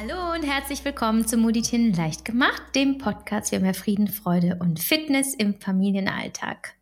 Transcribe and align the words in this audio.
Hallo 0.00 0.32
und 0.32 0.44
herzlich 0.44 0.84
willkommen 0.84 1.26
zu 1.26 1.36
Muditin 1.36 1.92
leicht 1.92 2.24
gemacht, 2.24 2.62
dem 2.76 2.98
Podcast 2.98 3.50
für 3.50 3.58
mehr 3.58 3.74
Frieden, 3.74 4.06
Freude 4.06 4.56
und 4.60 4.78
Fitness 4.78 5.34
im 5.34 5.60
Familienalltag. 5.60 6.76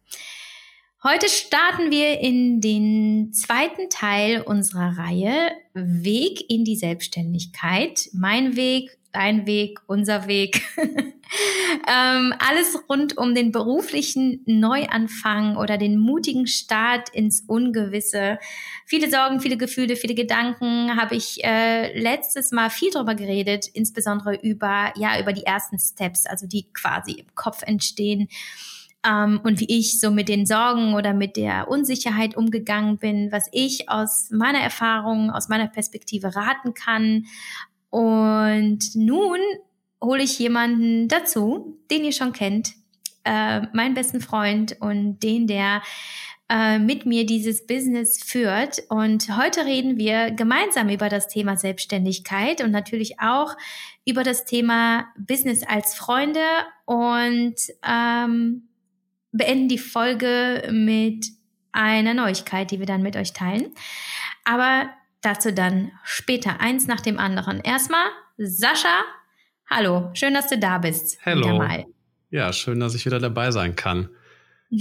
Heute 1.02 1.26
starten 1.30 1.90
wir 1.90 2.20
in 2.20 2.60
den 2.60 3.32
zweiten 3.32 3.88
Teil 3.88 4.42
unserer 4.42 4.98
Reihe 4.98 5.50
Weg 5.72 6.44
in 6.50 6.64
die 6.64 6.76
Selbstständigkeit. 6.76 8.10
Mein 8.12 8.54
Weg, 8.54 8.95
dein 9.16 9.46
Weg, 9.46 9.80
unser 9.86 10.28
Weg. 10.28 10.60
ähm, 10.76 12.34
alles 12.38 12.78
rund 12.88 13.16
um 13.16 13.34
den 13.34 13.50
beruflichen 13.50 14.42
Neuanfang 14.44 15.56
oder 15.56 15.78
den 15.78 15.98
mutigen 15.98 16.46
Start 16.46 17.08
ins 17.08 17.40
Ungewisse. 17.46 18.38
Viele 18.84 19.10
Sorgen, 19.10 19.40
viele 19.40 19.56
Gefühle, 19.56 19.96
viele 19.96 20.14
Gedanken 20.14 21.00
habe 21.00 21.16
ich 21.16 21.42
äh, 21.42 21.98
letztes 21.98 22.52
Mal 22.52 22.68
viel 22.68 22.90
darüber 22.92 23.14
geredet, 23.14 23.66
insbesondere 23.72 24.34
über, 24.36 24.92
ja, 24.96 25.18
über 25.18 25.32
die 25.32 25.44
ersten 25.44 25.78
Steps, 25.78 26.26
also 26.26 26.46
die 26.46 26.66
quasi 26.74 27.12
im 27.12 27.34
Kopf 27.34 27.62
entstehen 27.62 28.28
ähm, 29.06 29.40
und 29.42 29.60
wie 29.60 29.78
ich 29.78 29.98
so 29.98 30.10
mit 30.10 30.28
den 30.28 30.44
Sorgen 30.46 30.94
oder 30.94 31.14
mit 31.14 31.36
der 31.36 31.68
Unsicherheit 31.68 32.36
umgegangen 32.36 32.98
bin, 32.98 33.32
was 33.32 33.48
ich 33.52 33.88
aus 33.88 34.28
meiner 34.30 34.60
Erfahrung, 34.60 35.30
aus 35.30 35.48
meiner 35.48 35.68
Perspektive 35.68 36.34
raten 36.34 36.74
kann. 36.74 37.24
Und 37.90 38.94
nun 38.94 39.38
hole 40.02 40.22
ich 40.22 40.38
jemanden 40.38 41.08
dazu, 41.08 41.78
den 41.90 42.04
ihr 42.04 42.12
schon 42.12 42.32
kennt, 42.32 42.72
äh, 43.24 43.62
meinen 43.72 43.94
besten 43.94 44.20
Freund 44.20 44.76
und 44.80 45.20
den, 45.22 45.46
der 45.46 45.82
äh, 46.48 46.78
mit 46.78 47.06
mir 47.06 47.26
dieses 47.26 47.66
Business 47.66 48.22
führt. 48.22 48.82
Und 48.88 49.36
heute 49.36 49.64
reden 49.64 49.98
wir 49.98 50.30
gemeinsam 50.30 50.88
über 50.88 51.08
das 51.08 51.26
Thema 51.28 51.56
Selbstständigkeit 51.56 52.62
und 52.62 52.70
natürlich 52.70 53.18
auch 53.18 53.56
über 54.04 54.22
das 54.22 54.44
Thema 54.44 55.06
Business 55.18 55.64
als 55.64 55.94
Freunde 55.94 56.44
und 56.84 57.54
ähm, 57.84 58.68
beenden 59.32 59.68
die 59.68 59.78
Folge 59.78 60.68
mit 60.70 61.26
einer 61.72 62.14
Neuigkeit, 62.14 62.70
die 62.70 62.78
wir 62.78 62.86
dann 62.86 63.02
mit 63.02 63.16
euch 63.16 63.32
teilen. 63.32 63.74
Aber 64.44 64.88
dazu 65.22 65.52
dann 65.52 65.92
später 66.04 66.60
eins 66.60 66.86
nach 66.86 67.00
dem 67.00 67.18
anderen. 67.18 67.60
Erstmal 67.60 68.06
Sascha, 68.38 69.04
Hallo, 69.68 70.10
schön, 70.14 70.32
dass 70.32 70.48
du 70.48 70.58
da 70.58 70.78
bist. 70.78 71.18
Hallo. 71.26 71.60
Ja, 72.30 72.52
schön, 72.52 72.78
dass 72.78 72.94
ich 72.94 73.04
wieder 73.04 73.18
dabei 73.18 73.50
sein 73.50 73.76
kann. 73.76 74.10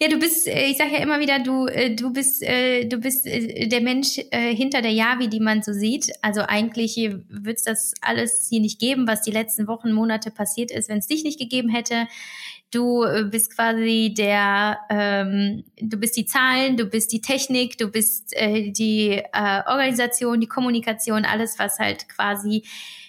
Ja, 0.00 0.08
du 0.08 0.18
bist, 0.18 0.48
äh, 0.48 0.66
ich 0.66 0.76
sage 0.76 0.90
ja 0.92 0.98
immer 0.98 1.20
wieder, 1.20 1.38
du, 1.38 1.66
äh, 1.66 1.94
du 1.94 2.12
bist, 2.12 2.42
äh, 2.42 2.84
du 2.86 2.98
bist 2.98 3.26
der 3.26 3.80
Mensch 3.80 4.18
hinter 4.32 4.82
der 4.82 4.90
Yavi, 4.90 5.28
die 5.28 5.38
man 5.38 5.62
so 5.62 5.72
sieht. 5.72 6.10
Also 6.20 6.40
eigentlich 6.42 6.96
wird 6.96 7.58
es 7.58 7.62
das 7.62 7.94
alles 8.00 8.48
hier 8.50 8.60
nicht 8.60 8.80
geben, 8.80 9.06
was 9.06 9.22
die 9.22 9.30
letzten 9.30 9.68
Wochen, 9.68 9.92
Monate 9.92 10.32
passiert 10.32 10.72
ist, 10.72 10.88
wenn 10.88 10.98
es 10.98 11.06
dich 11.06 11.22
nicht 11.22 11.38
gegeben 11.38 11.68
hätte. 11.68 12.08
Du 12.70 13.04
bist 13.30 13.54
quasi 13.54 14.12
der, 14.16 14.78
ähm, 14.90 15.64
du 15.80 15.96
bist 15.96 16.16
die 16.16 16.26
Zahlen, 16.26 16.76
du 16.76 16.86
bist 16.86 17.12
die 17.12 17.20
Technik, 17.20 17.78
du 17.78 17.88
bist 17.88 18.32
äh, 18.36 18.72
die 18.72 19.22
äh, 19.32 19.62
Organisation, 19.66 20.40
die 20.40 20.48
Kommunikation, 20.48 21.24
alles, 21.24 21.58
was 21.58 21.78
halt 21.78 22.08
quasi 22.08 22.64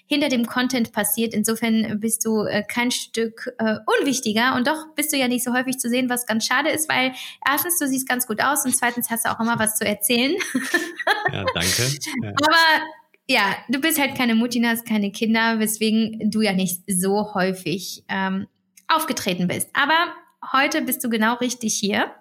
hinter 0.08 0.30
dem 0.30 0.46
Content 0.46 0.92
passiert. 0.92 1.34
Insofern 1.34 2.00
bist 2.00 2.26
du 2.26 2.44
äh, 2.44 2.64
kein 2.64 2.92
Stück 2.92 3.52
äh, 3.58 3.78
unwichtiger 4.00 4.56
und 4.56 4.68
doch 4.68 4.94
bist 4.96 5.12
du 5.12 5.18
ja 5.18 5.28
nicht 5.28 5.44
so 5.44 5.54
häufig 5.54 5.80
zu 5.80 5.90
sehen, 5.90 6.10
was 6.10 6.26
ganz 6.26 6.46
schade 6.46 6.70
ist, 6.70 6.88
weil 6.90 7.14
erstens, 7.48 7.80
du 7.80 7.88
siehst 7.88 8.08
ganz 8.08 8.28
gut 8.28 8.42
aus 8.42 8.66
und 8.66 8.76
zweitens 8.76 9.10
hast 9.10 9.26
du 9.26 9.32
auch 9.32 9.40
immer 9.40 9.58
was 9.58 9.78
zu 9.78 9.86
erzählen. 9.86 10.36
ja, 11.34 11.44
danke. 11.54 11.90
Ja. 12.22 12.30
Aber 12.30 12.86
ja, 13.28 13.56
du 13.70 13.80
bist 13.80 14.00
halt 14.00 14.16
keine 14.16 14.36
Mutti, 14.36 14.62
hast 14.62 14.86
keine 14.88 15.12
Kinder, 15.12 15.60
weswegen 15.60 16.30
du 16.30 16.42
ja 16.42 16.54
nicht 16.54 16.82
so 16.88 17.34
häufig 17.34 18.04
ähm, 18.08 18.48
aufgetreten 18.88 19.48
bist. 19.48 19.70
Aber 19.74 20.14
heute 20.54 20.82
bist 20.82 21.04
du 21.04 21.10
genau 21.10 21.36
richtig 21.36 21.74
hier 21.76 22.12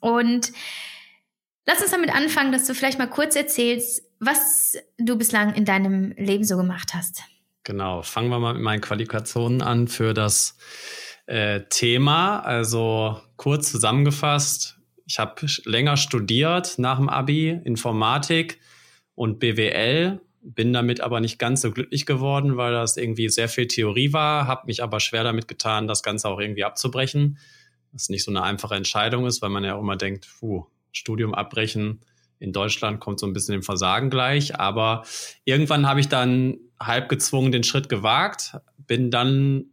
und 0.00 0.52
Lass 1.66 1.80
uns 1.80 1.90
damit 1.90 2.14
anfangen, 2.14 2.52
dass 2.52 2.66
du 2.66 2.74
vielleicht 2.74 2.98
mal 2.98 3.08
kurz 3.08 3.36
erzählst, 3.36 4.02
was 4.20 4.76
du 4.98 5.16
bislang 5.16 5.54
in 5.54 5.64
deinem 5.64 6.12
Leben 6.12 6.44
so 6.44 6.56
gemacht 6.56 6.92
hast. 6.94 7.22
Genau, 7.64 8.02
fangen 8.02 8.28
wir 8.28 8.38
mal 8.38 8.52
mit 8.52 8.62
meinen 8.62 8.82
Qualifikationen 8.82 9.62
an 9.62 9.88
für 9.88 10.12
das 10.12 10.58
äh, 11.26 11.62
Thema. 11.70 12.40
Also 12.40 13.18
kurz 13.36 13.70
zusammengefasst, 13.70 14.78
ich 15.06 15.18
habe 15.18 15.46
länger 15.64 15.96
studiert 15.96 16.78
nach 16.78 16.98
dem 16.98 17.08
ABI, 17.08 17.60
Informatik 17.64 18.60
und 19.14 19.38
BWL, 19.38 20.20
bin 20.44 20.72
damit 20.72 21.00
aber 21.00 21.20
nicht 21.20 21.38
ganz 21.38 21.62
so 21.62 21.70
glücklich 21.70 22.04
geworden, 22.04 22.56
weil 22.56 22.72
das 22.72 22.96
irgendwie 22.96 23.28
sehr 23.30 23.48
viel 23.48 23.66
Theorie 23.66 24.12
war, 24.12 24.46
habe 24.46 24.66
mich 24.66 24.82
aber 24.82 25.00
schwer 25.00 25.24
damit 25.24 25.48
getan, 25.48 25.88
das 25.88 26.02
Ganze 26.02 26.28
auch 26.28 26.38
irgendwie 26.38 26.64
abzubrechen. 26.64 27.38
Was 27.92 28.08
nicht 28.10 28.24
so 28.24 28.30
eine 28.30 28.42
einfache 28.42 28.74
Entscheidung 28.74 29.24
ist, 29.26 29.40
weil 29.40 29.50
man 29.50 29.64
ja 29.64 29.74
auch 29.74 29.80
immer 29.80 29.96
denkt, 29.96 30.28
puh, 30.38 30.66
Studium 30.92 31.34
abbrechen, 31.34 32.00
in 32.38 32.52
Deutschland 32.52 33.00
kommt 33.00 33.20
so 33.20 33.26
ein 33.26 33.32
bisschen 33.32 33.52
dem 33.52 33.62
Versagen 33.62 34.10
gleich. 34.10 34.58
Aber 34.58 35.04
irgendwann 35.44 35.88
habe 35.88 36.00
ich 36.00 36.08
dann 36.08 36.58
halb 36.78 37.08
gezwungen 37.08 37.52
den 37.52 37.64
Schritt 37.64 37.88
gewagt, 37.88 38.56
bin 38.76 39.10
dann 39.10 39.66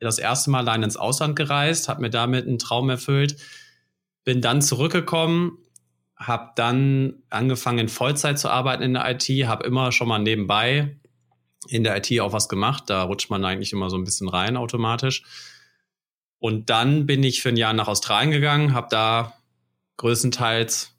das 0.00 0.18
erste 0.18 0.50
Mal 0.50 0.60
allein 0.60 0.82
ins 0.82 0.96
Ausland 0.96 1.36
gereist, 1.36 1.88
habe 1.88 2.00
mir 2.00 2.10
damit 2.10 2.46
einen 2.46 2.58
Traum 2.58 2.90
erfüllt, 2.90 3.36
bin 4.24 4.40
dann 4.40 4.62
zurückgekommen, 4.62 5.58
habe 6.18 6.50
dann 6.56 7.22
angefangen 7.30 7.78
in 7.78 7.88
Vollzeit 7.88 8.38
zu 8.38 8.50
arbeiten 8.50 8.82
in 8.82 8.94
der 8.94 9.08
IT, 9.10 9.28
habe 9.46 9.66
immer 9.66 9.92
schon 9.92 10.08
mal 10.08 10.18
nebenbei 10.18 10.96
in 11.68 11.84
der 11.84 11.96
IT 11.96 12.20
auch 12.20 12.32
was 12.32 12.48
gemacht, 12.48 12.84
da 12.86 13.02
rutscht 13.02 13.30
man 13.30 13.44
eigentlich 13.44 13.72
immer 13.72 13.90
so 13.90 13.96
ein 13.96 14.04
bisschen 14.04 14.28
rein 14.28 14.56
automatisch. 14.56 15.22
Und 16.38 16.70
dann 16.70 17.06
bin 17.06 17.22
ich 17.24 17.42
für 17.42 17.48
ein 17.48 17.56
Jahr 17.56 17.72
nach 17.72 17.88
Australien 17.88 18.30
gegangen, 18.30 18.74
habe 18.74 18.88
da 18.90 19.34
größtenteils 19.96 20.94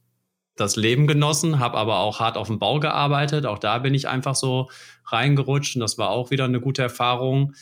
das 0.56 0.75
Leben 0.75 1.07
genossen, 1.07 1.59
habe 1.59 1.78
aber 1.78 2.00
auch 2.00 2.19
hart 2.19 2.38
auf 2.38 2.47
dem 2.47 2.59
Bau 2.59 2.80
gearbeitet. 2.80 3.46
Auch 3.46 3.59
da 3.59 3.80
bin 3.80 3.94
ich 3.94 4.09
einfach 4.09 4.36
so 4.36 4.69
reingerutscht 5.06 5.75
und 5.75 5.80
das 5.80 5.97
war 5.97 6.09
auch 6.09 6.31
wieder 6.31 6.44
eine 6.44 6.59
gute 6.59 6.81
Erfahrung. 6.81 7.53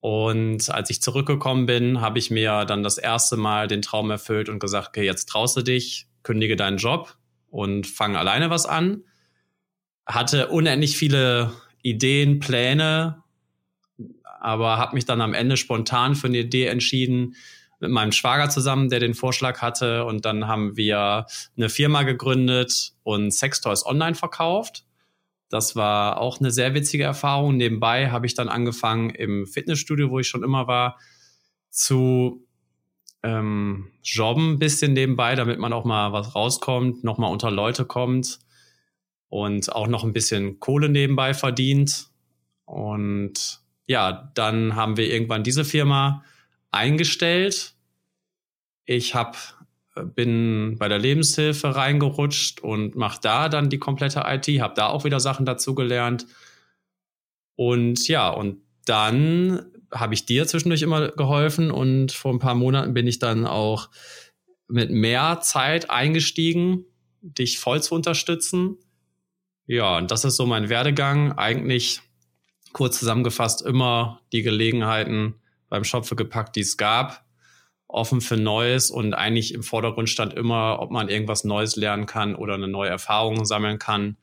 Und 0.00 0.70
als 0.70 0.90
ich 0.90 1.00
zurückgekommen 1.00 1.66
bin, 1.66 2.00
habe 2.00 2.18
ich 2.18 2.30
mir 2.30 2.64
dann 2.64 2.82
das 2.82 2.98
erste 2.98 3.36
Mal 3.36 3.68
den 3.68 3.82
Traum 3.82 4.10
erfüllt 4.10 4.48
und 4.48 4.58
gesagt, 4.58 4.88
okay, 4.88 5.04
jetzt 5.04 5.28
traust 5.28 5.56
du 5.56 5.62
dich, 5.62 6.07
kündige 6.22 6.56
deinen 6.56 6.78
Job 6.78 7.16
und 7.50 7.86
fang 7.86 8.16
alleine 8.16 8.50
was 8.50 8.66
an. 8.66 9.04
Hatte 10.06 10.48
unendlich 10.48 10.96
viele 10.96 11.52
Ideen, 11.82 12.38
Pläne, 12.38 13.22
aber 14.40 14.78
habe 14.78 14.94
mich 14.94 15.04
dann 15.04 15.20
am 15.20 15.34
Ende 15.34 15.56
spontan 15.56 16.14
für 16.14 16.28
eine 16.28 16.38
Idee 16.38 16.66
entschieden, 16.66 17.34
mit 17.80 17.90
meinem 17.90 18.12
Schwager 18.12 18.48
zusammen, 18.48 18.88
der 18.88 19.00
den 19.00 19.14
Vorschlag 19.14 19.60
hatte. 19.62 20.04
Und 20.04 20.24
dann 20.24 20.48
haben 20.48 20.76
wir 20.76 21.26
eine 21.56 21.68
Firma 21.68 22.02
gegründet 22.02 22.92
und 23.02 23.32
Sextoys 23.32 23.86
online 23.86 24.14
verkauft. 24.14 24.84
Das 25.48 25.76
war 25.76 26.18
auch 26.18 26.40
eine 26.40 26.50
sehr 26.50 26.74
witzige 26.74 27.04
Erfahrung. 27.04 27.56
Nebenbei 27.56 28.10
habe 28.10 28.26
ich 28.26 28.34
dann 28.34 28.48
angefangen 28.48 29.10
im 29.10 29.46
Fitnessstudio, 29.46 30.10
wo 30.10 30.18
ich 30.18 30.28
schon 30.28 30.42
immer 30.42 30.66
war, 30.66 30.98
zu 31.70 32.46
ähm, 33.22 33.90
jobben 34.02 34.52
ein 34.52 34.58
bisschen 34.58 34.92
nebenbei, 34.92 35.34
damit 35.34 35.58
man 35.58 35.72
auch 35.72 35.84
mal 35.84 36.12
was 36.12 36.34
rauskommt, 36.34 37.04
noch 37.04 37.18
mal 37.18 37.28
unter 37.28 37.50
Leute 37.50 37.84
kommt 37.84 38.38
und 39.28 39.72
auch 39.72 39.88
noch 39.88 40.04
ein 40.04 40.12
bisschen 40.12 40.60
Kohle 40.60 40.88
nebenbei 40.88 41.34
verdient. 41.34 42.08
Und 42.64 43.60
ja, 43.86 44.30
dann 44.34 44.76
haben 44.76 44.96
wir 44.96 45.10
irgendwann 45.12 45.42
diese 45.42 45.64
Firma 45.64 46.24
eingestellt. 46.70 47.74
Ich 48.84 49.14
hab, 49.14 49.36
äh, 49.96 50.04
bin 50.04 50.76
bei 50.78 50.88
der 50.88 50.98
Lebenshilfe 50.98 51.74
reingerutscht 51.74 52.60
und 52.60 52.94
mache 52.94 53.20
da 53.22 53.48
dann 53.48 53.70
die 53.70 53.78
komplette 53.78 54.24
IT, 54.26 54.46
habe 54.60 54.74
da 54.74 54.88
auch 54.88 55.04
wieder 55.04 55.20
Sachen 55.20 55.46
dazu 55.46 55.74
gelernt. 55.74 56.26
Und 57.56 58.06
ja, 58.06 58.28
und 58.28 58.62
dann 58.84 59.66
habe 59.92 60.14
ich 60.14 60.26
dir 60.26 60.46
zwischendurch 60.46 60.82
immer 60.82 61.08
geholfen 61.08 61.70
und 61.70 62.12
vor 62.12 62.32
ein 62.32 62.38
paar 62.38 62.54
Monaten 62.54 62.94
bin 62.94 63.06
ich 63.06 63.18
dann 63.18 63.46
auch 63.46 63.88
mit 64.68 64.90
mehr 64.90 65.40
Zeit 65.40 65.90
eingestiegen, 65.90 66.84
dich 67.20 67.58
voll 67.58 67.82
zu 67.82 67.94
unterstützen. 67.94 68.76
Ja, 69.66 69.98
und 69.98 70.10
das 70.10 70.24
ist 70.24 70.36
so 70.36 70.46
mein 70.46 70.68
Werdegang. 70.68 71.32
Eigentlich 71.32 72.00
kurz 72.72 72.98
zusammengefasst 72.98 73.62
immer 73.62 74.20
die 74.32 74.42
Gelegenheiten, 74.42 75.34
beim 75.68 75.84
Schopfe 75.84 76.16
gepackt, 76.16 76.56
die 76.56 76.60
es 76.60 76.76
gab, 76.76 77.24
offen 77.86 78.20
für 78.20 78.36
Neues 78.36 78.90
und 78.90 79.14
eigentlich 79.14 79.54
im 79.54 79.62
Vordergrund 79.62 80.08
stand 80.08 80.34
immer, 80.34 80.78
ob 80.80 80.90
man 80.90 81.08
irgendwas 81.08 81.44
Neues 81.44 81.76
lernen 81.76 82.06
kann 82.06 82.34
oder 82.34 82.54
eine 82.54 82.68
neue 82.68 82.90
Erfahrung 82.90 83.44
sammeln 83.44 83.78
kann. 83.78 84.16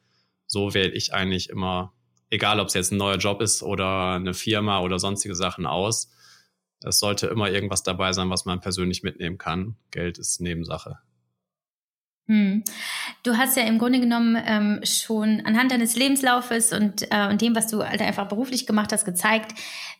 So 0.48 0.74
wähle 0.74 0.92
ich 0.92 1.14
eigentlich 1.14 1.50
immer, 1.50 1.94
egal 2.30 2.60
ob 2.60 2.68
es 2.68 2.74
jetzt 2.74 2.92
ein 2.92 2.98
neuer 2.98 3.18
Job 3.18 3.42
ist 3.42 3.63
oder 3.63 4.13
eine 4.13 4.33
Firma 4.33 4.80
oder 4.81 5.00
sonstige 5.00 5.36
Sachen 5.36 5.66
aus. 5.66 6.12
Es 6.83 7.00
sollte 7.00 7.27
immer 7.27 7.50
irgendwas 7.50 7.83
dabei 7.83 8.13
sein, 8.13 8.30
was 8.30 8.45
man 8.45 8.60
persönlich 8.60 9.04
mitnehmen 9.04 9.38
kann. 9.38 9.75
Geld 9.92 10.18
ist 10.18 10.42
Nebensache. 10.42 11.00
Hm. 12.27 12.63
Du 13.22 13.38
hast 13.38 13.56
ja 13.56 13.63
im 13.63 13.77
Grunde 13.77 14.00
genommen 14.00 14.36
ähm, 14.48 14.80
schon 14.83 15.42
anhand 15.45 15.72
deines 15.72 15.95
Lebenslaufes 15.95 16.74
und, 16.74 17.04
äh, 17.12 17.27
und 17.30 17.42
dem, 17.42 17.56
was 17.56 17.68
du 17.68 17.83
halt 17.83 18.01
einfach 18.01 18.27
beruflich 18.27 18.66
gemacht 18.66 18.92
hast, 18.92 19.06
gezeigt, 19.06 19.54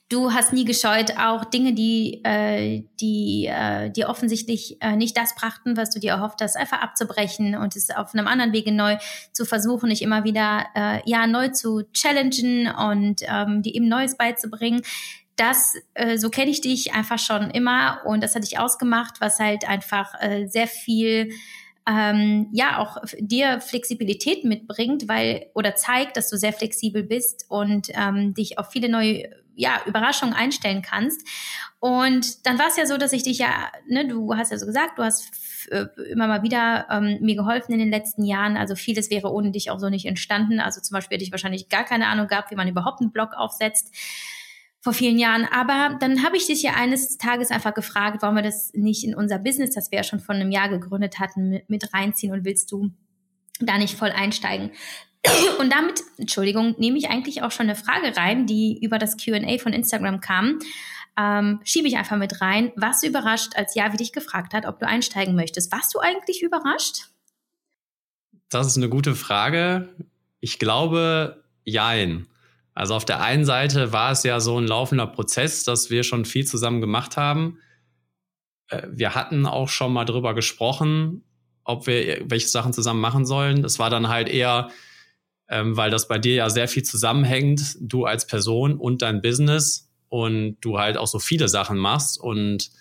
du 0.10 0.34
hast 0.34 0.52
nie 0.52 0.66
gescheut, 0.66 1.18
auch 1.20 1.46
Dinge, 1.46 1.74
die, 1.74 2.22
äh, 2.24 2.84
die 3.00 3.46
äh, 3.46 3.92
dir 3.92 4.10
offensichtlich 4.10 4.82
äh, 4.82 4.96
nicht 4.96 5.16
das 5.16 5.36
brachten, 5.36 5.78
was 5.78 5.92
du 5.92 6.00
dir 6.00 6.14
erhofft 6.14 6.42
hast, 6.42 6.58
einfach 6.58 6.82
abzubrechen 6.82 7.56
und 7.56 7.76
es 7.76 7.92
auf 7.92 8.16
einem 8.16 8.28
anderen 8.28 8.54
Wege 8.54 8.72
neu 8.72 8.98
zu 9.32 9.46
versuchen, 9.46 9.90
dich 9.90 10.02
immer 10.02 10.24
wieder 10.24 10.66
äh, 10.76 11.02
ja 11.06 11.28
neu 11.28 11.50
zu 11.50 11.84
challengen 11.94 12.74
und 12.74 13.22
ähm, 13.28 13.62
dir 13.62 13.76
eben 13.76 13.88
Neues 13.88 14.18
beizubringen 14.18 14.82
das, 15.38 15.76
äh, 15.96 16.18
so 16.18 16.30
kenne 16.30 16.52
ich 16.52 16.62
dich 16.62 16.94
einfach 16.94 17.20
schon 17.20 17.52
immer 17.52 18.02
und 18.06 18.24
das 18.24 18.36
hat 18.36 18.44
dich 18.44 18.58
ausgemacht, 18.58 19.20
was 19.20 19.40
halt 19.40 19.68
einfach 19.68 20.14
äh, 20.22 20.48
sehr 20.48 20.68
viel 20.68 21.30
ähm, 21.88 22.50
ja 22.52 22.80
auch 22.80 22.98
dir 23.20 23.62
Flexibilität 23.62 24.44
mitbringt, 24.44 25.08
weil 25.08 25.48
oder 25.54 25.76
zeigt, 25.76 26.18
dass 26.18 26.30
du 26.30 26.38
sehr 26.38 26.54
flexibel 26.54 27.04
bist 27.04 27.46
und 27.50 27.90
ähm, 27.94 28.34
dich 28.34 28.58
auf 28.58 28.72
viele 28.72 28.90
neue 28.90 29.30
ja, 29.56 29.82
Überraschungen 29.86 30.34
einstellen 30.36 30.82
kannst. 30.82 31.26
Und 31.80 32.46
dann 32.46 32.60
war 32.60 32.68
es 32.68 32.78
ja 32.78 32.86
so, 32.86 32.98
dass 32.98 33.14
ich 33.14 33.24
dich 33.24 33.38
ja, 33.38 33.72
ne, 33.88 34.08
du 34.08 34.36
hast 34.36 34.52
ja 34.52 34.58
so 34.58 34.66
gesagt, 34.66 34.98
du 34.98 35.04
hast 35.04 35.32
äh, 35.72 35.86
immer 36.12 36.28
mal 36.28 36.44
wieder 36.44 36.88
ähm, 36.90 37.20
mir 37.22 37.36
geholfen 37.36 37.72
in 37.74 37.80
den 37.80 37.90
letzten 37.90 38.24
Jahren. 38.24 38.58
Also 38.58 38.76
vieles 38.76 39.10
wäre 39.10 39.32
ohne 39.32 39.52
dich 39.52 39.72
auch 39.72 39.80
so 39.80 39.90
nicht 39.90 40.06
entstanden. 40.06 40.60
Also 40.60 40.82
zum 40.82 40.96
Beispiel 40.96 41.16
hätte 41.16 41.26
ich 41.26 41.32
wahrscheinlich 41.32 41.70
gar 41.70 41.86
keine 41.86 42.08
Ahnung 42.08 42.28
gehabt, 42.28 42.52
wie 42.52 42.56
man 42.56 42.68
überhaupt 42.68 43.02
einen 43.02 43.12
Blog 43.12 43.34
aufsetzt 43.36 43.94
vor 44.86 44.94
vielen 44.94 45.18
Jahren. 45.18 45.48
Aber 45.52 45.98
dann 46.00 46.22
habe 46.24 46.38
ich 46.38 46.46
dich 46.46 46.62
ja 46.62 46.76
eines 46.76 47.18
Tages 47.18 47.50
einfach 47.50 47.74
gefragt, 47.74 48.20
warum 48.22 48.36
wir 48.36 48.44
das 48.44 48.72
nicht 48.76 49.04
in 49.04 49.16
unser 49.16 49.40
Business, 49.40 49.74
das 49.74 49.90
wir 49.90 49.98
ja 49.98 50.04
schon 50.04 50.20
vor 50.20 50.36
einem 50.36 50.52
Jahr 50.52 50.70
gegründet 50.70 51.18
hatten, 51.18 51.60
mit, 51.68 51.92
reinziehen 51.92 52.32
und 52.32 52.46
willst 52.46 52.72
du 52.72 52.92
da 53.60 53.80
nicht 53.80 53.98
voll 53.98 54.12
einsteigen? 54.12 54.70
Und 55.60 55.74
damit, 55.74 56.04
Entschuldigung, 56.20 56.76
nehme 56.78 57.00
ich 57.00 57.10
eigentlich 57.10 57.42
auch 57.42 57.50
schon 57.50 57.66
eine 57.66 57.76
Frage 57.76 58.16
rein, 58.16 58.46
die 58.46 58.80
über 58.80 59.00
das 59.00 59.18
QA 59.18 59.58
von 59.58 59.74
Instagram 59.74 60.22
kam. 60.22 60.60
Ähm, 61.18 61.62
schiebe 61.64 61.88
ich 61.88 61.98
einfach 61.98 62.18
mit 62.18 62.42
rein. 62.42 62.72
Warst 62.76 63.02
du 63.02 63.08
überrascht, 63.08 63.54
als 63.56 63.74
Javi 63.74 63.98
dich 63.98 64.14
gefragt 64.14 64.54
hat, 64.54 64.68
ob 64.68 64.78
du 64.78 64.88
einsteigen 64.88 65.34
möchtest? 65.34 65.72
Warst 65.72 65.96
du 65.96 66.00
eigentlich 66.00 66.44
überrascht? 66.44 67.08
Das 68.50 68.68
ist 68.68 68.78
eine 68.78 68.90
gute 68.90 69.16
Frage. 69.16 69.90
Ich 70.42 70.60
glaube, 70.60 71.44
jein. 71.64 72.28
Also 72.76 72.94
auf 72.94 73.06
der 73.06 73.22
einen 73.22 73.46
Seite 73.46 73.94
war 73.94 74.12
es 74.12 74.24
ja 74.24 74.42
so 74.42 74.60
ein 74.60 74.68
laufender 74.68 75.08
Prozess, 75.08 75.64
dass 75.64 75.90
wir 75.90 76.04
schon 76.04 76.26
viel 76.26 76.46
zusammen 76.46 76.82
gemacht 76.82 77.16
haben. 77.16 77.58
Äh, 78.68 78.88
wir 78.92 79.16
hatten 79.16 79.46
auch 79.46 79.70
schon 79.70 79.94
mal 79.94 80.04
drüber 80.04 80.36
gesprochen, 80.36 81.24
ob 81.64 81.88
wir 81.88 82.30
welche 82.30 82.50
Sachen 82.50 82.74
zusammen 82.74 83.00
machen 83.00 83.26
sollen. 83.26 83.64
Das 83.64 83.80
war 83.80 83.90
dann 83.90 84.10
halt 84.10 84.28
eher, 84.28 84.70
ähm, 85.48 85.78
weil 85.78 85.90
das 85.90 86.10
bei 86.10 86.20
dir 86.20 86.36
ja 86.36 86.50
sehr 86.50 86.68
viel 86.68 86.84
zusammenhängt, 86.84 87.78
du 87.80 88.06
als 88.06 88.28
Person 88.28 88.78
und 88.78 89.02
dein 89.02 89.22
Business 89.22 89.90
und 90.10 90.58
du 90.60 90.78
halt 90.78 90.98
auch 90.98 91.08
so 91.08 91.20
viele 91.20 91.48
Sachen 91.48 91.78
machst 91.78 92.20
und 92.20 92.72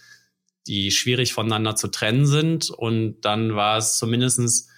die 0.66 0.90
schwierig 0.90 1.32
voneinander 1.32 1.76
zu 1.76 1.88
trennen 1.88 2.26
sind. 2.26 2.68
Und 2.70 3.20
dann 3.20 3.54
war 3.54 3.78
es 3.78 3.96
zumindestens 3.96 4.68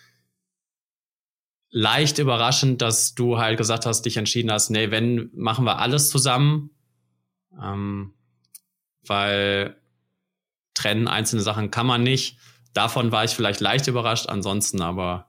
leicht 1.76 2.16
überraschend, 2.16 2.80
dass 2.80 3.14
du 3.14 3.36
halt 3.36 3.58
gesagt 3.58 3.84
hast, 3.84 4.06
dich 4.06 4.16
entschieden 4.16 4.50
hast, 4.50 4.70
nee, 4.70 4.90
wenn, 4.90 5.30
machen 5.34 5.66
wir 5.66 5.78
alles 5.78 6.08
zusammen. 6.08 6.70
Ähm, 7.62 8.14
weil 9.06 9.76
trennen 10.72 11.06
einzelne 11.06 11.42
Sachen 11.42 11.70
kann 11.70 11.86
man 11.86 12.02
nicht. 12.02 12.38
Davon 12.72 13.12
war 13.12 13.24
ich 13.24 13.32
vielleicht 13.32 13.60
leicht 13.60 13.88
überrascht, 13.88 14.26
ansonsten 14.30 14.80
aber 14.80 15.28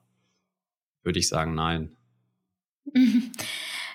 würde 1.04 1.20
ich 1.20 1.28
sagen, 1.28 1.54
nein. 1.54 1.96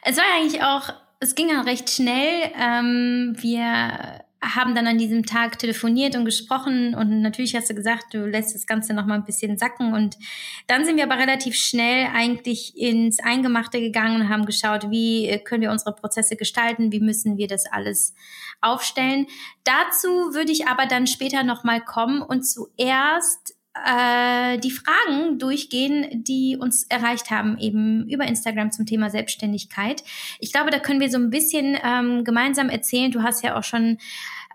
Es 0.05 0.17
war 0.17 0.25
eigentlich 0.37 0.61
auch, 0.65 0.93
es 1.21 1.37
ging 1.37 1.49
ja 1.49 1.61
recht 1.61 1.89
schnell. 1.89 2.51
Ähm, 2.59 3.37
wir 3.39 4.25
haben 4.43 4.75
dann 4.75 4.87
an 4.87 4.99
diesem 4.99 5.25
Tag 5.25 5.59
telefoniert 5.59 6.17
und 6.17 6.25
gesprochen 6.25 6.95
und 6.95 7.23
natürlich 7.23 7.55
hast 7.55 7.71
du 7.71 7.75
gesagt, 7.75 8.13
du 8.13 8.27
lässt 8.27 8.55
das 8.55 8.67
Ganze 8.67 8.93
noch 8.93 9.07
mal 9.07 9.15
ein 9.15 9.25
bisschen 9.25 9.57
sacken 9.57 9.95
und 9.95 10.19
dann 10.67 10.85
sind 10.85 10.97
wir 10.97 11.05
aber 11.05 11.19
relativ 11.19 11.55
schnell 11.55 12.09
eigentlich 12.13 12.77
ins 12.77 13.21
Eingemachte 13.21 13.81
gegangen 13.81 14.21
und 14.21 14.29
haben 14.29 14.45
geschaut, 14.45 14.91
wie 14.91 15.29
äh, 15.29 15.39
können 15.39 15.63
wir 15.63 15.71
unsere 15.71 15.95
Prozesse 15.95 16.37
gestalten, 16.37 16.91
wie 16.91 17.01
müssen 17.01 17.37
wir 17.37 17.47
das 17.47 17.67
alles 17.67 18.15
aufstellen. 18.61 19.27
Dazu 19.65 20.09
würde 20.35 20.53
ich 20.53 20.67
aber 20.67 20.87
dann 20.87 21.07
später 21.07 21.45
noch 21.45 21.63
mal 21.63 21.81
kommen 21.81 22.21
und 22.21 22.43
zuerst 22.43 23.55
äh, 23.75 24.59
die 24.59 24.71
Fragen 24.71 25.39
durchgehen, 25.39 26.25
die 26.25 26.59
uns 26.61 26.85
erreicht 26.85 27.31
haben, 27.31 27.59
eben 27.59 28.09
über 28.09 28.25
Instagram 28.25 28.71
zum 28.71 28.87
Thema 28.87 29.11
Selbstständigkeit. 29.11 30.03
Ich 30.41 30.53
glaube, 30.53 30.71
da 30.71 30.79
können 30.79 31.01
wir 31.01 31.11
so 31.11 31.19
ein 31.19 31.31
bisschen 31.31 31.79
ähm, 31.83 32.25
gemeinsam 32.25 32.69
erzählen. 32.69 33.11
Du 33.11 33.23
hast 33.23 33.43
ja 33.43 33.57
auch 33.57 33.65
schon 33.65 33.99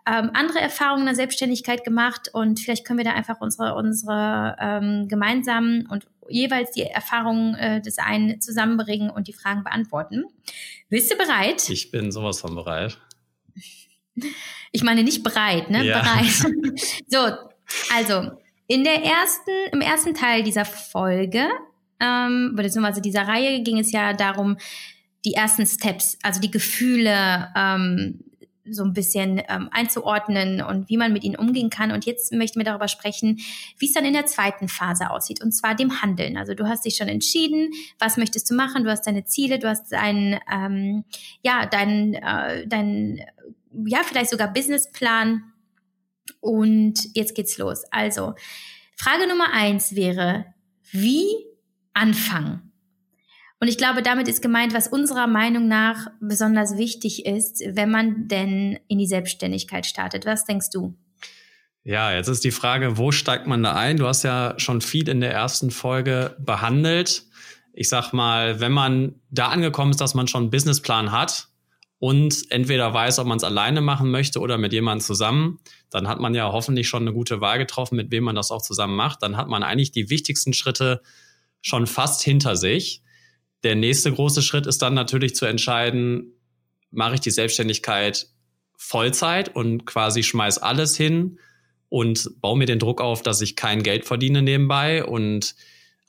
ähm, 0.06 0.32
andere 0.34 0.60
Erfahrungen 0.60 1.02
in 1.02 1.08
der 1.08 1.16
Selbstständigkeit 1.16 1.84
gemacht 1.84 2.30
und 2.32 2.60
vielleicht 2.60 2.86
können 2.86 3.00
wir 3.00 3.06
da 3.06 3.14
einfach 3.14 3.42
unsere, 3.42 3.76
unsere 3.76 4.56
ähm, 4.60 5.08
gemeinsamen 5.08 5.88
und 5.88 6.06
jeweils 6.30 6.72
die 6.72 6.84
Erfahrungen 6.84 7.56
äh, 7.56 7.82
des 7.82 7.98
einen 7.98 8.40
zusammenbringen 8.40 9.10
und 9.10 9.28
die 9.28 9.34
Fragen 9.34 9.64
beantworten. 9.64 10.26
Bist 10.90 11.12
du 11.12 11.18
bereit? 11.18 11.70
Ich 11.70 11.92
bin 11.92 12.12
sowas 12.12 12.40
von 12.40 12.56
bereit. 12.56 12.98
Ich 14.72 14.84
meine 14.84 15.04
nicht 15.04 15.24
bereit, 15.24 15.70
ne? 15.70 15.84
Ja. 15.84 16.02
Bereit. 16.02 16.80
so, 17.08 17.18
also 17.94 18.32
in 18.68 18.84
der 18.84 19.04
ersten, 19.04 19.52
im 19.72 19.82
ersten 19.82 20.14
Teil 20.14 20.44
dieser 20.44 20.66
Folge, 20.66 21.48
ähm, 22.00 22.54
beziehungsweise 22.56 23.02
dieser 23.02 23.28
Reihe 23.28 23.62
ging 23.64 23.80
es 23.80 23.92
ja 23.92 24.14
darum, 24.14 24.58
die 25.26 25.34
ersten 25.34 25.66
Steps, 25.66 26.18
also 26.22 26.40
die 26.40 26.52
Gefühle 26.52 27.50
ähm, 27.56 28.24
so 28.70 28.84
ein 28.84 28.94
bisschen 28.94 29.42
ähm, 29.48 29.70
einzuordnen 29.72 30.62
und 30.62 30.90
wie 30.90 30.98
man 30.98 31.14
mit 31.14 31.24
ihnen 31.24 31.36
umgehen 31.36 31.70
kann. 31.70 31.92
Und 31.92 32.06
jetzt 32.06 32.34
möchten 32.34 32.60
wir 32.60 32.66
darüber 32.66 32.88
sprechen, 32.88 33.40
wie 33.78 33.86
es 33.86 33.94
dann 33.94 34.06
in 34.06 34.14
der 34.14 34.26
zweiten 34.26 34.68
Phase 34.68 35.10
aussieht, 35.10 35.42
und 35.42 35.54
zwar 35.54 35.76
dem 35.76 36.02
Handeln. 36.02 36.38
Also 36.38 36.54
du 36.54 36.68
hast 36.68 36.86
dich 36.86 36.96
schon 36.98 37.08
entschieden, 37.08 37.72
was 38.00 38.18
möchtest 38.18 38.50
du 38.50 38.56
machen, 38.56 38.84
du 38.84 38.92
hast 38.92 39.08
deine 39.08 39.26
Ziele, 39.26 39.60
du 39.60 39.70
hast 39.70 39.92
deinen, 39.92 40.40
ähm, 40.52 41.06
ja, 41.42 41.66
deinen, 41.66 42.14
äh, 42.16 42.68
deinen, 42.68 43.22
ja, 43.86 44.00
vielleicht 44.04 44.32
sogar 44.32 44.52
Businessplan. 44.52 45.44
Und 46.40 47.00
jetzt 47.14 47.36
geht's 47.36 47.58
los. 47.58 47.84
Also, 47.92 48.34
Frage 48.98 49.28
Nummer 49.28 49.54
eins 49.54 49.96
wäre, 49.96 50.46
wie 50.92 51.28
anfangen? 51.94 52.68
Und 53.60 53.68
ich 53.68 53.78
glaube, 53.78 54.04
damit 54.04 54.28
ist 54.28 54.42
gemeint, 54.42 54.74
was 54.74 54.88
unserer 54.88 55.28
Meinung 55.28 55.68
nach 55.68 56.08
besonders 56.20 56.78
wichtig 56.78 57.26
ist, 57.26 57.64
wenn 57.68 57.90
man 57.90 58.28
denn 58.28 58.80
in 58.88 59.00
die 59.00 59.08
Selbstständigkeit 59.08 59.86
startet. 59.86 60.26
Was 60.26 60.46
denkst 60.46 60.70
du? 60.72 60.96
Ja, 61.84 62.12
jetzt 62.12 62.28
ist 62.28 62.44
die 62.44 62.52
Frage, 62.52 62.98
wo 62.98 63.12
steigt 63.12 63.48
man 63.48 63.64
da 63.64 63.74
ein? 63.74 63.98
Du 63.98 64.06
hast 64.06 64.24
ja 64.24 64.54
schon 64.58 64.82
viel 64.82 65.10
in 65.10 65.22
der 65.22 65.32
ersten 65.32 65.72
Folge 65.72 66.36
behandelt. 66.38 67.24
Ich 67.74 67.90
sag 67.90 68.12
mal, 68.12 68.60
wenn 68.60 68.74
man 68.74 69.16
da 69.30 69.48
angekommen 69.48 69.92
ist, 69.92 70.02
dass 70.02 70.14
man 70.14 70.28
schon 70.28 70.44
einen 70.44 70.52
Businessplan 70.52 71.12
hat 71.12 71.48
und 72.00 72.52
entweder 72.52 72.94
weiß, 72.94 73.20
ob 73.20 73.28
man 73.28 73.38
es 73.38 73.44
alleine 73.44 73.82
machen 73.82 74.12
möchte 74.12 74.40
oder 74.40 74.58
mit 74.58 74.72
jemandem 74.72 75.06
zusammen, 75.06 75.60
dann 75.90 76.08
hat 76.08 76.20
man 76.20 76.36
ja 76.36 76.52
hoffentlich 76.52 76.88
schon 76.88 77.04
eine 77.04 77.14
gute 77.14 77.42
Wahl 77.42 77.58
getroffen, 77.58 77.96
mit 77.96 78.12
wem 78.12 78.24
man 78.24 78.36
das 78.36 78.52
auch 78.52 78.62
zusammen 78.62 78.96
macht. 78.96 79.24
Dann 79.24 79.36
hat 79.36 79.48
man 79.48 79.64
eigentlich 79.64 79.92
die 79.92 80.10
wichtigsten 80.10 80.54
Schritte 80.54 81.02
schon 81.62 81.88
fast 81.88 82.22
hinter 82.22 82.56
sich. 82.56 83.02
Der 83.64 83.76
nächste 83.76 84.12
große 84.12 84.44
Schritt 84.44 84.68
ist 84.68 84.82
dann 84.82 84.94
natürlich 84.94 85.36
zu 85.36 85.46
entscheiden, 85.46 86.34
mache 86.92 87.16
ich 87.16 87.22
die 87.22 87.32
Selbstständigkeit 87.32 88.28
Vollzeit 88.78 89.56
und 89.56 89.86
quasi 89.86 90.22
schmeiß 90.22 90.60
alles 90.60 90.96
hin 90.96 91.40
und 91.90 92.30
baue 92.42 92.58
mir 92.58 92.68
den 92.68 92.78
Druck 92.78 93.02
auf, 93.02 93.24
dass 93.24 93.42
ich 93.42 93.56
kein 93.56 93.82
Geld 93.82 94.06
verdiene 94.06 94.44
nebenbei 94.44 95.04
und 95.04 95.56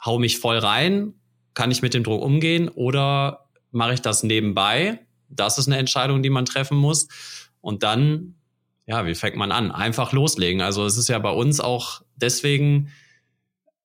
hau 0.04 0.18
mich 0.18 0.38
voll 0.38 0.58
rein. 0.58 1.14
Kann 1.54 1.70
ich 1.70 1.80
mit 1.80 1.94
dem 1.94 2.04
Druck 2.04 2.22
umgehen 2.22 2.68
oder 2.68 3.48
mache 3.70 3.94
ich 3.94 4.02
das 4.02 4.22
nebenbei? 4.22 5.00
Das 5.28 5.58
ist 5.58 5.66
eine 5.66 5.78
Entscheidung, 5.78 6.22
die 6.22 6.30
man 6.30 6.44
treffen 6.44 6.78
muss. 6.78 7.08
Und 7.60 7.82
dann, 7.82 8.34
ja, 8.86 9.06
wie 9.06 9.14
fängt 9.14 9.36
man 9.36 9.52
an? 9.52 9.70
Einfach 9.70 10.12
loslegen. 10.12 10.60
Also 10.60 10.84
es 10.86 10.96
ist 10.96 11.08
ja 11.08 11.18
bei 11.18 11.30
uns 11.30 11.60
auch 11.60 12.02
deswegen 12.16 12.90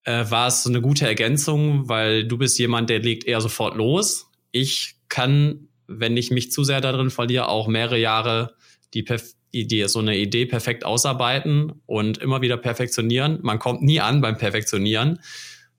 äh, 0.03 0.25
war 0.29 0.47
es 0.47 0.65
eine 0.65 0.81
gute 0.81 1.07
Ergänzung, 1.07 1.87
weil 1.89 2.27
du 2.27 2.37
bist 2.37 2.59
jemand, 2.59 2.89
der 2.89 2.99
legt 2.99 3.25
eher 3.25 3.41
sofort 3.41 3.75
los. 3.75 4.27
Ich 4.51 4.95
kann, 5.09 5.67
wenn 5.87 6.17
ich 6.17 6.31
mich 6.31 6.51
zu 6.51 6.63
sehr 6.63 6.81
darin 6.81 7.09
verliere, 7.09 7.47
auch 7.47 7.67
mehrere 7.67 7.99
Jahre 7.99 8.55
die 8.93 9.05
Idee, 9.51 9.87
so 9.87 9.99
eine 9.99 10.17
Idee 10.17 10.45
perfekt 10.45 10.85
ausarbeiten 10.85 11.73
und 11.85 12.17
immer 12.17 12.41
wieder 12.41 12.57
perfektionieren. 12.57 13.39
Man 13.41 13.59
kommt 13.59 13.81
nie 13.81 14.01
an 14.01 14.21
beim 14.21 14.37
Perfektionieren. 14.37 15.19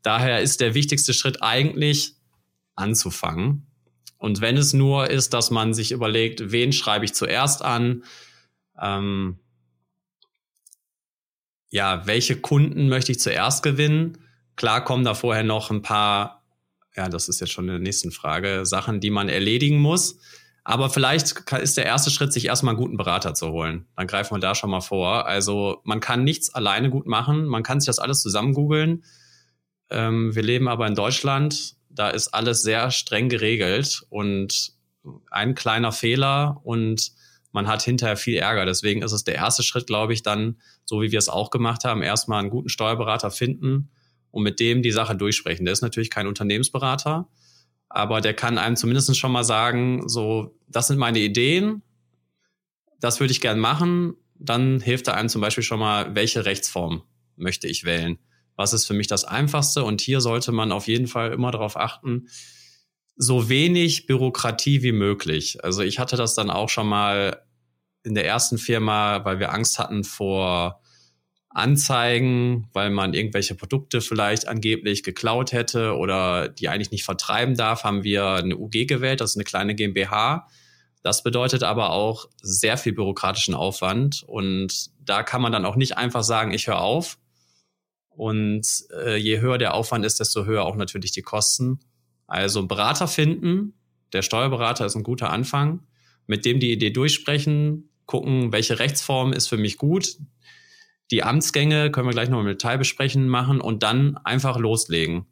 Daher 0.03 0.41
ist 0.41 0.61
der 0.61 0.75
wichtigste 0.75 1.13
Schritt 1.13 1.43
eigentlich 1.43 2.15
anzufangen. 2.77 3.67
Und 4.25 4.41
wenn 4.41 4.57
es 4.57 4.73
nur 4.73 5.11
ist, 5.11 5.35
dass 5.35 5.51
man 5.51 5.75
sich 5.75 5.93
überlegt, 5.93 6.51
wen 6.51 6.73
schreibe 6.73 7.05
ich 7.05 7.13
zuerst 7.13 7.61
an, 7.61 8.05
ähm, 8.81 9.39
ja, 11.69 12.07
welche 12.07 12.41
Kunden 12.41 12.89
möchte 12.89 13.13
ich 13.13 13.21
zuerst 13.21 13.63
gewinnen? 13.63 14.17
Klar 14.57 14.83
kommen 14.83 15.05
da 15.05 15.13
vorher 15.13 15.43
noch 15.43 15.71
ein 15.71 15.83
paar, 15.83 16.43
ja, 16.97 17.11
das 17.11 17.29
ist 17.29 17.41
jetzt 17.41 17.53
schon 17.53 17.67
in 17.67 17.73
der 17.73 17.81
nächsten 17.81 18.13
Frage, 18.13 18.65
Sachen, 18.65 18.99
die 18.99 19.11
man 19.11 19.29
erledigen 19.29 19.79
muss. 19.79 20.19
Aber 20.65 20.89
vielleicht 20.89 21.45
ist 21.61 21.77
der 21.77 21.85
erste 21.85 22.11
Schritt, 22.11 22.33
sich 22.33 22.47
erstmal 22.47 22.73
einen 22.73 22.83
guten 22.83 22.97
Berater 22.97 23.35
zu 23.35 23.51
holen. 23.51 23.85
Dann 23.95 24.07
greifen 24.07 24.35
wir 24.35 24.41
da 24.41 24.55
schon 24.55 24.71
mal 24.71 24.81
vor. 24.81 25.27
Also 25.27 25.83
man 25.85 26.01
kann 26.01 26.25
nichts 26.25 26.49
alleine 26.49 26.89
gut 26.89 27.07
machen. 27.07 27.45
Man 27.45 27.63
kann 27.63 27.79
sich 27.79 27.89
das 27.89 27.99
alles 27.99 28.23
zusammen 28.23 28.55
googeln. 28.55 29.05
Ähm, 29.91 30.35
wir 30.35 30.43
leben 30.43 30.67
aber 30.67 30.87
in 30.87 30.95
Deutschland. 30.95 31.77
Da 31.95 32.11
ist 32.11 32.29
alles 32.29 32.63
sehr 32.63 32.91
streng 32.91 33.29
geregelt 33.29 34.03
und 34.11 34.73
ein 35.31 35.55
kleiner 35.55 35.93
Fehler 35.93 36.61
und 36.65 37.13
man 37.53 37.69
hat 37.69 37.83
hinterher 37.83 38.17
viel 38.17 38.37
Ärger. 38.37 38.67
Deswegen 38.67 39.03
ist 39.03 39.13
es 39.13 39.23
der 39.23 39.37
erste 39.37 39.63
Schritt, 39.63 39.87
glaube 39.87 40.13
ich, 40.13 40.23
dann, 40.23 40.57
so 40.85 41.03
wie 41.03 41.13
wir 41.13 41.19
es 41.19 41.29
auch 41.29 41.51
gemacht 41.51 41.85
haben, 41.85 42.03
erstmal 42.03 42.41
einen 42.41 42.51
guten 42.51 42.69
Steuerberater 42.69 43.31
finden 43.31 43.91
und 44.33 44.43
mit 44.43 44.59
dem 44.59 44.83
die 44.83 44.91
Sache 44.91 45.15
durchsprechen. 45.15 45.65
Der 45.65 45.73
ist 45.73 45.83
natürlich 45.83 46.11
kein 46.11 46.27
Unternehmensberater, 46.27 47.29
aber 47.89 48.21
der 48.21 48.35
kann 48.35 48.59
einem 48.59 48.75
zumindest 48.75 49.17
schon 49.17 49.31
mal 49.31 49.45
sagen, 49.45 50.09
so, 50.09 50.59
das 50.67 50.89
sind 50.89 50.99
meine 50.99 51.21
Ideen, 51.21 51.83
das 52.99 53.21
würde 53.21 53.31
ich 53.31 53.41
gern 53.41 53.61
machen. 53.61 54.17
Dann 54.37 54.81
hilft 54.81 55.07
er 55.07 55.17
einem 55.17 55.29
zum 55.29 55.41
Beispiel 55.41 55.63
schon 55.63 55.79
mal, 55.79 56.15
welche 56.17 56.45
Rechtsform 56.45 57.03
möchte 57.37 57.69
ich 57.69 57.85
wählen? 57.85 58.19
Was 58.57 58.73
ist 58.73 58.87
für 58.87 58.95
mich 58.95 59.07
das 59.07 59.25
Einfachste? 59.25 59.85
Und 59.85 60.01
hier 60.01 60.21
sollte 60.21 60.53
man 60.53 60.73
auf 60.73 60.87
jeden 60.87 61.07
Fall 61.07 61.33
immer 61.33 61.51
darauf 61.51 61.77
achten, 61.77 62.29
so 63.17 63.49
wenig 63.49 64.07
Bürokratie 64.07 64.83
wie 64.83 64.93
möglich. 64.93 65.63
Also 65.65 65.83
ich 65.83 65.99
hatte 65.99 66.17
das 66.17 66.35
dann 66.35 66.51
auch 66.51 66.69
schon 66.69 66.89
mal 66.89 67.43
in 68.03 68.15
der 68.15 68.27
ersten 68.27 68.59
Firma, 68.59 69.25
weil 69.25 69.39
wir 69.39 69.53
Angst 69.53 69.79
hatten 69.79 70.05
vor 70.05 70.81
Anzeigen, 71.55 72.69
weil 72.73 72.91
man 72.91 73.15
irgendwelche 73.15 73.55
Produkte 73.55 74.01
vielleicht 74.01 74.49
angeblich 74.49 75.05
geklaut 75.05 75.53
hätte 75.53 75.97
oder 75.97 76.49
die 76.49 76.69
eigentlich 76.69 76.91
nicht 76.91 77.05
vertreiben 77.05 77.57
darf, 77.57 77.85
haben 77.85 78.03
wir 78.03 78.27
eine 78.27 78.57
UG 78.57 78.87
gewählt, 78.87 79.21
das 79.21 79.31
ist 79.31 79.37
eine 79.37 79.45
kleine 79.45 79.77
GmbH. 79.77 80.49
Das 81.03 81.23
bedeutet 81.23 81.63
aber 81.63 81.91
auch 81.91 82.29
sehr 82.43 82.77
viel 82.77 82.93
bürokratischen 82.93 83.55
Aufwand 83.55 84.25
und 84.27 84.91
da 84.99 85.23
kann 85.23 85.43
man 85.43 85.53
dann 85.53 85.65
auch 85.65 85.77
nicht 85.77 85.97
einfach 85.97 86.25
sagen, 86.25 86.53
ich 86.53 86.67
höre 86.67 86.81
auf. 86.81 87.19
Und 88.17 88.67
äh, 88.93 89.17
je 89.17 89.41
höher 89.41 89.59
der 89.59 89.75
Aufwand 89.75 90.05
ist, 90.05 90.21
desto 90.21 90.45
höher 90.45 90.65
auch 90.65 90.77
natürlich 90.77 91.13
die 91.13 91.23
Kosten. 91.23 91.81
Also 92.27 92.67
Berater 92.67 93.09
finden, 93.09 93.75
der 94.13 94.23
Steuerberater 94.23 94.87
ist 94.87 94.95
ein 94.95 95.03
guter 95.03 95.31
Anfang, 95.31 95.87
mit 96.27 96.45
dem 96.45 96.61
die 96.61 96.73
Idee 96.73 96.91
durchsprechen, 96.91 97.91
gucken, 98.07 98.53
welche 98.53 98.79
Rechtsform 98.79 99.33
ist 99.33 99.49
für 99.49 99.57
mich 99.57 99.79
gut, 99.79 100.17
die 101.11 101.23
Amtsgänge, 101.23 101.91
können 101.91 102.09
wir 102.09 102.13
gleich 102.13 102.29
noch 102.29 102.41
im 102.41 102.47
Detail 102.47 102.79
besprechen, 102.79 103.29
machen 103.29 103.61
und 103.61 103.83
dann 103.83 104.17
einfach 104.19 104.59
loslegen. 104.59 105.27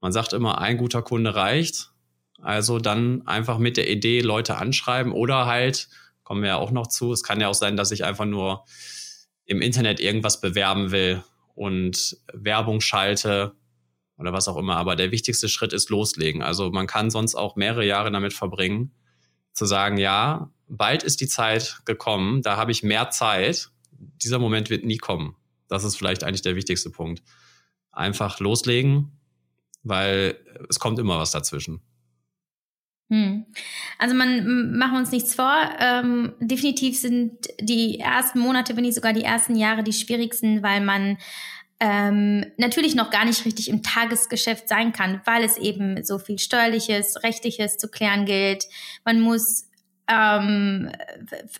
Man 0.00 0.12
sagt 0.12 0.32
immer, 0.32 0.58
ein 0.58 0.76
guter 0.76 1.02
Kunde 1.02 1.34
reicht. 1.34 1.92
Also 2.40 2.78
dann 2.78 3.26
einfach 3.26 3.58
mit 3.58 3.76
der 3.76 3.90
Idee 3.90 4.20
Leute 4.20 4.56
anschreiben 4.56 5.12
oder 5.12 5.46
halt, 5.46 5.88
kommen 6.24 6.42
wir 6.42 6.50
ja 6.50 6.56
auch 6.56 6.70
noch 6.70 6.88
zu, 6.88 7.12
es 7.12 7.22
kann 7.22 7.40
ja 7.40 7.48
auch 7.48 7.54
sein, 7.54 7.76
dass 7.76 7.92
ich 7.92 8.04
einfach 8.04 8.24
nur 8.24 8.64
im 9.44 9.60
Internet 9.60 10.00
irgendwas 10.00 10.40
bewerben 10.40 10.90
will 10.90 11.22
und 11.54 12.16
Werbung 12.32 12.80
schalte 12.80 13.54
oder 14.18 14.32
was 14.32 14.48
auch 14.48 14.56
immer. 14.56 14.76
Aber 14.76 14.96
der 14.96 15.10
wichtigste 15.10 15.48
Schritt 15.48 15.72
ist 15.72 15.90
loslegen. 15.90 16.42
Also 16.42 16.70
man 16.70 16.86
kann 16.86 17.10
sonst 17.10 17.34
auch 17.34 17.56
mehrere 17.56 17.84
Jahre 17.84 18.10
damit 18.10 18.32
verbringen, 18.32 18.92
zu 19.52 19.66
sagen, 19.66 19.98
ja, 19.98 20.50
bald 20.68 21.02
ist 21.02 21.20
die 21.20 21.28
Zeit 21.28 21.80
gekommen, 21.84 22.42
da 22.42 22.56
habe 22.56 22.72
ich 22.72 22.82
mehr 22.82 23.10
Zeit 23.10 23.72
dieser 24.22 24.38
Moment 24.38 24.70
wird 24.70 24.84
nie 24.84 24.98
kommen. 24.98 25.36
Das 25.68 25.84
ist 25.84 25.96
vielleicht 25.96 26.24
eigentlich 26.24 26.42
der 26.42 26.56
wichtigste 26.56 26.90
Punkt. 26.90 27.22
Einfach 27.90 28.40
loslegen, 28.40 29.12
weil 29.82 30.38
es 30.68 30.78
kommt 30.78 30.98
immer 30.98 31.18
was 31.18 31.30
dazwischen. 31.30 31.82
Hm. 33.10 33.44
Also 33.98 34.14
man 34.14 34.76
machen 34.76 34.96
uns 34.96 35.12
nichts 35.12 35.34
vor. 35.34 35.54
Ähm, 35.78 36.32
definitiv 36.40 36.98
sind 36.98 37.48
die 37.60 38.00
ersten 38.00 38.38
Monate, 38.38 38.76
wenn 38.76 38.84
nicht 38.84 38.94
sogar 38.94 39.12
die 39.12 39.24
ersten 39.24 39.56
Jahre 39.56 39.82
die 39.82 39.92
schwierigsten, 39.92 40.62
weil 40.62 40.80
man 40.80 41.18
ähm, 41.78 42.46
natürlich 42.58 42.94
noch 42.94 43.10
gar 43.10 43.24
nicht 43.24 43.44
richtig 43.44 43.68
im 43.68 43.82
Tagesgeschäft 43.82 44.68
sein 44.68 44.92
kann, 44.92 45.20
weil 45.24 45.42
es 45.42 45.56
eben 45.56 46.04
so 46.04 46.18
viel 46.18 46.38
steuerliches, 46.38 47.22
rechtliches 47.24 47.76
zu 47.76 47.88
klären 47.88 48.24
gilt. 48.24 48.66
Man 49.04 49.20
muss 49.20 49.68
ähm, 50.08 50.90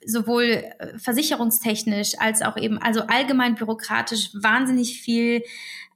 sowohl 0.07 0.65
versicherungstechnisch 0.97 2.13
als 2.19 2.43
auch 2.43 2.57
eben, 2.57 2.79
also 2.79 3.03
allgemein 3.03 3.57
bürokratisch 3.57 4.31
wahnsinnig 4.35 5.01
viel 5.01 5.43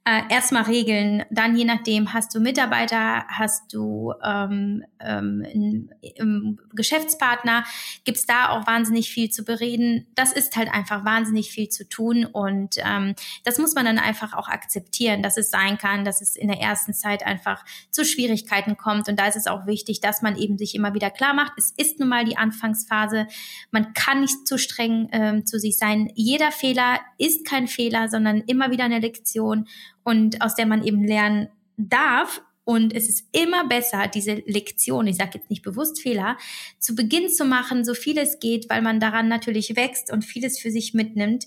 äh, 0.07 0.21
erstmal 0.29 0.63
regeln. 0.63 1.25
Dann 1.29 1.57
je 1.57 1.65
nachdem, 1.65 2.13
hast 2.13 2.33
du 2.33 2.39
Mitarbeiter, 2.39 3.25
hast 3.27 3.73
du 3.73 4.13
ähm, 4.23 4.85
ähm, 5.01 5.43
einen 5.45 6.61
Geschäftspartner, 6.73 7.65
gibt's 8.05 8.25
da 8.25 8.49
auch 8.49 8.65
wahnsinnig 8.65 9.09
viel 9.09 9.29
zu 9.29 9.43
bereden. 9.43 10.07
Das 10.15 10.31
ist 10.31 10.55
halt 10.55 10.73
einfach 10.73 11.03
wahnsinnig 11.03 11.51
viel 11.51 11.67
zu 11.67 11.89
tun 11.89 12.23
und 12.23 12.75
ähm, 12.77 13.15
das 13.43 13.57
muss 13.57 13.75
man 13.75 13.83
dann 13.83 13.99
einfach 13.99 14.33
auch 14.33 14.47
akzeptieren, 14.47 15.21
dass 15.21 15.35
es 15.35 15.51
sein 15.51 15.77
kann, 15.77 16.05
dass 16.05 16.21
es 16.21 16.37
in 16.37 16.47
der 16.47 16.61
ersten 16.61 16.93
Zeit 16.93 17.25
einfach 17.25 17.65
zu 17.91 18.05
Schwierigkeiten 18.05 18.77
kommt 18.77 19.09
und 19.09 19.19
da 19.19 19.27
ist 19.27 19.35
es 19.35 19.47
auch 19.47 19.65
wichtig, 19.65 19.99
dass 19.99 20.21
man 20.21 20.37
eben 20.37 20.57
sich 20.57 20.73
immer 20.73 20.93
wieder 20.93 21.09
klar 21.09 21.33
macht, 21.33 21.51
es 21.57 21.73
ist 21.75 21.99
nun 21.99 22.07
mal 22.07 22.23
die 22.23 22.37
Anfangsphase, 22.37 23.27
man 23.71 23.91
kann 23.91 24.21
nicht 24.21 24.47
zu 24.47 24.57
streng 24.57 25.09
ähm, 25.11 25.45
zu 25.45 25.59
sich 25.59 25.77
sein. 25.77 26.09
Jeder 26.15 26.53
Fehler 26.53 27.01
ist 27.17 27.45
kein 27.45 27.67
Fehler, 27.67 28.07
sondern 28.07 28.41
immer 28.47 28.71
wieder 28.71 28.85
eine 28.85 28.99
Lektion 28.99 29.67
und 30.07 30.41
aus 30.41 30.55
der 30.55 30.65
man 30.65 30.85
eben 30.85 31.03
lernen 31.03 31.49
darf. 31.75 32.41
Und 32.63 32.95
es 32.95 33.09
ist 33.09 33.27
immer 33.33 33.67
besser, 33.67 34.07
diese 34.07 34.35
Lektion, 34.45 35.05
ich 35.05 35.17
sage 35.17 35.31
jetzt 35.33 35.49
nicht 35.49 35.63
bewusst 35.63 36.01
Fehler, 36.01 36.37
zu 36.79 36.95
Beginn 36.95 37.27
zu 37.27 37.43
machen, 37.43 37.83
so 37.83 37.93
viel 37.93 38.17
es 38.17 38.39
geht, 38.39 38.69
weil 38.69 38.81
man 38.81 39.01
daran 39.01 39.27
natürlich 39.27 39.75
wächst 39.75 40.09
und 40.09 40.23
vieles 40.23 40.59
für 40.59 40.71
sich 40.71 40.93
mitnimmt. 40.93 41.45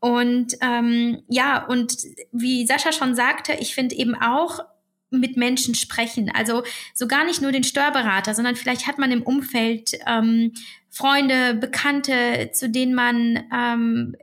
Und 0.00 0.52
ähm, 0.60 1.22
ja, 1.28 1.64
und 1.64 1.96
wie 2.30 2.66
Sascha 2.66 2.92
schon 2.92 3.14
sagte, 3.14 3.54
ich 3.54 3.74
finde 3.74 3.96
eben 3.96 4.14
auch 4.14 4.60
mit 5.08 5.38
Menschen 5.38 5.74
sprechen. 5.74 6.30
Also 6.34 6.62
so 6.92 7.06
gar 7.06 7.24
nicht 7.24 7.40
nur 7.40 7.52
den 7.52 7.64
Steuerberater, 7.64 8.34
sondern 8.34 8.56
vielleicht 8.56 8.86
hat 8.86 8.98
man 8.98 9.12
im 9.12 9.22
Umfeld 9.22 9.92
ähm, 10.06 10.52
Freunde, 10.90 11.54
Bekannte, 11.54 12.50
zu 12.52 12.68
denen 12.68 12.94
man 12.94 13.44
ähm, 13.50 14.14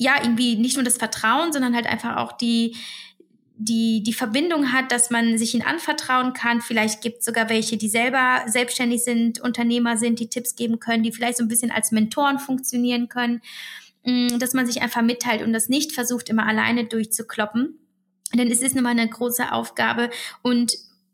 ja, 0.00 0.14
irgendwie 0.22 0.56
nicht 0.56 0.76
nur 0.76 0.82
das 0.82 0.96
Vertrauen, 0.96 1.52
sondern 1.52 1.74
halt 1.74 1.86
einfach 1.86 2.16
auch 2.16 2.32
die, 2.32 2.74
die, 3.56 4.02
die 4.02 4.14
Verbindung 4.14 4.72
hat, 4.72 4.90
dass 4.90 5.10
man 5.10 5.36
sich 5.36 5.52
ihnen 5.52 5.66
anvertrauen 5.66 6.32
kann. 6.32 6.62
Vielleicht 6.62 7.02
gibt 7.02 7.18
es 7.18 7.26
sogar 7.26 7.50
welche, 7.50 7.76
die 7.76 7.90
selber 7.90 8.40
selbstständig 8.46 9.04
sind, 9.04 9.40
Unternehmer 9.40 9.98
sind, 9.98 10.18
die 10.18 10.30
Tipps 10.30 10.56
geben 10.56 10.80
können, 10.80 11.02
die 11.02 11.12
vielleicht 11.12 11.36
so 11.36 11.44
ein 11.44 11.48
bisschen 11.48 11.70
als 11.70 11.92
Mentoren 11.92 12.38
funktionieren 12.38 13.10
können, 13.10 13.42
mm, 14.04 14.38
dass 14.38 14.54
man 14.54 14.64
sich 14.64 14.80
einfach 14.80 15.02
mitteilt 15.02 15.42
und 15.42 15.52
das 15.52 15.68
nicht 15.68 15.92
versucht, 15.92 16.30
immer 16.30 16.46
alleine 16.46 16.86
durchzukloppen. 16.86 17.78
Denn 18.32 18.50
es 18.50 18.62
ist 18.62 18.74
nun 18.74 18.84
mal 18.84 18.90
eine 18.90 19.06
große 19.06 19.52
Aufgabe 19.52 20.08
und 20.40 20.72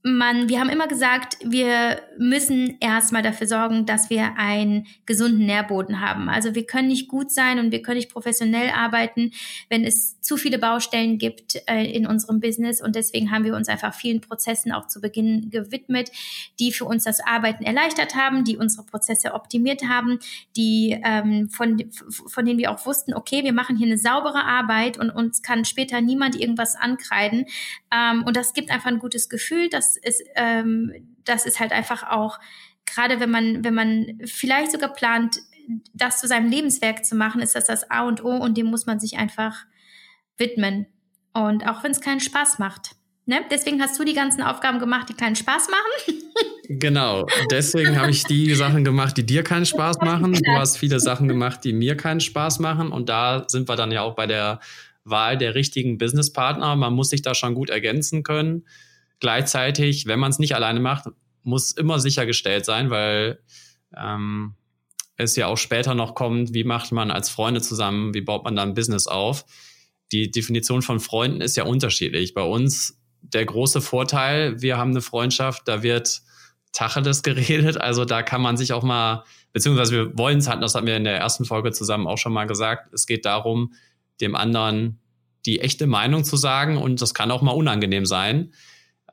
man, 0.09 0.49
wir 0.49 0.61
haben 0.61 0.69
immer 0.69 0.87
gesagt, 0.87 1.37
wir 1.43 2.01
müssen 2.17 2.77
erstmal 2.79 3.23
dafür 3.23 3.49
sorgen, 3.49 3.87
dass 3.87 4.09
wir 4.09 4.35
einen 4.39 4.87
gesunden 5.05 5.47
Nährboden 5.47 6.01
haben. 6.01 6.29
Also 6.29 6.55
wir 6.55 6.65
können 6.65 6.87
nicht 6.87 7.09
gut 7.09 7.33
sein 7.33 7.59
und 7.59 7.73
wir 7.73 7.83
können 7.83 7.97
nicht 7.97 8.13
professionell 8.13 8.71
arbeiten, 8.71 9.33
wenn 9.69 9.83
es 9.85 10.21
zu 10.21 10.37
viele 10.37 10.61
Baustellen 10.61 11.19
gibt 11.19 11.61
äh, 11.67 11.85
in 11.91 12.07
unserem 12.07 12.39
Business. 12.39 12.81
Und 12.81 12.95
deswegen 12.95 13.33
haben 13.33 13.43
wir 13.43 13.57
uns 13.57 13.69
einfach 13.69 13.93
vielen 13.93 14.21
Prozessen 14.21 14.71
auch 14.71 14.87
zu 14.87 15.01
Beginn 15.01 15.51
gewidmet, 15.51 16.13
die 16.61 16.71
für 16.71 16.85
uns 16.85 17.03
das 17.03 17.19
Arbeiten 17.19 17.65
erleichtert 17.65 18.15
haben, 18.15 18.45
die 18.45 18.57
unsere 18.57 18.87
Prozesse 18.87 19.35
optimiert 19.35 19.89
haben, 19.89 20.21
die 20.57 21.01
ähm, 21.05 21.51
von, 21.51 21.83
von 22.29 22.45
denen 22.45 22.61
wir 22.61 22.71
auch 22.71 22.87
wussten, 22.87 23.13
okay, 23.13 23.43
wir 23.43 23.53
machen 23.53 23.77
hier 23.77 23.89
eine 23.89 23.99
saubere 23.99 24.45
Arbeit 24.45 25.01
und 25.01 25.11
uns 25.11 25.43
kann 25.43 25.65
später 25.65 26.01
niemand 26.01 26.41
irgendwas 26.41 26.77
ankreiden. 26.77 27.47
Ähm, 27.93 28.23
und 28.25 28.37
das 28.37 28.53
gibt 28.53 28.71
einfach 28.71 28.91
ein 28.91 29.01
gutes 29.01 29.29
Gefühl, 29.29 29.69
dass 29.69 29.96
ist, 29.97 30.23
ähm, 30.35 30.93
das 31.25 31.47
ist 31.47 31.61
halt 31.61 31.73
einfach 31.73 32.03
auch, 32.05 32.39
gerade 32.87 33.21
wenn 33.21 33.31
man, 33.31 33.65
wenn 33.65 33.75
man 33.75 34.21
vielleicht 34.25 34.73
sogar 34.73 34.93
plant, 34.93 35.39
das 35.93 36.21
zu 36.21 36.29
seinem 36.29 36.51
Lebenswerk 36.51 37.05
zu 37.05 37.17
machen, 37.17 37.41
ist 37.41 37.55
das 37.55 37.67
das 37.67 37.91
A 37.91 38.07
und 38.07 38.25
O 38.25 38.31
und 38.31 38.57
dem 38.57 38.67
muss 38.67 38.87
man 38.87 39.01
sich 39.01 39.19
einfach 39.19 39.65
widmen. 40.39 40.87
Und 41.33 41.69
auch 41.69 41.83
wenn 41.83 41.91
es 41.91 42.01
keinen 42.01 42.21
Spaß 42.21 42.59
macht. 42.59 42.93
Ne? 43.27 43.41
Deswegen 43.51 43.83
hast 43.83 43.99
du 43.99 44.05
die 44.05 44.15
ganzen 44.15 44.43
Aufgaben 44.43 44.79
gemacht, 44.79 45.09
die 45.09 45.15
keinen 45.15 45.35
Spaß 45.35 45.69
machen. 45.69 46.23
genau, 46.69 47.27
deswegen 47.51 48.01
habe 48.01 48.11
ich 48.11 48.23
die 48.25 48.55
Sachen 48.55 48.85
gemacht, 48.85 49.17
die 49.17 49.27
dir 49.27 49.43
keinen 49.43 49.67
Spaß 49.67 49.99
machen. 50.03 50.33
Du 50.33 50.53
hast 50.53 50.79
viele 50.79 51.01
Sachen 51.01 51.27
gemacht, 51.27 51.65
die 51.65 51.73
mir 51.73 51.97
keinen 51.97 52.21
Spaß 52.21 52.61
machen. 52.61 52.93
Und 52.93 53.09
da 53.09 53.45
sind 53.49 53.69
wir 53.69 53.75
dann 53.75 53.91
ja 53.91 54.03
auch 54.03 54.15
bei 54.15 54.27
der 54.27 54.61
Wahl 55.05 55.37
der 55.37 55.57
richtigen 55.57 55.99
Businesspartner. 55.99 56.77
Man 56.77 56.95
muss 56.95 57.11
sich 57.11 57.23
da 57.23 57.35
schon 57.35 57.55
gut 57.55 57.69
ergänzen 57.69 58.23
können. 58.23 58.65
Gleichzeitig, 59.21 60.07
wenn 60.07 60.19
man 60.19 60.31
es 60.31 60.39
nicht 60.39 60.55
alleine 60.55 60.81
macht, 60.81 61.07
muss 61.43 61.73
immer 61.73 62.01
sichergestellt 62.01 62.65
sein, 62.65 62.91
weil 62.91 63.39
ähm, 63.97 64.55
es 65.17 65.37
ja 65.37 65.47
auch 65.47 65.57
später 65.57 65.95
noch 65.95 66.15
kommt, 66.15 66.53
wie 66.53 66.65
macht 66.65 66.93
man 66.93 67.11
als 67.11 67.31
Freunde 67.31 67.61
zusammen, 67.61 68.15
wie 68.15 68.21
baut 68.21 68.45
man 68.45 68.57
dann 68.57 68.71
ein 68.71 68.75
Business 68.75 69.07
auf. 69.07 69.45
die 70.13 70.31
Definition 70.31 70.83
von 70.83 71.01
Freunden 71.01 71.41
ist 71.41 71.57
ja 71.57 71.65
unterschiedlich. 71.65 72.33
Bei 72.33 72.43
uns 72.43 73.01
der 73.23 73.45
große 73.45 73.81
Vorteil, 73.81 74.63
wir 74.63 74.77
haben 74.77 74.91
eine 74.91 75.01
Freundschaft, 75.01 75.67
da 75.67 75.83
wird 75.83 76.23
Tacheles 76.73 77.23
geredet, 77.25 77.77
also 77.77 78.05
da 78.05 78.23
kann 78.23 78.41
man 78.41 78.57
sich 78.57 78.73
auch 78.73 78.85
mal, 78.85 79.25
beziehungsweise 79.53 79.93
wir 79.93 80.19
wollen 80.19 80.39
es 80.39 80.49
halt, 80.49 80.63
das 80.63 80.75
hatten 80.75 80.87
wir 80.87 80.97
in 80.97 81.05
der 81.05 81.19
ersten 81.19 81.45
Folge 81.45 81.73
zusammen 81.73 82.07
auch 82.07 82.19
schon 82.19 82.33
mal 82.33 82.47
gesagt, 82.47 82.93
es 82.93 83.07
geht 83.07 83.25
darum, 83.25 83.73
dem 84.21 84.37
anderen 84.37 85.01
die 85.45 85.61
echte 85.61 85.87
Meinung 85.87 86.25
zu 86.25 86.37
sagen 86.37 86.77
und 86.77 87.01
das 87.01 87.15
kann 87.15 87.31
auch 87.31 87.43
mal 87.43 87.53
unangenehm 87.53 88.07
sein. 88.07 88.53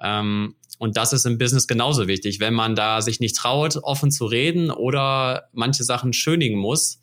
Ähm, 0.02 0.56
und 0.80 0.98
das 0.98 1.14
ist 1.14 1.26
im 1.26 1.38
Business 1.38 1.68
genauso 1.68 2.08
wichtig. 2.08 2.40
Wenn 2.40 2.54
man 2.54 2.76
da 2.76 3.02
sich 3.02 3.20
nicht 3.20 3.36
traut, 3.36 3.78
offen 3.78 4.12
zu 4.12 4.26
reden 4.26 4.72
oder 4.72 5.50
manche 5.54 5.84
Sachen 5.84 6.14
schönigen 6.14 6.58
muss, 6.58 7.02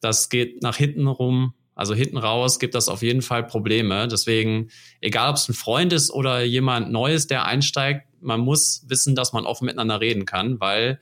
das 0.00 0.28
geht 0.28 0.62
nach 0.62 0.76
hinten 0.76 1.06
rum, 1.06 1.54
also 1.74 1.94
hinten 1.94 2.18
raus 2.18 2.58
gibt 2.58 2.74
das 2.74 2.88
auf 2.88 3.02
jeden 3.02 3.22
Fall 3.22 3.44
Probleme. 3.44 4.08
Deswegen, 4.08 4.70
egal 5.00 5.30
ob 5.30 5.36
es 5.36 5.48
ein 5.48 5.54
Freund 5.54 5.92
ist 5.92 6.10
oder 6.10 6.42
jemand 6.42 6.90
Neues, 6.90 7.28
der 7.28 7.44
einsteigt, 7.44 8.06
man 8.20 8.40
muss 8.40 8.84
wissen, 8.88 9.14
dass 9.14 9.32
man 9.32 9.46
offen 9.46 9.66
miteinander 9.66 10.00
reden 10.00 10.24
kann, 10.24 10.58
weil 10.60 10.98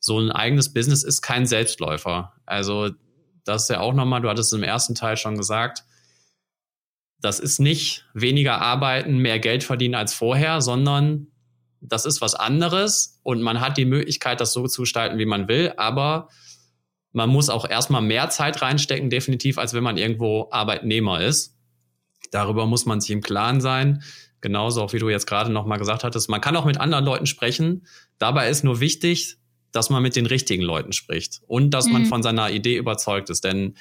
so 0.00 0.18
ein 0.18 0.30
eigenes 0.30 0.72
Business 0.72 1.04
ist 1.04 1.20
kein 1.20 1.46
Selbstläufer. 1.46 2.32
Also 2.46 2.90
das 3.44 3.64
ist 3.64 3.68
ja 3.68 3.80
auch 3.80 3.92
nochmal, 3.92 4.22
du 4.22 4.30
hattest 4.30 4.52
es 4.52 4.58
im 4.58 4.62
ersten 4.62 4.94
Teil 4.94 5.18
schon 5.18 5.36
gesagt, 5.36 5.84
das 7.20 7.40
ist 7.40 7.58
nicht 7.58 8.04
weniger 8.14 8.60
arbeiten, 8.60 9.18
mehr 9.18 9.38
Geld 9.38 9.64
verdienen 9.64 9.94
als 9.94 10.14
vorher, 10.14 10.60
sondern 10.60 11.28
das 11.80 12.06
ist 12.06 12.20
was 12.20 12.34
anderes 12.34 13.20
und 13.22 13.42
man 13.42 13.60
hat 13.60 13.76
die 13.76 13.84
Möglichkeit, 13.84 14.40
das 14.40 14.52
so 14.52 14.66
zu 14.66 14.82
gestalten, 14.82 15.18
wie 15.18 15.26
man 15.26 15.48
will, 15.48 15.72
aber 15.76 16.28
man 17.12 17.30
muss 17.30 17.48
auch 17.48 17.68
erstmal 17.68 18.02
mehr 18.02 18.28
Zeit 18.28 18.60
reinstecken, 18.60 19.08
definitiv, 19.08 19.56
als 19.56 19.72
wenn 19.72 19.82
man 19.82 19.96
irgendwo 19.96 20.48
Arbeitnehmer 20.50 21.22
ist. 21.22 21.56
Darüber 22.30 22.66
muss 22.66 22.84
man 22.84 23.00
sich 23.00 23.10
im 23.10 23.22
Klaren 23.22 23.62
sein. 23.62 24.02
Genauso 24.42 24.82
auch 24.82 24.92
wie 24.92 24.98
du 24.98 25.08
jetzt 25.08 25.26
gerade 25.26 25.50
nochmal 25.50 25.78
gesagt 25.78 26.04
hattest. 26.04 26.28
Man 26.28 26.42
kann 26.42 26.56
auch 26.56 26.66
mit 26.66 26.78
anderen 26.78 27.06
Leuten 27.06 27.24
sprechen. 27.24 27.86
Dabei 28.18 28.50
ist 28.50 28.64
nur 28.64 28.80
wichtig, 28.80 29.38
dass 29.72 29.88
man 29.88 30.02
mit 30.02 30.14
den 30.14 30.26
richtigen 30.26 30.62
Leuten 30.62 30.92
spricht 30.92 31.40
und 31.46 31.70
dass 31.70 31.86
mhm. 31.86 31.92
man 31.92 32.06
von 32.06 32.22
seiner 32.22 32.50
Idee 32.50 32.76
überzeugt 32.76 33.30
ist. 33.30 33.44
Denn 33.44 33.76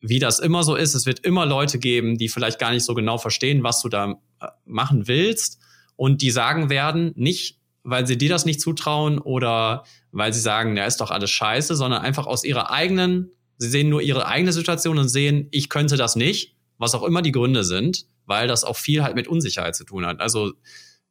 wie 0.00 0.18
das 0.18 0.38
immer 0.38 0.62
so 0.62 0.74
ist, 0.74 0.94
es 0.94 1.06
wird 1.06 1.20
immer 1.20 1.46
Leute 1.46 1.78
geben, 1.78 2.18
die 2.18 2.28
vielleicht 2.28 2.58
gar 2.58 2.70
nicht 2.70 2.84
so 2.84 2.94
genau 2.94 3.18
verstehen, 3.18 3.62
was 3.62 3.80
du 3.80 3.88
da 3.88 4.20
äh, 4.40 4.46
machen 4.64 5.08
willst 5.08 5.58
und 5.96 6.22
die 6.22 6.30
sagen 6.30 6.70
werden, 6.70 7.12
nicht 7.16 7.60
weil 7.88 8.06
sie 8.06 8.18
dir 8.18 8.28
das 8.28 8.44
nicht 8.44 8.60
zutrauen 8.60 9.20
oder 9.20 9.84
weil 10.10 10.32
sie 10.32 10.40
sagen, 10.40 10.76
ja, 10.76 10.86
ist 10.86 11.00
doch 11.00 11.12
alles 11.12 11.30
scheiße, 11.30 11.76
sondern 11.76 12.02
einfach 12.02 12.26
aus 12.26 12.42
ihrer 12.42 12.70
eigenen, 12.72 13.30
sie 13.58 13.68
sehen 13.68 13.88
nur 13.88 14.02
ihre 14.02 14.26
eigene 14.26 14.52
Situation 14.52 14.98
und 14.98 15.08
sehen, 15.08 15.46
ich 15.52 15.68
könnte 15.68 15.96
das 15.96 16.16
nicht, 16.16 16.56
was 16.78 16.96
auch 16.96 17.04
immer 17.04 17.22
die 17.22 17.30
Gründe 17.30 17.62
sind, 17.62 18.06
weil 18.26 18.48
das 18.48 18.64
auch 18.64 18.76
viel 18.76 19.04
halt 19.04 19.14
mit 19.14 19.28
Unsicherheit 19.28 19.76
zu 19.76 19.84
tun 19.84 20.04
hat. 20.04 20.20
Also 20.20 20.52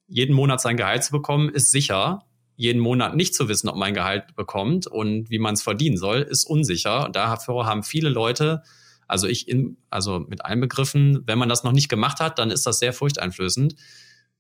jeden 0.08 0.36
Monat 0.36 0.60
sein 0.60 0.76
Gehalt 0.76 1.06
zu 1.06 1.14
bekommen, 1.14 1.48
ist 1.48 1.72
sicher. 1.72 2.26
Jeden 2.56 2.82
Monat 2.82 3.16
nicht 3.16 3.36
zu 3.36 3.50
wissen, 3.50 3.70
ob 3.70 3.76
man 3.76 3.94
Gehalt 3.94 4.36
bekommt 4.36 4.88
und 4.88 5.30
wie 5.30 5.40
man 5.40 5.56
es 5.56 5.62
verdienen 5.62 5.98
soll, 5.98 6.22
ist 6.22 6.46
unsicher. 6.46 7.06
Und 7.06 7.16
dafür 7.16 7.66
haben 7.66 7.84
viele 7.84 8.10
Leute, 8.10 8.64
also 9.08 9.28
ich 9.28 9.48
in, 9.48 9.78
also 9.90 10.20
mit 10.20 10.46
einbegriffen, 10.46 11.24
wenn 11.26 11.38
man 11.38 11.50
das 11.50 11.64
noch 11.64 11.74
nicht 11.74 11.90
gemacht 11.90 12.20
hat, 12.20 12.40
dann 12.40 12.52
ist 12.52 12.66
das 12.66 12.80
sehr 12.80 12.94
furchteinflößend. 12.94 13.76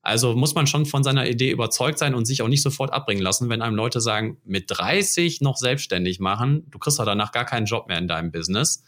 Also 0.01 0.35
muss 0.35 0.53
man 0.53 0.67
schon 0.67 0.85
von 0.85 1.03
seiner 1.03 1.27
Idee 1.27 1.49
überzeugt 1.49 1.97
sein 1.97 2.13
und 2.13 2.25
sich 2.25 2.43
auch 2.43 2.47
nicht 2.47 2.61
sofort 2.61 2.93
abbringen 2.93 3.23
lassen, 3.23 3.49
wenn 3.49 3.63
einem 3.63 3.75
Leute 3.75 3.99
sagen, 4.01 4.37
mit 4.45 4.65
30 4.67 5.41
noch 5.41 5.57
selbstständig 5.57 6.19
machen, 6.19 6.63
du 6.69 6.77
kriegst 6.77 6.99
doch 6.99 7.05
danach 7.05 7.31
gar 7.31 7.45
keinen 7.45 7.65
Job 7.65 7.87
mehr 7.87 7.97
in 7.97 8.07
deinem 8.07 8.31
Business. 8.31 8.83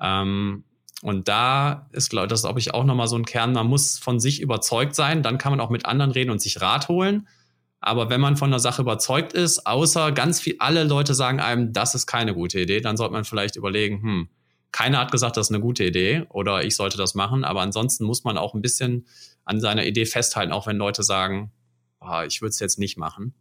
Ähm, 0.00 0.64
und 1.02 1.28
da 1.28 1.88
ist, 1.92 2.08
glaube 2.08 2.26
ich, 2.26 2.30
das 2.30 2.40
ist, 2.40 2.44
glaube 2.44 2.60
ich, 2.60 2.74
auch 2.74 2.84
nochmal 2.84 3.08
so 3.08 3.16
ein 3.16 3.26
Kern, 3.26 3.52
man 3.52 3.66
muss 3.66 3.98
von 3.98 4.18
sich 4.18 4.40
überzeugt 4.40 4.94
sein, 4.94 5.22
dann 5.22 5.38
kann 5.38 5.52
man 5.52 5.60
auch 5.60 5.70
mit 5.70 5.86
anderen 5.86 6.10
reden 6.10 6.30
und 6.30 6.40
sich 6.40 6.60
Rat 6.60 6.88
holen. 6.88 7.28
Aber 7.80 8.10
wenn 8.10 8.20
man 8.20 8.36
von 8.36 8.50
der 8.50 8.60
Sache 8.60 8.82
überzeugt 8.82 9.32
ist, 9.32 9.66
außer 9.66 10.12
ganz 10.12 10.40
viel, 10.40 10.56
alle 10.58 10.84
Leute 10.84 11.14
sagen 11.14 11.40
einem, 11.40 11.72
das 11.72 11.94
ist 11.94 12.06
keine 12.06 12.34
gute 12.34 12.60
Idee, 12.60 12.80
dann 12.80 12.96
sollte 12.96 13.12
man 13.12 13.24
vielleicht 13.24 13.56
überlegen, 13.56 14.02
hm, 14.02 14.28
keiner 14.72 14.98
hat 14.98 15.12
gesagt, 15.12 15.36
das 15.36 15.48
ist 15.48 15.54
eine 15.54 15.62
gute 15.62 15.84
Idee 15.84 16.26
oder 16.28 16.64
ich 16.64 16.76
sollte 16.76 16.98
das 16.98 17.14
machen. 17.14 17.44
Aber 17.44 17.62
ansonsten 17.62 18.04
muss 18.04 18.24
man 18.24 18.36
auch 18.36 18.54
ein 18.54 18.62
bisschen 18.62 19.06
an 19.44 19.60
seiner 19.60 19.86
Idee 19.86 20.06
festhalten, 20.06 20.52
auch 20.52 20.66
wenn 20.66 20.76
Leute 20.76 21.02
sagen, 21.02 21.52
oh, 22.00 22.22
ich 22.26 22.42
würde 22.42 22.50
es 22.50 22.60
jetzt 22.60 22.78
nicht 22.78 22.98
machen. 22.98 23.34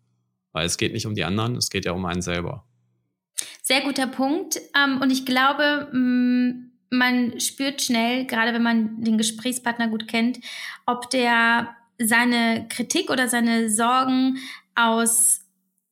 Weil 0.53 0.65
es 0.65 0.77
geht 0.77 0.93
nicht 0.93 1.05
um 1.05 1.15
die 1.15 1.23
anderen, 1.23 1.55
es 1.55 1.69
geht 1.69 1.85
ja 1.85 1.91
um 1.91 2.05
einen 2.05 2.21
selber. 2.21 2.65
Sehr 3.61 3.81
guter 3.81 4.07
Punkt. 4.07 4.59
Ähm, 4.75 5.01
und 5.01 5.11
ich 5.11 5.25
glaube, 5.25 5.89
mm, 5.91 6.71
man 6.89 7.39
spürt 7.39 7.81
schnell, 7.81 8.25
gerade 8.25 8.53
wenn 8.53 8.63
man 8.63 9.03
den 9.03 9.17
Gesprächspartner 9.17 9.89
gut 9.89 10.07
kennt, 10.07 10.39
ob 10.85 11.09
der 11.09 11.75
seine 11.99 12.67
Kritik 12.69 13.09
oder 13.09 13.27
seine 13.27 13.69
Sorgen 13.69 14.37
aus 14.75 15.41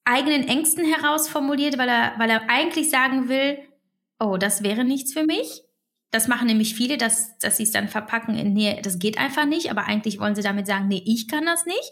eigenen 0.04 0.48
Ängsten 0.48 0.86
heraus 0.86 1.28
formuliert, 1.28 1.78
weil 1.78 1.90
er, 1.90 2.14
weil 2.18 2.30
er 2.30 2.50
eigentlich 2.50 2.90
sagen 2.90 3.28
will, 3.28 3.58
oh, 4.20 4.38
das 4.38 4.64
wäre 4.64 4.84
nichts 4.84 5.14
für 5.14 5.26
mich. 5.26 5.62
Das 6.12 6.28
machen 6.28 6.48
nämlich 6.48 6.76
viele, 6.76 6.98
dass, 6.98 7.38
dass 7.40 7.58
sie 7.58 7.64
es 7.64 7.72
dann 7.72 7.90
verpacken 7.90 8.38
in, 8.38 8.54
nee, 8.54 8.80
das 8.82 9.00
geht 9.00 9.18
einfach 9.18 9.46
nicht, 9.46 9.72
aber 9.72 9.86
eigentlich 9.86 10.20
wollen 10.20 10.36
sie 10.36 10.44
damit 10.44 10.68
sagen, 10.68 10.88
nee, 10.88 11.02
ich 11.06 11.28
kann 11.28 11.46
das 11.46 11.66
nicht. 11.66 11.92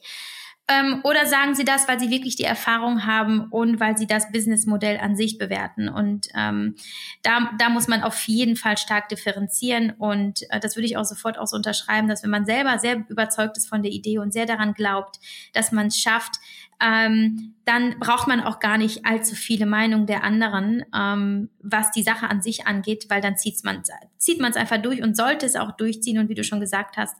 Ähm, 0.70 1.02
oder 1.04 1.26
sagen 1.26 1.56
sie 1.56 1.66
das, 1.66 1.90
weil 1.90 2.00
sie 2.00 2.10
wirklich 2.10 2.38
die 2.38 2.46
Erfahrung 2.46 3.06
haben 3.06 3.48
und 3.50 3.82
weil 3.82 3.98
sie 3.98 4.08
das 4.08 4.32
Businessmodell 4.32 4.98
an 4.98 5.18
sich 5.18 5.38
bewerten. 5.38 5.90
Und 5.90 6.30
ähm, 6.36 6.76
da, 7.22 7.52
da 7.60 7.68
muss 7.68 7.90
man 7.90 8.02
auf 8.02 8.22
jeden 8.28 8.56
Fall 8.56 8.78
stark 8.78 9.10
differenzieren. 9.10 9.92
Und 9.92 10.44
äh, 10.52 10.62
das 10.62 10.78
würde 10.78 10.86
ich 10.86 10.96
auch 10.96 11.04
sofort 11.04 11.38
auch 11.38 11.48
so 11.48 11.58
unterschreiben, 11.58 12.08
dass 12.08 12.24
wenn 12.24 12.30
man 12.30 12.46
selber 12.46 12.80
sehr 12.80 13.04
überzeugt 13.10 13.58
ist 13.58 13.68
von 13.68 13.84
der 13.84 13.92
Idee 13.92 14.20
und 14.20 14.32
sehr 14.32 14.46
daran 14.46 14.74
glaubt, 14.74 15.20
dass 15.52 15.74
man 15.74 15.88
es 15.88 16.00
schafft, 16.00 16.36
ähm, 16.82 17.56
dann 17.66 18.00
braucht 18.00 18.30
man 18.30 18.40
auch 18.40 18.60
gar 18.60 18.78
nicht 18.78 19.06
allzu 19.06 19.36
viele 19.36 19.66
Meinungen 19.66 20.08
der 20.08 20.24
anderen, 20.24 20.86
ähm, 20.96 21.50
was 21.60 21.92
die 21.92 22.04
Sache 22.04 22.30
an 22.30 22.42
sich 22.42 22.68
angeht, 22.68 23.08
weil 23.10 23.22
dann 23.22 23.38
zieht 23.38 23.64
man 23.66 23.84
zieht 24.18 24.40
man 24.40 24.52
es 24.52 24.58
einfach 24.58 24.82
durch 24.82 25.02
und 25.02 25.18
sollte 25.18 25.46
es 25.46 25.58
auch 25.58 25.72
durchziehen 25.76 26.20
und 26.20 26.30
wie 26.30 26.36
du 26.36 26.44
schon 26.46 26.62
gesagt 26.62 26.96
hast, 26.96 27.18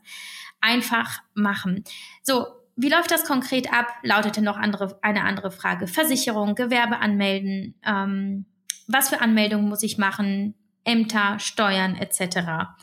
einfach 0.60 1.20
machen. 1.34 1.84
So, 2.22 2.46
wie 2.76 2.88
läuft 2.88 3.10
das 3.10 3.24
konkret 3.24 3.72
ab? 3.72 3.86
Lautete 4.02 4.42
noch 4.42 4.56
andere, 4.56 4.98
eine 5.02 5.22
andere 5.22 5.50
Frage. 5.50 5.86
Versicherung, 5.86 6.54
Gewerbe 6.54 6.98
anmelden, 6.98 7.74
ähm, 7.86 8.46
was 8.86 9.08
für 9.08 9.20
Anmeldungen 9.20 9.68
muss 9.68 9.82
ich 9.82 9.96
machen, 9.96 10.54
Ämter, 10.84 11.38
Steuern 11.38 11.96
etc. 11.96 12.74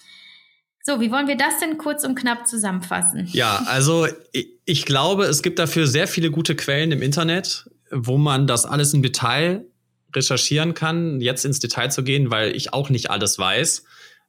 So, 0.84 1.00
wie 1.00 1.12
wollen 1.12 1.28
wir 1.28 1.38
das 1.38 1.60
denn 1.60 1.78
kurz 1.78 2.04
und 2.04 2.16
knapp 2.16 2.48
zusammenfassen? 2.48 3.28
Ja, 3.32 3.64
also 3.68 4.08
ich, 4.66 4.86
glaube, 4.86 5.26
es 5.26 5.44
gibt 5.44 5.60
dafür 5.60 5.86
sehr 5.86 6.08
viele 6.08 6.32
gute 6.32 6.56
Quellen 6.56 6.92
im 6.92 7.02
Internet, 7.02 7.70
wo 7.92 8.18
man 8.18 8.48
das 8.48 8.66
alles 8.66 8.94
im 8.94 9.04
Detail 9.04 9.66
recherchieren 10.16 10.74
kann, 10.74 11.22
jetzt 11.22 11.46
ins 11.46 11.60
Detail 11.60 11.90
zu 11.90 12.04
gehen, 12.04 12.32
weil 12.32 12.56
ich 12.56 12.74
auch 12.74 12.90
nicht 12.90 13.12
alles 13.12 13.38
weiß. 13.38 13.84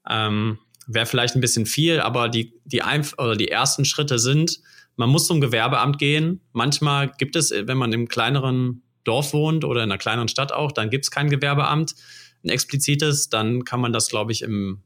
Ähm, 0.08 0.58
Wäre 0.88 1.06
vielleicht 1.06 1.36
ein 1.36 1.40
bisschen 1.40 1.64
viel, 1.64 2.00
aber 2.00 2.28
die, 2.28 2.60
die, 2.64 2.82
oder 3.16 3.36
die 3.36 3.48
ersten 3.48 3.84
Schritte 3.84 4.18
sind, 4.18 4.58
man 5.02 5.10
muss 5.10 5.26
zum 5.26 5.40
Gewerbeamt 5.40 5.98
gehen. 5.98 6.40
Manchmal 6.52 7.10
gibt 7.18 7.34
es, 7.34 7.50
wenn 7.50 7.76
man 7.76 7.92
im 7.92 8.06
kleineren 8.06 8.84
Dorf 9.02 9.32
wohnt 9.32 9.64
oder 9.64 9.82
in 9.82 9.90
einer 9.90 9.98
kleineren 9.98 10.28
Stadt 10.28 10.52
auch, 10.52 10.70
dann 10.70 10.90
gibt 10.90 11.04
es 11.04 11.10
kein 11.10 11.28
Gewerbeamt, 11.28 11.96
ein 12.44 12.50
explizites. 12.50 13.28
Dann 13.28 13.64
kann 13.64 13.80
man 13.80 13.92
das, 13.92 14.08
glaube 14.10 14.30
ich, 14.30 14.42
im 14.42 14.80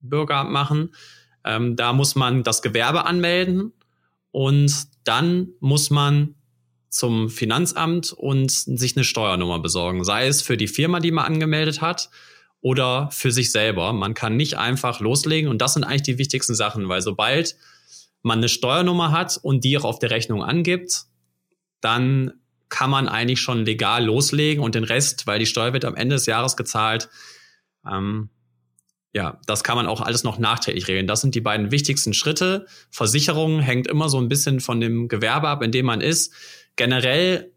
Bürgeramt 0.00 0.50
machen. 0.50 0.94
Ähm, 1.44 1.76
da 1.76 1.94
muss 1.94 2.14
man 2.14 2.42
das 2.42 2.60
Gewerbe 2.60 3.06
anmelden 3.06 3.72
und 4.32 4.70
dann 5.04 5.48
muss 5.60 5.88
man 5.88 6.34
zum 6.90 7.30
Finanzamt 7.30 8.12
und 8.12 8.50
sich 8.50 8.98
eine 8.98 9.04
Steuernummer 9.04 9.60
besorgen, 9.60 10.04
sei 10.04 10.26
es 10.26 10.42
für 10.42 10.58
die 10.58 10.68
Firma, 10.68 11.00
die 11.00 11.10
man 11.10 11.24
angemeldet 11.24 11.80
hat 11.80 12.10
oder 12.60 13.08
für 13.12 13.32
sich 13.32 13.50
selber. 13.50 13.94
Man 13.94 14.12
kann 14.12 14.36
nicht 14.36 14.58
einfach 14.58 15.00
loslegen 15.00 15.48
und 15.48 15.62
das 15.62 15.72
sind 15.72 15.84
eigentlich 15.84 16.02
die 16.02 16.18
wichtigsten 16.18 16.54
Sachen, 16.54 16.90
weil 16.90 17.00
sobald 17.00 17.56
man 18.28 18.38
eine 18.38 18.48
Steuernummer 18.48 19.10
hat 19.10 19.38
und 19.42 19.64
die 19.64 19.76
auch 19.76 19.84
auf 19.84 19.98
der 19.98 20.10
Rechnung 20.10 20.44
angibt, 20.44 21.06
dann 21.80 22.34
kann 22.68 22.90
man 22.90 23.08
eigentlich 23.08 23.40
schon 23.40 23.64
legal 23.64 24.04
loslegen 24.04 24.62
und 24.62 24.74
den 24.74 24.84
Rest, 24.84 25.26
weil 25.26 25.38
die 25.38 25.46
Steuer 25.46 25.72
wird 25.72 25.84
am 25.84 25.96
Ende 25.96 26.16
des 26.16 26.26
Jahres 26.26 26.56
gezahlt, 26.56 27.08
ähm, 27.90 28.30
ja, 29.14 29.40
das 29.46 29.64
kann 29.64 29.76
man 29.76 29.86
auch 29.86 30.00
alles 30.00 30.22
noch 30.22 30.38
nachträglich 30.38 30.86
regeln. 30.86 31.06
Das 31.06 31.22
sind 31.22 31.34
die 31.34 31.40
beiden 31.40 31.70
wichtigsten 31.70 32.12
Schritte. 32.12 32.66
Versicherung 32.90 33.60
hängt 33.60 33.86
immer 33.86 34.08
so 34.08 34.18
ein 34.18 34.28
bisschen 34.28 34.60
von 34.60 34.80
dem 34.80 35.08
Gewerbe 35.08 35.48
ab, 35.48 35.62
in 35.62 35.72
dem 35.72 35.86
man 35.86 36.00
ist. 36.00 36.32
Generell 36.76 37.52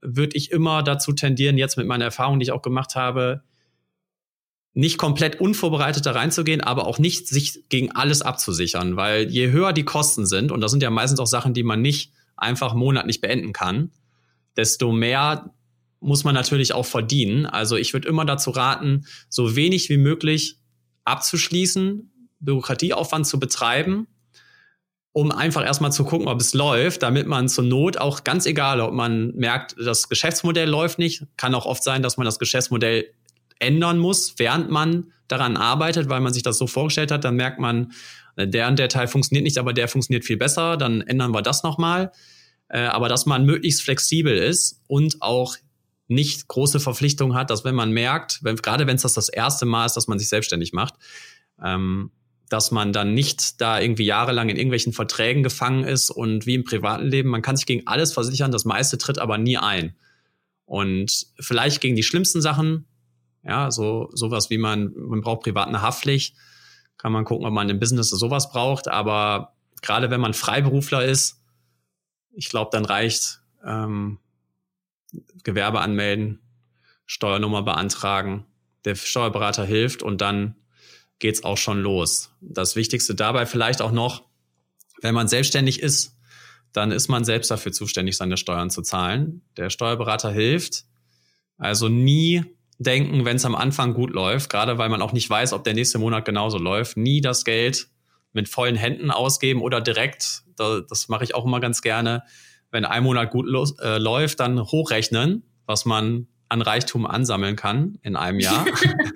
würde 0.00 0.36
ich 0.36 0.50
immer 0.50 0.82
dazu 0.82 1.12
tendieren, 1.12 1.58
jetzt 1.58 1.76
mit 1.76 1.86
meiner 1.86 2.06
Erfahrung, 2.06 2.38
die 2.38 2.44
ich 2.44 2.52
auch 2.52 2.62
gemacht 2.62 2.96
habe, 2.96 3.44
nicht 4.74 4.98
komplett 4.98 5.40
unvorbereitet 5.40 6.04
da 6.04 6.12
reinzugehen, 6.12 6.60
aber 6.60 6.86
auch 6.86 6.98
nicht 6.98 7.28
sich 7.28 7.68
gegen 7.68 7.92
alles 7.92 8.22
abzusichern, 8.22 8.96
weil 8.96 9.30
je 9.30 9.52
höher 9.52 9.72
die 9.72 9.84
Kosten 9.84 10.26
sind, 10.26 10.50
und 10.50 10.60
das 10.60 10.72
sind 10.72 10.82
ja 10.82 10.90
meistens 10.90 11.20
auch 11.20 11.28
Sachen, 11.28 11.54
die 11.54 11.62
man 11.62 11.80
nicht 11.80 12.12
einfach 12.36 12.74
monatlich 12.74 13.20
beenden 13.20 13.52
kann, 13.52 13.92
desto 14.56 14.92
mehr 14.92 15.50
muss 16.00 16.24
man 16.24 16.34
natürlich 16.34 16.74
auch 16.74 16.86
verdienen. 16.86 17.46
Also 17.46 17.76
ich 17.76 17.92
würde 17.92 18.08
immer 18.08 18.24
dazu 18.24 18.50
raten, 18.50 19.06
so 19.28 19.56
wenig 19.56 19.88
wie 19.88 19.96
möglich 19.96 20.58
abzuschließen, 21.04 22.10
Bürokratieaufwand 22.40 23.26
zu 23.26 23.38
betreiben, 23.38 24.08
um 25.12 25.30
einfach 25.30 25.64
erstmal 25.64 25.92
zu 25.92 26.04
gucken, 26.04 26.26
ob 26.26 26.40
es 26.40 26.52
läuft, 26.52 27.04
damit 27.04 27.28
man 27.28 27.48
zur 27.48 27.64
Not 27.64 27.96
auch 27.98 28.24
ganz 28.24 28.44
egal, 28.44 28.80
ob 28.80 28.92
man 28.92 29.28
merkt, 29.36 29.76
das 29.78 30.08
Geschäftsmodell 30.08 30.68
läuft 30.68 30.98
nicht, 30.98 31.22
kann 31.36 31.54
auch 31.54 31.64
oft 31.64 31.84
sein, 31.84 32.02
dass 32.02 32.16
man 32.16 32.24
das 32.24 32.40
Geschäftsmodell 32.40 33.06
ändern 33.58 33.98
muss, 33.98 34.34
während 34.38 34.70
man 34.70 35.12
daran 35.28 35.56
arbeitet, 35.56 36.08
weil 36.08 36.20
man 36.20 36.32
sich 36.32 36.42
das 36.42 36.58
so 36.58 36.66
vorgestellt 36.66 37.10
hat, 37.10 37.24
dann 37.24 37.36
merkt 37.36 37.58
man, 37.58 37.92
äh, 38.36 38.46
der 38.46 38.68
und 38.68 38.78
der 38.78 38.88
Teil 38.88 39.08
funktioniert 39.08 39.44
nicht, 39.44 39.58
aber 39.58 39.72
der 39.72 39.88
funktioniert 39.88 40.24
viel 40.24 40.36
besser, 40.36 40.76
dann 40.76 41.00
ändern 41.00 41.32
wir 41.32 41.42
das 41.42 41.62
nochmal. 41.62 42.12
Äh, 42.68 42.80
aber 42.80 43.08
dass 43.08 43.26
man 43.26 43.44
möglichst 43.44 43.82
flexibel 43.82 44.36
ist 44.36 44.80
und 44.86 45.20
auch 45.20 45.56
nicht 46.08 46.48
große 46.48 46.80
Verpflichtungen 46.80 47.36
hat, 47.36 47.50
dass 47.50 47.64
wenn 47.64 47.74
man 47.74 47.90
merkt, 47.90 48.40
wenn, 48.42 48.56
gerade 48.56 48.86
wenn 48.86 48.96
es 48.96 49.02
das 49.02 49.14
das 49.14 49.28
erste 49.28 49.66
Mal 49.66 49.86
ist, 49.86 49.96
dass 49.96 50.08
man 50.08 50.18
sich 50.18 50.28
selbstständig 50.28 50.72
macht, 50.72 50.94
ähm, 51.62 52.10
dass 52.48 52.70
man 52.70 52.92
dann 52.92 53.14
nicht 53.14 53.60
da 53.60 53.80
irgendwie 53.80 54.04
jahrelang 54.04 54.48
in 54.48 54.56
irgendwelchen 54.56 54.92
Verträgen 54.92 55.42
gefangen 55.42 55.84
ist 55.84 56.10
und 56.10 56.46
wie 56.46 56.54
im 56.54 56.64
privaten 56.64 57.06
Leben, 57.06 57.30
man 57.30 57.42
kann 57.42 57.56
sich 57.56 57.66
gegen 57.66 57.86
alles 57.86 58.12
versichern, 58.12 58.52
das 58.52 58.64
meiste 58.64 58.98
tritt 58.98 59.18
aber 59.18 59.38
nie 59.38 59.56
ein. 59.56 59.94
Und 60.66 61.26
vielleicht 61.40 61.80
gegen 61.80 61.96
die 61.96 62.02
schlimmsten 62.02 62.42
Sachen, 62.42 62.86
ja, 63.44 63.70
so 63.70 64.10
sowas 64.12 64.50
wie 64.50 64.58
man, 64.58 64.92
man 64.96 65.20
braucht 65.20 65.42
privat 65.42 65.68
eine 65.68 65.82
Haftpflicht, 65.82 66.36
kann 66.96 67.12
man 67.12 67.24
gucken, 67.24 67.46
ob 67.46 67.52
man 67.52 67.68
im 67.68 67.78
Business 67.78 68.10
sowas 68.10 68.50
braucht, 68.50 68.88
aber 68.88 69.54
gerade 69.82 70.10
wenn 70.10 70.20
man 70.20 70.34
Freiberufler 70.34 71.04
ist, 71.04 71.42
ich 72.32 72.48
glaube, 72.48 72.70
dann 72.72 72.84
reicht 72.84 73.40
ähm, 73.64 74.18
Gewerbe 75.44 75.80
anmelden, 75.80 76.40
Steuernummer 77.06 77.62
beantragen, 77.62 78.46
der 78.84 78.94
Steuerberater 78.94 79.64
hilft 79.64 80.02
und 80.02 80.20
dann 80.20 80.56
geht's 81.18 81.44
auch 81.44 81.58
schon 81.58 81.80
los. 81.80 82.30
Das 82.40 82.76
Wichtigste 82.76 83.14
dabei 83.14 83.46
vielleicht 83.46 83.82
auch 83.82 83.92
noch, 83.92 84.24
wenn 85.00 85.14
man 85.14 85.28
selbstständig 85.28 85.80
ist, 85.80 86.18
dann 86.72 86.90
ist 86.90 87.08
man 87.08 87.24
selbst 87.24 87.50
dafür 87.50 87.72
zuständig, 87.72 88.16
seine 88.16 88.36
Steuern 88.36 88.70
zu 88.70 88.82
zahlen. 88.82 89.42
Der 89.56 89.70
Steuerberater 89.70 90.32
hilft. 90.32 90.84
Also 91.56 91.88
nie 91.88 92.44
denken, 92.78 93.24
wenn 93.24 93.36
es 93.36 93.44
am 93.44 93.54
Anfang 93.54 93.94
gut 93.94 94.10
läuft, 94.10 94.50
gerade 94.50 94.78
weil 94.78 94.88
man 94.88 95.02
auch 95.02 95.12
nicht 95.12 95.28
weiß, 95.28 95.52
ob 95.52 95.64
der 95.64 95.74
nächste 95.74 95.98
Monat 95.98 96.24
genauso 96.24 96.58
läuft, 96.58 96.96
nie 96.96 97.20
das 97.20 97.44
Geld 97.44 97.88
mit 98.32 98.48
vollen 98.48 98.76
Händen 98.76 99.10
ausgeben 99.10 99.62
oder 99.62 99.80
direkt, 99.80 100.42
das 100.56 101.08
mache 101.08 101.24
ich 101.24 101.34
auch 101.34 101.44
immer 101.44 101.60
ganz 101.60 101.82
gerne, 101.82 102.24
wenn 102.70 102.84
ein 102.84 103.04
Monat 103.04 103.30
gut 103.30 103.46
los, 103.46 103.78
äh, 103.78 103.98
läuft, 103.98 104.40
dann 104.40 104.60
hochrechnen, 104.60 105.44
was 105.66 105.84
man 105.84 106.26
an 106.48 106.60
Reichtum 106.60 107.06
ansammeln 107.06 107.56
kann 107.56 107.98
in 108.02 108.16
einem 108.16 108.40
Jahr. 108.40 108.66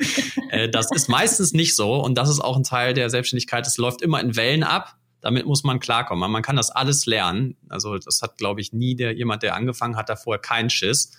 äh, 0.51 0.69
das 0.69 0.91
ist 0.93 1.09
meistens 1.09 1.53
nicht 1.53 1.75
so 1.75 1.97
und 2.03 2.17
das 2.17 2.29
ist 2.29 2.41
auch 2.41 2.57
ein 2.57 2.65
Teil 2.65 2.95
der 2.95 3.11
Selbstständigkeit. 3.11 3.67
Es 3.67 3.77
läuft 3.77 4.03
immer 4.03 4.21
in 4.21 4.37
Wellen 4.37 4.63
ab. 4.63 4.97
Damit 5.21 5.47
muss 5.47 5.65
man 5.65 5.81
klarkommen. 5.81 6.31
Man 6.31 6.43
kann 6.43 6.55
das 6.55 6.71
alles 6.71 7.07
lernen. 7.07 7.57
Also 7.69 7.99
das 7.99 8.23
hat, 8.23 8.39
glaube 8.39 8.61
ich, 8.61 8.73
nie 8.73 8.95
der 8.95 9.17
jemand, 9.17 9.43
der 9.43 9.57
angefangen 9.57 9.97
hat, 9.97 10.09
da 10.09 10.15
vorher 10.15 10.41
keinen 10.41 10.71
Schiss. 10.71 11.11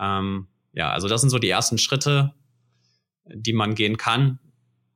Ähm, 0.00 0.48
ja, 0.72 0.90
also 0.90 1.08
das 1.08 1.20
sind 1.20 1.30
so 1.30 1.38
die 1.38 1.50
ersten 1.50 1.78
Schritte, 1.78 2.34
die 3.26 3.52
man 3.52 3.74
gehen 3.74 3.96
kann 3.96 4.38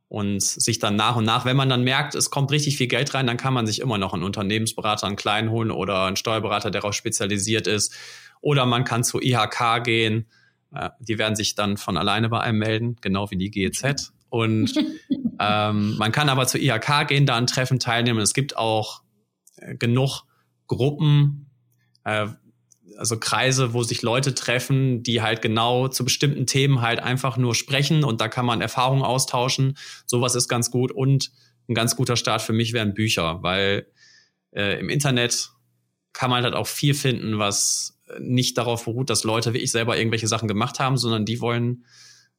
und 0.09 0.43
sich 0.43 0.79
dann 0.79 0.97
nach 0.97 1.17
und 1.17 1.25
nach, 1.25 1.45
wenn 1.45 1.57
man 1.57 1.69
dann 1.69 1.83
merkt, 1.83 2.15
es 2.15 2.31
kommt 2.31 2.51
richtig 2.53 2.77
viel 2.77 2.87
Geld 2.87 3.13
rein, 3.15 3.27
dann 3.27 3.37
kann 3.37 3.53
man 3.53 3.67
sich 3.67 3.81
immer 3.81 3.99
noch 3.99 4.15
einen 4.15 4.23
Unternehmensberater, 4.23 5.07
einen 5.07 5.17
kleinen 5.17 5.51
holen 5.51 5.71
oder 5.71 6.05
einen 6.05 6.17
Steuerberater, 6.17 6.71
der 6.71 6.81
darauf 6.81 6.95
spezialisiert 6.95 7.67
ist. 7.67 7.95
Oder 8.41 8.67
man 8.67 8.85
kann 8.85 9.03
zu 9.03 9.21
IHK 9.21 9.83
gehen. 9.83 10.27
Die 11.01 11.19
werden 11.19 11.35
sich 11.35 11.55
dann 11.55 11.77
von 11.77 11.97
alleine 11.97 12.29
bei 12.29 12.41
einem 12.41 12.59
melden, 12.59 12.97
genau 13.01 13.31
wie 13.31 13.37
die 13.37 13.51
GEZ. 13.51 14.13
Und 14.29 14.75
ähm, 15.41 15.97
man 15.97 16.13
kann 16.13 16.29
aber 16.29 16.47
zu 16.47 16.59
IHK 16.59 17.09
gehen, 17.09 17.27
da 17.27 17.37
an 17.37 17.47
Treffen 17.47 17.81
teilnehmen. 17.81 18.21
Es 18.21 18.35
gibt 18.35 18.57
auch 18.57 19.03
äh, 19.57 19.75
genug 19.75 20.23
Gruppen, 20.69 21.51
äh, 22.05 22.29
also 22.97 23.19
Kreise, 23.19 23.73
wo 23.73 23.83
sich 23.83 24.03
Leute 24.03 24.35
treffen, 24.35 25.03
die 25.03 25.23
halt 25.23 25.43
genau 25.43 25.89
zu 25.89 26.05
bestimmten 26.05 26.47
Themen 26.47 26.81
halt 26.81 27.01
einfach 27.01 27.37
nur 27.37 27.55
sprechen 27.55 28.05
und 28.05 28.21
da 28.21 28.29
kann 28.29 28.47
man 28.47 28.61
Erfahrungen 28.61 29.03
austauschen. 29.03 29.77
Sowas 30.07 30.35
ist 30.35 30.49
ganz 30.49 30.71
gut 30.71 30.93
und 30.93 31.31
ein 31.69 31.75
ganz 31.75 31.97
guter 31.97 32.17
Start 32.17 32.43
für 32.43 32.53
mich 32.53 32.73
wären 32.73 32.95
Bücher, 32.95 33.43
weil 33.43 33.87
äh, 34.53 34.79
im 34.79 34.89
Internet 34.89 35.51
kann 36.13 36.31
man 36.31 36.45
halt 36.45 36.55
auch 36.55 36.67
viel 36.67 36.95
finden, 36.95 37.39
was 37.39 38.01
nicht 38.19 38.57
darauf 38.57 38.85
beruht, 38.85 39.11
dass 39.11 39.25
Leute 39.25 39.53
wie 39.53 39.59
ich 39.59 39.73
selber 39.73 39.99
irgendwelche 39.99 40.29
Sachen 40.29 40.49
gemacht 40.49 40.79
haben, 40.79 40.97
sondern 40.97 41.25
die 41.25 41.41
wollen 41.41 41.85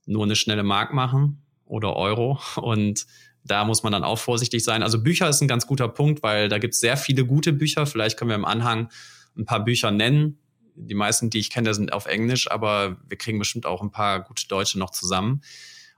nur 0.06 0.24
eine 0.24 0.36
schnelle 0.36 0.64
Mark 0.64 0.94
machen 0.94 1.44
oder 1.66 1.96
Euro 1.96 2.40
und 2.56 3.06
da 3.44 3.64
muss 3.66 3.84
man 3.84 3.92
dann 3.92 4.04
auch 4.04 4.20
vorsichtig 4.20 4.64
sein. 4.64 4.84
Also 4.84 5.02
Bücher 5.02 5.30
ist 5.30 5.42
ein 5.42 5.48
ganz 5.48 5.68
guter 5.68 5.88
Punkt, 5.88 6.24
weil 6.24 6.50
da 6.50 6.58
gibt 6.58 6.74
es 6.74 6.80
sehr 6.80 6.98
viele 6.98 7.26
gute 7.26 7.54
Bücher. 7.54 7.86
Vielleicht 7.86 8.18
können 8.18 8.30
wir 8.30 8.36
im 8.36 8.46
Anhang 8.46 8.90
ein 9.38 9.46
paar 9.46 9.64
Bücher 9.64 9.92
nennen, 9.92 10.40
die 10.78 10.96
meisten, 10.96 11.30
die 11.30 11.40
ich 11.40 11.50
kenne, 11.50 11.74
sind 11.74 11.92
auf 11.92 12.06
Englisch, 12.06 12.50
aber 12.50 12.98
wir 13.08 13.18
kriegen 13.18 13.40
bestimmt 13.40 13.66
auch 13.66 13.82
ein 13.82 13.92
paar 13.92 14.22
gute 14.22 14.48
Deutsche 14.48 14.80
noch 14.80 14.92
zusammen. 14.92 15.42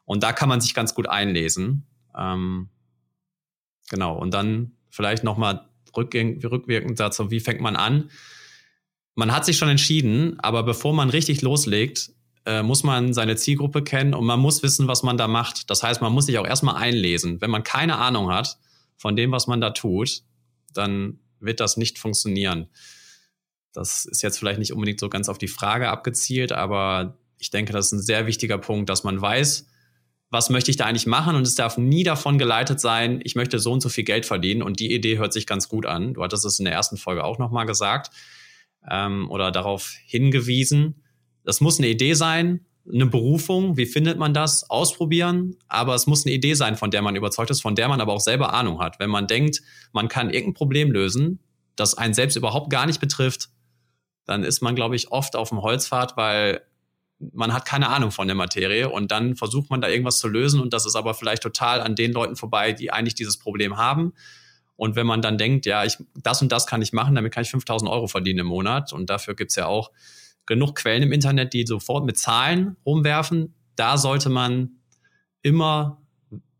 Und 0.05 0.23
da 0.23 0.33
kann 0.33 0.49
man 0.49 0.61
sich 0.61 0.73
ganz 0.73 0.95
gut 0.95 1.07
einlesen. 1.07 1.85
Ähm, 2.17 2.69
genau. 3.89 4.17
Und 4.17 4.33
dann 4.33 4.71
vielleicht 4.89 5.23
nochmal 5.23 5.69
rückwirkend 5.95 6.99
dazu, 6.99 7.29
wie 7.29 7.39
fängt 7.39 7.61
man 7.61 7.75
an? 7.75 8.09
Man 9.15 9.33
hat 9.33 9.45
sich 9.45 9.57
schon 9.57 9.69
entschieden, 9.69 10.39
aber 10.39 10.63
bevor 10.63 10.93
man 10.93 11.09
richtig 11.09 11.41
loslegt, 11.41 12.11
äh, 12.45 12.63
muss 12.63 12.83
man 12.83 13.13
seine 13.13 13.35
Zielgruppe 13.35 13.83
kennen 13.83 14.13
und 14.13 14.25
man 14.25 14.39
muss 14.39 14.63
wissen, 14.63 14.87
was 14.87 15.03
man 15.03 15.17
da 15.17 15.27
macht. 15.27 15.69
Das 15.69 15.83
heißt, 15.83 16.01
man 16.01 16.13
muss 16.13 16.25
sich 16.25 16.37
auch 16.37 16.47
erstmal 16.47 16.75
einlesen. 16.75 17.41
Wenn 17.41 17.51
man 17.51 17.63
keine 17.63 17.97
Ahnung 17.97 18.31
hat 18.31 18.57
von 18.97 19.15
dem, 19.15 19.31
was 19.31 19.47
man 19.47 19.59
da 19.59 19.71
tut, 19.71 20.23
dann 20.73 21.19
wird 21.39 21.59
das 21.59 21.77
nicht 21.77 21.99
funktionieren. 21.99 22.69
Das 23.79 24.03
ist 24.03 24.21
jetzt 24.23 24.37
vielleicht 24.37 24.59
nicht 24.59 24.73
unbedingt 24.73 24.99
so 24.99 25.07
ganz 25.07 25.29
auf 25.29 25.37
die 25.37 25.47
Frage 25.47 25.87
abgezielt, 25.87 26.51
aber 26.51 27.17
ich 27.37 27.49
denke, 27.49 27.71
das 27.71 27.85
ist 27.85 27.91
ein 27.93 28.01
sehr 28.01 28.27
wichtiger 28.27 28.57
Punkt, 28.57 28.89
dass 28.89 29.05
man 29.05 29.21
weiß, 29.21 29.67
was 30.29 30.49
möchte 30.49 30.69
ich 30.69 30.75
da 30.75 30.85
eigentlich 30.85 31.07
machen 31.07 31.37
und 31.37 31.47
es 31.47 31.55
darf 31.55 31.77
nie 31.77 32.03
davon 32.03 32.37
geleitet 32.37 32.81
sein, 32.81 33.21
ich 33.23 33.35
möchte 33.35 33.57
so 33.57 33.71
und 33.71 33.79
so 33.79 33.87
viel 33.87 34.03
Geld 34.03 34.25
verdienen 34.25 34.63
und 34.63 34.81
die 34.81 34.93
Idee 34.93 35.17
hört 35.17 35.31
sich 35.31 35.47
ganz 35.47 35.69
gut 35.69 35.85
an. 35.85 36.13
Du 36.13 36.21
hattest 36.21 36.43
es 36.43 36.59
in 36.59 36.65
der 36.65 36.73
ersten 36.73 36.97
Folge 36.97 37.23
auch 37.23 37.39
nochmal 37.39 37.65
gesagt 37.65 38.11
ähm, 38.89 39.31
oder 39.31 39.49
darauf 39.49 39.93
hingewiesen. 40.05 41.01
Das 41.45 41.61
muss 41.61 41.79
eine 41.79 41.87
Idee 41.87 42.15
sein, 42.15 42.65
eine 42.91 43.05
Berufung, 43.05 43.77
wie 43.77 43.85
findet 43.85 44.19
man 44.19 44.33
das? 44.33 44.69
Ausprobieren, 44.69 45.55
aber 45.69 45.95
es 45.95 46.05
muss 46.05 46.25
eine 46.25 46.35
Idee 46.35 46.53
sein, 46.53 46.75
von 46.75 46.91
der 46.91 47.01
man 47.01 47.15
überzeugt 47.15 47.49
ist, 47.49 47.61
von 47.61 47.75
der 47.75 47.87
man 47.87 48.01
aber 48.01 48.11
auch 48.11 48.19
selber 48.19 48.53
Ahnung 48.53 48.81
hat. 48.81 48.99
Wenn 48.99 49.09
man 49.09 49.25
denkt, 49.25 49.61
man 49.93 50.09
kann 50.09 50.31
irgendein 50.31 50.55
Problem 50.55 50.91
lösen, 50.91 51.39
das 51.77 51.97
einen 51.97 52.13
selbst 52.13 52.35
überhaupt 52.35 52.69
gar 52.69 52.85
nicht 52.85 52.99
betrifft, 52.99 53.49
dann 54.29 54.43
ist 54.43 54.61
man, 54.61 54.75
glaube 54.75 54.95
ich, 54.95 55.11
oft 55.11 55.35
auf 55.35 55.49
dem 55.49 55.63
Holzpfad, 55.63 56.15
weil 56.15 56.61
man 57.33 57.51
hat 57.51 57.65
keine 57.65 57.89
Ahnung 57.89 58.11
von 58.11 58.27
der 58.27 58.35
Materie 58.35 58.87
und 58.87 59.11
dann 59.11 59.35
versucht 59.35 59.71
man 59.71 59.81
da 59.81 59.89
irgendwas 59.89 60.19
zu 60.19 60.27
lösen 60.27 60.61
und 60.61 60.71
das 60.71 60.85
ist 60.85 60.95
aber 60.95 61.15
vielleicht 61.15 61.41
total 61.41 61.81
an 61.81 61.95
den 61.95 62.13
Leuten 62.13 62.35
vorbei, 62.35 62.71
die 62.71 62.91
eigentlich 62.91 63.15
dieses 63.15 63.37
Problem 63.37 63.77
haben. 63.77 64.13
Und 64.75 64.95
wenn 64.95 65.07
man 65.07 65.21
dann 65.21 65.37
denkt, 65.37 65.65
ja, 65.65 65.83
ich, 65.83 65.97
das 66.13 66.41
und 66.41 66.51
das 66.51 66.67
kann 66.67 66.81
ich 66.81 66.93
machen, 66.93 67.15
damit 67.15 67.33
kann 67.33 67.41
ich 67.41 67.49
5000 67.49 67.89
Euro 67.89 68.07
verdienen 68.07 68.39
im 68.39 68.45
Monat 68.45 68.93
und 68.93 69.09
dafür 69.09 69.35
gibt's 69.35 69.55
ja 69.55 69.65
auch 69.65 69.91
genug 70.45 70.75
Quellen 70.75 71.03
im 71.03 71.11
Internet, 71.11 71.53
die 71.53 71.65
sofort 71.65 72.05
mit 72.05 72.17
Zahlen 72.17 72.77
rumwerfen, 72.85 73.55
da 73.75 73.97
sollte 73.97 74.29
man 74.29 74.77
immer 75.41 76.01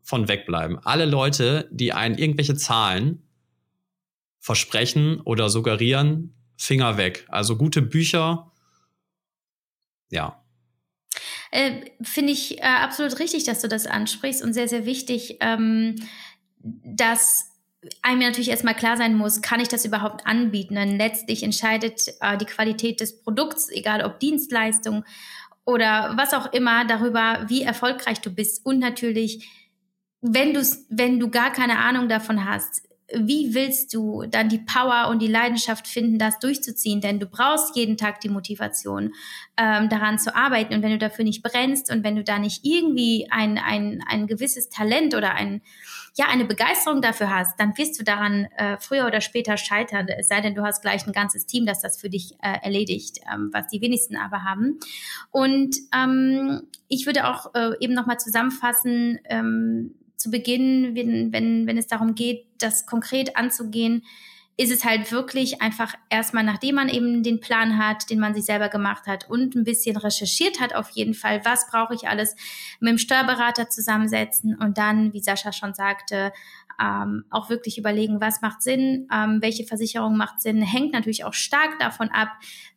von 0.02 0.26
wegbleiben. 0.26 0.78
Alle 0.80 1.06
Leute, 1.06 1.68
die 1.70 1.92
einen 1.92 2.18
irgendwelche 2.18 2.56
Zahlen 2.56 3.22
versprechen 4.40 5.20
oder 5.20 5.48
suggerieren, 5.48 6.34
Finger 6.60 6.98
weg. 6.98 7.24
Also 7.28 7.56
gute 7.56 7.80
Bücher, 7.80 8.52
ja. 10.10 10.44
Äh, 11.50 11.86
Finde 12.02 12.32
ich 12.32 12.58
äh, 12.58 12.62
absolut 12.62 13.18
richtig, 13.18 13.44
dass 13.44 13.62
du 13.62 13.68
das 13.68 13.86
ansprichst 13.86 14.42
und 14.42 14.52
sehr, 14.52 14.68
sehr 14.68 14.84
wichtig, 14.84 15.38
ähm, 15.40 15.96
dass 16.58 17.46
einem 18.02 18.20
natürlich 18.20 18.50
erstmal 18.50 18.74
klar 18.74 18.98
sein 18.98 19.14
muss, 19.14 19.40
kann 19.40 19.58
ich 19.58 19.68
das 19.68 19.86
überhaupt 19.86 20.26
anbieten? 20.26 20.74
Dann 20.74 20.98
letztlich 20.98 21.42
entscheidet 21.42 22.08
äh, 22.20 22.36
die 22.36 22.44
Qualität 22.44 23.00
des 23.00 23.22
Produkts, 23.22 23.70
egal 23.70 24.04
ob 24.04 24.20
Dienstleistung 24.20 25.04
oder 25.64 26.12
was 26.16 26.34
auch 26.34 26.52
immer, 26.52 26.84
darüber, 26.84 27.46
wie 27.48 27.62
erfolgreich 27.62 28.20
du 28.20 28.30
bist. 28.30 28.66
Und 28.66 28.80
natürlich, 28.80 29.48
wenn 30.20 30.54
wenn 30.90 31.18
du 31.18 31.30
gar 31.30 31.52
keine 31.52 31.78
Ahnung 31.78 32.10
davon 32.10 32.44
hast, 32.44 32.82
wie 33.12 33.54
willst 33.54 33.92
du 33.94 34.24
dann 34.28 34.48
die 34.48 34.58
Power 34.58 35.08
und 35.08 35.20
die 35.20 35.26
Leidenschaft 35.26 35.86
finden, 35.88 36.18
das 36.18 36.38
durchzuziehen? 36.38 37.00
Denn 37.00 37.18
du 37.18 37.26
brauchst 37.26 37.76
jeden 37.76 37.96
Tag 37.96 38.20
die 38.20 38.28
Motivation, 38.28 39.12
ähm, 39.56 39.88
daran 39.88 40.18
zu 40.18 40.34
arbeiten. 40.34 40.74
Und 40.74 40.82
wenn 40.82 40.92
du 40.92 40.98
dafür 40.98 41.24
nicht 41.24 41.42
brennst 41.42 41.90
und 41.90 42.04
wenn 42.04 42.16
du 42.16 42.24
da 42.24 42.38
nicht 42.38 42.64
irgendwie 42.64 43.28
ein, 43.30 43.58
ein, 43.58 44.02
ein 44.08 44.26
gewisses 44.26 44.68
Talent 44.68 45.14
oder 45.14 45.34
ein, 45.34 45.62
ja, 46.16 46.26
eine 46.26 46.44
Begeisterung 46.44 47.02
dafür 47.02 47.34
hast, 47.34 47.58
dann 47.58 47.76
wirst 47.76 47.98
du 47.98 48.04
daran 48.04 48.46
äh, 48.56 48.76
früher 48.78 49.06
oder 49.06 49.20
später 49.20 49.56
scheitern. 49.56 50.06
Es 50.08 50.28
sei 50.28 50.40
denn, 50.40 50.54
du 50.54 50.62
hast 50.62 50.82
gleich 50.82 51.06
ein 51.06 51.12
ganzes 51.12 51.46
Team, 51.46 51.66
das 51.66 51.80
das 51.80 52.00
für 52.00 52.10
dich 52.10 52.34
äh, 52.42 52.58
erledigt, 52.62 53.18
ähm, 53.32 53.50
was 53.52 53.68
die 53.68 53.80
wenigsten 53.80 54.16
aber 54.16 54.44
haben. 54.44 54.78
Und 55.30 55.76
ähm, 55.94 56.62
ich 56.88 57.06
würde 57.06 57.28
auch 57.28 57.54
äh, 57.54 57.72
eben 57.80 57.94
nochmal 57.94 58.18
zusammenfassen, 58.18 59.18
ähm, 59.24 59.94
zu 60.20 60.30
Beginn, 60.30 60.94
wenn, 60.94 61.32
wenn, 61.32 61.66
wenn 61.66 61.78
es 61.78 61.86
darum 61.86 62.14
geht, 62.14 62.46
das 62.58 62.86
konkret 62.86 63.36
anzugehen, 63.36 64.04
ist 64.56 64.70
es 64.70 64.84
halt 64.84 65.10
wirklich 65.10 65.62
einfach 65.62 65.94
erstmal, 66.10 66.44
nachdem 66.44 66.74
man 66.74 66.90
eben 66.90 67.22
den 67.22 67.40
Plan 67.40 67.78
hat, 67.78 68.10
den 68.10 68.18
man 68.18 68.34
sich 68.34 68.44
selber 68.44 68.68
gemacht 68.68 69.06
hat 69.06 69.30
und 69.30 69.54
ein 69.54 69.64
bisschen 69.64 69.96
recherchiert 69.96 70.60
hat, 70.60 70.74
auf 70.74 70.90
jeden 70.90 71.14
Fall, 71.14 71.42
was 71.46 71.66
brauche 71.70 71.94
ich 71.94 72.08
alles, 72.08 72.36
mit 72.78 72.90
dem 72.90 72.98
Steuerberater 72.98 73.70
zusammensetzen 73.70 74.54
und 74.54 74.76
dann, 74.76 75.14
wie 75.14 75.22
Sascha 75.22 75.52
schon 75.52 75.72
sagte, 75.72 76.30
ähm, 76.78 77.24
auch 77.30 77.48
wirklich 77.48 77.78
überlegen, 77.78 78.20
was 78.20 78.42
macht 78.42 78.60
Sinn, 78.60 79.08
ähm, 79.10 79.38
welche 79.40 79.64
Versicherung 79.64 80.18
macht 80.18 80.42
Sinn, 80.42 80.60
hängt 80.60 80.92
natürlich 80.92 81.24
auch 81.24 81.34
stark 81.34 81.78
davon 81.78 82.10
ab, 82.10 82.28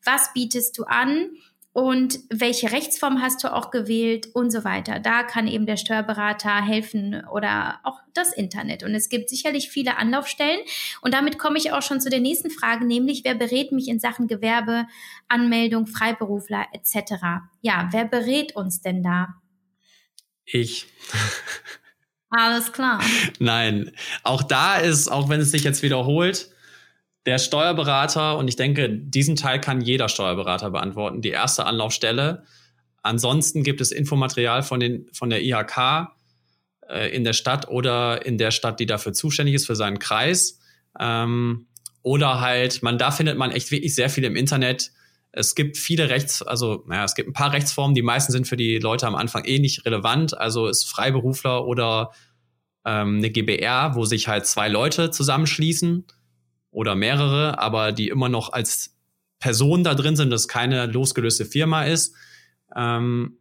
was 0.06 0.32
bietest 0.34 0.77
du 0.77 0.84
an 0.84 1.32
und 1.73 2.19
welche 2.29 2.71
Rechtsform 2.71 3.19
hast 3.19 3.43
du 3.43 3.51
auch 3.51 3.71
gewählt 3.71 4.27
und 4.33 4.51
so 4.51 4.63
weiter. 4.63 4.99
Da 4.99 5.23
kann 5.23 5.47
eben 5.47 5.65
der 5.65 5.77
Steuerberater 5.77 6.63
helfen 6.63 7.25
oder 7.31 7.79
auch 7.83 7.99
das 8.13 8.31
Internet. 8.31 8.83
Und 8.83 8.93
es 8.93 9.09
gibt 9.09 9.27
sicherlich 9.27 9.69
viele 9.69 9.97
Anlaufstellen. 9.97 10.59
Und 11.01 11.15
damit 11.15 11.39
komme 11.39 11.57
ich 11.57 11.71
auch 11.71 11.81
schon 11.81 11.99
zu 11.99 12.12
der 12.12 12.19
nächsten 12.19 12.51
Frage, 12.51 12.86
nämlich 12.86 13.23
wer 13.23 13.33
berät 13.33 13.71
mich 13.71 13.88
in 13.88 13.99
Sachen 13.99 14.27
Gewerbe, 14.27 14.86
Anmeldung, 15.27 15.88
Freiberufler 15.88 16.67
etc. 16.73 17.13
Ja, 17.62 17.89
wer 17.91 18.05
berät 18.05 18.55
uns 18.55 18.81
denn 18.81 19.01
da? 19.01 19.29
Ich. 20.45 20.86
Alles 22.29 22.71
klar. 22.71 23.01
Nein, 23.39 23.91
auch 24.21 24.43
da 24.43 24.77
ist, 24.77 25.07
auch 25.07 25.27
wenn 25.27 25.39
es 25.39 25.49
sich 25.49 25.63
jetzt 25.63 25.81
wiederholt, 25.81 26.52
der 27.25 27.38
Steuerberater, 27.38 28.38
und 28.38 28.47
ich 28.47 28.55
denke, 28.55 28.89
diesen 28.89 29.36
Teil 29.36 29.62
kann 29.62 29.81
jeder 29.81 30.09
Steuerberater 30.09 30.71
beantworten, 30.71 31.21
die 31.21 31.29
erste 31.29 31.65
Anlaufstelle. 31.65 32.43
Ansonsten 33.01 33.63
gibt 33.63 33.81
es 33.81 33.91
Infomaterial 33.91 34.63
von, 34.63 34.79
den, 34.79 35.07
von 35.13 35.29
der 35.29 35.41
IHK 35.43 36.09
äh, 36.89 37.15
in 37.15 37.23
der 37.23 37.33
Stadt 37.33 37.67
oder 37.69 38.25
in 38.25 38.38
der 38.38 38.51
Stadt, 38.51 38.79
die 38.79 38.86
dafür 38.86 39.13
zuständig 39.13 39.55
ist, 39.55 39.65
für 39.65 39.75
seinen 39.75 39.99
Kreis. 39.99 40.59
Ähm, 40.99 41.67
oder 42.01 42.41
halt, 42.41 42.83
man, 42.83 42.97
da 42.97 43.12
findet 43.12 43.38
man 43.38 43.51
echt 43.51 43.71
wirklich 43.71 43.95
sehr 43.95 44.09
viel 44.09 44.25
im 44.25 44.36
Internet. 44.36 44.91
Es 45.31 45.55
gibt 45.55 45.77
viele 45.77 46.09
Rechts, 46.09 46.43
also 46.43 46.83
naja, 46.88 47.05
es 47.05 47.15
gibt 47.15 47.29
ein 47.29 47.33
paar 47.33 47.53
Rechtsformen, 47.53 47.95
die 47.95 48.01
meisten 48.01 48.33
sind 48.33 48.47
für 48.47 48.57
die 48.57 48.77
Leute 48.79 49.07
am 49.07 49.15
Anfang 49.15 49.45
eh 49.45 49.59
nicht 49.59 49.86
relevant. 49.86 50.38
Also 50.38 50.67
ist 50.67 50.83
Freiberufler 50.83 51.65
oder 51.65 52.12
ähm, 52.86 53.17
eine 53.17 53.29
GBR, 53.29 53.95
wo 53.95 54.03
sich 54.03 54.27
halt 54.27 54.45
zwei 54.45 54.67
Leute 54.67 55.09
zusammenschließen 55.09 56.05
oder 56.73 56.95
mehrere, 56.95 57.59
aber 57.59 57.91
die 57.91 58.09
immer 58.09 58.29
noch 58.29 58.51
als 58.51 58.97
Person 59.39 59.83
da 59.83 59.93
drin 59.93 60.15
sind, 60.15 60.29
dass 60.29 60.47
keine 60.47 60.86
losgelöste 60.86 61.45
Firma 61.45 61.83
ist. 61.83 62.15
Ähm, 62.75 63.38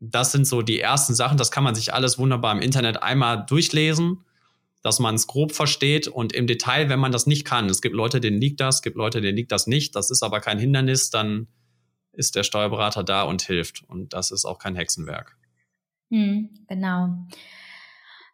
das 0.00 0.32
sind 0.32 0.46
so 0.46 0.62
die 0.62 0.80
ersten 0.80 1.14
Sachen. 1.14 1.38
Das 1.38 1.50
kann 1.50 1.64
man 1.64 1.74
sich 1.74 1.92
alles 1.92 2.18
wunderbar 2.18 2.52
im 2.52 2.60
Internet 2.60 3.02
einmal 3.02 3.44
durchlesen, 3.46 4.24
dass 4.82 5.00
man 5.00 5.16
es 5.16 5.26
grob 5.26 5.52
versteht 5.52 6.06
und 6.06 6.32
im 6.32 6.46
Detail, 6.46 6.88
wenn 6.88 7.00
man 7.00 7.12
das 7.12 7.26
nicht 7.26 7.44
kann. 7.44 7.68
Es 7.68 7.82
gibt 7.82 7.94
Leute, 7.94 8.20
denen 8.20 8.40
liegt 8.40 8.60
das, 8.60 8.76
es 8.76 8.82
gibt 8.82 8.96
Leute, 8.96 9.20
denen 9.20 9.36
liegt 9.36 9.50
das 9.50 9.66
nicht. 9.66 9.96
Das 9.96 10.10
ist 10.10 10.22
aber 10.22 10.40
kein 10.40 10.58
Hindernis. 10.58 11.10
Dann 11.10 11.48
ist 12.12 12.36
der 12.36 12.42
Steuerberater 12.42 13.02
da 13.02 13.22
und 13.22 13.42
hilft. 13.42 13.82
Und 13.88 14.12
das 14.12 14.30
ist 14.30 14.44
auch 14.44 14.58
kein 14.58 14.76
Hexenwerk. 14.76 15.36
Hm, 16.10 16.50
genau. 16.68 17.26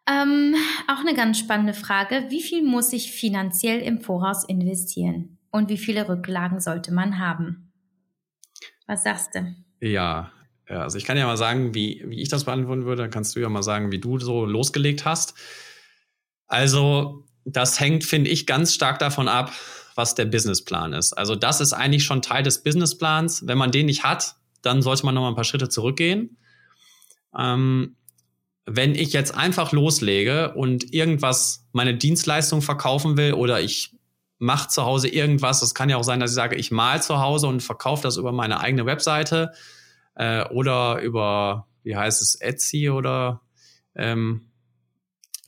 Ähm, 0.07 0.55
auch 0.87 0.99
eine 0.99 1.15
ganz 1.15 1.39
spannende 1.39 1.73
Frage. 1.73 2.25
Wie 2.29 2.41
viel 2.41 2.63
muss 2.63 2.93
ich 2.93 3.11
finanziell 3.11 3.81
im 3.81 4.01
Voraus 4.01 4.43
investieren? 4.43 5.37
Und 5.49 5.69
wie 5.69 5.77
viele 5.77 6.07
Rücklagen 6.07 6.59
sollte 6.59 6.93
man 6.93 7.17
haben? 7.17 7.71
Was 8.87 9.03
sagst 9.03 9.29
du? 9.33 9.55
Ja, 9.79 10.31
also 10.67 10.97
ich 10.97 11.05
kann 11.05 11.17
ja 11.17 11.25
mal 11.25 11.37
sagen, 11.37 11.73
wie, 11.73 12.03
wie 12.07 12.21
ich 12.21 12.29
das 12.29 12.43
beantworten 12.43 12.85
würde. 12.85 13.03
Dann 13.03 13.11
kannst 13.11 13.35
du 13.35 13.39
ja 13.39 13.49
mal 13.49 13.63
sagen, 13.63 13.91
wie 13.91 13.99
du 13.99 14.19
so 14.19 14.45
losgelegt 14.45 15.05
hast. 15.05 15.35
Also, 16.47 17.25
das 17.45 17.79
hängt, 17.79 18.03
finde 18.03 18.29
ich, 18.29 18.45
ganz 18.45 18.73
stark 18.73 18.99
davon 18.99 19.27
ab, 19.27 19.51
was 19.95 20.15
der 20.15 20.25
Businessplan 20.25 20.93
ist. 20.93 21.13
Also, 21.13 21.35
das 21.35 21.61
ist 21.61 21.73
eigentlich 21.73 22.03
schon 22.03 22.21
Teil 22.21 22.43
des 22.43 22.63
Businessplans. 22.63 23.47
Wenn 23.47 23.57
man 23.57 23.71
den 23.71 23.87
nicht 23.87 24.03
hat, 24.03 24.35
dann 24.61 24.81
sollte 24.81 25.05
man 25.05 25.15
noch 25.15 25.21
mal 25.21 25.29
ein 25.29 25.35
paar 25.35 25.43
Schritte 25.43 25.69
zurückgehen. 25.69 26.37
Ähm, 27.37 27.95
wenn 28.65 28.95
ich 28.95 29.13
jetzt 29.13 29.35
einfach 29.35 29.71
loslege 29.71 30.53
und 30.53 30.93
irgendwas, 30.93 31.67
meine 31.71 31.95
Dienstleistung 31.95 32.61
verkaufen 32.61 33.15
will 33.15 33.33
oder 33.33 33.61
ich 33.61 33.95
mache 34.37 34.69
zu 34.69 34.83
Hause 34.83 35.07
irgendwas, 35.07 35.59
das 35.59 35.75
kann 35.75 35.89
ja 35.89 35.97
auch 35.97 36.03
sein, 36.03 36.19
dass 36.19 36.31
ich 36.31 36.35
sage, 36.35 36.55
ich 36.55 36.71
mal 36.71 37.01
zu 37.01 37.19
Hause 37.19 37.47
und 37.47 37.61
verkaufe 37.61 38.03
das 38.03 38.17
über 38.17 38.31
meine 38.31 38.59
eigene 38.59 38.85
Webseite 38.85 39.53
äh, 40.15 40.45
oder 40.49 41.01
über, 41.01 41.67
wie 41.83 41.95
heißt 41.95 42.21
es, 42.21 42.35
Etsy 42.35 42.89
oder 42.89 43.41
ähm, 43.95 44.49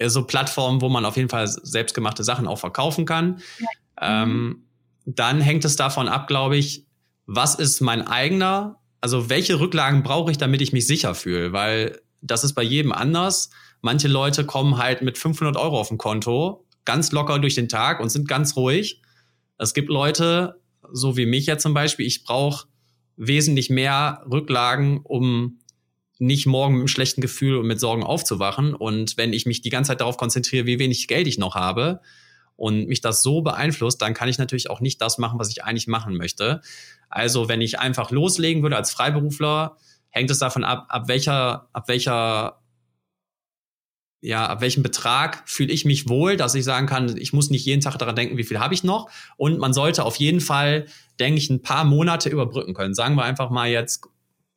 so 0.06 0.24
Plattformen, 0.26 0.82
wo 0.82 0.90
man 0.90 1.06
auf 1.06 1.18
jeden 1.18 1.30
Fall 1.30 1.48
selbstgemachte 1.48 2.24
Sachen 2.24 2.48
auch 2.48 2.60
verkaufen 2.60 3.06
kann. 3.06 3.42
Ja. 3.60 4.24
Ähm, 4.24 4.68
dann 5.06 5.42
hängt 5.42 5.66
es 5.66 5.76
davon 5.76 6.08
ab, 6.08 6.28
glaube 6.28 6.58
ich, 6.58 6.86
was 7.26 7.56
ist 7.56 7.82
mein 7.82 8.08
eigener, 8.08 8.80
also 9.02 9.30
welche 9.30 9.60
Rücklagen 9.60 10.04
brauche 10.04 10.32
ich, 10.32 10.38
damit 10.38 10.62
ich 10.62 10.72
mich 10.72 10.86
sicher 10.86 11.16
fühle, 11.16 11.52
weil 11.52 12.00
das 12.22 12.44
ist 12.44 12.54
bei 12.54 12.64
jedem 12.64 12.92
anders. 12.92 13.50
Manche 13.82 14.08
Leute 14.08 14.46
kommen 14.46 14.78
halt 14.78 15.02
mit 15.02 15.18
500 15.18 15.56
Euro 15.58 15.80
auf 15.80 15.90
dem 15.90 15.98
Konto 15.98 16.66
ganz 16.86 17.12
locker 17.12 17.40
durch 17.40 17.56
den 17.56 17.70
Tag 17.70 18.00
und 18.00 18.10
sind 18.10 18.28
ganz 18.28 18.56
ruhig. 18.56 19.02
Es 19.58 19.74
gibt 19.74 19.90
Leute, 19.90 20.62
so 20.92 21.18
wie 21.18 21.26
mich 21.26 21.46
jetzt 21.46 21.64
zum 21.64 21.74
Beispiel, 21.74 22.06
ich 22.06 22.24
brauche 22.24 22.68
wesentlich 23.18 23.70
mehr 23.70 24.24
Rücklagen, 24.32 25.02
um 25.04 25.60
nicht 26.20 26.46
morgen 26.46 26.76
mit 26.76 26.82
einem 26.82 26.88
schlechten 26.88 27.22
Gefühl 27.22 27.58
und 27.58 27.68
mit 27.68 27.80
Sorgen 27.80 28.04
aufzuwachen. 28.04 28.74
Und 28.74 29.18
wenn 29.18 29.34
ich 29.34 29.46
mich 29.46 29.62
die 29.62 29.70
ganze 29.70 29.90
Zeit 29.90 30.02
darauf 30.02 30.18
konzentriere, 30.18 30.66
wie 30.66 30.80
wenig 30.80 31.08
Geld 31.08 31.28
ich 31.28 31.38
noch 31.38 31.56
habe 31.56 32.00
und 32.56 32.88
mich 32.88 33.02
das 33.02 33.22
so 33.22 33.42
beeinflusst, 33.42 34.02
dann 34.02 34.14
kann 34.14 34.30
ich 34.30 34.38
natürlich 34.38 34.70
auch 34.70 34.80
nicht 34.80 35.02
das 35.02 35.18
machen, 35.18 35.40
was 35.40 35.50
ich 35.50 35.64
eigentlich 35.64 35.88
machen 35.88 36.16
möchte. 36.16 36.62
Also 37.10 37.50
wenn 37.50 37.62
ich 37.62 37.80
einfach 37.80 38.12
loslegen 38.12 38.64
würde 38.64 38.78
als 38.78 38.92
Freiberufler, 38.92 39.78
hängt 40.10 40.32
es 40.32 40.40
davon 40.40 40.64
ab, 40.64 40.86
ab 40.90 41.08
welcher, 41.08 41.70
ab 41.74 41.88
welcher, 41.88 42.62
ja, 44.22 44.48
ab 44.48 44.62
welchem 44.62 44.84
Betrag 44.84 45.48
fühle 45.48 45.72
ich 45.72 45.86
mich 45.86 46.10
wohl, 46.10 46.38
dass 46.38 46.56
ich 46.56 46.64
sagen 46.64 46.88
kann, 46.88 47.16
ich 47.18 47.34
muss 47.34 47.50
nicht 47.50 47.66
jeden 47.66 47.82
Tag 47.82 47.98
daran 47.98 48.16
denken, 48.16 48.38
wie 48.38 48.44
viel 48.44 48.60
habe 48.60 48.74
ich 48.74 48.84
noch. 48.84 49.10
Und 49.38 49.60
man 49.60 49.74
sollte 49.74 50.04
auf 50.04 50.16
jeden 50.16 50.42
Fall, 50.42 50.88
denke 51.20 51.40
ich, 51.40 51.50
ein 51.50 51.62
paar 51.62 51.84
Monate 51.84 52.30
überbrücken 52.30 52.74
können. 52.74 52.96
Sagen 52.96 53.16
wir 53.16 53.24
einfach 53.24 53.50
mal 53.50 53.70
jetzt 53.70 54.08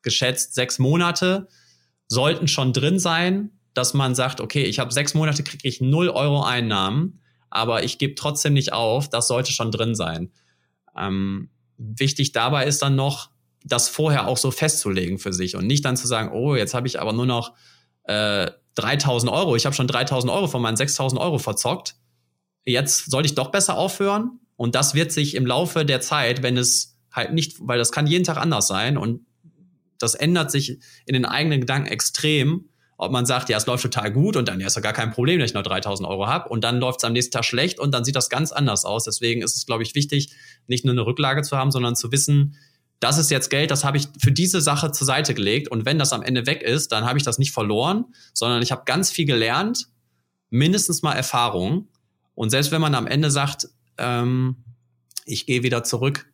geschätzt 0.02 0.54
sechs 0.54 0.78
Monate 0.78 1.48
sollten 2.08 2.48
schon 2.48 2.72
drin 2.72 2.98
sein, 2.98 3.50
dass 3.74 3.94
man 3.94 4.14
sagt, 4.14 4.40
okay, 4.40 4.64
ich 4.64 4.78
habe 4.78 4.92
sechs 4.92 5.14
Monate, 5.14 5.42
kriege 5.42 5.66
ich 5.66 5.80
null 5.80 6.08
Euro 6.08 6.42
Einnahmen, 6.42 7.20
aber 7.50 7.84
ich 7.84 7.98
gebe 7.98 8.14
trotzdem 8.14 8.52
nicht 8.52 8.72
auf, 8.72 9.08
das 9.08 9.28
sollte 9.28 9.52
schon 9.52 9.70
drin 9.70 9.94
sein. 9.94 10.32
Ähm, 10.96 11.50
wichtig 11.78 12.32
dabei 12.32 12.66
ist 12.66 12.82
dann 12.82 12.96
noch, 12.96 13.29
das 13.64 13.88
vorher 13.88 14.26
auch 14.26 14.36
so 14.36 14.50
festzulegen 14.50 15.18
für 15.18 15.32
sich 15.32 15.56
und 15.56 15.66
nicht 15.66 15.84
dann 15.84 15.96
zu 15.96 16.06
sagen, 16.06 16.30
oh, 16.32 16.56
jetzt 16.56 16.74
habe 16.74 16.86
ich 16.86 17.00
aber 17.00 17.12
nur 17.12 17.26
noch 17.26 17.54
äh, 18.04 18.50
3000 18.74 19.30
Euro, 19.30 19.56
ich 19.56 19.66
habe 19.66 19.74
schon 19.74 19.86
3000 19.86 20.32
Euro 20.32 20.46
von 20.46 20.62
meinen 20.62 20.76
6000 20.76 21.20
Euro 21.20 21.38
verzockt, 21.38 21.96
jetzt 22.64 23.10
sollte 23.10 23.26
ich 23.26 23.34
doch 23.34 23.50
besser 23.50 23.76
aufhören. 23.76 24.40
Und 24.56 24.74
das 24.74 24.94
wird 24.94 25.10
sich 25.10 25.36
im 25.36 25.46
Laufe 25.46 25.86
der 25.86 26.02
Zeit, 26.02 26.42
wenn 26.42 26.58
es 26.58 26.98
halt 27.10 27.32
nicht, 27.32 27.56
weil 27.60 27.78
das 27.78 27.92
kann 27.92 28.06
jeden 28.06 28.24
Tag 28.24 28.36
anders 28.36 28.68
sein 28.68 28.98
und 28.98 29.24
das 29.98 30.14
ändert 30.14 30.50
sich 30.50 30.78
in 31.06 31.14
den 31.14 31.24
eigenen 31.24 31.60
Gedanken 31.60 31.88
extrem, 31.88 32.68
ob 32.96 33.12
man 33.12 33.24
sagt, 33.24 33.48
ja, 33.48 33.56
es 33.56 33.66
läuft 33.66 33.82
total 33.82 34.12
gut 34.12 34.36
und 34.36 34.48
dann 34.48 34.60
ja, 34.60 34.66
ist 34.66 34.76
ja 34.76 34.82
gar 34.82 34.92
kein 34.92 35.10
Problem, 35.10 35.40
dass 35.40 35.50
ich 35.50 35.54
nur 35.54 35.62
3000 35.62 36.06
Euro 36.06 36.26
habe. 36.26 36.50
Und 36.50 36.62
dann 36.62 36.78
läuft 36.78 37.00
es 37.00 37.04
am 37.04 37.14
nächsten 37.14 37.32
Tag 37.32 37.46
schlecht 37.46 37.78
und 37.78 37.92
dann 37.92 38.04
sieht 38.04 38.16
das 38.16 38.28
ganz 38.28 38.52
anders 38.52 38.84
aus. 38.84 39.04
Deswegen 39.04 39.40
ist 39.40 39.56
es, 39.56 39.64
glaube 39.64 39.82
ich, 39.82 39.94
wichtig, 39.94 40.34
nicht 40.66 40.84
nur 40.84 40.92
eine 40.92 41.06
Rücklage 41.06 41.40
zu 41.40 41.56
haben, 41.56 41.70
sondern 41.70 41.96
zu 41.96 42.12
wissen, 42.12 42.56
das 43.00 43.16
ist 43.16 43.30
jetzt 43.30 43.48
Geld, 43.48 43.70
das 43.70 43.82
habe 43.82 43.96
ich 43.96 44.08
für 44.18 44.30
diese 44.30 44.60
Sache 44.60 44.92
zur 44.92 45.06
Seite 45.06 45.32
gelegt. 45.34 45.68
Und 45.68 45.86
wenn 45.86 45.98
das 45.98 46.12
am 46.12 46.22
Ende 46.22 46.46
weg 46.46 46.62
ist, 46.62 46.92
dann 46.92 47.04
habe 47.04 47.18
ich 47.18 47.24
das 47.24 47.38
nicht 47.38 47.52
verloren, 47.52 48.04
sondern 48.34 48.62
ich 48.62 48.72
habe 48.72 48.82
ganz 48.84 49.10
viel 49.10 49.24
gelernt, 49.24 49.88
mindestens 50.50 51.02
mal 51.02 51.14
Erfahrung. 51.14 51.88
Und 52.34 52.50
selbst 52.50 52.72
wenn 52.72 52.80
man 52.80 52.94
am 52.94 53.06
Ende 53.06 53.30
sagt, 53.30 53.68
ähm, 53.96 54.56
ich 55.24 55.46
gehe 55.46 55.62
wieder 55.62 55.82
zurück 55.82 56.30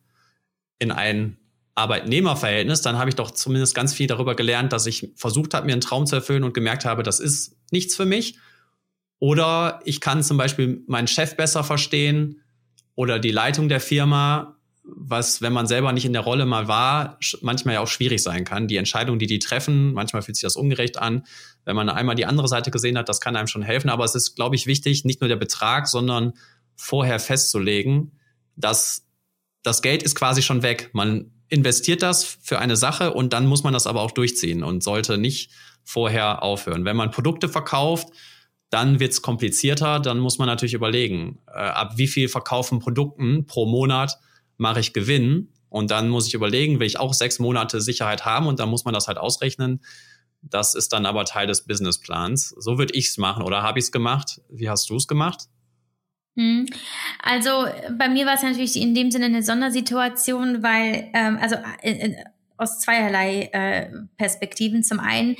in 0.78 0.90
ein 0.90 1.38
Arbeitnehmerverhältnis, 1.76 2.80
dann 2.80 2.98
habe 2.98 3.10
ich 3.10 3.16
doch 3.16 3.30
zumindest 3.30 3.74
ganz 3.74 3.94
viel 3.94 4.08
darüber 4.08 4.34
gelernt, 4.34 4.72
dass 4.72 4.86
ich 4.86 5.12
versucht 5.14 5.54
habe, 5.54 5.66
mir 5.66 5.72
einen 5.72 5.80
Traum 5.80 6.06
zu 6.06 6.16
erfüllen 6.16 6.42
und 6.42 6.54
gemerkt 6.54 6.84
habe, 6.84 7.04
das 7.04 7.20
ist 7.20 7.56
nichts 7.70 7.94
für 7.94 8.06
mich. 8.06 8.38
Oder 9.18 9.80
ich 9.84 10.00
kann 10.00 10.22
zum 10.22 10.36
Beispiel 10.36 10.82
meinen 10.88 11.06
Chef 11.06 11.36
besser 11.36 11.62
verstehen 11.62 12.42
oder 12.94 13.18
die 13.18 13.30
Leitung 13.30 13.68
der 13.68 13.80
Firma 13.80 14.55
was, 14.88 15.42
wenn 15.42 15.52
man 15.52 15.66
selber 15.66 15.92
nicht 15.92 16.04
in 16.04 16.12
der 16.12 16.22
Rolle 16.22 16.46
mal 16.46 16.68
war, 16.68 17.18
manchmal 17.40 17.74
ja 17.74 17.80
auch 17.80 17.88
schwierig 17.88 18.22
sein 18.22 18.44
kann. 18.44 18.68
Die 18.68 18.76
Entscheidung, 18.76 19.18
die 19.18 19.26
die 19.26 19.38
treffen, 19.38 19.92
manchmal 19.92 20.22
fühlt 20.22 20.36
sich 20.36 20.42
das 20.42 20.56
ungerecht 20.56 20.98
an. 20.98 21.24
Wenn 21.64 21.76
man 21.76 21.88
einmal 21.88 22.14
die 22.14 22.26
andere 22.26 22.48
Seite 22.48 22.70
gesehen 22.70 22.96
hat, 22.96 23.08
das 23.08 23.20
kann 23.20 23.36
einem 23.36 23.48
schon 23.48 23.62
helfen. 23.62 23.90
Aber 23.90 24.04
es 24.04 24.14
ist, 24.14 24.36
glaube 24.36 24.54
ich, 24.54 24.66
wichtig, 24.66 25.04
nicht 25.04 25.20
nur 25.20 25.28
der 25.28 25.36
Betrag, 25.36 25.88
sondern 25.88 26.34
vorher 26.76 27.18
festzulegen, 27.18 28.12
dass 28.54 29.06
das 29.62 29.82
Geld 29.82 30.02
ist 30.02 30.14
quasi 30.14 30.42
schon 30.42 30.62
weg. 30.62 30.90
Man 30.92 31.32
investiert 31.48 32.02
das 32.02 32.24
für 32.24 32.58
eine 32.58 32.76
Sache 32.76 33.12
und 33.12 33.32
dann 33.32 33.46
muss 33.46 33.64
man 33.64 33.72
das 33.72 33.86
aber 33.86 34.02
auch 34.02 34.12
durchziehen 34.12 34.62
und 34.62 34.84
sollte 34.84 35.18
nicht 35.18 35.50
vorher 35.84 36.42
aufhören. 36.42 36.84
Wenn 36.84 36.96
man 36.96 37.10
Produkte 37.10 37.48
verkauft, 37.48 38.08
dann 38.70 39.00
wird's 39.00 39.22
komplizierter, 39.22 40.00
dann 40.00 40.18
muss 40.18 40.38
man 40.38 40.48
natürlich 40.48 40.74
überlegen, 40.74 41.38
äh, 41.46 41.58
ab 41.58 41.94
wie 41.96 42.08
viel 42.08 42.28
verkaufen 42.28 42.80
Produkten 42.80 43.46
pro 43.46 43.66
Monat 43.66 44.18
mache 44.56 44.80
ich 44.80 44.92
Gewinn 44.92 45.48
und 45.68 45.90
dann 45.90 46.08
muss 46.08 46.26
ich 46.26 46.34
überlegen, 46.34 46.80
will 46.80 46.86
ich 46.86 46.98
auch 46.98 47.14
sechs 47.14 47.38
Monate 47.38 47.80
Sicherheit 47.80 48.24
haben 48.24 48.46
und 48.46 48.60
dann 48.60 48.68
muss 48.68 48.84
man 48.84 48.94
das 48.94 49.08
halt 49.08 49.18
ausrechnen. 49.18 49.80
Das 50.42 50.74
ist 50.74 50.92
dann 50.92 51.06
aber 51.06 51.24
Teil 51.24 51.46
des 51.46 51.66
Businessplans. 51.66 52.54
So 52.58 52.78
würde 52.78 52.94
ich 52.94 53.08
es 53.08 53.18
machen 53.18 53.42
oder 53.42 53.62
habe 53.62 53.78
ich 53.78 53.86
es 53.86 53.92
gemacht? 53.92 54.40
Wie 54.48 54.68
hast 54.68 54.88
du 54.90 54.96
es 54.96 55.08
gemacht? 55.08 55.48
Hm. 56.36 56.66
Also 57.22 57.50
bei 57.98 58.08
mir 58.08 58.26
war 58.26 58.34
es 58.34 58.42
natürlich 58.42 58.76
in 58.76 58.94
dem 58.94 59.10
Sinne 59.10 59.26
eine 59.26 59.42
Sondersituation, 59.42 60.62
weil 60.62 61.10
ähm, 61.14 61.38
also 61.40 61.56
äh, 61.82 61.92
äh, 61.92 62.24
aus 62.58 62.80
zweierlei 62.80 63.50
äh, 63.52 63.90
Perspektiven. 64.16 64.82
Zum 64.82 65.00
einen 65.00 65.36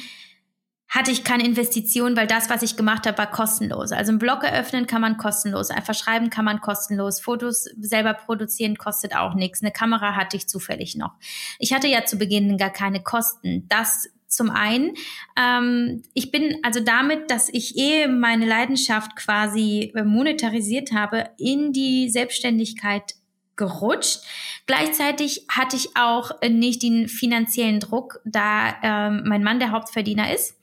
hatte 0.96 1.10
ich 1.10 1.24
keine 1.24 1.44
Investition, 1.44 2.16
weil 2.16 2.26
das, 2.26 2.48
was 2.48 2.62
ich 2.62 2.76
gemacht 2.76 3.06
habe, 3.06 3.18
war 3.18 3.30
kostenlos. 3.30 3.92
Also 3.92 4.10
einen 4.10 4.18
Blog 4.18 4.42
eröffnen 4.44 4.86
kann 4.86 5.02
man 5.02 5.18
kostenlos, 5.18 5.70
einfach 5.70 5.94
schreiben 5.94 6.30
kann 6.30 6.46
man 6.46 6.62
kostenlos, 6.62 7.20
Fotos 7.20 7.64
selber 7.78 8.14
produzieren 8.14 8.76
kostet 8.76 9.14
auch 9.14 9.34
nichts. 9.34 9.62
Eine 9.62 9.72
Kamera 9.72 10.16
hatte 10.16 10.38
ich 10.38 10.48
zufällig 10.48 10.96
noch. 10.96 11.12
Ich 11.58 11.74
hatte 11.74 11.86
ja 11.86 12.06
zu 12.06 12.16
Beginn 12.16 12.56
gar 12.56 12.70
keine 12.70 13.02
Kosten. 13.02 13.66
Das 13.68 14.08
zum 14.26 14.50
einen. 14.50 14.94
Ähm, 15.38 16.02
ich 16.14 16.30
bin 16.30 16.56
also 16.62 16.80
damit, 16.80 17.30
dass 17.30 17.48
ich 17.48 17.76
eh 17.76 18.08
meine 18.08 18.46
Leidenschaft 18.46 19.16
quasi 19.16 19.92
monetarisiert 19.94 20.92
habe, 20.92 21.30
in 21.38 21.72
die 21.72 22.08
Selbstständigkeit 22.08 23.14
gerutscht. 23.56 24.20
Gleichzeitig 24.66 25.46
hatte 25.48 25.76
ich 25.76 25.96
auch 25.96 26.30
nicht 26.42 26.82
den 26.82 27.08
finanziellen 27.08 27.80
Druck, 27.80 28.20
da 28.24 28.74
ähm, 28.82 29.22
mein 29.26 29.42
Mann 29.42 29.58
der 29.58 29.70
Hauptverdiener 29.70 30.34
ist 30.34 30.56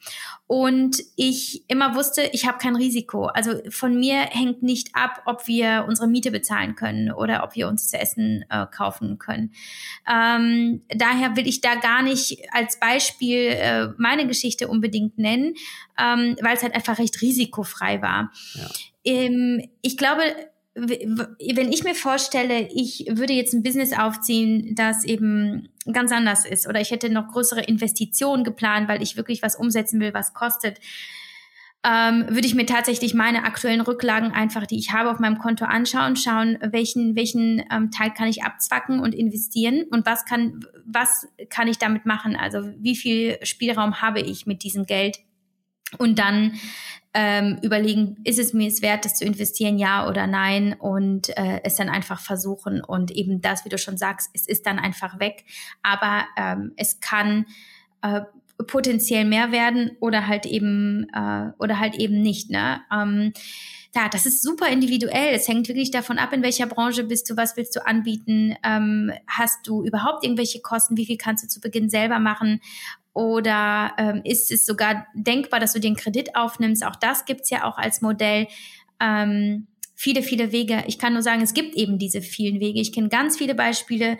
und 0.54 1.02
ich 1.16 1.64
immer 1.68 1.96
wusste, 1.96 2.30
ich 2.32 2.46
habe 2.46 2.58
kein 2.58 2.76
Risiko. 2.76 3.26
Also 3.26 3.54
von 3.70 3.98
mir 3.98 4.18
hängt 4.18 4.62
nicht 4.62 4.90
ab, 4.94 5.24
ob 5.26 5.48
wir 5.48 5.86
unsere 5.88 6.08
Miete 6.08 6.32
bezahlen 6.32 6.76
können 6.76 7.12
oder 7.12 7.44
ob 7.44 7.56
wir 7.56 7.68
uns 7.68 7.90
zu 7.90 7.98
essen 7.98 8.46
äh, 8.50 8.68
kaufen 8.68 9.18
können. 9.18 9.54
Ähm, 10.08 10.84
daher 10.90 11.36
will 11.38 11.48
ich 11.48 11.62
da 11.62 11.76
gar 11.76 12.04
nicht 12.04 12.38
als 12.52 12.80
Beispiel 12.80 13.48
äh, 13.54 13.88
meine 13.98 14.28
Geschichte 14.28 14.68
unbedingt 14.68 15.18
nennen, 15.18 15.56
ähm, 15.98 16.36
weil 16.42 16.56
es 16.56 16.62
halt 16.62 16.76
einfach 16.76 17.00
recht 17.00 17.22
risikofrei 17.22 18.02
war. 18.02 18.32
Ja. 18.54 18.70
Ähm, 19.06 19.68
ich 19.82 19.98
glaube, 19.98 20.22
wenn 20.76 21.72
ich 21.72 21.84
mir 21.84 21.94
vorstelle, 21.94 22.68
ich 22.74 23.06
würde 23.10 23.34
jetzt 23.34 23.54
ein 23.54 23.62
Business 23.62 23.94
aufziehen, 23.94 24.74
das 24.76 25.04
eben 25.04 25.70
ganz 25.92 26.12
anders 26.12 26.46
ist 26.46 26.68
oder 26.68 26.82
ich 26.82 26.90
hätte 26.90 27.10
noch 27.10 27.28
größere 27.28 27.62
Investitionen 27.62 28.44
geplant, 28.44 28.88
weil 28.88 29.04
ich 29.04 29.16
wirklich 29.16 29.44
was 29.44 29.56
umsetzen 29.56 30.00
will, 30.00 30.14
was 30.14 30.34
kostet, 30.34 30.80
ähm, 31.86 32.26
würde 32.30 32.48
ich 32.48 32.56
mir 32.56 32.66
tatsächlich 32.66 33.14
meine 33.14 33.44
aktuellen 33.44 33.82
Rücklagen 33.82 34.32
einfach, 34.32 34.66
die 34.66 34.80
ich 34.80 34.94
habe 34.94 35.12
auf 35.12 35.20
meinem 35.20 35.38
Konto 35.38 35.66
anschauen, 35.66 36.16
schauen, 36.16 36.58
welchen 36.62 37.16
welchen 37.16 37.62
ähm, 37.70 37.92
Teil 37.92 38.12
kann 38.12 38.30
ich 38.30 38.44
abzwacken 38.44 39.00
und 39.00 39.14
investieren 39.14 39.84
und 39.92 40.06
was 40.06 40.26
kann 40.26 40.66
was 40.86 41.28
kann 41.50 41.68
ich 41.68 41.78
damit 41.78 42.06
machen? 42.06 42.36
Also 42.36 42.72
wie 42.80 42.96
viel 42.96 43.38
Spielraum 43.44 44.02
habe 44.02 44.22
ich 44.22 44.48
mit 44.48 44.64
diesem 44.64 44.86
Geld? 44.86 45.20
Und 45.98 46.20
dann 46.20 46.54
ähm, 47.14 47.60
überlegen, 47.62 48.18
ist 48.24 48.40
es 48.40 48.54
mir 48.54 48.68
es 48.68 48.82
wert, 48.82 49.06
das 49.06 49.16
zu 49.16 49.26
investieren, 49.26 49.78
ja 49.78 50.08
oder 50.08 50.26
nein 50.26 50.74
und 50.74 51.30
äh, 51.38 51.62
es 51.64 51.76
dann 51.76 51.90
einfach 51.90 52.20
versuchen 52.20 52.84
und 52.84 53.12
eben 53.12 53.42
das, 53.42 53.66
wie 53.66 53.70
du 53.70 53.78
schon 53.78 53.98
sagst, 53.98 54.32
es 54.34 54.48
ist 54.48 54.66
dann 54.66 54.80
einfach 54.80 55.20
weg, 55.20 55.46
aber 55.84 56.26
ähm, 56.38 56.74
es 56.76 57.00
kann 57.00 57.46
äh, 58.02 58.22
potenziell 58.68 59.26
mehr 59.26 59.52
werden 59.52 59.92
oder 60.00 60.28
halt 60.28 60.46
eben 60.46 61.08
äh, 61.14 61.52
oder 61.60 61.80
halt 61.80 61.96
eben 61.96 62.22
nicht. 62.22 62.50
Ne? 62.50 62.82
Ähm, 62.92 63.34
ja, 63.96 64.10
das 64.10 64.26
ist 64.26 64.42
super 64.42 64.70
individuell. 64.70 65.36
Es 65.36 65.48
hängt 65.48 65.68
wirklich 65.68 65.92
davon 65.92 66.18
ab, 66.18 66.34
in 66.34 66.42
welcher 66.42 66.66
Branche 66.66 67.04
bist 67.04 67.30
du, 67.30 67.38
was 67.38 67.58
willst 67.58 67.76
du 67.76 67.86
anbieten, 67.86 68.56
ähm, 68.64 69.12
hast 69.28 69.68
du 69.68 69.84
überhaupt 69.84 70.24
irgendwelche 70.24 70.62
Kosten, 70.62 70.98
wie 70.98 71.06
viel 71.06 71.18
kannst 71.18 71.44
du 71.44 71.48
zu 71.48 71.60
Beginn 71.60 71.90
selber 71.90 72.18
machen 72.18 72.60
oder 73.14 73.94
ähm, 73.98 74.22
ist 74.24 74.52
es 74.52 74.66
sogar 74.66 75.08
denkbar, 75.14 75.60
dass 75.60 75.74
du 75.74 75.80
den 75.80 75.96
Kredit 75.96 76.36
aufnimmst? 76.36 76.86
Auch 76.86 76.96
das 76.96 77.26
gibt's 77.26 77.50
ja 77.50 77.64
auch 77.66 77.78
als 77.78 78.02
Modell. 78.02 78.48
Ähm, 79.00 79.68
viele, 79.96 80.24
viele 80.24 80.52
Wege. 80.52 80.84
Ich 80.88 80.98
kann 80.98 81.14
nur 81.14 81.22
sagen, 81.22 81.42
es 81.42 81.54
gibt 81.54 81.76
eben 81.76 82.00
diese 82.00 82.22
vielen 82.22 82.60
Wege. 82.60 82.82
Ich 82.82 82.92
kenne 82.92 83.10
ganz 83.10 83.38
viele 83.38 83.56
Beispiele 83.56 84.18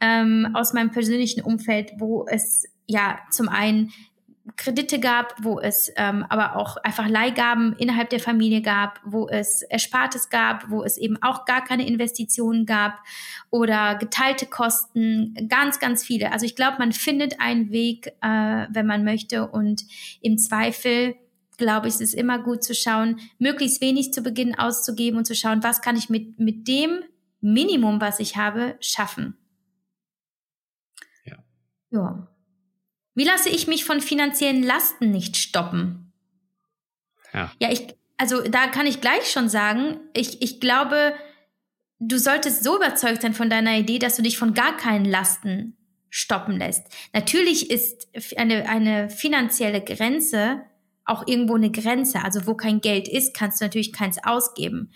ähm, 0.00 0.50
aus 0.54 0.74
meinem 0.74 0.90
persönlichen 0.90 1.42
Umfeld, 1.42 1.92
wo 1.98 2.26
es 2.28 2.64
ja 2.86 3.18
zum 3.30 3.48
einen 3.48 3.92
Kredite 4.56 5.00
gab, 5.00 5.34
wo 5.42 5.58
es 5.58 5.90
ähm, 5.96 6.24
aber 6.28 6.56
auch 6.56 6.76
einfach 6.78 7.08
Leihgaben 7.08 7.74
innerhalb 7.78 8.10
der 8.10 8.20
Familie 8.20 8.60
gab, 8.60 9.00
wo 9.02 9.26
es 9.26 9.62
Erspartes 9.62 10.28
gab, 10.28 10.68
wo 10.70 10.82
es 10.82 10.98
eben 10.98 11.16
auch 11.22 11.46
gar 11.46 11.64
keine 11.64 11.86
Investitionen 11.86 12.66
gab 12.66 12.98
oder 13.50 13.94
geteilte 13.94 14.44
Kosten, 14.44 15.34
ganz, 15.48 15.80
ganz 15.80 16.04
viele. 16.04 16.30
Also 16.30 16.44
ich 16.44 16.56
glaube, 16.56 16.76
man 16.78 16.92
findet 16.92 17.40
einen 17.40 17.70
Weg, 17.70 18.08
äh, 18.20 18.66
wenn 18.68 18.86
man 18.86 19.02
möchte 19.02 19.46
und 19.46 19.84
im 20.20 20.36
Zweifel 20.36 21.16
glaube 21.56 21.88
ich, 21.88 21.94
es 21.94 22.00
ist 22.00 22.14
immer 22.14 22.38
gut 22.38 22.64
zu 22.64 22.74
schauen, 22.74 23.20
möglichst 23.38 23.80
wenig 23.80 24.12
zu 24.12 24.22
Beginn 24.22 24.58
auszugeben 24.58 25.18
und 25.18 25.24
zu 25.24 25.34
schauen, 25.34 25.62
was 25.62 25.82
kann 25.82 25.96
ich 25.96 26.10
mit, 26.10 26.38
mit 26.38 26.68
dem 26.68 27.04
Minimum, 27.40 28.00
was 28.00 28.20
ich 28.20 28.36
habe, 28.36 28.76
schaffen. 28.80 29.36
Ja. 31.24 31.36
Ja. 31.90 32.33
Wie 33.14 33.24
lasse 33.24 33.48
ich 33.48 33.66
mich 33.66 33.84
von 33.84 34.00
finanziellen 34.00 34.62
Lasten 34.62 35.10
nicht 35.10 35.36
stoppen? 35.36 36.12
Ja. 37.32 37.52
Ja, 37.60 37.72
ich, 37.72 37.94
also 38.16 38.42
da 38.42 38.66
kann 38.66 38.86
ich 38.86 39.00
gleich 39.00 39.30
schon 39.30 39.48
sagen, 39.48 40.00
ich, 40.14 40.42
ich 40.42 40.60
glaube, 40.60 41.14
du 41.98 42.18
solltest 42.18 42.64
so 42.64 42.76
überzeugt 42.76 43.22
sein 43.22 43.34
von 43.34 43.50
deiner 43.50 43.76
Idee, 43.78 43.98
dass 43.98 44.16
du 44.16 44.22
dich 44.22 44.38
von 44.38 44.54
gar 44.54 44.76
keinen 44.76 45.04
Lasten 45.04 45.76
stoppen 46.10 46.58
lässt. 46.58 46.86
Natürlich 47.12 47.70
ist 47.70 48.08
eine, 48.36 48.68
eine 48.68 49.10
finanzielle 49.10 49.82
Grenze 49.82 50.64
auch 51.04 51.26
irgendwo 51.26 51.54
eine 51.54 51.70
Grenze. 51.70 52.22
Also 52.24 52.46
wo 52.46 52.54
kein 52.54 52.80
Geld 52.80 53.08
ist, 53.08 53.34
kannst 53.34 53.60
du 53.60 53.66
natürlich 53.66 53.92
keins 53.92 54.18
ausgeben. 54.22 54.90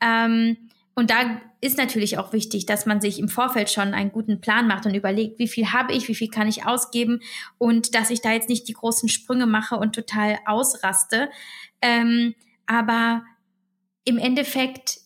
Ähm, 0.00 0.67
und 0.98 1.10
da 1.10 1.40
ist 1.60 1.78
natürlich 1.78 2.18
auch 2.18 2.32
wichtig, 2.32 2.66
dass 2.66 2.84
man 2.84 3.00
sich 3.00 3.20
im 3.20 3.28
Vorfeld 3.28 3.70
schon 3.70 3.94
einen 3.94 4.10
guten 4.10 4.40
Plan 4.40 4.66
macht 4.66 4.84
und 4.84 4.96
überlegt, 4.96 5.38
wie 5.38 5.46
viel 5.46 5.72
habe 5.72 5.92
ich, 5.92 6.08
wie 6.08 6.14
viel 6.16 6.26
kann 6.26 6.48
ich 6.48 6.66
ausgeben 6.66 7.20
und 7.56 7.94
dass 7.94 8.10
ich 8.10 8.20
da 8.20 8.32
jetzt 8.32 8.48
nicht 8.48 8.66
die 8.66 8.72
großen 8.72 9.08
Sprünge 9.08 9.46
mache 9.46 9.76
und 9.76 9.94
total 9.94 10.40
ausraste. 10.44 11.30
Ähm, 11.80 12.34
aber 12.66 13.22
im 14.06 14.18
Endeffekt 14.18 14.98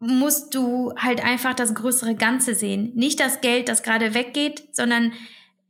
musst 0.00 0.54
du 0.54 0.92
halt 0.98 1.24
einfach 1.24 1.54
das 1.54 1.74
größere 1.74 2.14
Ganze 2.14 2.54
sehen. 2.54 2.92
Nicht 2.94 3.20
das 3.20 3.40
Geld, 3.40 3.70
das 3.70 3.82
gerade 3.82 4.12
weggeht, 4.12 4.64
sondern 4.72 5.14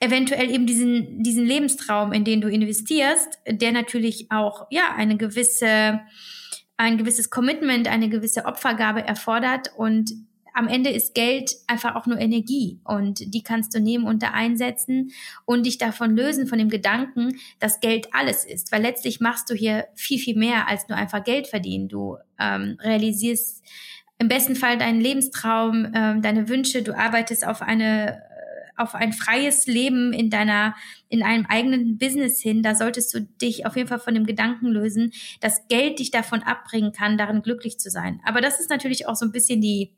eventuell 0.01 0.51
eben 0.51 0.67
diesen, 0.67 1.23
diesen 1.23 1.45
Lebenstraum, 1.45 2.13
in 2.13 2.25
den 2.25 2.41
du 2.41 2.49
investierst, 2.49 3.39
der 3.47 3.71
natürlich 3.71 4.33
auch, 4.33 4.67
ja, 4.71 4.93
eine 4.97 5.17
gewisse, 5.17 6.01
ein 6.81 6.97
gewisses 6.97 7.29
Commitment, 7.29 7.89
eine 7.89 8.09
gewisse 8.09 8.47
Opfergabe 8.47 9.07
erfordert 9.07 9.71
und 9.77 10.13
am 10.55 10.67
Ende 10.67 10.89
ist 10.89 11.15
Geld 11.15 11.53
einfach 11.67 11.95
auch 11.95 12.07
nur 12.07 12.19
Energie 12.19 12.81
und 12.85 13.35
die 13.35 13.43
kannst 13.43 13.75
du 13.75 13.81
nehmen 13.81 14.07
und 14.07 14.23
da 14.23 14.31
einsetzen 14.31 15.13
und 15.45 15.67
dich 15.67 15.77
davon 15.77 16.17
lösen, 16.17 16.47
von 16.47 16.59
dem 16.59 16.71
Gedanken, 16.71 17.39
dass 17.59 17.81
Geld 17.81 18.09
alles 18.13 18.47
ist. 18.47 18.73
Weil 18.73 18.81
letztlich 18.81 19.21
machst 19.21 19.51
du 19.51 19.55
hier 19.55 19.89
viel, 19.95 20.19
viel 20.19 20.37
mehr 20.37 20.69
als 20.69 20.89
nur 20.89 20.97
einfach 20.97 21.23
Geld 21.23 21.49
verdienen. 21.49 21.89
Du 21.89 22.17
ähm, 22.41 22.79
realisierst 22.81 23.63
im 24.19 24.29
besten 24.29 24.57
Fall 24.57 24.79
deinen 24.79 25.03
Lebenstraum, 25.03 25.93
ähm, 25.95 26.23
deine 26.23 26.49
Wünsche, 26.49 26.83
du 26.83 26.97
arbeitest 26.97 27.47
auf 27.47 27.61
eine 27.61 28.23
auf 28.81 28.95
ein 28.95 29.13
freies 29.13 29.67
Leben 29.67 30.13
in 30.13 30.31
deiner, 30.31 30.75
in 31.09 31.23
einem 31.23 31.47
eigenen 31.47 31.99
Business 31.99 32.41
hin, 32.41 32.63
da 32.63 32.75
solltest 32.75 33.15
du 33.15 33.21
dich 33.21 33.67
auf 33.67 33.77
jeden 33.77 33.89
Fall 33.89 34.01
von 34.01 34.15
dem 34.15 34.27
Gedanken 34.27 34.67
lösen, 34.67 35.13
dass 35.41 35.69
Geld 35.69 35.99
dich 35.99 36.11
davon 36.11 36.43
abbringen 36.43 36.93
kann, 36.93 37.19
darin 37.19 37.43
glücklich 37.43 37.79
zu 37.79 37.91
sein. 37.91 38.21
Aber 38.25 38.41
das 38.41 38.61
ist 38.61 38.71
natürlich 38.71 39.07
auch 39.07 39.17
so 39.17 39.27
ein 39.27 39.33
bisschen 39.33 39.61
die 39.61 39.93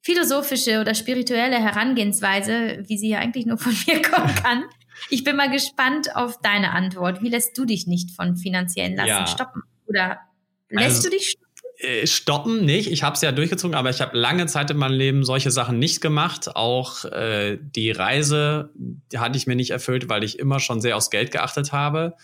philosophische 0.00 0.80
oder 0.80 0.94
spirituelle 0.94 1.56
Herangehensweise, 1.56 2.84
wie 2.86 2.98
sie 2.98 3.08
ja 3.08 3.18
eigentlich 3.18 3.46
nur 3.46 3.58
von 3.58 3.74
mir 3.86 4.02
kommen 4.02 4.34
kann. 4.42 4.64
Ich 5.10 5.24
bin 5.24 5.36
mal 5.36 5.50
gespannt 5.50 6.14
auf 6.14 6.40
deine 6.40 6.72
Antwort. 6.72 7.22
Wie 7.22 7.28
lässt 7.28 7.58
du 7.58 7.64
dich 7.64 7.86
nicht 7.86 8.12
von 8.12 8.36
finanziellen 8.36 8.94
Lasten 8.94 9.10
ja. 9.10 9.26
stoppen? 9.26 9.62
Oder 9.86 10.20
lässt 10.68 10.96
also, 10.96 11.10
du 11.10 11.16
dich 11.16 11.30
stoppen? 11.30 11.43
Äh, 11.84 12.06
stoppen 12.06 12.64
nicht. 12.64 12.90
Ich 12.90 13.02
habe 13.02 13.14
es 13.14 13.20
ja 13.20 13.32
durchgezogen, 13.32 13.74
aber 13.74 13.90
ich 13.90 14.00
habe 14.00 14.16
lange 14.16 14.46
Zeit 14.46 14.70
in 14.70 14.76
meinem 14.76 14.96
Leben 14.96 15.24
solche 15.24 15.50
Sachen 15.50 15.78
nicht 15.78 16.00
gemacht. 16.00 16.56
Auch 16.56 17.04
äh, 17.04 17.58
die 17.60 17.90
Reise 17.90 18.70
die 18.74 19.18
hatte 19.18 19.36
ich 19.36 19.46
mir 19.46 19.56
nicht 19.56 19.70
erfüllt, 19.70 20.08
weil 20.08 20.24
ich 20.24 20.38
immer 20.38 20.60
schon 20.60 20.80
sehr 20.80 20.96
aufs 20.96 21.10
Geld 21.10 21.30
geachtet 21.30 21.72
habe. 21.72 22.14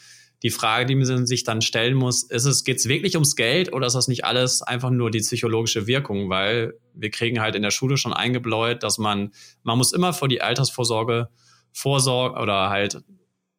Die 0.42 0.50
Frage, 0.50 0.86
die 0.86 0.94
man 0.94 1.26
sich 1.26 1.44
dann 1.44 1.61
stellen 1.61 1.94
muss, 1.94 2.22
ist 2.22 2.46
es, 2.46 2.64
geht 2.64 2.78
es 2.78 2.88
wirklich 2.88 3.14
ums 3.14 3.36
Geld 3.36 3.72
oder 3.74 3.86
ist 3.86 3.92
das 3.92 4.08
nicht 4.08 4.24
alles 4.24 4.62
einfach 4.62 4.90
nur 4.90 5.11
die 5.11 5.18
psychologische 5.18 5.86
Wirkung? 5.86 6.30
Weil 6.30 6.74
wir 6.94 7.11
kriegen 7.11 7.40
halt 7.40 7.54
in 7.54 7.62
der 7.62 7.70
Schule 7.70 7.98
schon 7.98 8.14
eingebläut, 8.14 8.82
dass 8.82 8.96
man, 8.96 9.32
man 9.62 9.76
muss 9.76 9.92
immer 9.92 10.14
vor 10.14 10.28
die 10.28 10.40
Altersvorsorge 10.40 11.28
vorsorgen 11.72 12.40
oder 12.40 12.70
halt 12.70 13.02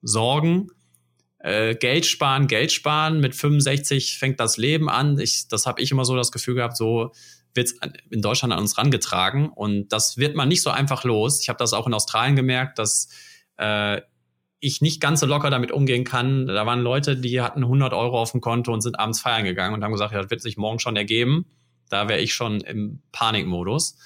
sorgen 0.02 0.70
äh, 1.44 1.76
Geld 1.76 2.06
sparen, 2.06 2.48
Geld 2.48 2.72
sparen. 2.72 3.20
Mit 3.20 3.36
65 3.36 4.18
fängt 4.18 4.40
das 4.40 4.58
Leben 4.58 4.90
an. 4.90 5.20
Ich, 5.20 5.48
das 5.48 5.66
habe 5.66 5.82
ich 5.82 5.92
immer 5.92 6.06
so 6.06 6.16
das 6.16 6.32
Gefühl 6.32 6.56
gehabt, 6.56 6.78
so 6.78 7.12
wird 7.54 7.72
in 8.10 8.22
Deutschland 8.22 8.54
an 8.54 8.60
uns 8.60 8.78
rangetragen. 8.78 9.50
Und 9.50 9.90
das 9.90 10.18
wird 10.18 10.36
man 10.36 10.48
nicht 10.48 10.62
so 10.62 10.70
einfach 10.70 11.04
los. 11.04 11.42
Ich 11.42 11.50
habe 11.50 11.58
das 11.58 11.74
auch 11.74 11.88
in 11.88 11.94
Australien 11.94 12.36
gemerkt, 12.36 12.80
dass 12.80 13.10
äh, 13.58 14.02
ich 14.60 14.82
nicht 14.82 15.02
ganz 15.02 15.20
so 15.20 15.26
locker 15.26 15.50
damit 15.50 15.72
umgehen 15.72 16.04
kann. 16.04 16.46
Da 16.46 16.66
waren 16.66 16.82
Leute, 16.82 17.18
die 17.18 17.42
hatten 17.42 17.64
100 17.64 17.94
Euro 17.94 18.22
auf 18.22 18.32
dem 18.32 18.42
Konto 18.42 18.72
und 18.72 18.82
sind 18.82 19.00
abends 19.00 19.20
feiern 19.20 19.44
gegangen 19.44 19.74
und 19.74 19.84
haben 19.84 19.92
gesagt, 19.92 20.14
ja, 20.14 20.22
das 20.22 20.30
wird 20.30 20.42
sich 20.42 20.56
morgen 20.56 20.80
schon 20.80 20.96
ergeben. 20.96 21.46
Da 21.90 22.08
wäre 22.08 22.20
ich 22.20 22.34
schon 22.34 22.62
im 22.62 23.02
Panikmodus. 23.12 23.98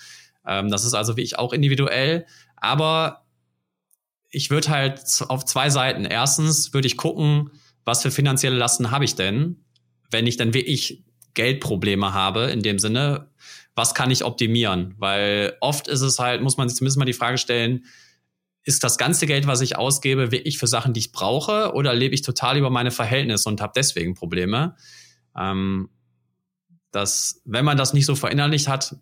Ähm, 0.48 0.70
das 0.70 0.86
ist 0.86 0.94
also 0.94 1.18
wie 1.18 1.22
ich 1.22 1.38
auch 1.38 1.52
individuell. 1.52 2.26
Aber 2.56 3.25
ich 4.36 4.50
würde 4.50 4.70
halt 4.70 5.02
auf 5.30 5.46
zwei 5.46 5.70
Seiten. 5.70 6.04
Erstens 6.04 6.74
würde 6.74 6.88
ich 6.88 6.98
gucken, 6.98 7.52
was 7.86 8.02
für 8.02 8.12
finanzielle 8.12 8.58
Lasten 8.58 8.92
habe 8.92 9.06
ich 9.06 9.16
denn, 9.16 9.64
wenn 10.12 10.28
ich 10.28 10.36
dann 10.36 10.54
wirklich 10.54 11.06
Geldprobleme 11.36 12.14
habe, 12.14 12.44
in 12.46 12.62
dem 12.62 12.78
Sinne, 12.78 13.30
was 13.76 13.94
kann 13.94 14.12
ich 14.12 14.26
optimieren? 14.26 14.96
Weil 14.98 15.56
oft 15.62 15.88
ist 15.88 16.02
es 16.02 16.20
halt, 16.20 16.42
muss 16.42 16.58
man 16.58 16.68
sich 16.68 16.78
zumindest 16.78 16.98
mal 16.98 17.06
die 17.06 17.14
Frage 17.14 17.38
stellen, 17.38 17.86
ist 18.64 18.84
das 18.84 18.98
ganze 18.98 19.26
Geld, 19.26 19.48
was 19.48 19.62
ich 19.62 19.78
ausgebe, 19.78 20.32
wirklich 20.32 20.58
für 20.58 20.68
Sachen, 20.68 20.94
die 20.94 21.00
ich 21.00 21.12
brauche, 21.14 21.74
oder 21.74 21.94
lebe 21.94 22.14
ich 22.14 22.22
total 22.22 22.58
über 22.58 22.70
meine 22.70 22.92
Verhältnisse 22.92 23.48
und 23.48 23.62
habe 23.62 23.74
deswegen 23.76 24.16
Probleme? 24.16 24.76
Ähm, 25.38 25.90
dass, 26.92 27.42
wenn 27.46 27.64
man 27.64 27.78
das 27.78 27.94
nicht 27.94 28.06
so 28.06 28.16
verinnerlicht 28.16 28.68
hat, 28.68 28.98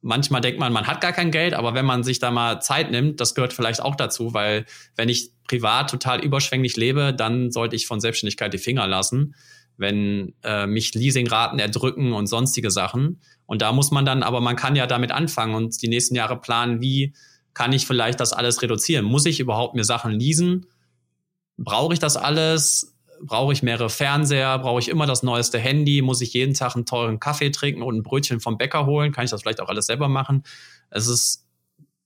manchmal 0.00 0.40
denkt 0.40 0.60
man, 0.60 0.72
man 0.72 0.86
hat 0.86 1.00
gar 1.00 1.12
kein 1.12 1.30
Geld, 1.30 1.54
aber 1.54 1.74
wenn 1.74 1.86
man 1.86 2.04
sich 2.04 2.18
da 2.18 2.30
mal 2.30 2.60
Zeit 2.60 2.90
nimmt, 2.90 3.20
das 3.20 3.34
gehört 3.34 3.52
vielleicht 3.52 3.80
auch 3.80 3.96
dazu, 3.96 4.34
weil 4.34 4.64
wenn 4.96 5.08
ich 5.08 5.32
privat 5.46 5.90
total 5.90 6.20
überschwänglich 6.20 6.76
lebe, 6.76 7.12
dann 7.14 7.50
sollte 7.50 7.76
ich 7.76 7.86
von 7.86 8.00
Selbstständigkeit 8.00 8.52
die 8.52 8.58
Finger 8.58 8.86
lassen, 8.86 9.34
wenn 9.76 10.34
äh, 10.42 10.66
mich 10.66 10.94
Leasingraten 10.94 11.58
erdrücken 11.58 12.12
und 12.12 12.26
sonstige 12.26 12.70
Sachen. 12.70 13.20
Und 13.46 13.62
da 13.62 13.72
muss 13.72 13.90
man 13.90 14.04
dann, 14.04 14.22
aber 14.22 14.40
man 14.40 14.56
kann 14.56 14.76
ja 14.76 14.86
damit 14.86 15.10
anfangen 15.10 15.54
und 15.54 15.80
die 15.82 15.88
nächsten 15.88 16.14
Jahre 16.14 16.40
planen, 16.40 16.80
wie 16.80 17.14
kann 17.54 17.72
ich 17.72 17.86
vielleicht 17.86 18.20
das 18.20 18.32
alles 18.32 18.62
reduzieren? 18.62 19.04
Muss 19.04 19.26
ich 19.26 19.40
überhaupt 19.40 19.74
mir 19.74 19.84
Sachen 19.84 20.12
leasen? 20.12 20.66
Brauche 21.56 21.92
ich 21.92 21.98
das 21.98 22.16
alles? 22.16 22.94
Brauche 23.22 23.52
ich 23.52 23.62
mehrere 23.62 23.90
Fernseher, 23.90 24.58
brauche 24.58 24.80
ich 24.80 24.88
immer 24.88 25.06
das 25.06 25.22
neueste 25.22 25.58
Handy, 25.58 26.02
muss 26.02 26.20
ich 26.20 26.32
jeden 26.32 26.54
Tag 26.54 26.74
einen 26.74 26.86
teuren 26.86 27.20
Kaffee 27.20 27.50
trinken 27.50 27.82
und 27.82 27.96
ein 27.96 28.02
Brötchen 28.02 28.40
vom 28.40 28.58
Bäcker 28.58 28.86
holen, 28.86 29.12
kann 29.12 29.24
ich 29.24 29.30
das 29.30 29.42
vielleicht 29.42 29.60
auch 29.60 29.68
alles 29.68 29.86
selber 29.86 30.08
machen. 30.08 30.44
Es 30.90 31.06
ist, 31.06 31.46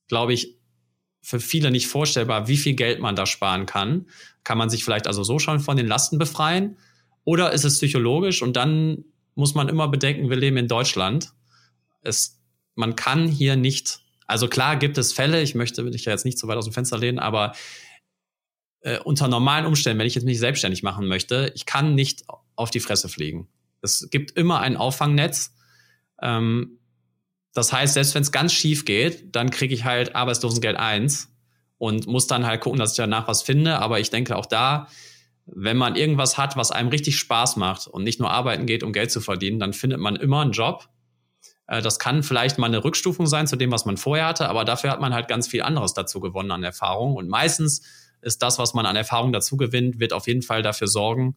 glaube 0.09 0.33
ich, 0.33 0.57
für 1.23 1.39
viele 1.39 1.71
nicht 1.71 1.87
vorstellbar, 1.87 2.49
wie 2.49 2.57
viel 2.57 2.75
Geld 2.75 3.01
man 3.01 3.15
da 3.15 3.27
sparen 3.27 3.67
kann. 3.67 4.07
Kann 4.43 4.59
man 4.59 4.71
sich 4.71 4.85
vielleicht 4.85 5.07
also 5.07 5.23
so 5.23 5.39
schon 5.39 5.61
von 5.61 5.77
den 5.77 5.87
Lasten 5.87 6.19
befreien? 6.19 6.77
Oder 7.25 7.53
ist 7.53 7.65
es 7.65 7.79
psychologisch? 7.79 8.43
Und 8.43 8.57
dann 8.57 9.05
muss 9.35 9.55
man 9.55 9.69
immer 9.69 9.89
bedenken, 9.89 10.31
wir 10.31 10.37
leben 10.37 10.57
in 10.57 10.69
Deutschland. 10.69 11.33
Es, 12.03 12.41
man 12.75 12.97
kann 12.97 13.29
hier 13.29 13.55
nicht, 13.55 14.01
also 14.27 14.49
klar 14.49 14.77
gibt 14.77 14.99
es 14.99 15.13
Fälle, 15.13 15.41
ich 15.43 15.55
möchte 15.55 15.85
mich 15.85 16.05
ja 16.05 16.13
jetzt 16.13 16.25
nicht 16.25 16.39
so 16.39 16.49
weit 16.49 16.57
aus 16.57 16.65
dem 16.65 16.75
Fenster 16.75 16.99
lehnen, 16.99 17.21
aber 17.21 17.53
äh, 18.83 18.99
unter 18.99 19.29
normalen 19.29 19.67
Umständen, 19.67 19.99
wenn 19.99 20.07
ich 20.07 20.15
jetzt 20.15 20.25
mich 20.25 20.39
selbstständig 20.39 20.83
machen 20.83 21.07
möchte, 21.07 21.53
ich 21.55 21.67
kann 21.67 21.95
nicht 21.95 22.25
auf 22.57 22.71
die 22.71 22.81
Fresse 22.81 23.09
fliegen. 23.09 23.49
Es 23.81 24.09
gibt 24.11 24.33
immer 24.33 24.61
ein 24.61 24.77
Auffangnetz. 24.77 25.55
Ähm, 26.21 26.79
das 27.55 27.73
heißt, 27.73 27.95
selbst 27.95 28.15
wenn 28.15 28.23
es 28.23 28.33
ganz 28.33 28.53
schief 28.53 28.85
geht, 28.85 29.35
dann 29.35 29.51
kriege 29.51 29.75
ich 29.75 29.85
halt 29.85 30.15
Arbeitslosengeld 30.15 30.77
1 30.77 31.29
und 31.79 32.07
muss 32.07 32.27
dann 32.27 32.47
halt 32.47 32.61
gucken, 32.61 32.79
dass 32.79 32.93
ich 32.93 32.97
danach 32.97 33.29
was 33.29 33.43
finde. 33.43 33.79
Aber 33.79 34.01
ich 34.01 34.11
denke 34.11 34.37
auch 34.37 34.47
da, 34.47 34.89
wenn 35.47 35.77
man 35.77 35.97
irgendwas 35.97 36.39
hat, 36.39 36.57
was 36.57 36.71
einem 36.71 36.89
richtig 36.89 37.19
Spaß 37.19 37.57
macht 37.57 37.89
und 37.89 38.05
nicht 38.05 38.21
nur 38.21 38.31
arbeiten 38.31 38.67
geht, 38.67 38.83
um 38.83 38.93
Geld 38.93 39.11
zu 39.11 39.21
verdienen, 39.21 39.59
dann 39.59 39.73
findet 39.73 39.99
man 39.99 40.17
immer 40.17 40.41
einen 40.41 40.53
Job. 40.53 40.89
Äh, 41.67 41.83
das 41.83 41.99
kann 41.99 42.23
vielleicht 42.23 42.59
mal 42.59 42.67
eine 42.67 42.85
Rückstufung 42.85 43.27
sein 43.27 43.47
zu 43.47 43.57
dem, 43.57 43.73
was 43.73 43.85
man 43.85 43.97
vorher 43.97 44.27
hatte, 44.27 44.49
aber 44.49 44.65
dafür 44.65 44.91
hat 44.91 45.01
man 45.01 45.13
halt 45.13 45.29
ganz 45.29 45.49
viel 45.49 45.63
anderes 45.63 45.95
dazu 45.95 46.21
gewonnen 46.21 46.51
an 46.53 46.63
Erfahrung. 46.63 47.17
Und 47.17 47.29
meistens 47.29 47.83
ist 48.23 48.43
das, 48.43 48.59
was 48.59 48.75
man 48.75 48.87
an 48.87 48.97
Erfahrung 48.97 49.33
dazu 49.33 49.57
gewinnt, 49.57 50.01
wird 50.01 50.13
auf 50.13 50.27
jeden 50.27 50.43
Fall 50.43 50.63
dafür 50.63 50.89
sorgen, 50.89 51.37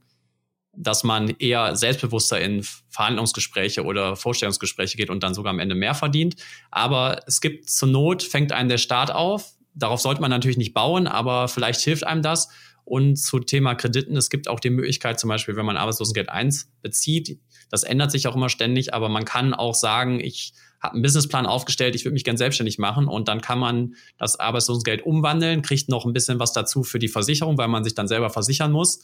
dass 0.77 1.03
man 1.03 1.29
eher 1.39 1.75
selbstbewusster 1.75 2.39
in 2.39 2.63
Verhandlungsgespräche 2.89 3.83
oder 3.83 4.15
Vorstellungsgespräche 4.15 4.97
geht 4.97 5.09
und 5.09 5.23
dann 5.23 5.33
sogar 5.33 5.51
am 5.51 5.59
Ende 5.59 5.75
mehr 5.75 5.95
verdient. 5.95 6.35
Aber 6.71 7.21
es 7.27 7.41
gibt 7.41 7.69
zur 7.69 7.89
Not, 7.89 8.23
fängt 8.23 8.51
einen 8.51 8.69
der 8.69 8.77
Staat 8.77 9.11
auf. 9.11 9.53
Darauf 9.73 10.01
sollte 10.01 10.21
man 10.21 10.31
natürlich 10.31 10.57
nicht 10.57 10.73
bauen, 10.73 11.07
aber 11.07 11.47
vielleicht 11.47 11.81
hilft 11.81 12.05
einem 12.05 12.21
das. 12.21 12.49
Und 12.83 13.15
zu 13.15 13.39
Thema 13.39 13.73
Krediten, 13.73 14.15
es 14.15 14.29
gibt 14.29 14.47
auch 14.47 14.59
die 14.59 14.69
Möglichkeit, 14.69 15.19
zum 15.19 15.27
Beispiel, 15.29 15.55
wenn 15.55 15.65
man 15.65 15.75
Arbeitslosengeld 15.75 16.29
1 16.29 16.71
bezieht, 16.81 17.39
das 17.71 17.83
ändert 17.83 18.11
sich 18.11 18.27
auch 18.27 18.35
immer 18.35 18.49
ständig, 18.49 18.93
aber 18.93 19.09
man 19.09 19.25
kann 19.25 19.55
auch 19.55 19.73
sagen, 19.73 20.19
ich 20.19 20.53
habe 20.81 20.93
einen 20.93 21.01
Businessplan 21.01 21.45
aufgestellt, 21.45 21.95
ich 21.95 22.05
würde 22.05 22.13
mich 22.13 22.23
gern 22.23 22.37
selbstständig 22.37 22.77
machen 22.77 23.07
und 23.07 23.27
dann 23.27 23.41
kann 23.41 23.59
man 23.59 23.95
das 24.17 24.39
Arbeitslosengeld 24.39 25.05
umwandeln, 25.05 25.61
kriegt 25.61 25.89
noch 25.89 26.05
ein 26.05 26.13
bisschen 26.13 26.39
was 26.39 26.53
dazu 26.53 26.83
für 26.83 26.99
die 26.99 27.07
Versicherung, 27.07 27.57
weil 27.57 27.67
man 27.67 27.83
sich 27.83 27.95
dann 27.95 28.07
selber 28.07 28.29
versichern 28.29 28.71
muss. 28.71 29.03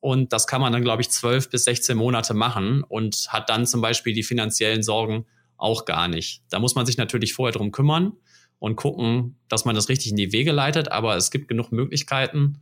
Und 0.00 0.32
das 0.32 0.46
kann 0.46 0.60
man 0.60 0.72
dann, 0.72 0.82
glaube 0.82 1.02
ich, 1.02 1.10
zwölf 1.10 1.50
bis 1.50 1.64
16 1.64 1.96
Monate 1.96 2.32
machen 2.32 2.82
und 2.82 3.26
hat 3.28 3.50
dann 3.50 3.66
zum 3.66 3.80
Beispiel 3.80 4.14
die 4.14 4.22
finanziellen 4.22 4.82
Sorgen 4.82 5.26
auch 5.58 5.84
gar 5.84 6.08
nicht. 6.08 6.42
Da 6.48 6.58
muss 6.58 6.74
man 6.74 6.86
sich 6.86 6.96
natürlich 6.96 7.34
vorher 7.34 7.52
drum 7.52 7.70
kümmern 7.70 8.12
und 8.58 8.76
gucken, 8.76 9.36
dass 9.48 9.64
man 9.64 9.74
das 9.74 9.88
richtig 9.88 10.10
in 10.10 10.16
die 10.16 10.32
Wege 10.32 10.52
leitet. 10.52 10.90
Aber 10.90 11.16
es 11.16 11.30
gibt 11.30 11.48
genug 11.48 11.70
Möglichkeiten, 11.70 12.60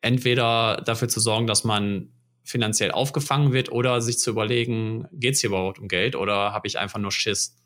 entweder 0.00 0.82
dafür 0.84 1.08
zu 1.08 1.20
sorgen, 1.20 1.46
dass 1.46 1.64
man 1.64 2.10
finanziell 2.42 2.90
aufgefangen 2.90 3.52
wird 3.52 3.70
oder 3.70 4.00
sich 4.00 4.18
zu 4.18 4.30
überlegen, 4.30 5.08
geht 5.12 5.34
es 5.34 5.40
hier 5.40 5.48
überhaupt 5.48 5.78
um 5.78 5.88
Geld 5.88 6.16
oder 6.16 6.52
habe 6.52 6.66
ich 6.66 6.78
einfach 6.78 6.98
nur 6.98 7.12
Schiss? 7.12 7.56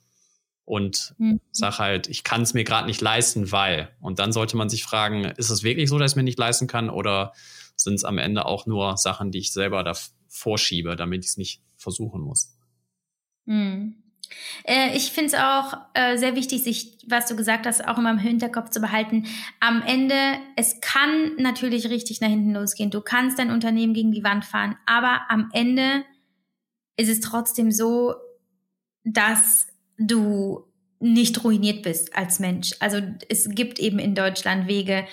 Und 0.65 1.15
mhm. 1.19 1.41
sag 1.51 1.79
halt, 1.79 2.09
ich 2.09 2.25
kann 2.25 2.43
es 2.43 2.55
mir 2.55 2.65
gerade 2.65 2.87
nicht 2.87 3.01
leisten, 3.01 3.53
weil. 3.53 3.91
Und 4.01 4.19
dann 4.19 4.33
sollte 4.33 4.57
man 4.57 4.71
sich 4.71 4.85
fragen, 4.85 5.25
ist 5.25 5.51
es 5.51 5.63
wirklich 5.63 5.91
so, 5.91 5.99
dass 5.99 6.13
ich 6.13 6.17
mir 6.17 6.23
nicht 6.23 6.39
leisten 6.39 6.67
kann 6.67 6.89
oder 6.89 7.33
sind 7.77 7.95
es 7.95 8.05
am 8.05 8.19
Ende 8.19 8.47
auch 8.47 8.67
nur 8.67 8.97
Sachen, 8.97 9.31
die 9.31 9.39
ich 9.39 9.53
selber 9.53 9.83
da 9.83 9.93
vorschiebe, 10.29 10.97
damit 10.97 11.25
ich 11.25 11.31
es 11.31 11.37
nicht 11.37 11.63
versuchen 11.77 12.23
muss? 12.23 12.57
Mhm. 13.45 14.04
Äh, 14.65 14.97
ich 14.97 15.13
finde 15.13 15.29
es 15.29 15.35
auch 15.35 15.77
äh, 15.95 16.17
sehr 16.17 16.37
wichtig, 16.37 16.63
sich, 16.63 16.99
was 17.07 17.27
du 17.27 17.37
gesagt 17.37 17.67
hast, 17.67 17.87
auch 17.87 17.99
immer 17.99 18.11
im 18.11 18.19
Hinterkopf 18.19 18.71
zu 18.71 18.81
behalten. 18.81 19.27
Am 19.61 19.83
Ende, 19.83 20.15
es 20.57 20.81
kann 20.81 21.37
natürlich 21.39 21.89
richtig 21.91 22.21
nach 22.21 22.29
hinten 22.29 22.55
losgehen. 22.55 22.91
Du 22.91 23.01
kannst 23.01 23.39
dein 23.39 23.51
Unternehmen 23.51 23.95
gegen 23.95 24.13
die 24.13 24.25
Wand 24.25 24.45
fahren, 24.45 24.77
aber 24.87 25.23
am 25.29 25.51
Ende 25.53 26.05
ist 26.97 27.09
es 27.09 27.21
trotzdem 27.21 27.73
so, 27.73 28.15
dass 29.05 29.67
du 29.99 30.65
nicht 31.01 31.45
ruiniert 31.45 31.83
bist 31.83 32.17
als 32.17 32.39
Mensch. 32.39 32.73
Also 32.81 33.01
es 33.29 33.49
gibt 33.51 33.79
eben 33.79 33.99
in 33.99 34.15
Deutschland 34.15 34.69
Wege, 34.69 35.07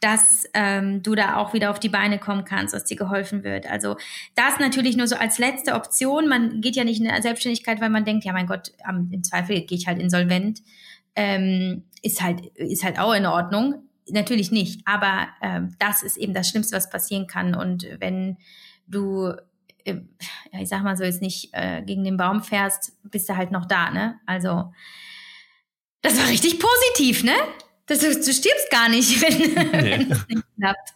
dass 0.00 0.44
ähm, 0.54 1.02
du 1.02 1.14
da 1.14 1.36
auch 1.36 1.54
wieder 1.54 1.70
auf 1.70 1.80
die 1.80 1.88
Beine 1.88 2.18
kommen 2.18 2.44
kannst, 2.44 2.74
dass 2.74 2.84
dir 2.84 2.96
geholfen 2.96 3.42
wird. 3.42 3.70
Also 3.70 3.96
das 4.34 4.58
natürlich 4.58 4.96
nur 4.96 5.06
so 5.06 5.16
als 5.16 5.38
letzte 5.38 5.74
Option. 5.74 6.28
Man 6.28 6.60
geht 6.60 6.76
ja 6.76 6.84
nicht 6.84 7.00
in 7.00 7.06
der 7.06 7.22
Selbstständigkeit, 7.22 7.80
weil 7.80 7.90
man 7.90 8.04
denkt, 8.04 8.24
ja 8.24 8.32
mein 8.32 8.46
Gott, 8.46 8.72
am, 8.84 9.10
im 9.12 9.24
Zweifel 9.24 9.60
gehe 9.62 9.78
ich 9.78 9.86
halt 9.86 10.00
insolvent. 10.00 10.60
Ähm, 11.16 11.84
ist 12.02 12.22
halt 12.22 12.44
ist 12.56 12.84
halt 12.84 12.98
auch 12.98 13.14
in 13.14 13.26
Ordnung. 13.26 13.88
Natürlich 14.10 14.50
nicht, 14.50 14.82
aber 14.86 15.28
ähm, 15.40 15.74
das 15.78 16.02
ist 16.02 16.18
eben 16.18 16.34
das 16.34 16.48
Schlimmste, 16.48 16.76
was 16.76 16.90
passieren 16.90 17.26
kann. 17.26 17.54
Und 17.54 17.86
wenn 18.00 18.36
du 18.86 19.32
äh, 19.84 20.00
ja, 20.52 20.60
ich 20.60 20.68
sag 20.68 20.82
mal 20.82 20.96
so, 20.96 21.04
jetzt 21.04 21.22
nicht 21.22 21.50
äh, 21.52 21.82
gegen 21.82 22.04
den 22.04 22.16
Baum 22.16 22.42
fährst, 22.42 22.92
bist 23.02 23.28
du 23.28 23.36
halt 23.36 23.50
noch 23.50 23.66
da, 23.66 23.90
ne? 23.90 24.20
Also, 24.26 24.72
das 26.02 26.18
war 26.18 26.28
richtig 26.28 26.58
positiv, 26.58 27.24
ne? 27.24 27.34
Du, 27.86 27.94
du 27.96 28.32
stirbst 28.32 28.70
gar 28.70 28.88
nicht, 28.88 29.20
wenn, 29.20 29.82
nee. 29.84 30.06
es 30.10 30.26
nicht 30.28 30.44
klappt. 30.58 30.90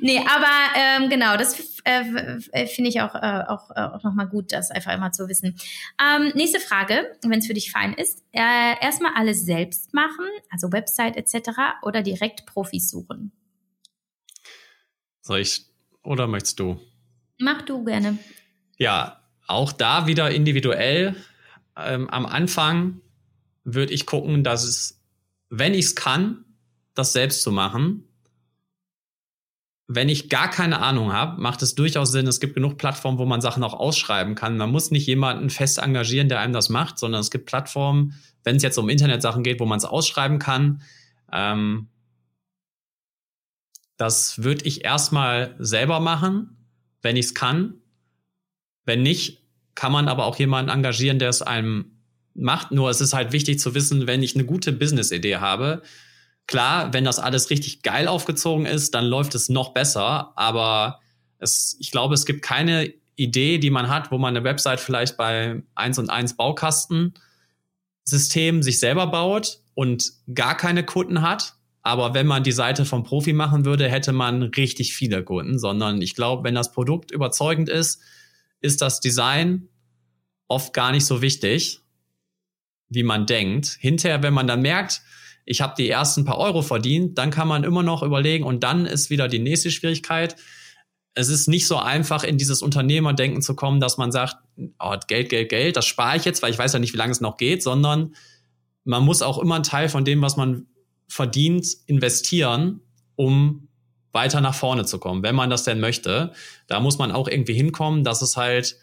Nee, 0.00 0.18
aber 0.18 0.48
ähm, 0.76 1.08
genau, 1.08 1.36
das 1.36 1.80
äh, 1.84 2.66
finde 2.66 2.90
ich 2.90 3.00
auch, 3.00 3.14
äh, 3.14 3.44
auch, 3.46 3.70
äh, 3.70 3.80
auch 3.80 4.02
nochmal 4.02 4.26
gut, 4.26 4.52
das 4.52 4.72
einfach 4.72 4.92
immer 4.92 5.12
zu 5.12 5.28
wissen. 5.28 5.56
Ähm, 6.00 6.32
nächste 6.34 6.58
Frage, 6.58 7.16
wenn 7.22 7.38
es 7.38 7.46
für 7.46 7.54
dich 7.54 7.70
fein 7.70 7.94
ist. 7.94 8.24
Äh, 8.32 8.74
erstmal 8.80 9.12
alles 9.14 9.44
selbst 9.44 9.94
machen, 9.94 10.26
also 10.50 10.72
Website 10.72 11.16
etc. 11.16 11.50
oder 11.82 12.02
direkt 12.02 12.44
Profis 12.46 12.90
suchen? 12.90 13.30
Soll 15.20 15.40
ich 15.40 15.66
oder 16.02 16.26
möchtest 16.26 16.58
du? 16.58 16.80
Mach 17.38 17.62
du 17.62 17.84
gerne. 17.84 18.18
Ja, 18.78 19.22
auch 19.46 19.70
da 19.70 20.08
wieder 20.08 20.32
individuell. 20.32 21.14
Ähm, 21.76 22.10
am 22.10 22.26
Anfang 22.26 23.00
würde 23.62 23.92
ich 23.92 24.06
gucken, 24.06 24.42
dass 24.42 24.64
es 24.64 25.01
wenn 25.54 25.74
ich 25.74 25.84
es 25.84 25.94
kann, 25.94 26.46
das 26.94 27.12
selbst 27.12 27.42
zu 27.42 27.52
machen. 27.52 28.08
Wenn 29.86 30.08
ich 30.08 30.30
gar 30.30 30.48
keine 30.48 30.80
Ahnung 30.80 31.12
habe, 31.12 31.40
macht 31.42 31.60
es 31.60 31.74
durchaus 31.74 32.10
Sinn. 32.10 32.26
Es 32.26 32.40
gibt 32.40 32.54
genug 32.54 32.78
Plattformen, 32.78 33.18
wo 33.18 33.26
man 33.26 33.42
Sachen 33.42 33.62
auch 33.62 33.74
ausschreiben 33.74 34.34
kann. 34.34 34.56
Man 34.56 34.70
muss 34.70 34.90
nicht 34.90 35.06
jemanden 35.06 35.50
fest 35.50 35.76
engagieren, 35.76 36.30
der 36.30 36.40
einem 36.40 36.54
das 36.54 36.70
macht, 36.70 36.98
sondern 36.98 37.20
es 37.20 37.30
gibt 37.30 37.44
Plattformen, 37.44 38.14
wenn 38.44 38.56
es 38.56 38.62
jetzt 38.62 38.78
um 38.78 38.88
Internetsachen 38.88 39.42
geht, 39.42 39.60
wo 39.60 39.66
man 39.66 39.76
es 39.76 39.84
ausschreiben 39.84 40.38
kann. 40.38 40.80
Ähm, 41.30 41.88
Das 43.98 44.42
würde 44.42 44.64
ich 44.64 44.84
erstmal 44.84 45.54
selber 45.58 46.00
machen, 46.00 46.56
wenn 47.02 47.16
ich 47.16 47.26
es 47.26 47.34
kann. 47.34 47.74
Wenn 48.84 49.02
nicht, 49.02 49.42
kann 49.74 49.92
man 49.92 50.08
aber 50.08 50.24
auch 50.26 50.38
jemanden 50.38 50.70
engagieren, 50.70 51.18
der 51.18 51.28
es 51.28 51.42
einem 51.42 52.01
macht. 52.34 52.72
Nur 52.72 52.90
es 52.90 53.00
ist 53.00 53.14
halt 53.14 53.32
wichtig 53.32 53.60
zu 53.60 53.74
wissen, 53.74 54.06
wenn 54.06 54.22
ich 54.22 54.34
eine 54.34 54.44
gute 54.44 54.72
Business-Idee 54.72 55.36
habe, 55.36 55.82
klar, 56.46 56.92
wenn 56.92 57.04
das 57.04 57.18
alles 57.18 57.50
richtig 57.50 57.82
geil 57.82 58.08
aufgezogen 58.08 58.66
ist, 58.66 58.94
dann 58.94 59.04
läuft 59.06 59.34
es 59.34 59.48
noch 59.48 59.72
besser. 59.72 60.32
Aber 60.36 61.00
es, 61.38 61.76
ich 61.80 61.90
glaube, 61.90 62.14
es 62.14 62.26
gibt 62.26 62.42
keine 62.42 62.92
Idee, 63.16 63.58
die 63.58 63.70
man 63.70 63.88
hat, 63.88 64.10
wo 64.10 64.18
man 64.18 64.36
eine 64.36 64.44
Website 64.44 64.80
vielleicht 64.80 65.16
bei 65.16 65.62
1 65.74 65.98
und 65.98 66.10
1 66.10 66.36
Baukasten 66.36 67.14
System 68.04 68.62
sich 68.62 68.80
selber 68.80 69.06
baut 69.06 69.60
und 69.74 70.12
gar 70.34 70.56
keine 70.56 70.84
Kunden 70.84 71.22
hat. 71.22 71.54
Aber 71.82 72.14
wenn 72.14 72.26
man 72.26 72.44
die 72.44 72.52
Seite 72.52 72.84
vom 72.84 73.02
Profi 73.02 73.32
machen 73.32 73.64
würde, 73.64 73.88
hätte 73.88 74.12
man 74.12 74.42
richtig 74.42 74.94
viele 74.94 75.24
Kunden, 75.24 75.58
sondern 75.58 76.00
ich 76.00 76.14
glaube, 76.14 76.44
wenn 76.44 76.54
das 76.54 76.72
Produkt 76.72 77.10
überzeugend 77.10 77.68
ist, 77.68 78.00
ist 78.60 78.80
das 78.80 79.00
Design 79.00 79.68
oft 80.48 80.72
gar 80.72 80.92
nicht 80.92 81.06
so 81.06 81.22
wichtig, 81.22 81.80
wie 82.94 83.02
man 83.02 83.26
denkt. 83.26 83.76
Hinterher, 83.80 84.22
wenn 84.22 84.34
man 84.34 84.46
dann 84.46 84.62
merkt, 84.62 85.02
ich 85.44 85.60
habe 85.60 85.74
die 85.76 85.88
ersten 85.88 86.24
paar 86.24 86.38
Euro 86.38 86.62
verdient, 86.62 87.18
dann 87.18 87.30
kann 87.30 87.48
man 87.48 87.64
immer 87.64 87.82
noch 87.82 88.02
überlegen 88.02 88.44
und 88.44 88.62
dann 88.62 88.86
ist 88.86 89.10
wieder 89.10 89.28
die 89.28 89.38
nächste 89.38 89.70
Schwierigkeit. 89.70 90.36
Es 91.14 91.28
ist 91.28 91.48
nicht 91.48 91.66
so 91.66 91.76
einfach, 91.76 92.24
in 92.24 92.38
dieses 92.38 92.62
Unternehmerdenken 92.62 93.42
zu 93.42 93.54
kommen, 93.54 93.80
dass 93.80 93.98
man 93.98 94.12
sagt, 94.12 94.36
oh, 94.78 94.96
Geld, 95.08 95.28
Geld, 95.30 95.48
Geld, 95.48 95.76
das 95.76 95.86
spare 95.86 96.16
ich 96.16 96.24
jetzt, 96.24 96.42
weil 96.42 96.52
ich 96.52 96.58
weiß 96.58 96.72
ja 96.72 96.78
nicht, 96.78 96.92
wie 96.92 96.98
lange 96.98 97.12
es 97.12 97.20
noch 97.20 97.36
geht, 97.36 97.62
sondern 97.62 98.14
man 98.84 99.04
muss 99.04 99.22
auch 99.22 99.38
immer 99.38 99.56
einen 99.56 99.64
Teil 99.64 99.88
von 99.88 100.04
dem, 100.04 100.22
was 100.22 100.36
man 100.36 100.66
verdient, 101.08 101.66
investieren, 101.86 102.80
um 103.16 103.68
weiter 104.12 104.40
nach 104.40 104.54
vorne 104.54 104.84
zu 104.84 104.98
kommen, 104.98 105.22
wenn 105.22 105.34
man 105.34 105.50
das 105.50 105.64
denn 105.64 105.80
möchte. 105.80 106.32
Da 106.66 106.80
muss 106.80 106.98
man 106.98 107.12
auch 107.12 107.28
irgendwie 107.28 107.54
hinkommen. 107.54 108.04
Das 108.04 108.22
ist 108.22 108.36
halt 108.36 108.76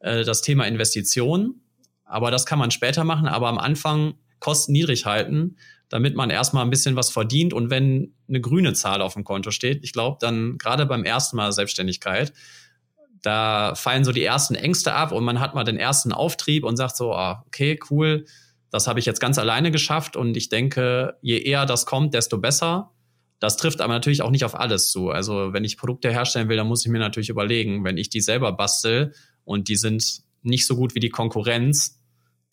äh, 0.00 0.24
das 0.24 0.42
Thema 0.42 0.66
Investition. 0.66 1.60
Aber 2.06 2.30
das 2.30 2.46
kann 2.46 2.58
man 2.58 2.70
später 2.70 3.04
machen. 3.04 3.28
Aber 3.28 3.48
am 3.48 3.58
Anfang 3.58 4.14
Kosten 4.38 4.72
niedrig 4.72 5.06
halten, 5.06 5.56
damit 5.88 6.14
man 6.14 6.30
erstmal 6.30 6.64
ein 6.64 6.70
bisschen 6.70 6.96
was 6.96 7.10
verdient. 7.10 7.52
Und 7.52 7.70
wenn 7.70 8.14
eine 8.28 8.40
grüne 8.40 8.72
Zahl 8.72 9.02
auf 9.02 9.14
dem 9.14 9.24
Konto 9.24 9.50
steht, 9.50 9.84
ich 9.84 9.92
glaube, 9.92 10.18
dann 10.20 10.58
gerade 10.58 10.86
beim 10.86 11.04
ersten 11.04 11.36
Mal 11.36 11.52
Selbstständigkeit, 11.52 12.32
da 13.22 13.74
fallen 13.74 14.04
so 14.04 14.12
die 14.12 14.22
ersten 14.22 14.54
Ängste 14.54 14.92
ab 14.92 15.12
und 15.12 15.24
man 15.24 15.40
hat 15.40 15.54
mal 15.54 15.64
den 15.64 15.78
ersten 15.78 16.12
Auftrieb 16.12 16.64
und 16.64 16.76
sagt 16.76 16.96
so, 16.96 17.12
ah, 17.12 17.44
okay, 17.46 17.78
cool, 17.90 18.24
das 18.70 18.86
habe 18.86 19.00
ich 19.00 19.06
jetzt 19.06 19.20
ganz 19.20 19.38
alleine 19.38 19.70
geschafft 19.70 20.16
und 20.16 20.36
ich 20.36 20.48
denke, 20.48 21.16
je 21.22 21.38
eher 21.38 21.66
das 21.66 21.86
kommt, 21.86 22.14
desto 22.14 22.38
besser. 22.38 22.92
Das 23.38 23.56
trifft 23.56 23.80
aber 23.80 23.92
natürlich 23.92 24.22
auch 24.22 24.30
nicht 24.30 24.44
auf 24.44 24.58
alles 24.58 24.90
zu. 24.90 25.10
Also 25.10 25.52
wenn 25.52 25.64
ich 25.64 25.76
Produkte 25.76 26.10
herstellen 26.10 26.48
will, 26.48 26.56
dann 26.56 26.66
muss 26.66 26.84
ich 26.84 26.90
mir 26.90 26.98
natürlich 26.98 27.28
überlegen, 27.28 27.84
wenn 27.84 27.96
ich 27.96 28.08
die 28.10 28.20
selber 28.20 28.52
bastel 28.52 29.12
und 29.44 29.68
die 29.68 29.76
sind 29.76 30.20
nicht 30.42 30.66
so 30.66 30.76
gut 30.76 30.94
wie 30.94 31.00
die 31.00 31.10
Konkurrenz, 31.10 31.95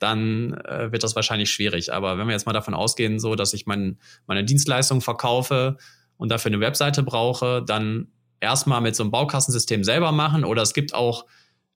dann 0.04 0.54
äh, 0.66 0.92
wird 0.92 1.04
das 1.04 1.16
wahrscheinlich 1.16 1.50
schwierig. 1.50 1.94
Aber 1.94 2.18
wenn 2.18 2.28
wir 2.28 2.34
jetzt 2.34 2.46
mal 2.46 2.52
davon 2.52 2.74
ausgehen, 2.74 3.20
so 3.20 3.36
dass 3.36 3.54
ich 3.54 3.66
mein, 3.66 3.98
meine 4.28 4.44
Dienstleistung 4.44 5.00
verkaufe 5.00 5.78
und 6.18 6.30
dafür 6.30 6.50
eine 6.50 6.60
Webseite 6.60 7.04
brauche, 7.04 7.64
dann 7.66 8.10
erstmal 8.42 8.82
mit 8.82 8.98
so 8.98 9.04
einem 9.04 9.12
Baukastensystem 9.12 9.86
selber 9.86 10.12
machen. 10.12 10.44
Oder 10.44 10.62
es 10.62 10.74
gibt 10.74 10.94
auch 10.94 11.26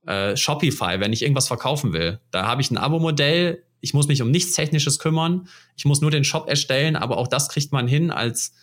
äh, 0.06 0.36
Shopify, 0.36 1.00
wenn 1.00 1.14
ich 1.14 1.22
irgendwas 1.22 1.48
verkaufen 1.48 1.94
will. 1.94 2.20
Da 2.32 2.46
habe 2.46 2.62
ich 2.62 2.70
ein 2.70 2.78
Abo-Modell. 2.78 3.64
Ich 3.80 3.94
muss 3.94 4.10
mich 4.10 4.22
um 4.22 4.30
nichts 4.30 4.54
Technisches 4.54 5.00
kümmern. 5.00 5.48
Ich 5.78 5.86
muss 5.86 6.02
nur 6.02 6.12
den 6.12 6.26
Shop 6.26 6.50
erstellen, 6.50 6.98
aber 6.98 7.18
auch 7.18 7.30
das 7.30 7.48
kriegt 7.48 7.72
man 7.72 7.88
hin 7.88 8.12
als 8.12 8.54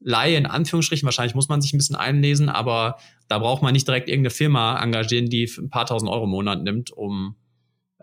Laie 0.00 0.36
in 0.36 0.46
Anführungsstrichen. 0.46 1.06
Wahrscheinlich 1.06 1.36
muss 1.36 1.48
man 1.48 1.62
sich 1.62 1.72
ein 1.72 1.78
bisschen 1.78 1.96
einlesen, 1.96 2.48
aber 2.48 2.96
da 3.28 3.38
braucht 3.38 3.62
man 3.62 3.72
nicht 3.72 3.86
direkt 3.86 4.08
irgendeine 4.08 4.34
Firma 4.34 4.82
engagieren, 4.82 5.30
die 5.30 5.48
ein 5.56 5.70
paar 5.70 5.86
tausend 5.86 6.10
Euro 6.10 6.24
im 6.24 6.30
Monat 6.30 6.64
nimmt, 6.64 6.90
um 6.90 7.36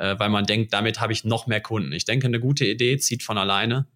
äh, 0.01 0.17
weil 0.17 0.29
man 0.29 0.45
denkt, 0.45 0.73
damit 0.73 0.99
habe 0.99 1.13
ich 1.13 1.25
noch 1.25 1.45
mehr 1.45 1.61
Kunden. 1.61 1.91
Ich 1.93 2.05
denke, 2.05 2.25
eine 2.25 2.39
gute 2.39 2.65
Idee 2.65 2.97
zieht 2.97 3.21
von 3.21 3.37
alleine, 3.37 3.87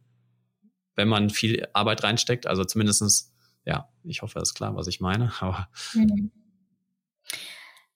wenn 0.96 1.08
man 1.08 1.32
viel 1.32 1.68
Arbeit 1.74 2.04
reinsteckt. 2.04 2.46
Also 2.46 2.64
zumindestens, 2.64 3.34
ja, 3.66 3.90
ich 4.04 4.22
hoffe, 4.22 4.38
das 4.38 4.50
ist 4.50 4.54
klar, 4.54 4.76
was 4.76 4.86
ich 4.86 5.02
meine. 5.02 5.34
Aber 5.40 5.68
mhm. 5.94 6.32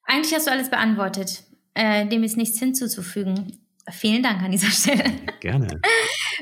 Eigentlich 0.03 0.33
hast 0.33 0.47
du 0.47 0.51
alles 0.51 0.71
beantwortet. 0.71 1.43
Äh, 1.75 2.07
dem 2.07 2.23
ist 2.23 2.35
nichts 2.35 2.57
hinzuzufügen. 2.57 3.59
Vielen 3.91 4.23
Dank 4.23 4.41
an 4.41 4.51
dieser 4.51 4.71
Stelle. 4.71 5.03
Gerne. 5.39 5.79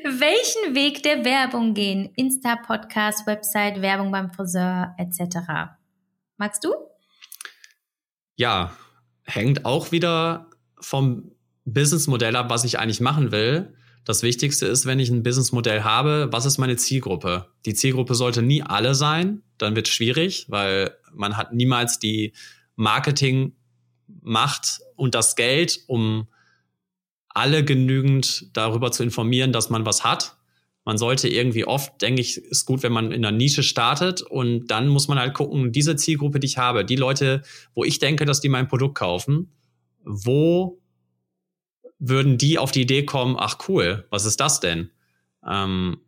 Welchen 0.04 0.74
Weg 0.74 1.04
der 1.04 1.26
Werbung 1.26 1.74
gehen? 1.74 2.14
Insta, 2.16 2.56
Podcast, 2.56 3.28
Website, 3.28 3.82
Werbung 3.82 4.10
beim 4.10 4.32
Friseur 4.32 4.96
etc. 4.98 5.74
Magst 6.38 6.64
du? 6.64 6.74
Ja, 8.38 8.72
hängt 9.26 9.66
auch 9.66 9.92
wieder 9.92 10.50
vom 10.80 11.32
Businessmodell 11.68 12.36
ab, 12.36 12.50
was 12.50 12.64
ich 12.64 12.80
eigentlich 12.80 13.02
machen 13.02 13.32
will. 13.32 13.74
Das 14.06 14.24
Wichtigste 14.24 14.66
ist, 14.66 14.86
wenn 14.86 15.00
ich 15.00 15.10
ein 15.10 15.22
Businessmodell 15.22 15.84
habe, 15.84 16.30
was 16.32 16.46
ist 16.46 16.58
meine 16.58 16.78
Zielgruppe? 16.78 17.48
Die 17.66 17.74
Zielgruppe 17.74 18.16
sollte 18.16 18.42
nie 18.42 18.64
alle 18.64 18.96
sein, 18.96 19.44
dann 19.58 19.76
wird 19.76 19.88
es 19.88 19.94
schwierig, 19.94 20.46
weil 20.48 20.96
man 21.14 21.36
hat 21.36 21.54
niemals 21.54 22.00
die 22.00 22.32
Marketingmacht 22.78 24.80
und 24.96 25.14
das 25.14 25.36
Geld, 25.36 25.82
um 25.88 26.28
alle 27.28 27.66
genügend 27.66 28.50
darüber 28.54 28.94
zu 28.94 29.04
informieren, 29.04 29.52
dass 29.52 29.70
man 29.70 29.86
was 29.86 30.06
hat. 30.06 30.38
Man 30.86 30.98
sollte 30.98 31.28
irgendwie 31.28 31.66
oft, 31.66 32.02
denke 32.02 32.22
ich, 32.22 32.38
ist 32.38 32.66
gut, 32.66 32.82
wenn 32.84 32.94
man 32.94 33.12
in 33.12 33.26
einer 33.26 33.36
Nische 33.36 33.62
startet 33.62 34.22
und 34.22 34.68
dann 34.68 34.88
muss 34.88 35.10
man 35.10 35.20
halt 35.20 35.34
gucken, 35.34 35.74
diese 35.74 35.98
Zielgruppe, 35.98 36.40
die 36.40 36.48
ich 36.48 36.58
habe, 36.58 36.86
die 36.86 36.96
Leute, 36.96 37.42
wo 37.74 37.84
ich 37.84 38.00
denke, 38.00 38.24
dass 38.24 38.40
die 38.40 38.48
mein 38.48 38.70
Produkt 38.70 38.96
kaufen, 38.96 39.52
wo 40.06 40.80
würden 42.00 42.38
die 42.38 42.58
auf 42.58 42.72
die 42.72 42.82
Idee 42.82 43.06
kommen, 43.06 43.36
ach 43.38 43.58
cool, 43.68 44.06
was 44.10 44.26
ist 44.26 44.40
das 44.40 44.60
denn? 44.60 44.92
Ähm, 45.48 46.00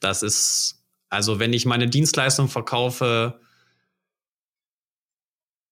das 0.00 0.22
ist, 0.22 0.84
also 1.08 1.38
wenn 1.38 1.52
ich 1.52 1.66
meine 1.66 1.88
Dienstleistung 1.88 2.48
verkaufe, 2.48 3.40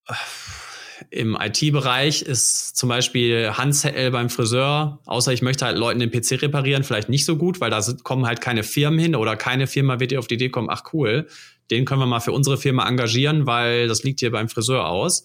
äh, 0.06 0.14
im 1.10 1.36
IT-Bereich 1.40 2.22
ist 2.22 2.76
zum 2.76 2.88
Beispiel 2.88 3.52
Handzettel 3.52 4.10
beim 4.10 4.30
Friseur, 4.30 5.00
außer 5.06 5.32
ich 5.32 5.42
möchte 5.42 5.64
halt 5.64 5.78
Leuten 5.78 5.98
den 5.98 6.10
PC 6.10 6.42
reparieren, 6.42 6.84
vielleicht 6.84 7.08
nicht 7.08 7.24
so 7.24 7.36
gut, 7.36 7.60
weil 7.60 7.70
da 7.70 7.80
kommen 8.02 8.26
halt 8.26 8.40
keine 8.40 8.62
Firmen 8.62 8.98
hin 8.98 9.16
oder 9.16 9.36
keine 9.36 9.66
Firma 9.66 9.98
wird 9.98 10.12
dir 10.12 10.18
auf 10.18 10.26
die 10.26 10.34
Idee 10.34 10.50
kommen, 10.50 10.68
ach 10.70 10.84
cool, 10.92 11.26
den 11.70 11.84
können 11.84 12.00
wir 12.00 12.06
mal 12.06 12.20
für 12.20 12.32
unsere 12.32 12.58
Firma 12.58 12.86
engagieren, 12.86 13.46
weil 13.46 13.88
das 13.88 14.02
liegt 14.02 14.20
hier 14.20 14.30
beim 14.30 14.48
Friseur 14.48 14.86
aus. 14.86 15.24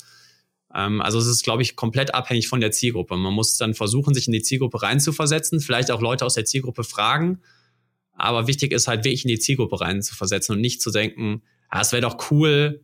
Ähm, 0.75 1.01
also 1.01 1.17
es 1.17 1.27
ist, 1.27 1.43
glaube 1.43 1.63
ich, 1.63 1.75
komplett 1.75 2.13
abhängig 2.13 2.47
von 2.47 2.59
der 2.59 2.71
Zielgruppe. 2.71 3.15
Man 3.15 3.33
muss 3.33 3.57
dann 3.57 3.73
versuchen, 3.73 4.13
sich 4.13 4.27
in 4.27 4.33
die 4.33 4.41
Zielgruppe 4.41 4.81
reinzuversetzen, 4.81 5.61
vielleicht 5.61 5.89
auch 5.89 6.01
Leute 6.01 6.25
aus 6.25 6.35
der 6.35 6.45
Zielgruppe 6.45 6.83
fragen. 6.83 7.41
Aber 8.13 8.47
wichtig 8.47 8.71
ist 8.71 8.87
halt 8.87 9.03
wirklich 9.03 9.25
in 9.25 9.29
die 9.29 9.39
Zielgruppe 9.39 9.79
reinzuversetzen 9.81 10.55
und 10.55 10.61
nicht 10.61 10.81
zu 10.81 10.91
denken, 10.91 11.41
ah, 11.69 11.81
es 11.81 11.91
wäre 11.91 12.01
doch 12.01 12.29
cool, 12.31 12.83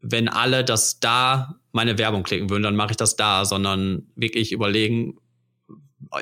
wenn 0.00 0.28
alle 0.28 0.64
das 0.64 1.00
da 1.00 1.56
meine 1.72 1.96
Werbung 1.96 2.22
klicken 2.22 2.50
würden, 2.50 2.62
dann 2.62 2.76
mache 2.76 2.92
ich 2.92 2.96
das 2.96 3.16
da, 3.16 3.44
sondern 3.44 4.06
wirklich 4.14 4.52
überlegen, 4.52 5.18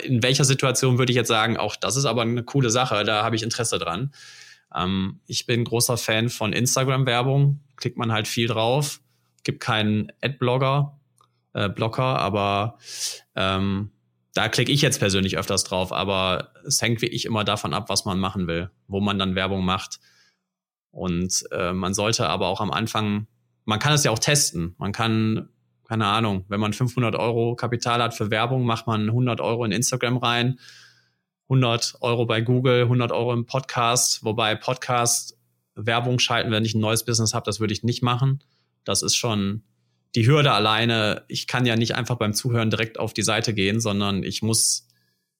in 0.04 0.22
welcher 0.22 0.44
Situation 0.44 0.98
würde 0.98 1.10
ich 1.10 1.16
jetzt 1.16 1.28
sagen, 1.28 1.56
auch 1.56 1.74
das 1.74 1.96
ist 1.96 2.04
aber 2.04 2.22
eine 2.22 2.44
coole 2.44 2.70
Sache, 2.70 3.02
da 3.04 3.24
habe 3.24 3.34
ich 3.34 3.42
Interesse 3.42 3.78
dran. 3.78 4.12
Ähm, 4.74 5.20
ich 5.26 5.46
bin 5.46 5.64
großer 5.64 5.96
Fan 5.96 6.28
von 6.28 6.52
Instagram-Werbung, 6.52 7.60
klickt 7.76 7.96
man 7.96 8.12
halt 8.12 8.28
viel 8.28 8.46
drauf, 8.46 9.00
gibt 9.42 9.60
keinen 9.60 10.12
Adblogger, 10.20 10.99
äh, 11.52 11.68
Blocker, 11.68 12.18
aber 12.18 12.78
ähm, 13.34 13.90
da 14.34 14.48
klicke 14.48 14.70
ich 14.70 14.82
jetzt 14.82 15.00
persönlich 15.00 15.36
öfters 15.36 15.64
drauf, 15.64 15.92
aber 15.92 16.52
es 16.64 16.80
hängt 16.80 17.02
wirklich 17.02 17.24
immer 17.24 17.44
davon 17.44 17.74
ab, 17.74 17.88
was 17.88 18.04
man 18.04 18.20
machen 18.20 18.46
will, 18.46 18.70
wo 18.86 19.00
man 19.00 19.18
dann 19.18 19.34
Werbung 19.34 19.64
macht. 19.64 19.98
Und 20.92 21.44
äh, 21.50 21.72
man 21.72 21.94
sollte 21.94 22.28
aber 22.28 22.48
auch 22.48 22.60
am 22.60 22.70
Anfang, 22.70 23.26
man 23.64 23.78
kann 23.78 23.92
es 23.92 24.04
ja 24.04 24.10
auch 24.10 24.18
testen. 24.18 24.74
Man 24.78 24.92
kann, 24.92 25.48
keine 25.88 26.06
Ahnung, 26.06 26.44
wenn 26.48 26.60
man 26.60 26.72
500 26.72 27.16
Euro 27.16 27.56
Kapital 27.56 28.02
hat 28.02 28.14
für 28.14 28.30
Werbung, 28.30 28.64
macht 28.64 28.86
man 28.86 29.08
100 29.08 29.40
Euro 29.40 29.64
in 29.64 29.72
Instagram 29.72 30.16
rein, 30.18 30.58
100 31.48 31.96
Euro 32.00 32.26
bei 32.26 32.40
Google, 32.40 32.82
100 32.82 33.10
Euro 33.10 33.32
im 33.32 33.46
Podcast, 33.46 34.24
wobei 34.24 34.54
Podcast 34.54 35.36
Werbung 35.74 36.18
schalten, 36.18 36.50
wenn 36.50 36.64
ich 36.64 36.74
ein 36.74 36.80
neues 36.80 37.04
Business 37.04 37.34
habe, 37.34 37.44
das 37.44 37.58
würde 37.58 37.72
ich 37.72 37.82
nicht 37.82 38.02
machen. 38.02 38.42
Das 38.84 39.02
ist 39.02 39.16
schon 39.16 39.62
die 40.14 40.26
Hürde 40.26 40.52
alleine, 40.52 41.24
ich 41.28 41.46
kann 41.46 41.66
ja 41.66 41.76
nicht 41.76 41.94
einfach 41.94 42.16
beim 42.16 42.34
Zuhören 42.34 42.70
direkt 42.70 42.98
auf 42.98 43.12
die 43.12 43.22
Seite 43.22 43.54
gehen, 43.54 43.80
sondern 43.80 44.22
ich 44.22 44.42
muss 44.42 44.88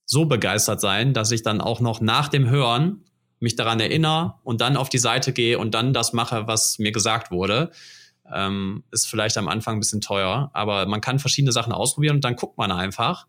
so 0.05 0.27
begeistert 0.27 0.81
sein, 0.81 1.13
dass 1.15 1.31
ich 1.31 1.43
dann 1.43 1.61
auch 1.61 1.81
noch 1.81 2.01
nach 2.01 2.29
dem 2.29 2.49
Hören 2.49 3.05
mich 3.41 3.57
daran 3.57 3.81
erinnere 3.81 4.35
und 4.45 4.61
dann 4.61 4.77
auf 4.77 4.89
die 4.89 4.99
Seite 4.99 5.33
gehe 5.33 5.59
und 5.59 5.75
dann 5.75 5.93
das 5.93 6.13
mache, 6.13 6.47
was 6.47 6.79
mir 6.79 6.93
gesagt 6.93 7.31
wurde. 7.31 7.71
Ähm, 8.33 8.85
ist 8.93 9.09
vielleicht 9.09 9.37
am 9.39 9.49
Anfang 9.49 9.77
ein 9.77 9.81
bisschen 9.81 10.01
teuer, 10.01 10.51
aber 10.53 10.87
man 10.87 11.01
kann 11.01 11.19
verschiedene 11.19 11.53
Sachen 11.53 11.73
ausprobieren 11.73 12.17
und 12.17 12.25
dann 12.25 12.37
guckt 12.37 12.59
man 12.59 12.71
einfach, 12.71 13.27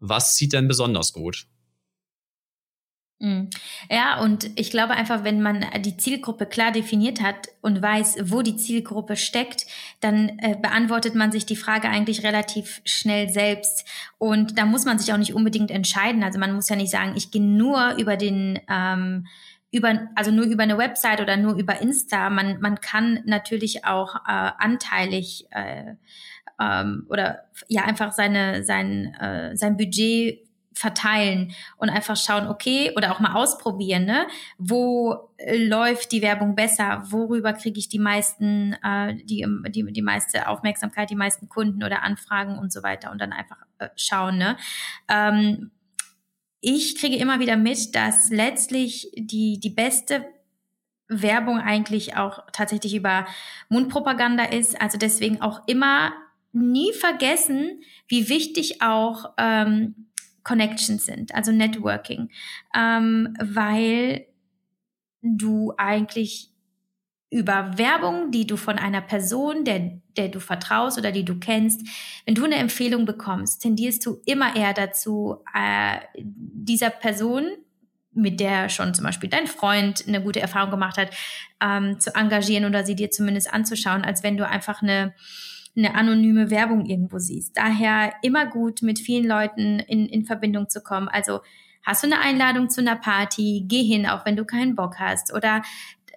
was 0.00 0.34
zieht 0.34 0.52
denn 0.52 0.68
besonders 0.68 1.12
gut. 1.12 1.46
Mhm. 3.20 3.50
Ja, 3.90 4.20
und 4.20 4.48
ich 4.54 4.70
glaube 4.70 4.92
einfach, 4.92 5.24
wenn 5.24 5.42
man 5.42 5.66
die 5.80 5.96
Zielgruppe 5.96 6.46
klar 6.46 6.70
definiert 6.70 7.20
hat 7.20 7.48
und 7.60 7.82
weiß, 7.82 8.18
wo 8.30 8.42
die 8.42 8.56
Zielgruppe 8.56 9.16
steckt, 9.16 9.66
dann 10.00 10.38
äh, 10.38 10.56
beantwortet 10.60 11.16
man 11.16 11.32
sich 11.32 11.44
die 11.44 11.56
Frage 11.56 11.88
eigentlich 11.88 12.22
relativ 12.22 12.80
schnell 12.84 13.28
selbst. 13.28 13.84
Und 14.18 14.56
da 14.56 14.66
muss 14.66 14.84
man 14.84 15.00
sich 15.00 15.12
auch 15.12 15.18
nicht 15.18 15.34
unbedingt 15.34 15.72
entscheiden. 15.72 16.22
Also 16.22 16.38
man 16.38 16.52
muss 16.52 16.68
ja 16.68 16.76
nicht 16.76 16.92
sagen, 16.92 17.14
ich 17.16 17.32
gehe 17.32 17.42
nur 17.42 17.96
über 17.98 18.16
den 18.16 18.60
ähm, 18.68 19.26
über, 19.70 20.08
also 20.14 20.30
nur 20.30 20.46
über 20.46 20.62
eine 20.62 20.78
Website 20.78 21.20
oder 21.20 21.36
nur 21.36 21.56
über 21.56 21.80
Insta. 21.82 22.30
Man, 22.30 22.60
man 22.60 22.80
kann 22.80 23.20
natürlich 23.26 23.84
auch 23.84 24.16
äh, 24.16 24.50
anteilig 24.58 25.46
äh, 25.50 25.94
ähm, 26.60 27.06
oder 27.10 27.44
ja 27.68 27.82
einfach 27.82 28.12
seine, 28.12 28.64
sein, 28.64 29.14
äh, 29.20 29.56
sein 29.56 29.76
Budget 29.76 30.47
verteilen 30.78 31.52
und 31.76 31.90
einfach 31.90 32.16
schauen, 32.16 32.46
okay, 32.46 32.92
oder 32.96 33.12
auch 33.12 33.20
mal 33.20 33.34
ausprobieren, 33.34 34.04
ne? 34.04 34.26
Wo 34.58 35.30
äh, 35.36 35.56
läuft 35.56 36.12
die 36.12 36.22
Werbung 36.22 36.54
besser? 36.54 37.02
Worüber 37.08 37.52
kriege 37.52 37.78
ich 37.78 37.88
die 37.88 37.98
meisten, 37.98 38.74
äh, 38.84 39.16
die, 39.24 39.44
die, 39.68 39.92
die 39.92 40.02
meiste 40.02 40.48
Aufmerksamkeit, 40.48 41.10
die 41.10 41.16
meisten 41.16 41.48
Kunden 41.48 41.82
oder 41.82 42.02
Anfragen 42.02 42.58
und 42.58 42.72
so 42.72 42.82
weiter 42.82 43.10
und 43.10 43.20
dann 43.20 43.32
einfach 43.32 43.58
äh, 43.78 43.88
schauen, 43.96 44.38
ne? 44.38 44.56
Ähm, 45.08 45.72
ich 46.60 46.96
kriege 46.98 47.16
immer 47.16 47.38
wieder 47.40 47.56
mit, 47.56 47.94
dass 47.94 48.30
letztlich 48.30 49.12
die, 49.16 49.60
die 49.60 49.70
beste 49.70 50.24
Werbung 51.08 51.58
eigentlich 51.58 52.16
auch 52.16 52.44
tatsächlich 52.52 52.94
über 52.94 53.26
Mundpropaganda 53.68 54.44
ist. 54.44 54.80
Also 54.80 54.98
deswegen 54.98 55.40
auch 55.40 55.62
immer 55.66 56.12
nie 56.52 56.92
vergessen, 56.92 57.82
wie 58.08 58.28
wichtig 58.28 58.82
auch 58.82 59.32
ähm, 59.38 60.08
Connections 60.48 61.04
sind, 61.04 61.34
also 61.34 61.52
Networking, 61.52 62.30
ähm, 62.74 63.36
weil 63.38 64.26
du 65.20 65.74
eigentlich 65.76 66.50
über 67.30 67.76
Werbung, 67.76 68.30
die 68.30 68.46
du 68.46 68.56
von 68.56 68.78
einer 68.78 69.02
Person, 69.02 69.64
der, 69.64 70.00
der 70.16 70.28
du 70.28 70.40
vertraust 70.40 70.96
oder 70.96 71.12
die 71.12 71.26
du 71.26 71.38
kennst, 71.38 71.86
wenn 72.24 72.34
du 72.34 72.44
eine 72.44 72.54
Empfehlung 72.54 73.04
bekommst, 73.04 73.60
tendierst 73.60 74.06
du 74.06 74.22
immer 74.24 74.56
eher 74.56 74.72
dazu, 74.72 75.44
äh, 75.54 75.98
dieser 76.16 76.88
Person, 76.88 77.44
mit 78.12 78.40
der 78.40 78.70
schon 78.70 78.94
zum 78.94 79.04
Beispiel 79.04 79.28
dein 79.28 79.46
Freund 79.46 80.04
eine 80.08 80.22
gute 80.22 80.40
Erfahrung 80.40 80.70
gemacht 80.70 80.96
hat, 80.96 81.10
ähm, 81.62 82.00
zu 82.00 82.14
engagieren 82.14 82.64
oder 82.64 82.86
sie 82.86 82.96
dir 82.96 83.10
zumindest 83.10 83.52
anzuschauen, 83.52 84.02
als 84.02 84.22
wenn 84.22 84.38
du 84.38 84.48
einfach 84.48 84.80
eine 84.80 85.14
eine 85.78 85.94
anonyme 85.94 86.50
Werbung 86.50 86.84
irgendwo 86.84 87.18
siehst. 87.18 87.56
Daher 87.56 88.12
immer 88.22 88.46
gut, 88.46 88.82
mit 88.82 88.98
vielen 88.98 89.26
Leuten 89.26 89.78
in, 89.78 90.06
in 90.06 90.24
Verbindung 90.24 90.68
zu 90.68 90.82
kommen. 90.82 91.08
Also 91.08 91.40
hast 91.82 92.02
du 92.02 92.08
eine 92.08 92.20
Einladung 92.20 92.68
zu 92.68 92.80
einer 92.80 92.96
Party, 92.96 93.64
geh 93.66 93.82
hin, 93.82 94.06
auch 94.06 94.26
wenn 94.26 94.36
du 94.36 94.44
keinen 94.44 94.74
Bock 94.74 94.98
hast. 94.98 95.32
Oder 95.32 95.62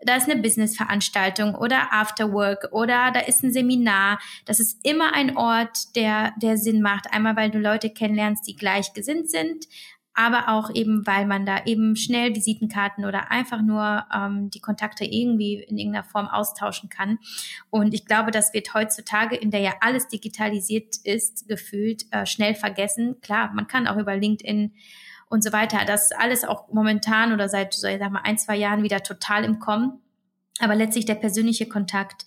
da 0.03 0.15
ist 0.15 0.29
eine 0.29 0.41
Businessveranstaltung 0.41 1.53
oder 1.53 1.93
Afterwork 1.93 2.69
oder 2.71 3.11
da 3.11 3.19
ist 3.19 3.43
ein 3.43 3.53
Seminar. 3.53 4.19
Das 4.45 4.59
ist 4.59 4.79
immer 4.83 5.13
ein 5.13 5.37
Ort, 5.37 5.95
der, 5.95 6.33
der 6.41 6.57
Sinn 6.57 6.81
macht. 6.81 7.13
Einmal, 7.13 7.35
weil 7.35 7.51
du 7.51 7.59
Leute 7.59 7.91
kennenlernst, 7.91 8.47
die 8.47 8.55
gleichgesinnt 8.55 9.29
sind, 9.29 9.67
aber 10.13 10.49
auch 10.49 10.73
eben, 10.73 11.07
weil 11.07 11.25
man 11.25 11.45
da 11.45 11.63
eben 11.65 11.95
schnell 11.95 12.35
Visitenkarten 12.35 13.05
oder 13.05 13.31
einfach 13.31 13.61
nur 13.61 14.05
ähm, 14.13 14.49
die 14.49 14.59
Kontakte 14.59 15.05
irgendwie 15.05 15.55
in 15.55 15.77
irgendeiner 15.77 16.03
Form 16.03 16.27
austauschen 16.27 16.89
kann. 16.89 17.19
Und 17.69 17.93
ich 17.93 18.05
glaube, 18.05 18.31
das 18.31 18.53
wird 18.53 18.73
heutzutage, 18.73 19.35
in 19.35 19.51
der 19.51 19.61
ja 19.61 19.73
alles 19.79 20.07
digitalisiert 20.07 20.97
ist, 21.03 21.47
gefühlt 21.47 22.05
äh, 22.11 22.25
schnell 22.25 22.55
vergessen. 22.55 23.21
Klar, 23.21 23.51
man 23.53 23.67
kann 23.67 23.87
auch 23.87 23.97
über 23.97 24.15
LinkedIn 24.15 24.73
und 25.29 25.43
so 25.43 25.53
weiter. 25.53 25.85
Das 25.85 26.11
ist 26.11 26.19
alles 26.19 26.43
auch 26.43 26.67
momentan 26.73 27.31
oder 27.31 27.47
seit, 27.47 27.73
so, 27.73 27.87
ich 27.87 27.99
sag 27.99 28.11
mal, 28.11 28.21
ein, 28.23 28.37
zwei 28.37 28.57
Jahren 28.57 28.83
wieder 28.83 29.01
total 29.01 29.45
im 29.45 29.59
Kommen. 29.59 30.01
Aber 30.59 30.75
letztlich 30.75 31.05
der 31.05 31.15
persönliche 31.15 31.67
Kontakt 31.67 32.25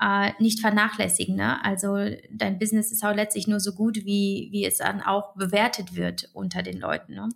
äh, 0.00 0.32
nicht 0.38 0.60
vernachlässigen. 0.60 1.36
Ne? 1.36 1.62
Also 1.64 1.96
dein 2.30 2.58
Business 2.58 2.92
ist 2.92 3.04
auch 3.04 3.14
letztlich 3.14 3.46
nur 3.46 3.60
so 3.60 3.72
gut, 3.72 3.96
wie, 4.04 4.48
wie 4.52 4.64
es 4.64 4.78
dann 4.78 5.02
auch 5.02 5.34
bewertet 5.34 5.96
wird 5.96 6.28
unter 6.32 6.62
den 6.62 6.78
Leuten. 6.78 7.14
Ne? 7.14 7.28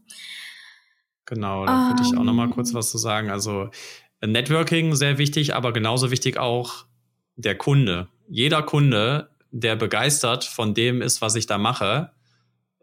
Genau, 1.26 1.66
da 1.66 1.88
würde 1.88 2.02
um, 2.02 2.12
ich 2.12 2.18
auch 2.18 2.24
noch 2.24 2.32
mal 2.32 2.50
kurz 2.50 2.70
ähm. 2.70 2.76
was 2.76 2.90
zu 2.90 2.98
sagen. 2.98 3.30
Also 3.30 3.70
Networking 4.24 4.94
sehr 4.94 5.18
wichtig, 5.18 5.54
aber 5.54 5.72
genauso 5.72 6.10
wichtig 6.10 6.38
auch 6.38 6.86
der 7.36 7.56
Kunde. 7.56 8.08
Jeder 8.28 8.62
Kunde, 8.62 9.30
der 9.50 9.76
begeistert 9.76 10.44
von 10.44 10.74
dem 10.74 11.02
ist, 11.02 11.20
was 11.20 11.34
ich 11.34 11.46
da 11.46 11.58
mache, 11.58 12.12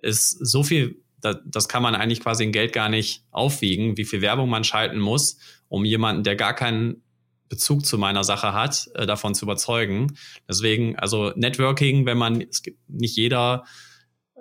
ist 0.01 0.31
so 0.31 0.63
viel, 0.63 1.01
das 1.21 1.67
kann 1.67 1.83
man 1.83 1.95
eigentlich 1.95 2.21
quasi 2.21 2.43
in 2.43 2.51
Geld 2.51 2.73
gar 2.73 2.89
nicht 2.89 3.25
aufwiegen, 3.31 3.97
wie 3.97 4.05
viel 4.05 4.21
Werbung 4.21 4.49
man 4.49 4.63
schalten 4.63 4.99
muss, 4.99 5.37
um 5.67 5.85
jemanden, 5.85 6.23
der 6.23 6.35
gar 6.35 6.53
keinen 6.53 7.03
Bezug 7.49 7.85
zu 7.85 7.97
meiner 7.97 8.23
Sache 8.23 8.53
hat, 8.53 8.89
äh, 8.93 9.05
davon 9.05 9.35
zu 9.35 9.45
überzeugen. 9.45 10.15
Deswegen, 10.47 10.97
also 10.97 11.33
Networking, 11.35 12.05
wenn 12.05 12.17
man, 12.17 12.41
es 12.41 12.61
gibt 12.61 12.77
nicht 12.89 13.15
jeder 13.15 13.65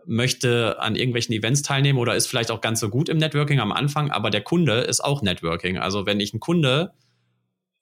möchte 0.06 0.80
an 0.80 0.96
irgendwelchen 0.96 1.34
Events 1.34 1.62
teilnehmen 1.62 1.98
oder 1.98 2.16
ist 2.16 2.28
vielleicht 2.28 2.50
auch 2.50 2.60
ganz 2.60 2.80
so 2.80 2.88
gut 2.88 3.08
im 3.08 3.18
Networking 3.18 3.60
am 3.60 3.72
Anfang, 3.72 4.10
aber 4.10 4.30
der 4.30 4.40
Kunde 4.40 4.80
ist 4.80 5.00
auch 5.00 5.20
Networking. 5.22 5.76
Also 5.78 6.06
wenn 6.06 6.18
ich 6.18 6.32
einen 6.32 6.40
Kunde 6.40 6.92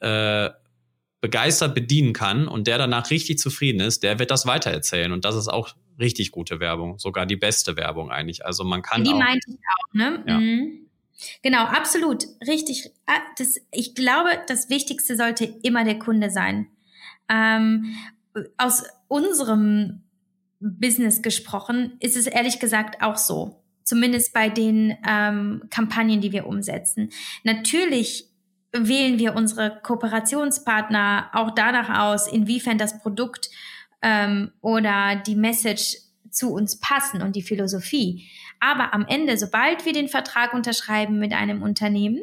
äh, 0.00 0.50
begeistert 1.20 1.74
bedienen 1.74 2.12
kann 2.12 2.48
und 2.48 2.66
der 2.66 2.78
danach 2.78 3.10
richtig 3.10 3.38
zufrieden 3.38 3.80
ist, 3.80 4.02
der 4.02 4.18
wird 4.18 4.30
das 4.30 4.46
weitererzählen 4.46 5.12
und 5.12 5.24
das 5.24 5.36
ist 5.36 5.48
auch 5.48 5.74
richtig 5.98 6.30
gute 6.30 6.60
Werbung, 6.60 6.98
sogar 6.98 7.26
die 7.26 7.36
beste 7.36 7.76
Werbung 7.76 8.10
eigentlich. 8.10 8.44
Also 8.44 8.64
man 8.64 8.82
kann 8.82 9.04
die 9.04 9.10
auch, 9.10 9.18
meinte 9.18 9.50
ich 9.50 9.56
auch, 9.56 9.94
ne? 9.94 10.24
Ja. 10.26 10.38
Mhm. 10.38 10.85
Genau, 11.42 11.64
absolut, 11.64 12.26
richtig. 12.46 12.90
Ah, 13.06 13.20
das, 13.38 13.60
ich 13.72 13.94
glaube, 13.94 14.30
das 14.48 14.68
Wichtigste 14.68 15.16
sollte 15.16 15.44
immer 15.62 15.84
der 15.84 15.98
Kunde 15.98 16.30
sein. 16.30 16.68
Ähm, 17.28 17.96
aus 18.56 18.84
unserem 19.08 20.02
Business 20.60 21.22
gesprochen 21.22 21.96
ist 22.00 22.16
es 22.16 22.26
ehrlich 22.26 22.60
gesagt 22.60 23.02
auch 23.02 23.16
so. 23.16 23.62
Zumindest 23.84 24.32
bei 24.32 24.48
den 24.48 24.96
ähm, 25.08 25.62
Kampagnen, 25.70 26.20
die 26.20 26.32
wir 26.32 26.46
umsetzen. 26.46 27.10
Natürlich 27.44 28.28
wählen 28.72 29.18
wir 29.18 29.34
unsere 29.34 29.80
Kooperationspartner 29.82 31.30
auch 31.32 31.52
danach 31.52 32.00
aus, 32.00 32.26
inwiefern 32.26 32.78
das 32.78 33.00
Produkt 33.00 33.48
ähm, 34.02 34.50
oder 34.60 35.16
die 35.26 35.36
Message 35.36 35.98
zu 36.30 36.52
uns 36.52 36.78
passen 36.78 37.22
und 37.22 37.36
die 37.36 37.42
Philosophie. 37.42 38.28
Aber 38.60 38.94
am 38.94 39.06
Ende, 39.06 39.36
sobald 39.36 39.84
wir 39.84 39.92
den 39.92 40.08
Vertrag 40.08 40.54
unterschreiben 40.54 41.18
mit 41.18 41.32
einem 41.32 41.62
Unternehmen 41.62 42.22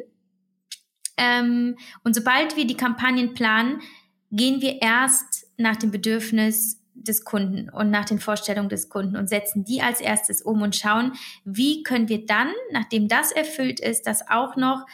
ähm, 1.16 1.76
und 2.02 2.14
sobald 2.14 2.56
wir 2.56 2.66
die 2.66 2.76
Kampagnen 2.76 3.34
planen, 3.34 3.80
gehen 4.30 4.60
wir 4.60 4.82
erst 4.82 5.46
nach 5.56 5.76
dem 5.76 5.90
Bedürfnis 5.90 6.80
des 6.94 7.24
Kunden 7.24 7.68
und 7.68 7.90
nach 7.90 8.04
den 8.04 8.18
Vorstellungen 8.18 8.68
des 8.68 8.88
Kunden 8.88 9.16
und 9.16 9.28
setzen 9.28 9.64
die 9.64 9.82
als 9.82 10.00
erstes 10.00 10.42
um 10.42 10.62
und 10.62 10.76
schauen, 10.76 11.12
wie 11.44 11.82
können 11.82 12.08
wir 12.08 12.24
dann, 12.24 12.48
nachdem 12.72 13.08
das 13.08 13.32
erfüllt 13.32 13.80
ist, 13.80 14.06
das 14.06 14.28
auch 14.28 14.56
noch 14.56 14.86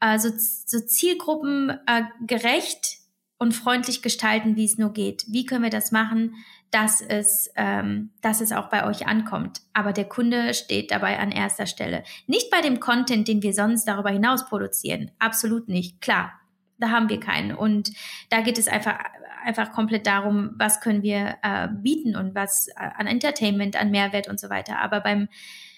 äh, 0.00 0.18
so, 0.18 0.30
so 0.36 0.80
Zielgruppen 0.80 1.70
äh, 1.86 2.02
gerecht 2.26 2.98
und 3.38 3.54
freundlich 3.54 4.02
gestalten, 4.02 4.56
wie 4.56 4.64
es 4.64 4.78
nur 4.78 4.92
geht. 4.92 5.24
Wie 5.28 5.46
können 5.46 5.62
wir 5.62 5.70
das 5.70 5.92
machen, 5.92 6.34
dass 6.70 7.00
es, 7.00 7.50
ähm, 7.56 8.10
dass 8.20 8.40
es 8.40 8.52
auch 8.52 8.68
bei 8.68 8.86
euch 8.86 9.06
ankommt. 9.06 9.60
Aber 9.72 9.92
der 9.92 10.04
Kunde 10.04 10.52
steht 10.54 10.90
dabei 10.90 11.18
an 11.18 11.32
erster 11.32 11.66
Stelle. 11.66 12.04
Nicht 12.26 12.50
bei 12.50 12.60
dem 12.60 12.80
Content, 12.80 13.26
den 13.26 13.42
wir 13.42 13.54
sonst 13.54 13.86
darüber 13.86 14.10
hinaus 14.10 14.46
produzieren. 14.46 15.10
Absolut 15.18 15.68
nicht. 15.68 16.00
Klar, 16.00 16.32
da 16.78 16.90
haben 16.90 17.08
wir 17.08 17.20
keinen. 17.20 17.54
Und 17.54 17.92
da 18.28 18.42
geht 18.42 18.58
es 18.58 18.68
einfach, 18.68 18.98
einfach 19.44 19.72
komplett 19.72 20.06
darum, 20.06 20.50
was 20.56 20.80
können 20.80 21.02
wir 21.02 21.36
äh, 21.42 21.68
bieten 21.68 22.16
und 22.16 22.34
was 22.34 22.68
äh, 22.68 22.90
an 22.96 23.06
Entertainment, 23.06 23.76
an 23.76 23.90
Mehrwert 23.90 24.28
und 24.28 24.38
so 24.38 24.50
weiter. 24.50 24.78
Aber 24.78 25.00
beim, 25.00 25.28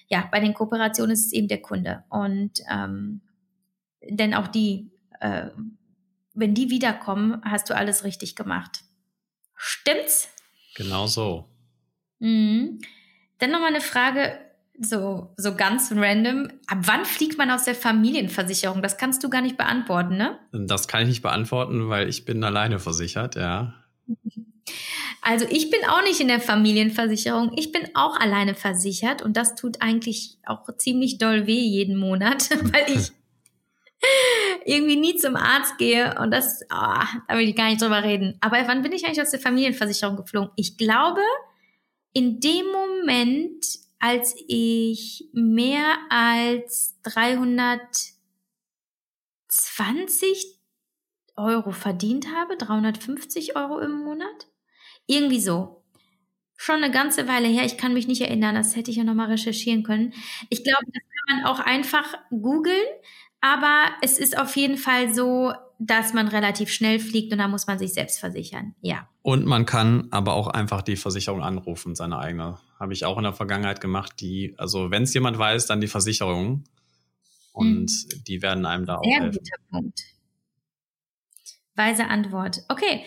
ja, 0.08 0.28
bei 0.30 0.40
den 0.40 0.54
Kooperationen 0.54 1.12
ist 1.12 1.26
es 1.26 1.32
eben 1.32 1.46
der 1.46 1.62
Kunde. 1.62 2.02
Und 2.08 2.60
ähm, 2.68 3.20
denn 4.02 4.34
auch 4.34 4.48
die, 4.48 4.90
äh, 5.20 5.50
wenn 6.34 6.54
die 6.54 6.70
wiederkommen, 6.70 7.40
hast 7.44 7.70
du 7.70 7.76
alles 7.76 8.02
richtig 8.02 8.34
gemacht. 8.34 8.80
Stimmt's? 9.54 10.28
Genau 10.74 11.06
so. 11.06 11.48
Mhm. 12.18 12.80
Dann 13.38 13.50
nochmal 13.50 13.70
eine 13.70 13.80
Frage, 13.80 14.38
so, 14.80 15.34
so 15.36 15.54
ganz 15.54 15.92
random. 15.94 16.48
Ab 16.66 16.78
wann 16.82 17.04
fliegt 17.04 17.38
man 17.38 17.50
aus 17.50 17.64
der 17.64 17.74
Familienversicherung? 17.74 18.82
Das 18.82 18.96
kannst 18.96 19.22
du 19.22 19.30
gar 19.30 19.42
nicht 19.42 19.56
beantworten, 19.56 20.16
ne? 20.16 20.38
Das 20.52 20.88
kann 20.88 21.02
ich 21.02 21.08
nicht 21.08 21.22
beantworten, 21.22 21.88
weil 21.88 22.08
ich 22.08 22.24
bin 22.24 22.42
alleine 22.42 22.78
versichert, 22.78 23.36
ja. 23.36 23.74
Also 25.22 25.46
ich 25.50 25.70
bin 25.70 25.80
auch 25.88 26.02
nicht 26.02 26.20
in 26.20 26.28
der 26.28 26.40
Familienversicherung. 26.40 27.52
Ich 27.56 27.72
bin 27.72 27.82
auch 27.94 28.18
alleine 28.18 28.54
versichert 28.54 29.20
und 29.20 29.36
das 29.36 29.54
tut 29.54 29.82
eigentlich 29.82 30.38
auch 30.46 30.66
ziemlich 30.78 31.18
doll 31.18 31.46
weh 31.46 31.60
jeden 31.60 31.98
Monat, 31.98 32.48
weil 32.72 32.96
ich 32.96 33.12
irgendwie 34.64 34.96
nie 34.96 35.16
zum 35.16 35.36
Arzt 35.36 35.78
gehe 35.78 36.18
und 36.20 36.30
das, 36.30 36.62
oh, 36.70 37.04
da 37.28 37.36
will 37.36 37.48
ich 37.48 37.56
gar 37.56 37.68
nicht 37.68 37.82
drüber 37.82 38.02
reden. 38.02 38.36
Aber 38.40 38.56
wann 38.66 38.82
bin 38.82 38.92
ich 38.92 39.04
eigentlich 39.04 39.22
aus 39.22 39.30
der 39.30 39.40
Familienversicherung 39.40 40.16
geflogen? 40.16 40.50
Ich 40.56 40.76
glaube, 40.76 41.20
in 42.12 42.40
dem 42.40 42.66
Moment, 42.66 43.64
als 43.98 44.34
ich 44.48 45.28
mehr 45.32 45.98
als 46.08 46.98
300 47.02 47.80
320 49.50 50.60
Euro 51.36 51.72
verdient 51.72 52.28
habe, 52.34 52.56
350 52.56 53.56
Euro 53.56 53.80
im 53.80 53.92
Monat. 53.92 54.48
Irgendwie 55.06 55.40
so. 55.40 55.84
Schon 56.56 56.76
eine 56.76 56.90
ganze 56.90 57.26
Weile 57.26 57.48
her. 57.48 57.64
Ich 57.64 57.78
kann 57.78 57.94
mich 57.94 58.06
nicht 58.06 58.20
erinnern. 58.20 58.54
Das 58.54 58.76
hätte 58.76 58.90
ich 58.90 58.98
ja 58.98 59.04
nochmal 59.04 59.30
recherchieren 59.30 59.82
können. 59.82 60.12
Ich 60.50 60.62
glaube, 60.62 60.84
das 60.86 61.02
kann 61.02 61.38
man 61.38 61.46
auch 61.46 61.60
einfach 61.60 62.14
googeln. 62.30 62.86
Aber 63.40 63.86
es 64.02 64.18
ist 64.18 64.38
auf 64.38 64.54
jeden 64.56 64.76
Fall 64.76 65.14
so, 65.14 65.52
dass 65.78 66.12
man 66.12 66.28
relativ 66.28 66.70
schnell 66.70 67.00
fliegt 67.00 67.32
und 67.32 67.38
da 67.38 67.48
muss 67.48 67.66
man 67.66 67.78
sich 67.78 67.94
selbst 67.94 68.20
versichern. 68.20 68.74
Ja. 68.82 69.08
Und 69.22 69.46
man 69.46 69.64
kann 69.64 70.08
aber 70.10 70.34
auch 70.34 70.48
einfach 70.48 70.82
die 70.82 70.96
Versicherung 70.96 71.42
anrufen, 71.42 71.94
seine 71.94 72.18
eigene. 72.18 72.58
Habe 72.78 72.92
ich 72.92 73.06
auch 73.06 73.16
in 73.16 73.24
der 73.24 73.32
Vergangenheit 73.32 73.80
gemacht. 73.80 74.20
Die, 74.20 74.54
also 74.58 74.90
wenn 74.90 75.04
es 75.04 75.14
jemand 75.14 75.38
weiß, 75.38 75.66
dann 75.66 75.80
die 75.80 75.88
Versicherung. 75.88 76.64
Und 77.52 77.90
hm. 77.90 78.24
die 78.26 78.42
werden 78.42 78.66
einem 78.66 78.84
da 78.84 78.96
auch 78.98 79.04
Sehr 79.04 79.20
helfen. 79.20 79.38
guter 79.38 79.62
Punkt. 79.70 80.00
Weise 81.74 82.06
Antwort. 82.08 82.62
Okay, 82.68 83.04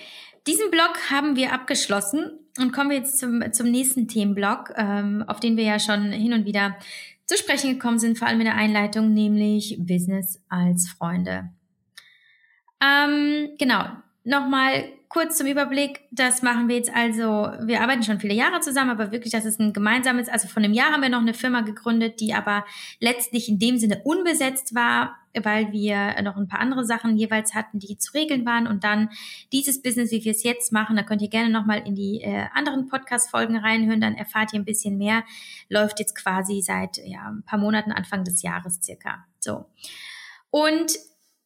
diesen 0.48 0.72
Blog 0.72 1.12
haben 1.12 1.36
wir 1.36 1.54
abgeschlossen 1.54 2.40
und 2.60 2.74
kommen 2.74 2.90
wir 2.90 2.98
jetzt 2.98 3.20
zum, 3.20 3.42
zum 3.54 3.70
nächsten 3.70 4.08
Themenblock, 4.08 4.74
ähm, 4.76 5.24
auf 5.28 5.40
den 5.40 5.58
wir 5.58 5.64
ja 5.64 5.80
schon 5.80 6.12
hin 6.12 6.34
und 6.34 6.46
wieder 6.46 6.76
zu 7.26 7.38
sprechen 7.38 7.74
gekommen 7.74 8.00
sind, 8.00 8.18
vor 8.18 8.28
allem 8.28 8.40
in 8.40 8.46
der 8.46 8.56
Einleitung, 8.56 9.14
nämlich 9.14 9.78
Business 9.80 10.42
als 10.50 10.90
Freunde. 10.90 11.50
Ähm, 12.82 13.56
genau, 13.58 13.86
nochmal 14.24 14.86
kurz 15.14 15.38
zum 15.38 15.46
Überblick, 15.46 16.02
das 16.10 16.42
machen 16.42 16.68
wir 16.68 16.76
jetzt 16.76 16.92
also, 16.94 17.52
wir 17.68 17.82
arbeiten 17.82 18.02
schon 18.02 18.20
viele 18.20 18.34
Jahre 18.34 18.62
zusammen, 18.62 18.90
aber 18.90 19.12
wirklich, 19.12 19.32
das 19.32 19.46
ist 19.46 19.60
ein 19.60 19.72
gemeinsames, 19.72 20.28
also 20.28 20.48
von 20.48 20.64
einem 20.64 20.74
Jahr 20.74 20.92
haben 20.92 21.04
wir 21.04 21.10
noch 21.10 21.22
eine 21.22 21.36
Firma 21.36 21.62
gegründet, 21.62 22.20
die 22.20 22.34
aber 22.34 22.66
letztlich 23.00 23.48
in 23.48 23.60
dem 23.60 23.78
Sinne 23.78 24.02
unbesetzt 24.04 24.74
war, 24.74 25.16
weil 25.36 25.72
wir 25.72 26.20
noch 26.24 26.36
ein 26.36 26.48
paar 26.48 26.62
andere 26.62 26.84
Sachen 26.84 27.16
jeweils 27.16 27.54
hatten, 27.54 27.78
die 27.78 27.98
zu 28.00 28.14
regeln 28.14 28.44
waren 28.44 28.66
und 28.66 28.84
dann 28.84 29.10
dieses 29.52 29.84
Business, 29.84 30.10
wie 30.12 30.24
wir 30.24 30.32
es 30.32 30.42
jetzt 30.42 30.72
machen, 30.72 30.96
da 30.96 31.04
könnt 31.04 31.22
ihr 31.22 31.30
gerne 31.30 31.52
nochmal 31.52 31.84
in 31.86 31.94
die 31.94 32.22
äh, 32.22 32.48
anderen 32.56 32.88
Podcast-Folgen 32.88 33.58
reinhören, 33.58 34.02
dann 34.02 34.16
erfahrt 34.16 34.52
ihr 34.54 34.60
ein 34.60 34.66
bisschen 34.66 34.98
mehr, 34.98 35.24
läuft 35.70 36.00
jetzt 36.00 36.16
quasi 36.16 36.62
seit 36.62 36.98
ja, 37.06 37.30
ein 37.30 37.44
paar 37.44 37.60
Monaten, 37.60 37.92
Anfang 37.92 38.24
des 38.24 38.42
Jahres 38.42 38.80
circa. 38.82 39.26
So. 39.40 39.66
Und 40.50 40.98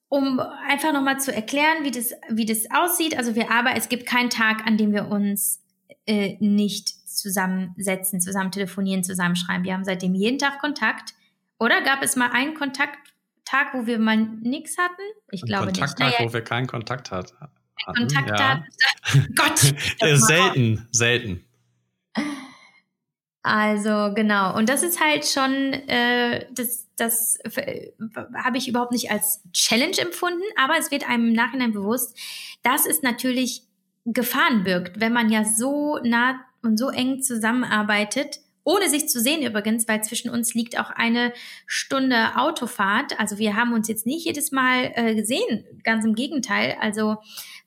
um 0.09 0.39
einfach 0.67 0.93
nochmal 0.93 1.19
zu 1.19 1.33
erklären, 1.33 1.83
wie 1.83 1.91
das, 1.91 2.13
wie 2.29 2.45
das 2.45 2.65
aussieht. 2.71 3.17
Also 3.17 3.35
wir 3.35 3.51
aber, 3.51 3.75
es 3.75 3.89
gibt 3.89 4.05
keinen 4.05 4.29
Tag, 4.29 4.65
an 4.65 4.77
dem 4.77 4.93
wir 4.93 5.09
uns 5.09 5.61
äh, 6.05 6.37
nicht 6.39 6.89
zusammensetzen, 7.07 8.21
zusammen 8.21 8.51
telefonieren, 8.51 9.03
zusammenschreiben. 9.03 9.63
Wir 9.63 9.73
haben 9.73 9.83
seitdem 9.83 10.13
jeden 10.13 10.39
Tag 10.39 10.59
Kontakt. 10.59 11.13
Oder 11.59 11.81
gab 11.81 12.03
es 12.03 12.15
mal 12.15 12.29
einen 12.31 12.53
Kontakttag, 12.53 13.73
wo 13.73 13.85
wir 13.85 13.99
mal 13.99 14.17
nichts 14.17 14.77
hatten? 14.77 15.01
Ich 15.31 15.43
Ein 15.43 15.47
glaube 15.47 15.65
Kontakttag, 15.65 16.07
nicht. 16.07 16.19
Naja, 16.19 16.29
wo 16.29 16.33
wir 16.33 16.43
keinen 16.43 16.67
Kontakt 16.67 17.11
hatten. 17.11 17.35
Kontakt 17.85 18.39
ja. 18.39 18.63
Gott! 19.35 19.59
selten, 20.19 20.87
selten. 20.91 21.46
Also 23.47 24.13
genau. 24.13 24.57
Und 24.57 24.67
das 24.67 24.83
ist 24.83 24.99
halt 24.99 25.25
schon, 25.25 25.71
äh, 25.73 26.45
das, 26.51 26.85
das 26.97 27.37
äh, 27.55 27.91
habe 28.35 28.57
ich 28.57 28.67
überhaupt 28.67 28.91
nicht 28.91 29.09
als 29.09 29.41
Challenge 29.53 29.97
empfunden, 29.97 30.43
aber 30.57 30.77
es 30.77 30.91
wird 30.91 31.09
einem 31.09 31.29
im 31.29 31.33
Nachhinein 31.33 31.71
bewusst, 31.71 32.17
dass 32.61 32.85
es 32.85 33.01
natürlich 33.03 33.63
Gefahren 34.03 34.63
birgt, 34.63 34.99
wenn 34.99 35.13
man 35.13 35.29
ja 35.29 35.45
so 35.45 35.97
nah 36.03 36.41
und 36.61 36.77
so 36.77 36.89
eng 36.89 37.21
zusammenarbeitet, 37.21 38.39
ohne 38.65 38.89
sich 38.89 39.07
zu 39.07 39.21
sehen 39.21 39.43
übrigens, 39.43 39.87
weil 39.87 40.03
zwischen 40.03 40.29
uns 40.29 40.53
liegt 40.53 40.77
auch 40.77 40.89
eine 40.89 41.31
Stunde 41.65 42.35
Autofahrt. 42.35 43.17
Also 43.17 43.37
wir 43.37 43.55
haben 43.55 43.71
uns 43.71 43.87
jetzt 43.87 44.05
nicht 44.05 44.25
jedes 44.25 44.51
Mal 44.51 44.91
äh, 44.95 45.15
gesehen, 45.15 45.63
ganz 45.83 46.03
im 46.03 46.15
Gegenteil. 46.15 46.75
Also 46.81 47.15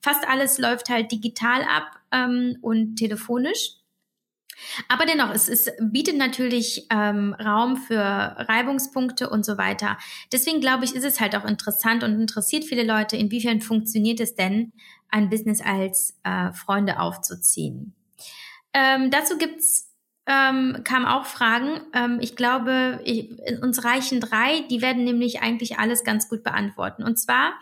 fast 0.02 0.28
alles 0.28 0.58
läuft 0.58 0.90
halt 0.90 1.10
digital 1.10 1.62
ab 1.62 1.98
ähm, 2.12 2.58
und 2.60 2.96
telefonisch. 2.96 3.79
Aber 4.88 5.06
dennoch, 5.06 5.30
es, 5.30 5.48
es 5.48 5.70
bietet 5.80 6.16
natürlich 6.16 6.86
ähm, 6.90 7.34
Raum 7.34 7.76
für 7.76 7.98
Reibungspunkte 7.98 9.30
und 9.30 9.44
so 9.44 9.58
weiter. 9.58 9.98
Deswegen 10.32 10.60
glaube 10.60 10.84
ich, 10.84 10.94
ist 10.94 11.04
es 11.04 11.20
halt 11.20 11.36
auch 11.36 11.44
interessant 11.44 12.04
und 12.04 12.20
interessiert 12.20 12.64
viele 12.64 12.84
Leute, 12.84 13.16
inwiefern 13.16 13.60
funktioniert 13.60 14.20
es 14.20 14.34
denn, 14.34 14.72
ein 15.08 15.28
Business 15.28 15.60
als 15.60 16.16
äh, 16.24 16.52
Freunde 16.52 17.00
aufzuziehen. 17.00 17.94
Ähm, 18.72 19.10
dazu 19.10 19.36
gibt's 19.38 19.90
ähm, 20.26 20.82
kamen 20.84 21.06
auch 21.06 21.24
Fragen. 21.24 21.80
Ähm, 21.92 22.18
ich 22.20 22.36
glaube, 22.36 23.00
ich, 23.04 23.30
uns 23.62 23.84
reichen 23.84 24.20
drei. 24.20 24.60
Die 24.70 24.80
werden 24.80 25.04
nämlich 25.04 25.42
eigentlich 25.42 25.78
alles 25.78 26.04
ganz 26.04 26.28
gut 26.28 26.44
beantworten. 26.44 27.02
Und 27.02 27.18
zwar 27.18 27.54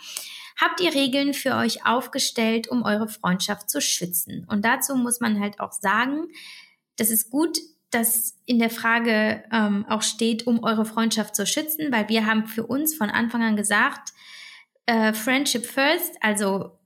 habt 0.61 0.81
ihr 0.81 0.95
Regeln 0.95 1.35
für 1.35 1.55
euch 1.55 1.87
aufgestellt, 1.87 2.69
um 2.69 2.83
eure 2.83 3.09
Freundschaft 3.09 3.71
zu 3.71 3.81
schützen. 3.81 4.47
Und 4.49 4.65
dazu 4.65 4.97
muss 4.97 5.21
man 5.21 5.41
halt 5.41 5.61
auch 5.61 5.73
sagen, 5.73 6.29
das 6.99 7.11
ist 7.11 7.31
gut, 7.31 7.59
dass 7.91 8.37
in 8.45 8.59
der 8.59 8.71
Frage 8.71 9.43
ähm, 9.51 9.87
auch 9.89 10.03
steht, 10.03 10.47
um 10.47 10.63
eure 10.63 10.85
Freundschaft 10.85 11.35
zu 11.35 11.47
schützen, 11.47 11.91
weil 11.91 12.09
wir 12.09 12.27
haben 12.27 12.47
für 12.47 12.67
uns 12.67 12.95
von 12.95 13.09
Anfang 13.09 13.43
an 13.43 13.57
gesagt, 13.57 14.13
äh, 14.85 15.13
Friendship 15.13 15.67
first, 15.67 16.17
also 16.21 16.79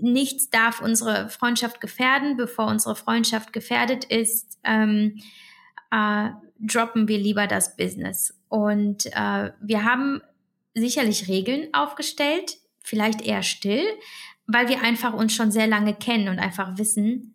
nichts 0.00 0.50
darf 0.50 0.80
unsere 0.80 1.28
Freundschaft 1.28 1.80
gefährden. 1.80 2.36
Bevor 2.36 2.66
unsere 2.66 2.96
Freundschaft 2.96 3.52
gefährdet 3.52 4.04
ist, 4.04 4.58
ähm, 4.64 5.20
äh, 5.90 6.30
droppen 6.60 7.08
wir 7.08 7.18
lieber 7.18 7.46
das 7.46 7.76
Business. 7.76 8.38
Und 8.48 9.06
äh, 9.06 9.50
wir 9.60 9.84
haben 9.84 10.20
sicherlich 10.74 11.28
Regeln 11.28 11.68
aufgestellt, 11.72 12.56
vielleicht 12.82 13.22
eher 13.22 13.42
still, 13.42 13.84
weil 14.46 14.68
wir 14.68 14.82
einfach 14.82 15.12
uns 15.12 15.34
schon 15.34 15.50
sehr 15.50 15.66
lange 15.66 15.94
kennen 15.94 16.28
und 16.28 16.38
einfach 16.38 16.78
wissen, 16.78 17.33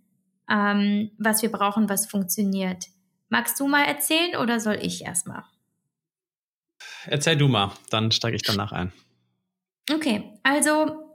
ähm, 0.50 1.12
was 1.18 1.41
wir 1.41 1.52
brauchen, 1.52 1.89
was 1.89 2.06
funktioniert. 2.06 2.88
Magst 3.30 3.60
du 3.60 3.68
mal 3.68 3.84
erzählen 3.84 4.36
oder 4.38 4.60
soll 4.60 4.80
ich 4.82 5.06
erstmal? 5.06 5.43
Erzähl 7.06 7.38
du 7.38 7.47
mal, 7.47 7.72
dann 7.89 8.12
steige 8.12 8.36
ich 8.36 8.43
danach 8.43 8.72
ein. 8.72 8.91
Okay, 9.91 10.34
also 10.43 11.10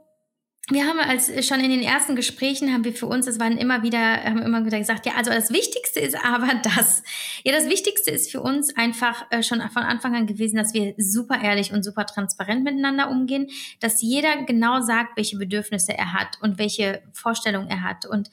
wir 0.69 0.87
haben 0.87 0.99
als 0.99 1.27
schon 1.45 1.59
in 1.59 1.69
den 1.69 1.83
ersten 1.83 2.15
Gesprächen 2.15 2.73
haben 2.73 2.83
wir 2.83 2.93
für 2.93 3.05
uns, 3.05 3.27
es 3.27 3.39
waren 3.39 3.57
immer 3.57 3.83
wieder, 3.83 4.23
haben 4.23 4.41
immer 4.41 4.65
wieder 4.65 4.79
gesagt, 4.79 5.05
ja, 5.05 5.13
also 5.15 5.29
das 5.29 5.51
Wichtigste 5.51 5.99
ist 5.99 6.15
aber 6.25 6.49
das. 6.63 7.03
Ja, 7.43 7.51
das 7.53 7.69
Wichtigste 7.69 8.09
ist 8.09 8.31
für 8.31 8.41
uns 8.41 8.75
einfach 8.75 9.25
äh, 9.29 9.43
schon 9.43 9.61
von 9.69 9.83
Anfang 9.83 10.15
an 10.15 10.25
gewesen, 10.25 10.57
dass 10.57 10.73
wir 10.73 10.95
super 10.97 11.39
ehrlich 11.39 11.71
und 11.71 11.83
super 11.83 12.07
transparent 12.07 12.63
miteinander 12.63 13.11
umgehen, 13.11 13.47
dass 13.79 14.01
jeder 14.01 14.43
genau 14.43 14.81
sagt, 14.81 15.17
welche 15.17 15.37
Bedürfnisse 15.37 15.95
er 15.95 16.13
hat 16.13 16.39
und 16.41 16.57
welche 16.57 17.03
Vorstellungen 17.13 17.69
er 17.69 17.83
hat 17.83 18.07
und 18.07 18.31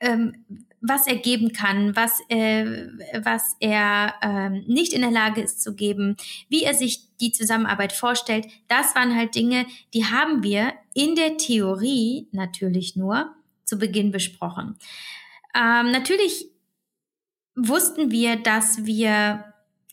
ähm, 0.00 0.44
was 0.80 1.06
er 1.06 1.16
geben 1.16 1.52
kann, 1.52 1.96
was, 1.96 2.20
äh, 2.28 2.86
was 3.22 3.56
er 3.60 4.14
ähm, 4.22 4.64
nicht 4.66 4.92
in 4.92 5.00
der 5.00 5.10
Lage 5.10 5.40
ist 5.40 5.62
zu 5.62 5.74
geben, 5.74 6.16
wie 6.48 6.62
er 6.62 6.74
sich 6.74 7.16
die 7.16 7.32
Zusammenarbeit 7.32 7.92
vorstellt, 7.92 8.46
das 8.68 8.94
waren 8.94 9.16
halt 9.16 9.34
Dinge, 9.34 9.66
die 9.94 10.04
haben 10.04 10.42
wir 10.42 10.74
in 10.94 11.14
der 11.14 11.38
Theorie 11.38 12.28
natürlich 12.32 12.96
nur 12.96 13.34
zu 13.64 13.78
Beginn 13.78 14.12
besprochen. 14.12 14.76
Ähm, 15.54 15.90
natürlich 15.90 16.46
wussten 17.56 18.10
wir, 18.10 18.36
dass 18.36 18.84
wir 18.84 19.44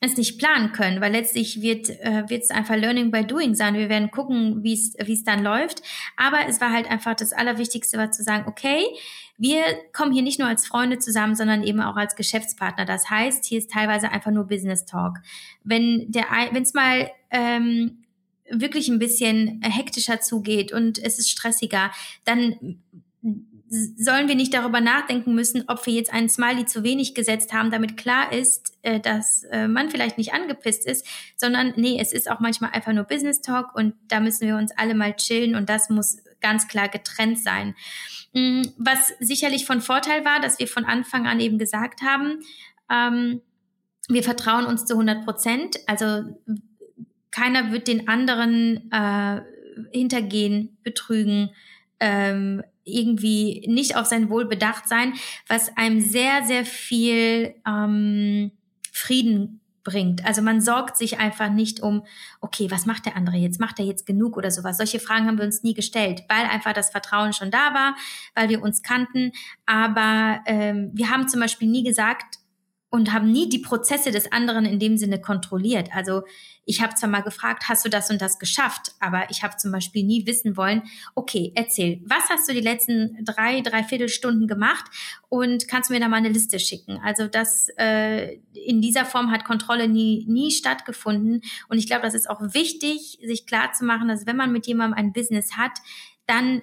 es 0.04 0.18
nicht 0.18 0.38
planen 0.38 0.72
können, 0.72 1.02
weil 1.02 1.12
letztlich 1.12 1.62
wird 1.62 1.90
äh, 1.90 2.24
es 2.30 2.50
einfach 2.50 2.76
Learning 2.76 3.12
by 3.12 3.26
Doing 3.26 3.56
sein. 3.56 3.76
Wir 3.76 3.90
werden 3.90 4.12
gucken, 4.12 4.64
wie 4.64 4.74
es 4.74 5.24
dann 5.24 5.44
läuft. 5.44 5.82
Aber 6.18 6.40
es 6.48 6.62
war 6.62 6.72
halt 6.72 6.90
einfach 6.90 7.16
das 7.16 7.34
Allerwichtigste, 7.34 7.98
war 7.98 8.12
zu 8.12 8.24
sagen, 8.24 8.46
okay, 8.48 8.84
wir 9.38 9.64
kommen 9.94 10.12
hier 10.12 10.22
nicht 10.22 10.40
nur 10.40 10.48
als 10.48 10.68
Freunde 10.68 11.00
zusammen, 11.00 11.36
sondern 11.36 11.64
eben 11.64 11.82
auch 11.82 11.96
als 11.96 12.16
Geschäftspartner. 12.16 12.86
Das 12.86 13.10
heißt, 13.10 13.46
hier 13.46 13.58
ist 13.58 13.72
teilweise 13.72 14.12
einfach 14.12 14.32
nur 14.32 14.46
Business 14.46 14.86
Talk. 14.86 15.20
Wenn 15.64 16.08
wenn 16.14 16.64
es 16.64 16.74
mal 16.74 17.10
ähm, 17.32 18.04
wirklich 18.50 18.90
ein 18.90 19.00
bisschen 19.00 19.62
hektischer 19.64 20.22
zugeht 20.22 20.72
und 20.72 21.00
es 21.00 21.18
ist 21.20 21.30
stressiger, 21.30 21.92
dann 22.26 22.82
sollen 23.74 24.28
wir 24.28 24.36
nicht 24.36 24.54
darüber 24.54 24.82
nachdenken 24.82 25.34
müssen, 25.34 25.64
ob 25.68 25.86
wir 25.88 25.94
jetzt 25.94 26.14
einen 26.14 26.30
Smiley 26.30 26.66
zu 26.66 26.84
wenig 26.84 27.16
gesetzt 27.16 27.54
haben, 27.54 27.72
damit 27.72 27.98
klar 27.98 28.32
ist, 28.32 28.78
äh, 28.84 29.00
dass 29.00 29.44
äh, 29.46 29.68
man 29.68 29.90
vielleicht 29.90 30.20
nicht 30.20 30.34
angepisst 30.34 30.86
ist, 30.86 31.08
sondern 31.38 31.74
nee, 31.76 31.98
es 32.00 32.14
ist 32.14 32.30
auch 32.30 32.40
manchmal 32.40 32.70
einfach 32.72 32.94
nur 32.94 33.06
Business 33.06 33.42
Talk 33.42 33.74
und 33.76 33.96
da 34.10 34.20
müssen 34.20 34.48
wir 34.48 34.58
uns 34.58 34.72
alle 34.78 34.94
mal 34.94 35.16
chillen 35.16 35.56
und 35.56 35.70
das 35.70 35.90
muss 35.90 36.18
ganz 36.40 36.68
klar 36.68 36.88
getrennt 36.88 37.40
sein. 37.40 37.74
Mm, 38.34 38.62
was 38.78 39.12
sicherlich 39.20 39.66
von 39.66 39.82
Vorteil 39.82 40.24
war, 40.24 40.40
dass 40.40 40.60
wir 40.60 40.68
von 40.68 40.86
Anfang 40.86 41.26
an 41.26 41.40
eben 41.40 41.58
gesagt 41.58 42.04
haben, 42.04 42.42
ähm, 42.92 43.42
wir 44.08 44.22
vertrauen 44.22 44.66
uns 44.66 44.86
zu 44.86 44.94
100 44.94 45.26
Prozent, 45.26 45.78
also 45.88 46.24
keiner 47.32 47.72
wird 47.72 47.88
den 47.88 48.08
anderen 48.08 48.92
äh, 48.92 49.42
hintergehen, 49.92 50.78
betrügen, 50.84 51.50
ähm, 52.00 52.62
irgendwie 52.84 53.66
nicht 53.68 53.96
auf 53.96 54.06
sein 54.06 54.30
Wohl 54.30 54.46
bedacht 54.46 54.88
sein, 54.88 55.14
was 55.48 55.76
einem 55.78 56.02
sehr, 56.02 56.44
sehr 56.44 56.66
viel 56.66 57.56
ähm, 57.66 58.52
Frieden 58.92 59.62
bringt. 59.84 60.26
Also 60.26 60.42
man 60.42 60.62
sorgt 60.62 60.98
sich 60.98 61.20
einfach 61.20 61.50
nicht 61.50 61.82
um, 61.82 62.06
okay, 62.42 62.72
was 62.72 62.86
macht 62.86 63.06
der 63.06 63.16
andere 63.16 63.38
jetzt? 63.38 63.60
Macht 63.60 63.80
er 63.80 63.86
jetzt 63.86 64.06
genug 64.06 64.38
oder 64.38 64.50
sowas? 64.50 64.78
Solche 64.78 65.00
Fragen 65.00 65.28
haben 65.28 65.38
wir 65.38 65.46
uns 65.46 65.64
nie 65.64 65.74
gestellt, 65.74 66.24
weil 66.30 66.46
einfach 66.46 66.74
das 66.74 66.90
Vertrauen 66.90 67.34
schon 67.34 67.52
da 67.52 67.74
war, 67.74 67.96
weil 68.36 68.50
wir 68.50 68.62
uns 68.62 68.82
kannten. 68.82 69.32
Aber 69.66 70.42
ähm, 70.46 70.92
wir 70.94 71.10
haben 71.10 71.28
zum 71.28 71.42
Beispiel 71.42 71.68
nie 71.68 71.84
gesagt, 71.84 72.38
und 72.94 73.12
haben 73.12 73.32
nie 73.32 73.50
die 73.50 73.58
Prozesse 73.58 74.12
des 74.12 74.32
anderen 74.32 74.66
in 74.66 74.78
dem 74.78 74.98
Sinne 74.98 75.20
kontrolliert. 75.20 75.90
Also 75.96 76.22
ich 76.64 76.80
habe 76.80 76.94
zwar 76.94 77.10
mal 77.10 77.24
gefragt, 77.24 77.64
hast 77.68 77.84
du 77.84 77.90
das 77.90 78.12
und 78.12 78.22
das 78.22 78.38
geschafft, 78.38 78.92
aber 79.00 79.32
ich 79.32 79.42
habe 79.42 79.58
zum 79.58 79.72
Beispiel 79.72 80.04
nie 80.04 80.28
wissen 80.28 80.58
wollen, 80.58 80.84
okay, 81.16 81.52
erzähl, 81.56 82.04
was 82.06 82.30
hast 82.30 82.48
du 82.48 82.54
die 82.54 82.60
letzten 82.60 83.26
drei, 83.26 83.62
dreiviertel 83.62 84.10
Stunden 84.10 84.48
gemacht 84.48 84.86
und 85.28 85.68
kannst 85.68 85.90
du 85.90 85.96
mir 85.96 86.02
da 86.02 86.08
mal 86.08 86.18
eine 86.18 86.30
Liste 86.30 86.60
schicken? 86.60 87.00
Also 87.04 87.26
das 87.26 87.70
äh, 87.80 88.36
in 88.54 88.80
dieser 88.80 89.06
Form 89.06 89.32
hat 89.32 89.44
Kontrolle 89.44 89.88
nie, 89.88 90.28
nie 90.30 90.52
stattgefunden. 90.52 91.42
Und 91.70 91.80
ich 91.80 91.88
glaube, 91.88 92.04
das 92.04 92.14
ist 92.14 92.30
auch 92.30 92.42
wichtig, 92.54 93.18
sich 93.26 93.48
klar 93.48 93.74
zu 93.74 93.86
machen, 93.86 94.08
dass 94.08 94.28
wenn 94.28 94.38
man 94.38 94.52
mit 94.52 94.68
jemandem 94.68 95.00
ein 95.00 95.14
Business 95.14 95.58
hat, 95.58 95.80
dann 96.28 96.62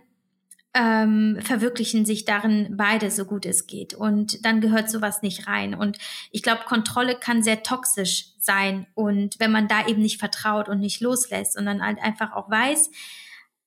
ähm, 0.72 1.38
verwirklichen 1.42 2.04
sich 2.04 2.24
darin 2.24 2.74
beide 2.76 3.10
so 3.10 3.24
gut 3.24 3.44
es 3.44 3.66
geht. 3.66 3.94
Und 3.94 4.44
dann 4.44 4.60
gehört 4.60 4.90
sowas 4.90 5.22
nicht 5.22 5.46
rein. 5.48 5.74
Und 5.74 5.98
ich 6.30 6.42
glaube, 6.42 6.62
Kontrolle 6.66 7.16
kann 7.16 7.42
sehr 7.42 7.62
toxisch 7.62 8.26
sein. 8.38 8.86
Und 8.94 9.40
wenn 9.40 9.50
man 9.50 9.68
da 9.68 9.86
eben 9.86 10.02
nicht 10.02 10.18
vertraut 10.18 10.68
und 10.68 10.80
nicht 10.80 11.00
loslässt, 11.00 11.54
sondern 11.54 11.82
halt 11.82 11.98
einfach 12.00 12.32
auch 12.32 12.50
weiß, 12.50 12.90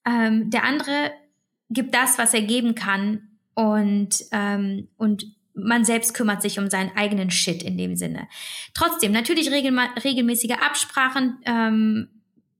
ähm, 0.06 0.50
der 0.50 0.64
andere 0.64 1.12
gibt 1.70 1.94
das, 1.94 2.18
was 2.18 2.34
er 2.34 2.42
geben 2.42 2.76
kann. 2.76 3.30
Und, 3.54 4.24
ähm, 4.32 4.88
und 4.98 5.26
man 5.54 5.86
selbst 5.86 6.14
kümmert 6.14 6.42
sich 6.42 6.58
um 6.58 6.70
seinen 6.70 6.96
eigenen 6.96 7.32
Shit 7.32 7.64
in 7.64 7.78
dem 7.78 7.96
Sinne. 7.96 8.28
Trotzdem, 8.74 9.12
natürlich 9.12 9.52
regel 9.52 9.78
regelmäßige 10.04 10.58
Absprachen, 10.62 11.38
ähm, 11.46 12.08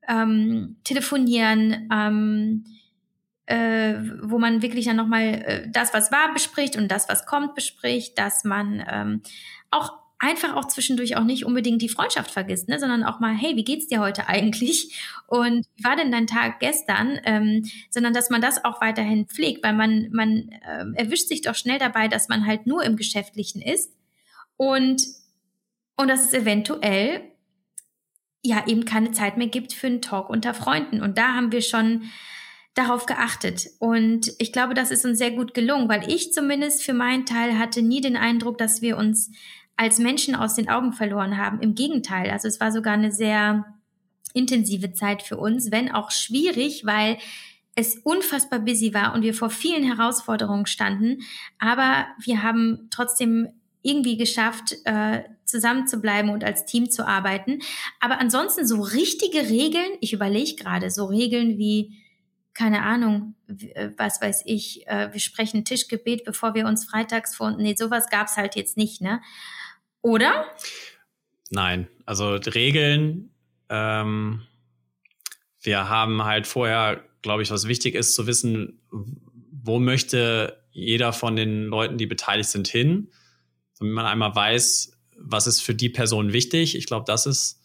ähm, 0.08 0.76
telefonieren, 0.84 1.90
ähm, 1.92 2.66
äh, 3.46 3.96
wo 4.22 4.40
man 4.40 4.62
wirklich 4.62 4.86
dann 4.86 4.96
nochmal 4.96 5.22
äh, 5.22 5.70
das, 5.70 5.94
was 5.94 6.12
war, 6.12 6.34
bespricht 6.34 6.78
und 6.78 6.90
das, 6.90 7.10
was 7.10 7.26
kommt, 7.26 7.56
bespricht, 7.56 8.18
dass 8.18 8.44
man 8.44 8.84
ähm, 8.90 9.22
auch 9.70 10.04
einfach 10.24 10.56
auch 10.56 10.66
zwischendurch 10.70 11.18
auch 11.18 11.26
nicht 11.26 11.46
unbedingt 11.46 11.82
die 11.82 11.90
Freundschaft 11.90 12.32
vergisst, 12.32 12.70
ne, 12.70 12.80
sondern 12.80 13.04
auch 13.04 13.20
mal, 13.20 13.34
hey, 13.36 13.58
wie 13.58 13.66
geht's 13.66 13.88
dir 13.88 14.00
heute 14.00 14.30
eigentlich? 14.30 14.98
Und 15.28 15.68
wie 15.76 15.84
war 15.84 15.98
denn 15.98 16.12
dein 16.12 16.28
Tag 16.28 16.62
gestern? 16.62 17.20
Ähm, 17.26 17.70
sondern 17.90 18.14
dass 18.14 18.30
man 18.30 18.42
das 18.42 18.64
auch 18.64 18.80
weiterhin 18.80 19.26
pflegt, 19.26 19.64
weil 19.64 19.74
man, 19.74 20.10
man 20.12 20.50
äh, 20.66 20.86
erwischt 20.96 21.28
sich 21.28 21.42
doch 21.42 21.56
schnell 21.56 21.78
dabei, 21.78 22.08
dass 22.08 22.30
man 22.30 22.46
halt 22.46 22.68
nur 22.68 22.84
im 22.84 22.96
Geschäftlichen 22.96 23.62
ist 23.62 23.92
und, 24.56 25.04
und 25.98 26.08
dass 26.08 26.26
es 26.26 26.34
eventuell 26.34 27.22
ja 28.42 28.66
eben 28.68 28.86
keine 28.86 29.12
Zeit 29.12 29.38
mehr 29.38 29.48
gibt 29.48 29.74
für 29.74 29.88
einen 29.88 30.02
Talk 30.02 30.30
unter 30.30 30.54
Freunden. 30.54 31.02
Und 31.02 31.18
da 31.18 31.34
haben 31.34 31.52
wir 31.52 31.62
schon 31.62 32.04
darauf 32.74 33.06
geachtet. 33.06 33.68
Und 33.80 34.32
ich 34.40 34.52
glaube, 34.52 34.74
das 34.74 34.92
ist 34.92 35.06
uns 35.06 35.18
sehr 35.18 35.32
gut 35.32 35.54
gelungen, 35.54 35.90
weil 35.90 36.10
ich 36.10 36.34
zumindest 36.34 36.84
für 36.84 36.94
meinen 36.94 37.26
Teil 37.26 37.58
hatte 37.60 37.82
nie 37.82 38.02
den 38.02 38.18
Eindruck, 38.18 38.58
dass 38.58 38.82
wir 38.82 38.98
uns 38.98 39.32
als 39.76 40.00
Menschen 40.00 40.36
aus 40.36 40.56
den 40.56 40.70
Augen 40.70 40.94
verloren 40.94 41.38
haben. 41.38 41.62
Im 41.62 41.76
Gegenteil, 41.76 42.30
also 42.32 42.48
es 42.48 42.60
war 42.60 42.72
sogar 42.72 42.94
eine 42.94 43.12
sehr 43.12 43.66
intensive 44.34 44.94
Zeit 44.94 45.22
für 45.22 45.38
uns, 45.38 45.72
wenn 45.72 45.92
auch 45.92 46.12
schwierig, 46.12 46.86
weil 46.86 47.18
es 47.76 47.98
unfassbar 47.98 48.60
busy 48.60 48.94
war 48.94 49.14
und 49.14 49.24
wir 49.24 49.34
vor 49.34 49.50
vielen 49.50 49.84
Herausforderungen 49.84 50.66
standen. 50.66 51.22
Aber 51.60 52.08
wir 52.24 52.44
haben 52.44 52.88
trotzdem 52.92 53.50
irgendwie 53.82 54.18
geschafft, 54.18 54.76
äh, 54.86 55.24
zusammen 55.46 55.88
zu 55.88 56.00
bleiben 56.00 56.30
und 56.30 56.44
als 56.44 56.66
Team 56.66 56.90
zu 56.90 57.06
arbeiten. 57.06 57.60
Aber 58.00 58.20
ansonsten 58.20 58.66
so 58.66 58.82
richtige 58.82 59.50
Regeln, 59.50 59.90
ich 60.02 60.14
überlege 60.14 60.56
gerade, 60.56 60.90
so 60.90 61.06
Regeln 61.06 61.58
wie 61.58 62.03
keine 62.54 62.84
Ahnung, 62.84 63.36
äh, 63.48 63.90
was 63.98 64.22
weiß 64.22 64.44
ich, 64.46 64.88
äh, 64.88 65.12
wir 65.12 65.20
sprechen 65.20 65.66
Tischgebet, 65.66 66.24
bevor 66.24 66.54
wir 66.54 66.68
uns 66.68 66.86
freitags 66.86 67.36
vor, 67.36 67.52
nee, 67.52 67.76
sowas 67.76 68.10
gab's 68.10 68.38
halt 68.38 68.56
jetzt 68.56 68.78
nicht, 68.78 69.02
ne? 69.02 69.22
Oder? 70.02 70.46
Nein, 71.50 71.88
also 72.06 72.34
Regeln, 72.36 73.32
ähm, 73.70 74.42
wir 75.62 75.90
haben 75.90 76.24
halt 76.24 76.46
vorher, 76.46 77.04
glaube 77.22 77.42
ich, 77.44 77.52
was 77.52 77.68
wichtig 77.68 77.96
ist 77.96 78.16
zu 78.16 78.28
wissen, 78.28 78.82
wo 78.92 79.80
möchte 79.80 80.62
jeder 80.72 81.14
von 81.14 81.36
den 81.36 81.66
Leuten, 81.66 81.98
die 81.98 82.06
beteiligt 82.06 82.50
sind, 82.50 82.68
hin, 82.68 83.12
damit 83.80 83.94
man 83.94 84.06
einmal 84.06 84.36
weiß, 84.36 84.92
was 85.18 85.48
ist 85.48 85.62
für 85.62 85.76
die 85.76 85.90
Person 85.90 86.34
wichtig. 86.34 86.76
Ich 86.76 86.86
glaube, 86.86 87.06
das 87.08 87.26
ist 87.26 87.62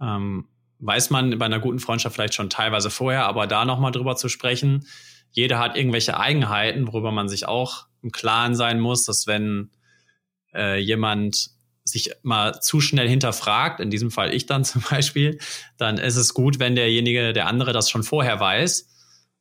ähm, 0.00 0.48
weiß 0.82 1.10
man 1.10 1.38
bei 1.38 1.46
einer 1.46 1.60
guten 1.60 1.78
Freundschaft 1.78 2.14
vielleicht 2.14 2.34
schon 2.34 2.50
teilweise 2.50 2.90
vorher, 2.90 3.24
aber 3.26 3.46
da 3.46 3.64
nochmal 3.64 3.92
drüber 3.92 4.16
zu 4.16 4.28
sprechen. 4.28 4.86
Jeder 5.30 5.58
hat 5.58 5.76
irgendwelche 5.76 6.18
Eigenheiten, 6.18 6.86
worüber 6.88 7.12
man 7.12 7.28
sich 7.28 7.46
auch 7.46 7.86
im 8.02 8.10
Klaren 8.10 8.56
sein 8.56 8.80
muss, 8.80 9.04
dass 9.04 9.26
wenn 9.26 9.70
äh, 10.52 10.78
jemand 10.78 11.50
sich 11.84 12.10
mal 12.22 12.60
zu 12.60 12.80
schnell 12.80 13.08
hinterfragt, 13.08 13.80
in 13.80 13.90
diesem 13.90 14.10
Fall 14.10 14.34
ich 14.34 14.46
dann 14.46 14.64
zum 14.64 14.82
Beispiel, 14.82 15.38
dann 15.78 15.98
ist 15.98 16.16
es 16.16 16.34
gut, 16.34 16.58
wenn 16.58 16.74
derjenige, 16.74 17.32
der 17.32 17.46
andere 17.46 17.72
das 17.72 17.88
schon 17.88 18.02
vorher 18.02 18.40
weiß 18.40 18.88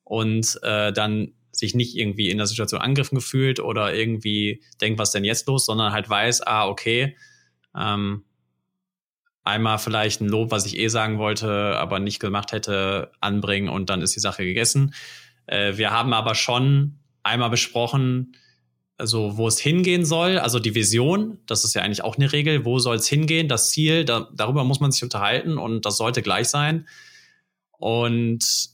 und 0.04 0.60
äh, 0.62 0.94
dann 0.94 1.34
sich 1.52 1.74
nicht 1.74 1.98
irgendwie 1.98 2.30
in 2.30 2.38
der 2.38 2.48
Situation 2.48 2.82
angegriffen 2.82 3.16
gefühlt 3.16 3.60
oder 3.60 3.94
irgendwie 3.94 4.64
denkt, 4.80 5.00
was 5.00 5.12
denn 5.12 5.26
jetzt 5.26 5.48
los, 5.48 5.66
sondern 5.66 5.92
halt 5.92 6.08
weiß, 6.08 6.42
ah, 6.42 6.68
okay, 6.68 7.18
ähm, 7.76 8.26
einmal 9.44 9.80
vielleicht 9.80 10.22
ein 10.22 10.28
Lob, 10.28 10.52
was 10.52 10.66
ich 10.66 10.78
eh 10.78 10.88
sagen 10.88 11.18
wollte, 11.18 11.78
aber 11.78 12.00
nicht 12.00 12.20
gemacht 12.20 12.52
hätte, 12.52 13.12
anbringen 13.20 13.70
und 13.70 13.89
dann 13.89 14.02
ist 14.02 14.16
die 14.16 14.20
Sache 14.20 14.44
gegessen. 14.44 14.94
Äh, 15.48 15.78
wir 15.78 15.92
haben 15.92 16.14
aber 16.14 16.36
schon 16.36 17.00
einmal 17.24 17.50
besprochen, 17.50 18.36
also 18.98 19.38
wo 19.38 19.48
es 19.48 19.60
hingehen 19.60 20.06
soll, 20.06 20.38
also 20.38 20.60
die 20.60 20.76
Vision, 20.76 21.39
das 21.48 21.64
ist 21.64 21.74
ja 21.74 21.82
eigentlich 21.82 22.04
auch 22.04 22.18
eine 22.18 22.32
Regel, 22.32 22.66
wo 22.66 22.78
soll 22.78 22.98
es 22.98 23.08
hingehen, 23.08 23.48
das 23.48 23.72
Ziel, 23.72 24.06
da, 24.06 24.30
darüber 24.34 24.64
muss 24.64 24.80
man 24.80 24.92
sich 24.92 25.04
unterhalten 25.04 25.58
und 25.58 25.86
das 25.86 25.98
sollte 25.98 26.22
gleich 26.22 26.50
sein. 26.50 26.88
Und 27.72 28.70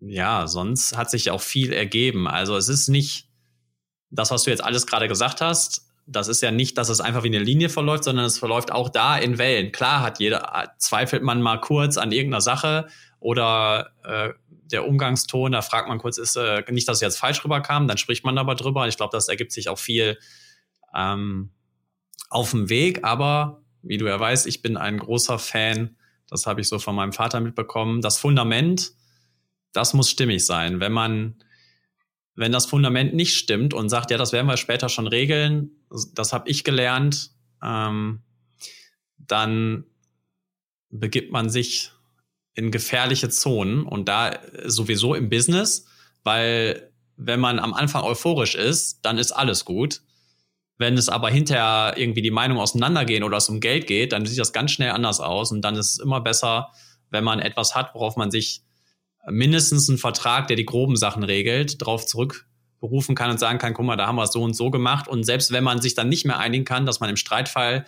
ja, 0.00 0.46
sonst 0.46 0.96
hat 0.96 1.10
sich 1.10 1.30
auch 1.30 1.40
viel 1.40 1.72
ergeben. 1.72 2.28
Also 2.28 2.54
es 2.56 2.68
ist 2.68 2.88
nicht 2.88 3.28
das, 4.10 4.30
was 4.30 4.42
du 4.42 4.50
jetzt 4.50 4.62
alles 4.62 4.86
gerade 4.86 5.08
gesagt 5.08 5.40
hast, 5.40 5.86
das 6.06 6.28
ist 6.28 6.42
ja 6.42 6.50
nicht, 6.50 6.76
dass 6.76 6.88
es 6.88 7.00
einfach 7.00 7.22
wie 7.22 7.28
eine 7.28 7.38
Linie 7.38 7.68
verläuft, 7.68 8.04
sondern 8.04 8.26
es 8.26 8.38
verläuft 8.38 8.72
auch 8.72 8.88
da 8.88 9.16
in 9.16 9.38
Wellen. 9.38 9.72
Klar 9.72 10.02
hat 10.02 10.20
jeder, 10.20 10.72
zweifelt 10.78 11.22
man 11.22 11.40
mal 11.40 11.60
kurz 11.60 11.96
an 11.96 12.12
irgendeiner 12.12 12.42
Sache 12.42 12.88
oder 13.20 13.90
äh, 14.04 14.30
der 14.70 14.86
Umgangston, 14.86 15.52
da 15.52 15.62
fragt 15.62 15.88
man 15.88 15.98
kurz, 15.98 16.18
ist 16.18 16.36
äh, 16.36 16.62
nicht, 16.70 16.88
dass 16.88 16.98
es 16.98 17.00
jetzt 17.00 17.18
falsch 17.18 17.44
rüberkam, 17.44 17.88
dann 17.88 17.98
spricht 17.98 18.24
man 18.24 18.38
aber 18.38 18.54
drüber. 18.54 18.86
Ich 18.88 18.96
glaube, 18.96 19.12
das 19.12 19.28
ergibt 19.28 19.52
sich 19.52 19.68
auch 19.68 19.78
viel 19.78 20.18
ähm, 20.94 21.50
auf 22.28 22.50
dem 22.50 22.68
Weg, 22.68 23.04
aber 23.04 23.62
wie 23.82 23.98
du 23.98 24.06
ja 24.06 24.18
weißt, 24.18 24.46
ich 24.46 24.62
bin 24.62 24.76
ein 24.76 24.98
großer 24.98 25.38
Fan, 25.38 25.96
das 26.28 26.46
habe 26.46 26.60
ich 26.60 26.68
so 26.68 26.78
von 26.78 26.94
meinem 26.94 27.12
Vater 27.12 27.40
mitbekommen. 27.40 28.00
Das 28.00 28.18
Fundament, 28.18 28.92
das 29.72 29.94
muss 29.94 30.10
stimmig 30.10 30.44
sein. 30.44 30.80
Wenn 30.80 30.92
man 30.92 31.36
wenn 32.34 32.52
das 32.52 32.66
Fundament 32.66 33.14
nicht 33.14 33.34
stimmt 33.34 33.74
und 33.74 33.88
sagt, 33.88 34.10
ja, 34.10 34.18
das 34.18 34.32
werden 34.32 34.46
wir 34.46 34.56
später 34.56 34.88
schon 34.88 35.06
regeln, 35.06 35.70
das 36.14 36.32
habe 36.32 36.48
ich 36.48 36.64
gelernt, 36.64 37.30
ähm, 37.62 38.22
dann 39.16 39.84
begibt 40.90 41.32
man 41.32 41.48
sich 41.48 41.90
in 42.54 42.70
gefährliche 42.70 43.28
Zonen 43.28 43.84
und 43.84 44.08
da 44.08 44.38
sowieso 44.64 45.14
im 45.14 45.28
Business, 45.28 45.86
weil 46.22 46.92
wenn 47.16 47.40
man 47.40 47.58
am 47.58 47.74
Anfang 47.74 48.02
euphorisch 48.02 48.54
ist, 48.54 49.00
dann 49.02 49.18
ist 49.18 49.32
alles 49.32 49.64
gut. 49.64 50.02
Wenn 50.76 50.98
es 50.98 51.08
aber 51.08 51.30
hinterher 51.30 51.94
irgendwie 51.96 52.22
die 52.22 52.32
Meinungen 52.32 52.60
auseinandergehen 52.60 53.22
oder 53.22 53.36
es 53.36 53.48
um 53.48 53.60
Geld 53.60 53.86
geht, 53.86 54.12
dann 54.12 54.26
sieht 54.26 54.38
das 54.38 54.52
ganz 54.52 54.72
schnell 54.72 54.90
anders 54.90 55.20
aus 55.20 55.52
und 55.52 55.62
dann 55.62 55.76
ist 55.76 55.94
es 55.94 55.98
immer 56.00 56.20
besser, 56.20 56.72
wenn 57.10 57.22
man 57.22 57.38
etwas 57.38 57.76
hat, 57.76 57.94
worauf 57.94 58.16
man 58.16 58.32
sich 58.32 58.62
mindestens 59.30 59.88
einen 59.88 59.98
Vertrag, 59.98 60.48
der 60.48 60.56
die 60.56 60.66
groben 60.66 60.96
Sachen 60.96 61.22
regelt, 61.22 61.80
darauf 61.80 62.06
zurückberufen 62.06 63.14
kann 63.14 63.30
und 63.30 63.38
sagen 63.38 63.58
kann, 63.58 63.74
guck 63.74 63.86
mal, 63.86 63.96
da 63.96 64.06
haben 64.06 64.16
wir 64.16 64.24
es 64.24 64.32
so 64.32 64.42
und 64.42 64.54
so 64.54 64.70
gemacht. 64.70 65.08
Und 65.08 65.24
selbst 65.24 65.52
wenn 65.52 65.64
man 65.64 65.80
sich 65.80 65.94
dann 65.94 66.08
nicht 66.08 66.24
mehr 66.24 66.38
einigen 66.38 66.64
kann, 66.64 66.86
dass 66.86 67.00
man 67.00 67.10
im 67.10 67.16
Streitfall 67.16 67.86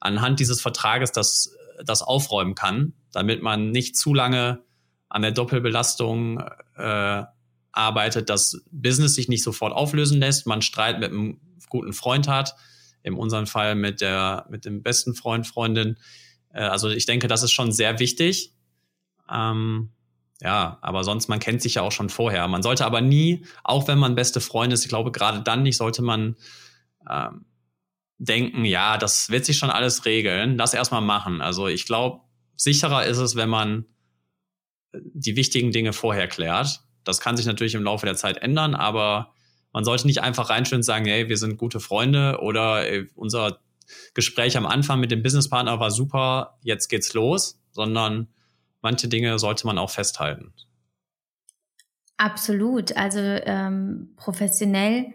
anhand 0.00 0.40
dieses 0.40 0.60
Vertrages 0.60 1.12
das, 1.12 1.56
das 1.84 2.02
aufräumen 2.02 2.54
kann, 2.54 2.92
damit 3.12 3.42
man 3.42 3.70
nicht 3.70 3.96
zu 3.96 4.14
lange 4.14 4.62
an 5.08 5.22
der 5.22 5.32
Doppelbelastung 5.32 6.40
äh, 6.76 7.22
arbeitet, 7.72 8.30
dass 8.30 8.62
Business 8.70 9.14
sich 9.14 9.28
nicht 9.28 9.42
sofort 9.42 9.72
auflösen 9.72 10.18
lässt, 10.18 10.46
man 10.46 10.62
Streit 10.62 10.98
mit 11.00 11.10
einem 11.10 11.40
guten 11.68 11.92
Freund 11.92 12.28
hat, 12.28 12.54
in 13.02 13.14
unserem 13.14 13.46
Fall 13.46 13.74
mit 13.74 14.00
der 14.00 14.46
mit 14.50 14.64
dem 14.64 14.82
besten 14.82 15.14
Freund, 15.14 15.46
Freundin. 15.46 15.96
Äh, 16.52 16.62
also 16.62 16.88
ich 16.88 17.06
denke, 17.06 17.28
das 17.28 17.42
ist 17.42 17.52
schon 17.52 17.72
sehr 17.72 17.98
wichtig. 17.98 18.52
Ähm, 19.30 19.90
ja, 20.42 20.78
aber 20.82 21.04
sonst, 21.04 21.28
man 21.28 21.38
kennt 21.38 21.62
sich 21.62 21.76
ja 21.76 21.82
auch 21.82 21.92
schon 21.92 22.10
vorher. 22.10 22.46
Man 22.48 22.62
sollte 22.62 22.84
aber 22.84 23.00
nie, 23.00 23.44
auch 23.64 23.88
wenn 23.88 23.98
man 23.98 24.14
beste 24.14 24.40
Freund 24.40 24.72
ist, 24.72 24.84
ich 24.84 24.88
glaube, 24.88 25.10
gerade 25.12 25.42
dann 25.42 25.62
nicht, 25.62 25.76
sollte 25.76 26.02
man 26.02 26.36
ähm, 27.08 27.46
denken, 28.18 28.64
ja, 28.64 28.98
das 28.98 29.30
wird 29.30 29.44
sich 29.44 29.56
schon 29.56 29.70
alles 29.70 30.04
regeln, 30.04 30.56
lass 30.56 30.74
erstmal 30.74 31.00
machen. 31.00 31.40
Also 31.40 31.68
ich 31.68 31.86
glaube, 31.86 32.20
sicherer 32.56 33.06
ist 33.06 33.18
es, 33.18 33.36
wenn 33.36 33.48
man 33.48 33.86
die 34.92 35.36
wichtigen 35.36 35.72
Dinge 35.72 35.92
vorher 35.92 36.28
klärt. 36.28 36.80
Das 37.04 37.20
kann 37.20 37.36
sich 37.36 37.46
natürlich 37.46 37.74
im 37.74 37.82
Laufe 37.82 38.06
der 38.06 38.16
Zeit 38.16 38.38
ändern, 38.38 38.74
aber 38.74 39.32
man 39.72 39.84
sollte 39.84 40.06
nicht 40.06 40.22
einfach 40.22 40.50
und 40.72 40.82
sagen, 40.82 41.04
hey, 41.04 41.28
wir 41.28 41.36
sind 41.36 41.58
gute 41.58 41.80
Freunde 41.80 42.40
oder 42.40 42.88
ey, 42.88 43.08
unser 43.14 43.60
Gespräch 44.14 44.56
am 44.56 44.66
Anfang 44.66 45.00
mit 45.00 45.10
dem 45.10 45.22
Businesspartner 45.22 45.78
war 45.78 45.90
super, 45.90 46.58
jetzt 46.62 46.88
geht's 46.88 47.14
los, 47.14 47.60
sondern 47.70 48.28
manche 48.86 49.08
Dinge 49.08 49.36
sollte 49.40 49.66
man 49.66 49.78
auch 49.78 49.90
festhalten. 49.90 50.52
Absolut. 52.18 52.96
Also 52.96 53.18
ähm, 53.20 54.14
professionell 54.16 55.12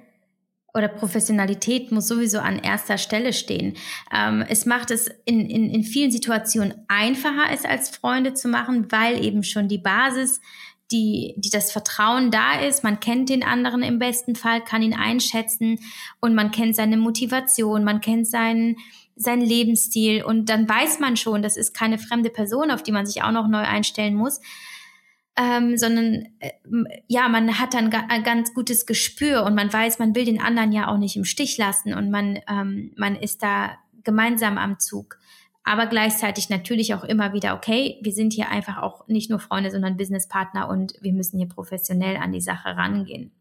oder 0.73 0.89
Professionalität 0.89 1.91
muss 1.91 2.09
sowieso 2.09 2.39
an 2.39 2.59
erster 2.59 2.97
Stelle 2.97 3.31
stehen. 3.31 3.77
Ähm, 4.13 4.43
es 4.47 4.65
macht 4.65 4.91
es 4.91 5.07
in, 5.23 5.49
in, 5.49 5.69
in 5.69 5.83
vielen 5.83 6.11
Situationen 6.11 6.73
einfacher, 6.89 7.45
es 7.53 7.63
als 7.63 7.89
Freunde 7.89 8.33
zu 8.33 8.49
machen, 8.49 8.91
weil 8.91 9.23
eben 9.23 9.43
schon 9.43 9.69
die 9.69 9.77
Basis, 9.77 10.41
die, 10.91 11.33
die 11.37 11.49
das 11.49 11.71
Vertrauen 11.71 12.29
da 12.29 12.59
ist. 12.59 12.83
Man 12.83 12.99
kennt 12.99 13.29
den 13.29 13.43
anderen 13.43 13.83
im 13.83 13.99
besten 13.99 14.35
Fall, 14.35 14.61
kann 14.61 14.81
ihn 14.81 14.93
einschätzen 14.93 15.79
und 16.19 16.35
man 16.35 16.51
kennt 16.51 16.75
seine 16.75 16.97
Motivation, 16.97 17.85
man 17.85 18.01
kennt 18.01 18.27
seinen, 18.27 18.75
seinen 19.21 19.41
Lebensstil 19.41 20.23
und 20.23 20.49
dann 20.49 20.67
weiß 20.67 20.99
man 20.99 21.17
schon, 21.17 21.41
das 21.41 21.57
ist 21.57 21.73
keine 21.73 21.97
fremde 21.97 22.29
Person, 22.29 22.71
auf 22.71 22.83
die 22.83 22.91
man 22.91 23.05
sich 23.05 23.23
auch 23.23 23.31
noch 23.31 23.47
neu 23.47 23.61
einstellen 23.61 24.15
muss 24.15 24.39
ähm, 25.37 25.77
sondern 25.77 26.27
äh, 26.39 26.51
ja, 27.07 27.29
man 27.29 27.59
hat 27.59 27.73
dann 27.73 27.91
ein 27.93 28.23
ganz 28.23 28.53
gutes 28.53 28.85
Gespür 28.85 29.43
und 29.43 29.55
man 29.55 29.71
weiß, 29.71 29.99
man 29.99 30.13
will 30.13 30.25
den 30.25 30.41
anderen 30.41 30.71
ja 30.71 30.87
auch 30.87 30.97
nicht 30.97 31.15
im 31.15 31.25
Stich 31.25 31.57
lassen 31.57 31.93
und 31.93 32.11
man, 32.11 32.39
ähm, 32.47 32.91
man 32.97 33.15
ist 33.15 33.41
da 33.41 33.77
gemeinsam 34.03 34.57
am 34.57 34.79
Zug. 34.79 35.17
Aber 35.63 35.85
gleichzeitig 35.85 36.49
natürlich 36.49 36.95
auch 36.95 37.03
immer 37.03 37.33
wieder, 37.33 37.55
okay, 37.55 37.99
wir 38.01 38.11
sind 38.11 38.33
hier 38.33 38.49
einfach 38.49 38.81
auch 38.81 39.07
nicht 39.07 39.29
nur 39.29 39.39
Freunde, 39.39 39.69
sondern 39.69 39.95
Businesspartner 39.95 40.67
und 40.67 40.95
wir 41.01 41.13
müssen 41.13 41.37
hier 41.37 41.47
professionell 41.47 42.17
an 42.17 42.31
die 42.31 42.41
Sache 42.41 42.69
rangehen. 42.75 43.31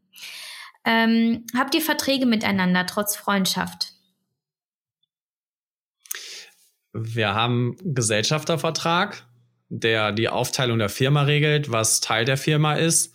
Ähm, 0.85 1.45
habt 1.57 1.74
ihr 1.74 1.81
Verträge 1.81 2.26
miteinander 2.26 2.87
trotz 2.87 3.16
Freundschaft? 3.16 3.95
Wir 6.93 7.34
haben 7.34 7.76
Gesellschaftervertrag 7.82 9.24
der 9.70 10.11
die 10.12 10.28
Aufteilung 10.28 10.78
der 10.78 10.88
Firma 10.88 11.22
regelt, 11.22 11.70
was 11.70 12.01
Teil 12.01 12.24
der 12.24 12.36
Firma 12.36 12.74
ist. 12.74 13.14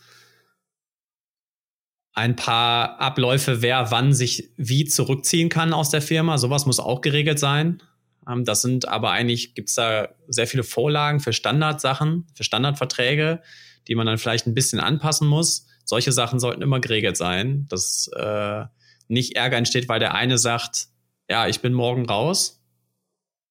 Ein 2.13 2.38
paar 2.38 3.01
Abläufe, 3.01 3.61
wer 3.61 3.91
wann 3.91 4.13
sich 4.13 4.49
wie 4.55 4.86
zurückziehen 4.86 5.49
kann 5.49 5.73
aus 5.73 5.89
der 5.89 6.01
Firma, 6.01 6.38
sowas 6.38 6.65
muss 6.65 6.80
auch 6.80 7.01
geregelt 7.01 7.39
sein. 7.39 7.84
Ähm, 8.28 8.45
das 8.45 8.61
sind 8.61 8.88
aber 8.88 9.11
eigentlich, 9.11 9.53
gibt 9.53 9.67
es 9.67 9.76
da 9.76 10.07
sehr 10.30 10.47
viele 10.47 10.63
Vorlagen 10.63 11.19
für 11.19 11.34
Standardsachen, 11.34 12.26
für 12.34 12.45
Standardverträge, 12.45 13.41
die 13.89 13.95
man 13.95 14.07
dann 14.07 14.17
vielleicht 14.17 14.47
ein 14.47 14.55
bisschen 14.55 14.80
anpassen 14.80 15.28
muss. 15.28 15.67
Solche 15.84 16.13
Sachen 16.13 16.39
sollten 16.39 16.61
immer 16.61 16.80
geregelt 16.80 17.17
sein, 17.17 17.67
dass 17.69 18.09
äh, 18.15 18.63
nicht 19.09 19.36
Ärger 19.36 19.57
entsteht, 19.57 19.89
weil 19.89 19.99
der 19.99 20.15
eine 20.15 20.38
sagt, 20.38 20.88
ja, 21.30 21.47
ich 21.47 21.59
bin 21.59 21.73
morgen 21.73 22.05
raus, 22.05 22.64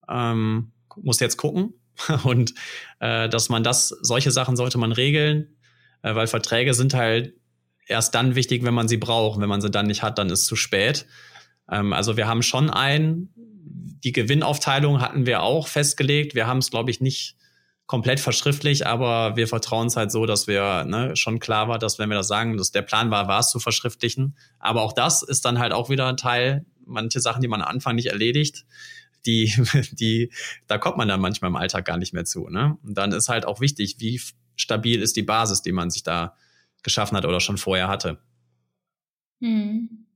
ähm, 0.09 0.72
muss 0.96 1.20
jetzt 1.20 1.36
gucken 1.36 1.74
Und 2.24 2.55
äh, 3.00 3.28
dass 3.28 3.48
man 3.48 3.62
das, 3.62 3.88
solche 3.88 4.30
Sachen 4.30 4.57
sollte 4.57 4.78
man 4.78 4.92
regeln, 4.92 5.57
äh, 6.02 6.14
weil 6.14 6.26
Verträge 6.26 6.74
sind 6.74 6.94
halt 6.94 7.34
erst 7.86 8.14
dann 8.14 8.34
wichtig, 8.34 8.64
wenn 8.64 8.74
man 8.74 8.88
sie 8.88 8.96
braucht. 8.96 9.40
Wenn 9.40 9.48
man 9.48 9.61
sie 9.61 9.70
dann 9.70 9.86
nicht 9.86 10.02
hat, 10.02 10.18
dann 10.18 10.30
ist 10.30 10.40
es 10.40 10.46
zu 10.46 10.57
spät. 10.57 11.07
Ähm, 11.70 11.92
also 11.92 12.16
wir 12.16 12.26
haben 12.26 12.42
schon 12.42 12.70
ein, 12.70 13.28
die 13.36 14.12
Gewinnaufteilung 14.12 15.00
hatten 15.00 15.26
wir 15.26 15.42
auch 15.42 15.68
festgelegt. 15.68 16.34
Wir 16.34 16.46
haben 16.46 16.59
es, 16.59 16.70
glaube 16.70 16.90
ich, 16.90 17.00
nicht 17.00 17.36
komplett 17.86 18.18
verschriftlich, 18.18 18.86
aber 18.86 19.36
wir 19.36 19.46
vertrauen 19.46 19.88
es 19.88 19.96
halt 19.96 20.11
so, 20.11 20.24
dass 20.24 20.46
wir 20.46 20.84
ne, 20.84 21.16
schon 21.16 21.38
klar 21.38 21.68
war, 21.68 21.78
dass 21.78 21.98
wenn 21.98 22.09
wir 22.09 22.16
das 22.16 22.28
sagen, 22.28 22.57
dass 22.57 22.70
der 22.70 22.82
Plan 22.82 23.11
war, 23.11 23.28
war 23.28 23.40
es 23.40 23.50
zu 23.50 23.61
verschriftlichen. 23.61 24.36
Aber 24.59 24.82
auch 24.82 24.94
das 24.94 25.22
ist 25.22 25.44
dann 25.44 25.59
halt 25.59 25.72
auch 25.72 25.90
wieder 25.90 26.09
ein 26.09 26.16
Teil, 26.16 26.64
manche 26.86 27.20
Sachen, 27.20 27.42
die 27.42 27.48
man 27.48 27.61
am 27.61 27.68
Anfang 27.68 27.96
nicht 27.96 28.07
erledigt, 28.07 28.64
die, 29.26 29.52
die, 29.92 30.32
da 30.66 30.78
kommt 30.78 30.96
man 30.96 31.08
dann 31.08 31.20
manchmal 31.20 31.50
im 31.50 31.56
Alltag 31.56 31.84
gar 31.84 31.96
nicht 31.96 32.12
mehr 32.12 32.24
zu. 32.24 32.48
Ne? 32.48 32.78
Und 32.82 32.96
dann 32.96 33.12
ist 33.12 33.28
halt 33.28 33.46
auch 33.46 33.60
wichtig, 33.60 33.96
wie 33.98 34.20
stabil 34.56 35.02
ist 35.02 35.16
die 35.16 35.22
Basis, 35.22 35.62
die 35.62 35.72
man 35.72 35.90
sich 35.90 36.02
da 36.02 36.36
geschaffen 36.82 37.16
hat 37.16 37.24
oder 37.24 37.40
schon 37.40 37.58
vorher 37.58 37.88
hatte. 37.88 38.18
Hm. 39.40 40.06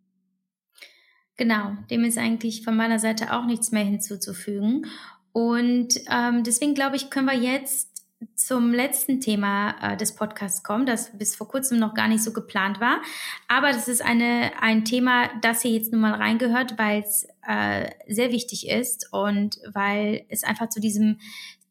Genau, 1.36 1.76
dem 1.90 2.04
ist 2.04 2.18
eigentlich 2.18 2.64
von 2.64 2.76
meiner 2.76 2.98
Seite 2.98 3.32
auch 3.32 3.46
nichts 3.46 3.70
mehr 3.70 3.84
hinzuzufügen. 3.84 4.86
Und 5.32 6.00
ähm, 6.10 6.42
deswegen 6.42 6.74
glaube 6.74 6.96
ich, 6.96 7.10
können 7.10 7.26
wir 7.26 7.38
jetzt 7.38 7.97
zum 8.34 8.72
letzten 8.72 9.20
Thema 9.20 9.76
äh, 9.80 9.96
des 9.96 10.14
Podcasts 10.14 10.62
kommen, 10.62 10.86
das 10.86 11.16
bis 11.16 11.36
vor 11.36 11.48
kurzem 11.48 11.78
noch 11.78 11.94
gar 11.94 12.08
nicht 12.08 12.22
so 12.22 12.32
geplant 12.32 12.80
war. 12.80 13.00
Aber 13.46 13.68
das 13.68 13.88
ist 13.88 14.02
eine, 14.02 14.52
ein 14.60 14.84
Thema, 14.84 15.28
das 15.40 15.62
hier 15.62 15.72
jetzt 15.72 15.92
nun 15.92 16.00
mal 16.00 16.14
reingehört, 16.14 16.78
weil 16.78 17.02
es 17.02 17.26
äh, 17.46 17.90
sehr 18.08 18.32
wichtig 18.32 18.68
ist 18.68 19.12
und 19.12 19.58
weil 19.72 20.24
es 20.28 20.44
einfach 20.44 20.68
zu 20.68 20.80
diesem 20.80 21.18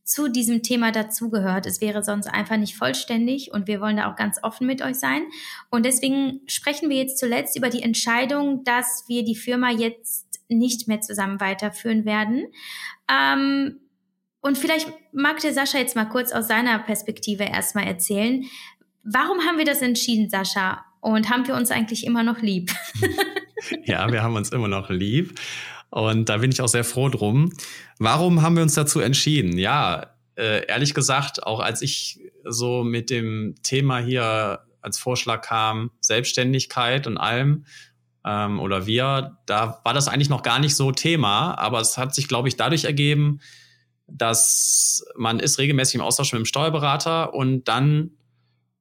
zu 0.04 0.30
diesem 0.30 0.64
Thema 0.64 0.94
dazugehört. 0.94 1.66
Es 1.66 1.82
wäre 1.82 2.02
sonst 2.02 2.28
einfach 2.28 2.56
nicht 2.56 2.78
vollständig 2.78 3.52
und 3.52 3.68
wir 3.68 3.82
wollen 3.82 3.98
da 3.98 4.10
auch 4.10 4.16
ganz 4.16 4.42
offen 4.42 4.66
mit 4.66 4.82
euch 4.82 4.96
sein. 4.96 5.24
Und 5.70 5.86
deswegen 5.86 6.40
sprechen 6.48 6.90
wir 6.90 6.96
jetzt 6.96 7.18
zuletzt 7.18 7.58
über 7.58 7.70
die 7.70 7.84
Entscheidung, 7.84 8.64
dass 8.64 9.04
wir 9.10 9.26
die 9.26 9.36
Firma 9.36 9.70
jetzt 9.70 10.40
nicht 10.48 10.88
mehr 10.88 11.02
zusammen 11.02 11.42
weiterführen 11.42 12.06
werden. 12.06 12.46
Ähm, 13.12 13.82
und 14.42 14.58
vielleicht 14.58 14.92
mag 15.12 15.40
der 15.40 15.54
Sascha 15.54 15.78
jetzt 15.78 15.96
mal 15.96 16.06
kurz 16.06 16.32
aus 16.32 16.48
seiner 16.48 16.80
Perspektive 16.80 17.44
erstmal 17.44 17.86
erzählen. 17.86 18.46
Warum 19.04 19.40
haben 19.42 19.58
wir 19.58 19.66
das 19.66 19.82
entschieden, 19.82 20.30
Sascha? 20.30 20.84
Und 21.02 21.30
haben 21.30 21.48
wir 21.48 21.56
uns 21.56 21.72
eigentlich 21.72 22.06
immer 22.06 22.24
noch 22.24 22.42
lieb? 22.42 22.72
ja, 23.86 24.12
wir 24.12 24.24
haben 24.24 24.36
uns 24.36 24.50
immer 24.50 24.68
noch 24.68 24.90
lieb. 24.90 25.40
Und 25.90 26.30
da 26.30 26.38
bin 26.38 26.52
ich 26.52 26.62
auch 26.62 26.68
sehr 26.68 26.84
froh 26.84 27.10
drum. 27.10 27.54
Warum 27.98 28.42
haben 28.42 28.56
wir 28.56 28.64
uns 28.64 28.74
dazu 28.74 29.00
entschieden? 29.00 29.58
Ja, 29.58 30.08
äh, 30.36 30.66
ehrlich 30.68 30.94
gesagt, 30.94 31.44
auch 31.44 31.60
als 31.60 31.82
ich 31.82 32.20
so 32.44 32.84
mit 32.84 33.10
dem 33.10 33.56
Thema 33.64 34.00
hier 34.00 34.60
als 34.82 35.00
Vorschlag 35.00 35.42
kam, 35.42 35.92
Selbstständigkeit 36.02 37.08
und 37.08 37.18
allem, 37.18 37.66
ähm, 38.26 38.60
oder 38.60 38.86
wir, 38.86 39.38
da 39.46 39.80
war 39.84 39.94
das 39.94 40.08
eigentlich 40.08 40.30
noch 40.30 40.44
gar 40.44 40.60
nicht 40.60 40.76
so 40.76 40.92
Thema. 40.92 41.58
Aber 41.58 41.80
es 41.80 41.98
hat 41.98 42.14
sich, 42.14 42.28
glaube 42.28 42.50
ich, 42.50 42.58
dadurch 42.58 42.84
ergeben, 42.84 43.40
dass 44.08 45.06
man 45.16 45.40
ist 45.40 45.60
regelmäßig 45.60 45.96
im 45.96 46.02
Austausch 46.02 46.32
mit 46.32 46.40
dem 46.40 46.46
Steuerberater 46.46 47.34
und 47.34 47.68
dann, 47.68 48.12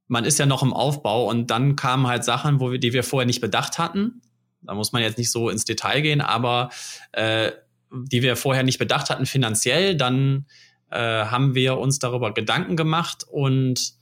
man 0.06 0.24
ist 0.24 0.38
ja 0.38 0.46
noch 0.46 0.62
im 0.62 0.72
Aufbau 0.72 1.28
und 1.28 1.50
dann 1.50 1.76
kamen 1.76 2.06
halt 2.06 2.24
Sachen, 2.24 2.60
wo 2.60 2.70
wir, 2.70 2.78
die 2.78 2.92
wir 2.92 3.02
vorher 3.02 3.26
nicht 3.26 3.40
bedacht 3.40 3.78
hatten. 3.78 4.22
Da 4.62 4.74
muss 4.74 4.92
man 4.92 5.02
jetzt 5.02 5.18
nicht 5.18 5.30
so 5.30 5.50
ins 5.50 5.64
Detail 5.64 6.00
gehen, 6.00 6.20
aber 6.20 6.70
äh, 7.12 7.52
die 7.90 8.22
wir 8.22 8.36
vorher 8.36 8.62
nicht 8.62 8.78
bedacht 8.78 9.10
hatten 9.10 9.26
finanziell, 9.26 9.96
dann 9.96 10.46
äh, 10.90 10.98
haben 10.98 11.54
wir 11.54 11.78
uns 11.78 11.98
darüber 11.98 12.32
Gedanken 12.32 12.76
gemacht 12.76 13.24
und 13.28 13.94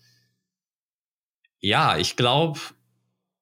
ja, 1.61 1.97
ich 1.97 2.17
glaube, 2.17 2.61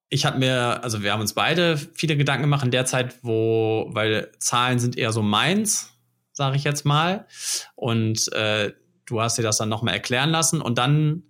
ich 0.07 0.25
habe 0.25 0.39
mir, 0.39 0.81
also 0.83 1.03
wir 1.03 1.11
haben 1.11 1.21
uns 1.21 1.33
beide 1.33 1.77
viele 1.77 2.15
Gedanken 2.15 2.43
gemacht 2.43 2.63
in 2.63 2.71
der 2.71 2.85
Zeit, 2.85 3.15
wo, 3.21 3.89
weil 3.89 4.31
Zahlen 4.39 4.79
sind 4.79 4.97
eher 4.97 5.11
so 5.11 5.21
meins, 5.21 5.92
sage 6.33 6.57
ich 6.57 6.63
jetzt 6.63 6.85
mal. 6.85 7.27
Und 7.75 8.31
äh, 8.33 8.73
du 9.05 9.21
hast 9.21 9.37
dir 9.37 9.43
das 9.43 9.57
dann 9.57 9.69
nochmal 9.69 9.93
erklären 9.93 10.29
lassen. 10.29 10.61
Und 10.61 10.77
dann, 10.77 11.23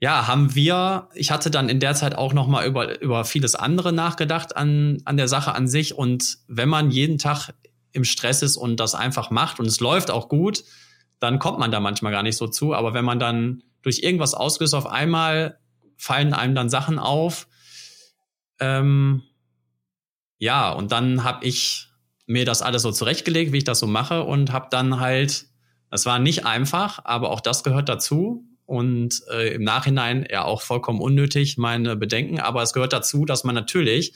ja, 0.00 0.26
haben 0.26 0.54
wir, 0.54 1.08
ich 1.14 1.30
hatte 1.30 1.50
dann 1.50 1.68
in 1.68 1.80
der 1.80 1.94
Zeit 1.94 2.14
auch 2.14 2.34
nochmal 2.34 2.66
über, 2.66 3.00
über 3.00 3.24
vieles 3.24 3.54
andere 3.54 3.92
nachgedacht 3.92 4.56
an, 4.56 4.98
an 5.04 5.16
der 5.16 5.28
Sache 5.28 5.54
an 5.54 5.68
sich. 5.68 5.94
Und 5.94 6.38
wenn 6.48 6.68
man 6.68 6.90
jeden 6.90 7.18
Tag 7.18 7.54
im 7.92 8.04
Stress 8.04 8.42
ist 8.42 8.56
und 8.56 8.78
das 8.78 8.94
einfach 8.94 9.30
macht 9.30 9.58
und 9.58 9.66
es 9.66 9.80
läuft 9.80 10.10
auch 10.10 10.28
gut, 10.28 10.64
dann 11.18 11.38
kommt 11.38 11.58
man 11.58 11.70
da 11.70 11.80
manchmal 11.80 12.12
gar 12.12 12.22
nicht 12.22 12.36
so 12.36 12.46
zu. 12.46 12.74
Aber 12.74 12.92
wenn 12.92 13.04
man 13.04 13.18
dann 13.18 13.62
durch 13.80 14.00
irgendwas 14.00 14.34
ausgelöst 14.34 14.74
auf 14.74 14.86
einmal 14.86 15.58
fallen 15.96 16.34
einem 16.34 16.54
dann 16.54 16.68
Sachen 16.68 16.98
auf. 16.98 17.48
Ähm, 18.60 19.22
ja, 20.38 20.70
und 20.72 20.92
dann 20.92 21.24
habe 21.24 21.46
ich 21.46 21.85
mir 22.26 22.44
das 22.44 22.62
alles 22.62 22.82
so 22.82 22.92
zurechtgelegt, 22.92 23.52
wie 23.52 23.58
ich 23.58 23.64
das 23.64 23.78
so 23.78 23.86
mache 23.86 24.22
und 24.22 24.52
habe 24.52 24.66
dann 24.70 25.00
halt, 25.00 25.46
das 25.90 26.06
war 26.06 26.18
nicht 26.18 26.44
einfach, 26.44 27.04
aber 27.04 27.30
auch 27.30 27.40
das 27.40 27.62
gehört 27.62 27.88
dazu 27.88 28.44
und 28.66 29.22
äh, 29.30 29.54
im 29.54 29.62
Nachhinein 29.62 30.26
ja 30.30 30.44
auch 30.44 30.60
vollkommen 30.60 31.00
unnötig 31.00 31.56
meine 31.56 31.96
Bedenken, 31.96 32.40
aber 32.40 32.62
es 32.62 32.72
gehört 32.72 32.92
dazu, 32.92 33.24
dass 33.24 33.44
man 33.44 33.54
natürlich, 33.54 34.12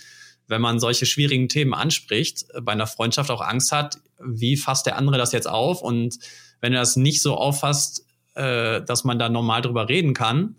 wenn 0.48 0.61
man 0.61 0.80
solche 0.80 1.06
schwierigen 1.06 1.48
Themen 1.48 1.72
anspricht, 1.72 2.46
bei 2.62 2.72
einer 2.72 2.88
Freundschaft 2.88 3.30
auch 3.30 3.40
Angst 3.40 3.70
hat, 3.70 3.98
wie 4.18 4.56
fasst 4.56 4.86
der 4.86 4.96
andere 4.96 5.16
das 5.16 5.32
jetzt 5.32 5.48
auf? 5.48 5.80
Und 5.80 6.18
wenn 6.61 6.72
er 6.72 6.80
das 6.80 6.96
nicht 6.96 7.22
so 7.22 7.36
auffasst, 7.36 8.04
äh, 8.34 8.82
dass 8.82 9.04
man 9.04 9.20
da 9.20 9.28
normal 9.28 9.62
drüber 9.62 9.88
reden 9.88 10.12
kann, 10.12 10.56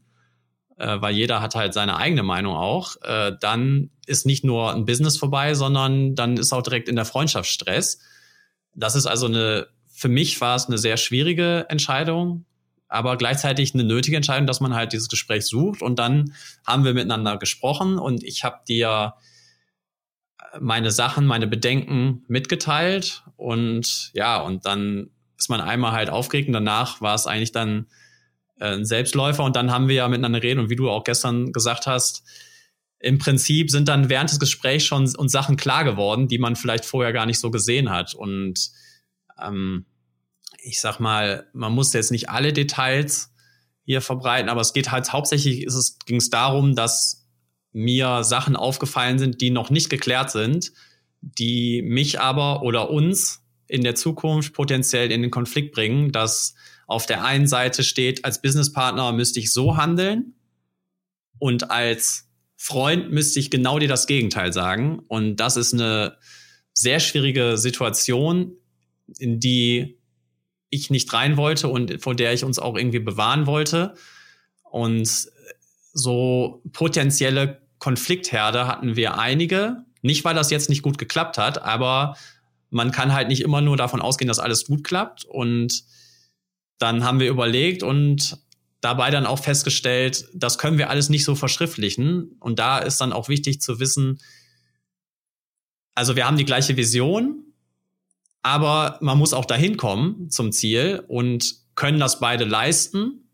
äh, 0.82 1.00
weil 1.02 1.16
jeder 1.16 1.42
hat 1.42 1.56
halt 1.56 1.74
seine 1.74 1.96
eigene 1.98 2.24
Meinung 2.24 2.56
auch, 2.56 2.96
äh, 3.04 3.34
dann 3.40 3.92
ist 4.08 4.26
nicht 4.26 4.44
nur 4.44 4.74
ein 4.74 4.86
Business 4.86 5.18
vorbei, 5.18 5.54
sondern 5.54 6.16
dann 6.16 6.38
ist 6.38 6.52
auch 6.54 6.64
direkt 6.64 6.90
in 6.90 6.96
der 6.96 7.06
Freundschaft 7.06 7.50
Stress. 7.50 8.00
Das 8.74 8.96
ist 8.96 9.06
also 9.06 9.28
eine, 9.28 9.68
für 9.92 10.10
mich 10.10 10.42
war 10.42 10.56
es 10.56 10.66
eine 10.66 10.80
sehr 10.80 10.98
schwierige 10.98 11.68
Entscheidung, 11.70 12.46
aber 12.88 13.16
gleichzeitig 13.16 13.74
eine 13.74 13.84
nötige 13.84 14.18
Entscheidung, 14.18 14.48
dass 14.48 14.60
man 14.60 14.74
halt 14.74 14.92
dieses 14.92 15.08
Gespräch 15.08 15.46
sucht. 15.46 15.82
Und 15.84 16.00
dann 16.00 16.34
haben 16.66 16.84
wir 16.84 16.94
miteinander 16.94 17.38
gesprochen 17.38 18.00
und 18.00 18.24
ich 18.24 18.44
habe 18.44 18.62
dir 18.68 19.14
meine 20.60 20.90
Sachen, 20.90 21.28
meine 21.28 21.48
Bedenken 21.48 22.26
mitgeteilt 22.28 23.24
und 23.38 24.12
ja, 24.14 24.42
und 24.42 24.66
dann 24.66 25.12
ist 25.38 25.50
man 25.50 25.62
einmal 25.62 25.92
halt 25.92 26.10
aufgeregt 26.10 26.48
und 26.48 26.54
danach 26.54 27.02
war 27.02 27.16
es 27.16 27.28
eigentlich 27.28 27.52
dann 27.52 27.86
äh, 27.86 28.11
ein 28.62 28.86
Selbstläufer 28.86 29.44
und 29.44 29.56
dann 29.56 29.72
haben 29.72 29.88
wir 29.88 29.96
ja 29.96 30.08
miteinander 30.08 30.42
reden 30.42 30.60
und 30.60 30.70
wie 30.70 30.76
du 30.76 30.90
auch 30.90 31.04
gestern 31.04 31.52
gesagt 31.52 31.88
hast, 31.88 32.24
im 33.00 33.18
Prinzip 33.18 33.72
sind 33.72 33.88
dann 33.88 34.10
während 34.10 34.30
des 34.30 34.40
Gesprächs 34.40 34.86
schon 34.86 35.14
uns 35.16 35.32
Sachen 35.32 35.58
klar 35.58 35.84
geworden, 35.84 36.28
die 36.28 36.38
man 36.38 36.56
vielleicht 36.56 36.86
vorher 36.86 37.14
gar 37.14 37.26
nicht 37.26 37.40
so 37.40 37.50
gesehen 37.50 37.90
hat. 37.90 38.14
Und 38.14 38.70
ähm, 39.42 39.86
ich 40.62 40.80
sag 40.80 41.00
mal, 41.00 41.48
man 41.54 41.74
muss 41.74 41.94
jetzt 41.94 42.12
nicht 42.12 42.30
alle 42.30 42.54
Details 42.54 43.34
hier 43.84 44.02
verbreiten, 44.02 44.50
aber 44.50 44.62
es 44.62 44.74
geht 44.74 44.92
halt 44.92 45.12
hauptsächlich 45.12 45.64
ist 45.64 45.74
es, 45.74 45.98
ging 46.06 46.18
es 46.18 46.30
darum, 46.30 46.76
dass 46.76 47.28
mir 47.74 48.24
Sachen 48.24 48.56
aufgefallen 48.56 49.18
sind, 49.18 49.42
die 49.42 49.50
noch 49.50 49.72
nicht 49.72 49.90
geklärt 49.90 50.30
sind, 50.30 50.72
die 51.22 51.82
mich 51.82 52.20
aber 52.20 52.62
oder 52.62 52.92
uns 52.92 53.44
in 53.68 53.84
der 53.84 53.96
Zukunft 53.96 54.54
potenziell 54.54 55.12
in 55.12 55.22
den 55.24 55.32
Konflikt 55.32 55.74
bringen, 55.74 56.12
dass 56.12 56.54
auf 56.92 57.06
der 57.06 57.24
einen 57.24 57.48
Seite 57.48 57.84
steht, 57.84 58.26
als 58.26 58.42
Businesspartner 58.42 59.14
müsste 59.14 59.40
ich 59.40 59.54
so 59.54 59.78
handeln 59.78 60.36
und 61.40 61.72
als 61.72 62.30
Freund 62.58 63.12
müsste 63.12 63.40
ich 63.40 63.50
genau 63.50 63.80
dir 63.80 63.88
das 63.88 64.08
Gegenteil 64.08 64.52
sagen. 64.52 65.00
Und 65.08 65.38
das 65.38 65.56
ist 65.56 65.74
eine 65.74 66.18
sehr 66.74 67.00
schwierige 67.00 67.58
Situation, 67.58 68.58
in 69.18 69.40
die 69.40 69.98
ich 70.70 70.90
nicht 70.90 71.12
rein 71.14 71.38
wollte 71.38 71.70
und 71.70 72.02
vor 72.02 72.14
der 72.14 72.34
ich 72.34 72.44
uns 72.44 72.60
auch 72.60 72.78
irgendwie 72.78 73.00
bewahren 73.00 73.48
wollte. 73.48 73.96
Und 74.64 75.30
so 75.94 76.62
potenzielle 76.74 77.62
Konfliktherde 77.80 78.68
hatten 78.68 78.98
wir 78.98 79.18
einige. 79.18 79.78
Nicht, 80.02 80.26
weil 80.26 80.36
das 80.36 80.52
jetzt 80.52 80.70
nicht 80.70 80.82
gut 80.82 80.98
geklappt 80.98 81.38
hat, 81.38 81.62
aber 81.64 82.18
man 82.70 82.92
kann 82.92 83.14
halt 83.14 83.30
nicht 83.30 83.42
immer 83.42 83.62
nur 83.62 83.78
davon 83.78 84.02
ausgehen, 84.02 84.28
dass 84.28 84.40
alles 84.40 84.66
gut 84.66 84.84
klappt. 84.84 85.24
Und 85.24 85.84
dann 86.82 87.04
haben 87.04 87.20
wir 87.20 87.30
überlegt 87.30 87.84
und 87.84 88.38
dabei 88.82 89.12
dann 89.12 89.28
auch 89.28 89.40
festgestellt, 89.40 90.26
das 90.34 90.58
können 90.58 90.80
wir 90.80 90.90
alles 90.90 91.10
nicht 91.10 91.24
so 91.24 91.36
verschriftlichen. 91.36 92.36
Und 92.40 92.58
da 92.58 92.80
ist 92.80 93.00
dann 93.00 93.14
auch 93.14 93.30
wichtig 93.30 93.62
zu 93.62 93.80
wissen, 93.80 94.20
also 95.94 96.16
wir 96.16 96.26
haben 96.26 96.38
die 96.38 96.46
gleiche 96.46 96.78
Vision, 96.78 97.44
aber 98.42 98.98
man 99.02 99.18
muss 99.18 99.34
auch 99.34 99.46
dahin 99.46 99.78
kommen 99.78 100.32
zum 100.32 100.52
Ziel 100.52 101.04
und 101.08 101.56
können 101.76 102.00
das 102.00 102.20
beide 102.20 102.46
leisten. 102.46 103.30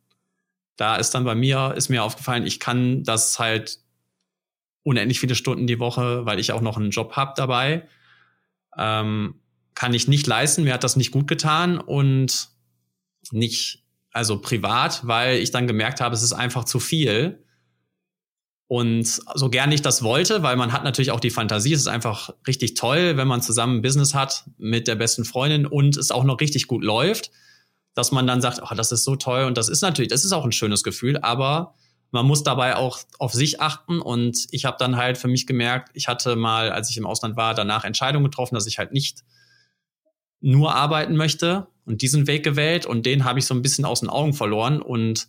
Da 0.76 0.98
ist 0.98 1.12
dann 1.12 1.24
bei 1.24 1.36
mir, 1.36 1.74
ist 1.78 1.89
mir 1.89 2.04
aufgefallen, 2.04 2.45
ich 2.45 2.60
kann 2.60 3.04
das 3.04 3.39
halt 3.39 3.80
unendlich 4.84 5.20
viele 5.20 5.36
Stunden 5.36 5.68
die 5.68 5.80
Woche, 5.80 6.26
weil 6.26 6.39
ich 6.39 6.52
auch 6.52 6.62
noch 6.62 6.78
einen 6.78 6.91
Job 6.91 7.16
habe 7.16 7.34
dabei, 7.38 7.88
ähm, 8.78 9.36
kann 9.76 9.93
ich 9.93 10.08
nicht 10.08 10.28
leisten. 10.28 10.64
Mir 10.64 10.74
hat 10.74 10.84
das 10.84 10.95
nicht 10.98 11.12
gut 11.12 11.28
getan 11.28 11.78
und 11.78 12.57
nicht, 13.32 13.84
also 14.12 14.40
privat, 14.40 15.06
weil 15.06 15.38
ich 15.38 15.52
dann 15.52 15.68
gemerkt 15.68 16.02
habe, 16.02 16.16
es 16.16 16.24
ist 16.24 16.34
einfach 16.34 16.66
zu 16.66 16.80
viel. 16.80 17.44
Und 18.68 19.06
so 19.06 19.50
gern 19.50 19.72
ich 19.72 19.82
das 19.82 20.04
wollte, 20.04 20.44
weil 20.44 20.58
man 20.58 20.74
hat 20.74 20.84
natürlich 20.84 21.12
auch 21.12 21.22
die 21.22 21.30
Fantasie, 21.30 21.72
es 21.72 21.82
ist 21.82 21.88
einfach 21.88 22.32
richtig 22.46 22.74
toll, 22.74 23.16
wenn 23.16 23.28
man 23.28 23.42
zusammen 23.42 23.78
ein 23.78 23.82
Business 23.82 24.14
hat 24.14 24.44
mit 24.58 24.88
der 24.90 24.96
besten 24.96 25.24
Freundin 25.24 25.66
und 25.66 25.96
es 25.96 26.12
auch 26.12 26.26
noch 26.26 26.42
richtig 26.42 26.68
gut 26.68 26.84
läuft, 26.84 27.32
dass 27.94 28.12
man 28.12 28.28
dann 28.28 28.42
sagt, 28.42 28.62
oh, 28.62 28.76
das 28.76 28.92
ist 28.92 29.06
so 29.06 29.16
toll 29.16 29.46
und 29.46 29.58
das 29.58 29.70
ist 29.70 29.82
natürlich, 29.82 30.10
das 30.10 30.26
ist 30.26 30.34
auch 30.34 30.44
ein 30.44 30.52
schönes 30.52 30.84
Gefühl, 30.84 31.18
aber 31.18 31.76
man 32.12 32.26
muss 32.26 32.44
dabei 32.44 32.76
auch 32.76 33.00
auf 33.20 33.34
sich 33.34 33.62
achten 33.62 34.02
und 34.02 34.48
ich 34.52 34.66
habe 34.66 34.78
dann 34.80 34.98
halt 34.98 35.18
für 35.18 35.28
mich 35.28 35.48
gemerkt, 35.48 35.90
ich 35.94 36.08
hatte 36.08 36.36
mal, 36.36 36.72
als 36.72 36.90
ich 36.90 36.98
im 36.98 37.06
Ausland 37.06 37.38
war, 37.38 37.54
danach 37.54 37.86
Entscheidungen 37.86 38.26
getroffen, 38.26 38.56
dass 38.56 38.68
ich 38.68 38.80
halt 38.80 38.92
nicht 38.92 39.24
nur 40.42 40.76
arbeiten 40.76 41.16
möchte 41.16 41.68
und 41.86 42.02
diesen 42.02 42.28
Weg 42.28 42.44
gewählt 42.44 42.86
und 42.86 43.06
den 43.06 43.26
habe 43.26 43.40
ich 43.40 43.46
so 43.46 43.54
ein 43.54 43.62
bisschen 43.62 43.86
aus 43.86 44.02
den 44.02 44.10
Augen 44.10 44.34
verloren 44.34 44.82
und 44.82 45.28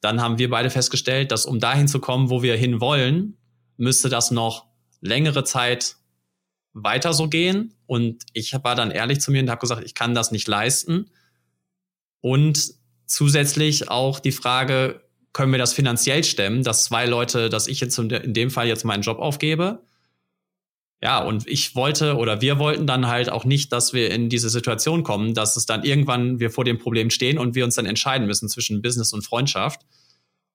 dann 0.00 0.20
haben 0.22 0.38
wir 0.38 0.48
beide 0.48 0.70
festgestellt, 0.70 1.32
dass 1.32 1.44
um 1.44 1.58
dahin 1.58 1.88
zu 1.88 1.98
kommen, 1.98 2.30
wo 2.30 2.42
wir 2.42 2.56
hin 2.56 2.80
wollen, 2.80 3.36
müsste 3.76 4.08
das 4.08 4.30
noch 4.30 4.66
längere 5.00 5.44
Zeit 5.44 5.96
weiter 6.72 7.12
so 7.12 7.28
gehen. 7.28 7.74
Und 7.86 8.24
ich 8.32 8.52
war 8.62 8.74
dann 8.74 8.90
ehrlich 8.90 9.20
zu 9.20 9.32
mir 9.32 9.42
und 9.42 9.50
habe 9.50 9.60
gesagt, 9.60 9.84
ich 9.84 9.94
kann 9.94 10.14
das 10.14 10.30
nicht 10.30 10.46
leisten. 10.46 11.10
Und 12.20 12.74
zusätzlich 13.06 13.90
auch 13.90 14.20
die 14.20 14.32
Frage, 14.32 15.02
können 15.32 15.52
wir 15.52 15.58
das 15.58 15.72
finanziell 15.72 16.24
stemmen, 16.24 16.62
dass 16.64 16.84
zwei 16.84 17.06
Leute, 17.06 17.48
dass 17.48 17.66
ich 17.66 17.80
jetzt 17.80 17.98
in 17.98 18.34
dem 18.34 18.50
Fall 18.50 18.66
jetzt 18.66 18.84
meinen 18.84 19.02
Job 19.02 19.18
aufgebe 19.18 19.82
ja, 21.00 21.22
und 21.22 21.46
ich 21.46 21.76
wollte 21.76 22.16
oder 22.16 22.40
wir 22.40 22.58
wollten 22.58 22.86
dann 22.86 23.06
halt 23.06 23.30
auch 23.30 23.44
nicht, 23.44 23.72
dass 23.72 23.92
wir 23.92 24.10
in 24.10 24.28
diese 24.28 24.50
Situation 24.50 25.04
kommen, 25.04 25.32
dass 25.32 25.56
es 25.56 25.64
dann 25.64 25.84
irgendwann 25.84 26.40
wir 26.40 26.50
vor 26.50 26.64
dem 26.64 26.78
Problem 26.78 27.10
stehen 27.10 27.38
und 27.38 27.54
wir 27.54 27.64
uns 27.64 27.76
dann 27.76 27.86
entscheiden 27.86 28.26
müssen 28.26 28.48
zwischen 28.48 28.82
Business 28.82 29.12
und 29.12 29.22
Freundschaft. 29.22 29.82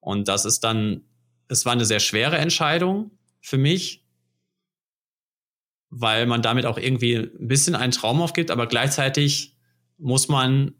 Und 0.01 0.27
das 0.27 0.43
ist 0.43 0.61
dann, 0.61 1.01
es 1.47 1.65
war 1.65 1.71
eine 1.71 1.85
sehr 1.85 2.01
schwere 2.01 2.37
Entscheidung 2.37 3.11
für 3.39 3.57
mich, 3.57 4.05
weil 5.89 6.25
man 6.25 6.41
damit 6.41 6.65
auch 6.65 6.77
irgendwie 6.77 7.15
ein 7.15 7.47
bisschen 7.47 7.75
einen 7.75 7.93
Traum 7.93 8.21
aufgibt, 8.21 8.51
aber 8.51 8.67
gleichzeitig 8.67 9.55
muss 9.97 10.27
man 10.27 10.73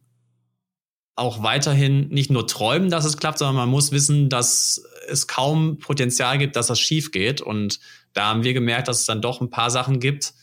auch 1.15 1.43
weiterhin 1.43 2.09
nicht 2.09 2.31
nur 2.31 2.47
träumen, 2.47 2.89
dass 2.89 3.05
es 3.05 3.17
klappt, 3.17 3.37
sondern 3.37 3.55
man 3.55 3.69
muss 3.69 3.91
wissen, 3.91 4.29
dass 4.29 4.83
es 5.07 5.27
kaum 5.27 5.77
Potenzial 5.77 6.37
gibt, 6.37 6.55
dass 6.55 6.67
das 6.67 6.79
schief 6.79 7.11
geht. 7.11 7.39
Und 7.39 7.79
da 8.13 8.27
haben 8.27 8.43
wir 8.43 8.53
gemerkt, 8.53 8.87
dass 8.87 9.01
es 9.01 9.05
dann 9.05 9.21
doch 9.21 9.41
ein 9.41 9.49
paar 9.49 9.69
Sachen 9.69 9.99
gibt, 9.99 10.33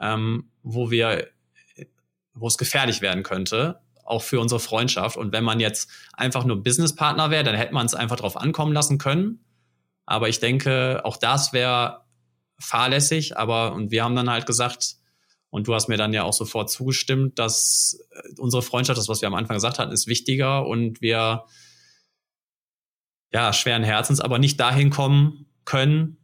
ähm, 0.00 0.50
wo 0.62 0.90
wir, 0.90 1.28
wo 2.34 2.46
es 2.46 2.58
gefährlich 2.58 3.00
werden 3.00 3.22
könnte, 3.22 3.80
auch 4.04 4.22
für 4.22 4.40
unsere 4.40 4.60
Freundschaft. 4.60 5.16
Und 5.16 5.32
wenn 5.32 5.44
man 5.44 5.60
jetzt 5.60 5.90
einfach 6.14 6.44
nur 6.44 6.62
Businesspartner 6.62 7.30
wäre, 7.30 7.44
dann 7.44 7.56
hätte 7.56 7.74
man 7.74 7.86
es 7.86 7.94
einfach 7.94 8.16
drauf 8.16 8.36
ankommen 8.36 8.72
lassen 8.72 8.98
können. 8.98 9.44
Aber 10.06 10.28
ich 10.28 10.40
denke, 10.40 11.02
auch 11.04 11.16
das 11.16 11.52
wäre 11.52 12.04
fahrlässig. 12.58 13.36
Aber, 13.36 13.72
und 13.72 13.90
wir 13.90 14.04
haben 14.04 14.16
dann 14.16 14.30
halt 14.30 14.46
gesagt, 14.46 14.96
und 15.50 15.66
du 15.66 15.74
hast 15.74 15.88
mir 15.88 15.96
dann 15.96 16.12
ja 16.12 16.24
auch 16.24 16.32
sofort 16.32 16.70
zugestimmt, 16.70 17.38
dass 17.38 17.98
äh, 18.10 18.40
unsere 18.40 18.62
Freundschaft, 18.62 18.98
das, 18.98 19.08
was 19.08 19.22
wir 19.22 19.28
am 19.28 19.34
Anfang 19.34 19.56
gesagt 19.56 19.78
hatten, 19.78 19.92
ist 19.92 20.06
wichtiger 20.06 20.66
und 20.66 21.00
wir 21.00 21.44
ja 23.32 23.52
schweren 23.52 23.82
Herzens 23.82 24.20
aber 24.20 24.38
nicht 24.38 24.58
dahin 24.58 24.90
kommen 24.90 25.46
können, 25.64 26.18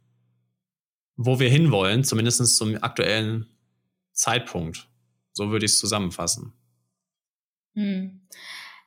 wo 1.17 1.39
wir 1.39 1.49
hinwollen, 1.49 2.03
zumindest 2.03 2.57
zum 2.57 2.81
aktuellen 2.81 3.47
Zeitpunkt. 4.11 4.89
So 5.33 5.51
würde 5.51 5.65
ich 5.65 5.73
es 5.73 5.79
zusammenfassen. 5.79 6.53
Hm. 7.75 8.21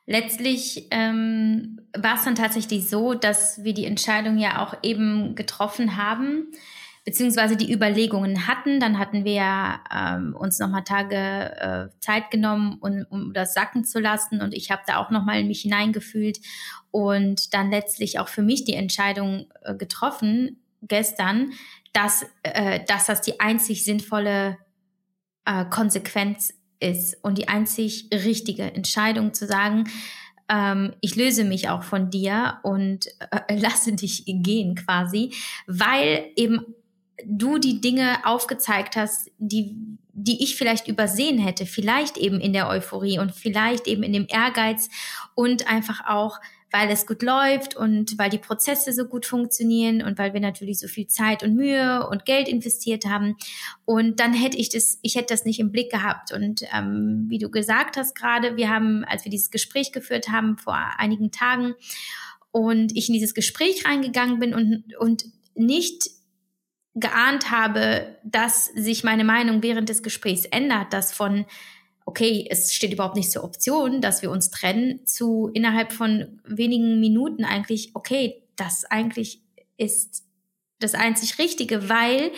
Letztlich 0.05 0.87
ähm, 0.89 1.81
war 1.95 2.15
es 2.15 2.23
dann 2.23 2.33
tatsächlich 2.33 2.89
so, 2.89 3.13
dass 3.13 3.63
wir 3.63 3.75
die 3.75 3.85
Entscheidung 3.85 4.39
ja 4.39 4.65
auch 4.65 4.73
eben 4.81 5.35
getroffen 5.35 5.97
haben, 5.97 6.47
beziehungsweise 7.05 7.55
die 7.55 7.71
Überlegungen 7.71 8.47
hatten. 8.47 8.79
Dann 8.79 8.97
hatten 8.97 9.23
wir 9.23 9.79
ähm, 9.93 10.35
uns 10.35 10.57
nochmal 10.57 10.83
Tage 10.83 11.15
äh, 11.15 11.99
Zeit 11.99 12.31
genommen, 12.31 12.79
um, 12.81 13.05
um 13.11 13.33
das 13.33 13.53
sacken 13.53 13.85
zu 13.85 13.99
lassen. 13.99 14.41
Und 14.41 14.55
ich 14.55 14.71
habe 14.71 14.81
da 14.87 14.97
auch 14.97 15.11
nochmal 15.11 15.41
in 15.41 15.47
mich 15.47 15.61
hineingefühlt 15.61 16.39
und 16.89 17.53
dann 17.53 17.69
letztlich 17.69 18.17
auch 18.17 18.29
für 18.29 18.41
mich 18.41 18.63
die 18.63 18.73
Entscheidung 18.73 19.51
äh, 19.61 19.75
getroffen, 19.75 20.59
gestern, 20.81 21.51
dass, 21.93 22.25
äh, 22.43 22.83
dass 22.85 23.05
das 23.05 23.21
die 23.21 23.39
einzig 23.39 23.83
sinnvolle 23.83 24.57
äh, 25.45 25.65
Konsequenz 25.65 26.53
ist 26.79 27.17
und 27.23 27.37
die 27.37 27.47
einzig 27.47 28.09
richtige 28.11 28.63
Entscheidung 28.73 29.33
zu 29.33 29.47
sagen, 29.47 29.85
ähm, 30.49 30.93
ich 31.01 31.15
löse 31.15 31.43
mich 31.43 31.69
auch 31.69 31.83
von 31.83 32.09
dir 32.09 32.59
und 32.63 33.07
äh, 33.31 33.55
lasse 33.59 33.93
dich 33.93 34.23
gehen 34.25 34.75
quasi, 34.75 35.33
weil 35.67 36.31
eben 36.35 36.65
du 37.25 37.57
die 37.57 37.81
Dinge 37.81 38.25
aufgezeigt 38.25 38.95
hast, 38.95 39.29
die, 39.37 39.75
die 40.13 40.43
ich 40.43 40.55
vielleicht 40.55 40.87
übersehen 40.87 41.37
hätte, 41.37 41.65
vielleicht 41.65 42.17
eben 42.17 42.39
in 42.39 42.53
der 42.53 42.69
Euphorie 42.69 43.19
und 43.19 43.33
vielleicht 43.33 43.87
eben 43.87 44.03
in 44.03 44.13
dem 44.13 44.25
Ehrgeiz 44.29 44.89
und 45.35 45.67
einfach 45.67 46.07
auch 46.07 46.39
weil 46.71 46.89
es 46.89 47.07
gut 47.07 47.23
läuft 47.23 47.75
und 47.75 48.17
weil 48.17 48.29
die 48.29 48.37
Prozesse 48.37 48.93
so 48.93 49.05
gut 49.05 49.25
funktionieren 49.25 50.01
und 50.01 50.17
weil 50.17 50.33
wir 50.33 50.39
natürlich 50.39 50.79
so 50.79 50.87
viel 50.87 51.07
Zeit 51.07 51.43
und 51.43 51.55
Mühe 51.55 52.07
und 52.07 52.25
Geld 52.25 52.47
investiert 52.47 53.05
haben. 53.05 53.35
Und 53.85 54.19
dann 54.19 54.33
hätte 54.33 54.57
ich 54.57 54.69
das, 54.69 54.99
ich 55.01 55.15
hätte 55.15 55.33
das 55.33 55.45
nicht 55.45 55.59
im 55.59 55.71
Blick 55.71 55.91
gehabt. 55.91 56.31
Und 56.31 56.61
ähm, 56.73 57.25
wie 57.27 57.39
du 57.39 57.49
gesagt 57.49 57.97
hast 57.97 58.15
gerade, 58.15 58.55
wir 58.55 58.69
haben, 58.69 59.03
als 59.05 59.25
wir 59.25 59.31
dieses 59.31 59.51
Gespräch 59.51 59.91
geführt 59.91 60.29
haben 60.29 60.57
vor 60.57 60.77
einigen 60.97 61.31
Tagen, 61.31 61.75
und 62.51 62.95
ich 62.95 63.09
in 63.09 63.13
dieses 63.13 63.33
Gespräch 63.33 63.85
reingegangen 63.85 64.39
bin 64.39 64.53
und, 64.53 64.83
und 64.97 65.25
nicht 65.55 66.09
geahnt 66.95 67.51
habe, 67.51 68.17
dass 68.23 68.65
sich 68.65 69.03
meine 69.03 69.23
Meinung 69.23 69.61
während 69.61 69.89
des 69.89 70.03
Gesprächs 70.03 70.45
ändert, 70.45 70.91
dass 70.91 71.13
von 71.13 71.45
okay, 72.09 72.47
es 72.49 72.73
steht 72.73 72.91
überhaupt 72.91 73.15
nicht 73.15 73.31
zur 73.31 73.43
Option, 73.43 74.01
dass 74.01 74.23
wir 74.23 74.31
uns 74.31 74.49
trennen, 74.49 75.05
zu 75.05 75.51
innerhalb 75.53 75.93
von 75.93 76.41
wenigen 76.43 76.99
Minuten 76.99 77.45
eigentlich, 77.45 77.91
okay, 77.93 78.41
das 78.55 78.83
eigentlich 78.83 79.43
ist 79.77 80.23
das 80.79 80.95
einzig 80.95 81.37
Richtige, 81.37 81.87
weil 81.87 82.31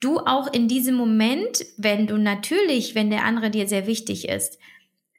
du 0.00 0.18
auch 0.18 0.52
in 0.52 0.66
diesem 0.66 0.96
Moment, 0.96 1.64
wenn 1.76 2.08
du 2.08 2.18
natürlich, 2.18 2.96
wenn 2.96 3.10
der 3.10 3.24
andere 3.24 3.50
dir 3.50 3.68
sehr 3.68 3.86
wichtig 3.86 4.28
ist, 4.28 4.58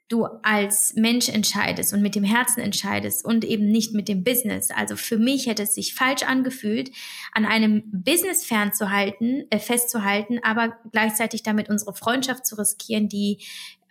du 0.08 0.24
als 0.42 0.94
Mensch 0.94 1.28
entscheidest 1.28 1.92
und 1.92 2.00
mit 2.00 2.14
dem 2.14 2.24
Herzen 2.24 2.60
entscheidest 2.60 3.24
und 3.24 3.44
eben 3.44 3.70
nicht 3.70 3.92
mit 3.92 4.08
dem 4.08 4.24
Business. 4.24 4.70
Also 4.70 4.96
für 4.96 5.18
mich 5.18 5.46
hätte 5.46 5.64
es 5.64 5.74
sich 5.74 5.94
falsch 5.94 6.22
angefühlt, 6.22 6.90
an 7.32 7.44
einem 7.44 7.82
Business 7.86 8.44
fernzuhalten, 8.44 9.44
äh, 9.50 9.58
festzuhalten, 9.58 10.40
aber 10.42 10.78
gleichzeitig 10.92 11.42
damit 11.42 11.68
unsere 11.68 11.94
Freundschaft 11.94 12.46
zu 12.46 12.56
riskieren, 12.56 13.08
die 13.08 13.38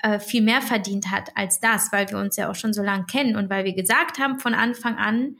äh, 0.02 0.20
viel 0.20 0.42
mehr 0.42 0.62
verdient 0.62 1.12
hat 1.12 1.30
als 1.36 1.60
das, 1.60 1.92
weil 1.92 2.10
wir 2.10 2.18
uns 2.18 2.36
ja 2.36 2.50
auch 2.50 2.56
schon 2.56 2.74
so 2.74 2.82
lange 2.82 3.06
kennen 3.06 3.36
und 3.36 3.50
weil 3.50 3.66
wir 3.66 3.74
gesagt 3.74 4.20
haben 4.20 4.40
von 4.40 4.56
Anfang 4.56 4.96
an, 4.96 5.38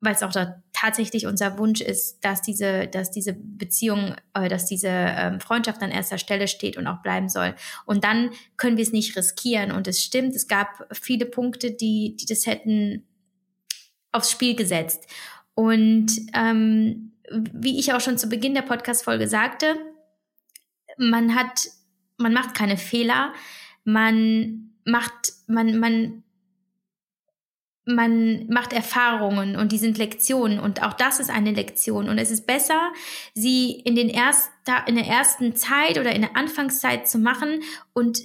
weil 0.00 0.14
es 0.14 0.22
auch 0.22 0.32
da 0.32 0.62
tatsächlich 0.72 1.26
unser 1.26 1.58
Wunsch 1.58 1.80
ist, 1.80 2.24
dass 2.24 2.40
diese, 2.42 2.86
dass 2.86 3.10
diese 3.10 3.34
Beziehung, 3.34 4.14
äh, 4.34 4.48
dass 4.48 4.66
diese 4.66 4.88
ähm, 4.88 5.40
Freundschaft 5.40 5.82
an 5.82 5.90
erster 5.90 6.18
Stelle 6.18 6.46
steht 6.46 6.76
und 6.76 6.86
auch 6.86 7.02
bleiben 7.02 7.28
soll. 7.28 7.54
Und 7.84 8.04
dann 8.04 8.30
können 8.56 8.76
wir 8.76 8.82
es 8.82 8.92
nicht 8.92 9.16
riskieren. 9.16 9.72
Und 9.72 9.88
es 9.88 10.02
stimmt, 10.02 10.36
es 10.36 10.46
gab 10.46 10.86
viele 10.92 11.26
Punkte, 11.26 11.72
die, 11.72 12.16
die 12.16 12.26
das 12.26 12.46
hätten 12.46 13.06
aufs 14.12 14.30
Spiel 14.30 14.54
gesetzt. 14.54 15.06
Und 15.54 16.12
ähm, 16.32 17.12
wie 17.30 17.78
ich 17.78 17.92
auch 17.92 18.00
schon 18.00 18.18
zu 18.18 18.28
Beginn 18.28 18.54
der 18.54 18.62
Podcast-Folge 18.62 19.26
sagte, 19.26 19.74
man 20.96 21.34
hat, 21.34 21.68
man 22.16 22.32
macht 22.32 22.54
keine 22.54 22.76
Fehler, 22.76 23.32
man 23.84 24.70
macht, 24.84 25.32
man, 25.46 25.78
man 25.78 26.22
man 27.88 28.46
macht 28.48 28.74
Erfahrungen 28.74 29.56
und 29.56 29.72
die 29.72 29.78
sind 29.78 29.96
Lektionen 29.96 30.60
und 30.60 30.82
auch 30.82 30.92
das 30.92 31.20
ist 31.20 31.30
eine 31.30 31.52
Lektion 31.52 32.10
und 32.10 32.18
es 32.18 32.30
ist 32.30 32.46
besser, 32.46 32.92
sie 33.32 33.70
in 33.70 33.94
den 33.94 34.10
ersten, 34.10 34.52
in 34.86 34.94
der 34.94 35.06
ersten 35.06 35.56
Zeit 35.56 35.98
oder 35.98 36.14
in 36.14 36.20
der 36.20 36.36
Anfangszeit 36.36 37.08
zu 37.08 37.18
machen 37.18 37.62
und 37.94 38.18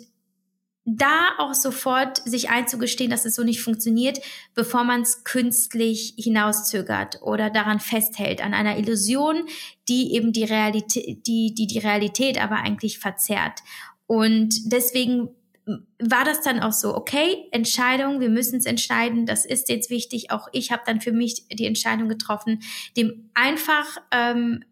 da 0.86 1.30
auch 1.38 1.54
sofort 1.54 2.18
sich 2.28 2.50
einzugestehen, 2.50 3.10
dass 3.10 3.24
es 3.24 3.36
so 3.36 3.44
nicht 3.44 3.62
funktioniert, 3.62 4.20
bevor 4.54 4.84
man 4.84 5.04
es 5.04 5.24
künstlich 5.24 6.14
hinauszögert 6.18 7.22
oder 7.22 7.50
daran 7.50 7.80
festhält, 7.80 8.44
an 8.44 8.54
einer 8.54 8.78
Illusion, 8.78 9.46
die 9.88 10.14
eben 10.14 10.34
die 10.34 10.44
Realität, 10.44 11.26
die, 11.26 11.54
die 11.56 11.68
die 11.68 11.80
Realität 11.80 12.44
aber 12.44 12.58
eigentlich 12.58 13.00
verzerrt. 13.00 13.62
Und 14.08 14.74
deswegen 14.74 15.30
war 15.66 16.26
das 16.26 16.42
dann 16.42 16.60
auch 16.60 16.74
so, 16.74 16.96
okay, 16.96 17.48
Entscheidung, 17.52 18.20
wir 18.20 18.30
müssen 18.30 18.58
es 18.58 18.66
entscheiden, 18.66 19.26
das 19.26 19.46
ist 19.46 19.70
jetzt 19.70 19.90
wichtig. 19.90 20.32
Auch 20.32 20.48
ich 20.52 20.72
habe 20.72 20.84
dann 20.86 21.00
für 21.00 21.14
mich 21.14 21.48
die 21.48 21.66
Entscheidung 21.66 22.10
getroffen, 22.10 22.62
dem 22.98 23.30
einfach, 23.34 23.98
ähm, 24.12 24.64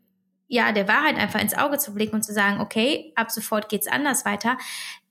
ja, 0.47 0.73
der 0.73 0.89
Wahrheit 0.89 1.15
einfach 1.15 1.39
ins 1.39 1.57
Auge 1.57 1.77
zu 1.77 1.93
blicken 1.93 2.15
und 2.15 2.23
zu 2.23 2.33
sagen, 2.33 2.59
okay, 2.59 3.13
ab 3.15 3.31
sofort 3.31 3.69
geht's 3.69 3.87
anders 3.87 4.25
weiter, 4.25 4.57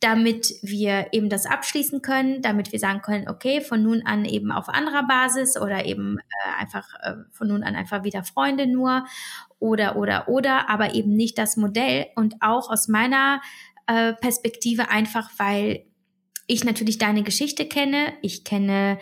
damit 0.01 0.53
wir 0.61 1.09
eben 1.13 1.31
das 1.31 1.47
abschließen 1.47 2.03
können, 2.03 2.43
damit 2.43 2.73
wir 2.73 2.79
sagen 2.79 3.01
können, 3.01 3.27
okay, 3.27 3.63
von 3.63 3.83
nun 3.83 4.03
an 4.05 4.27
eben 4.27 4.53
auf 4.53 4.69
anderer 4.69 5.07
Basis 5.07 5.59
oder 5.59 5.87
eben 5.87 6.19
äh, 6.19 6.61
einfach 6.61 6.87
äh, 7.01 7.15
von 7.31 7.49
nun 7.49 7.63
an 7.63 7.75
einfach 7.75 8.05
wieder 8.05 8.23
Freunde 8.23 8.67
nur 8.67 9.07
oder, 9.61 9.97
oder, 9.97 10.29
oder, 10.29 10.69
aber 10.69 10.95
eben 10.95 11.15
nicht 11.15 11.39
das 11.39 11.57
Modell. 11.57 12.07
Und 12.17 12.37
auch 12.41 12.71
aus 12.71 12.89
meiner 12.89 13.41
äh, 13.91 14.13
Perspektive, 14.15 14.89
einfach 14.89 15.29
weil 15.37 15.85
ich 16.47 16.63
natürlich 16.63 16.99
deine 16.99 17.25
Geschichte 17.25 17.67
kenne. 17.67 18.13
Ich 18.23 18.45
kenne 18.45 18.99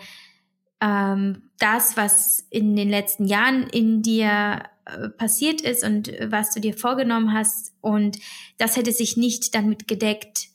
ähm, 0.81 1.51
das, 1.59 1.95
was 1.95 2.47
in 2.49 2.75
den 2.75 2.89
letzten 2.89 3.25
Jahren 3.25 3.67
in 3.69 4.01
dir 4.01 4.63
äh, 4.85 5.09
passiert 5.09 5.61
ist 5.61 5.83
und 5.83 6.11
was 6.25 6.53
du 6.55 6.59
dir 6.59 6.73
vorgenommen 6.73 7.33
hast. 7.33 7.73
Und 7.81 8.17
das 8.57 8.77
hätte 8.77 8.91
sich 8.91 9.15
nicht 9.15 9.53
damit 9.53 9.87
gedeckt 9.87 10.47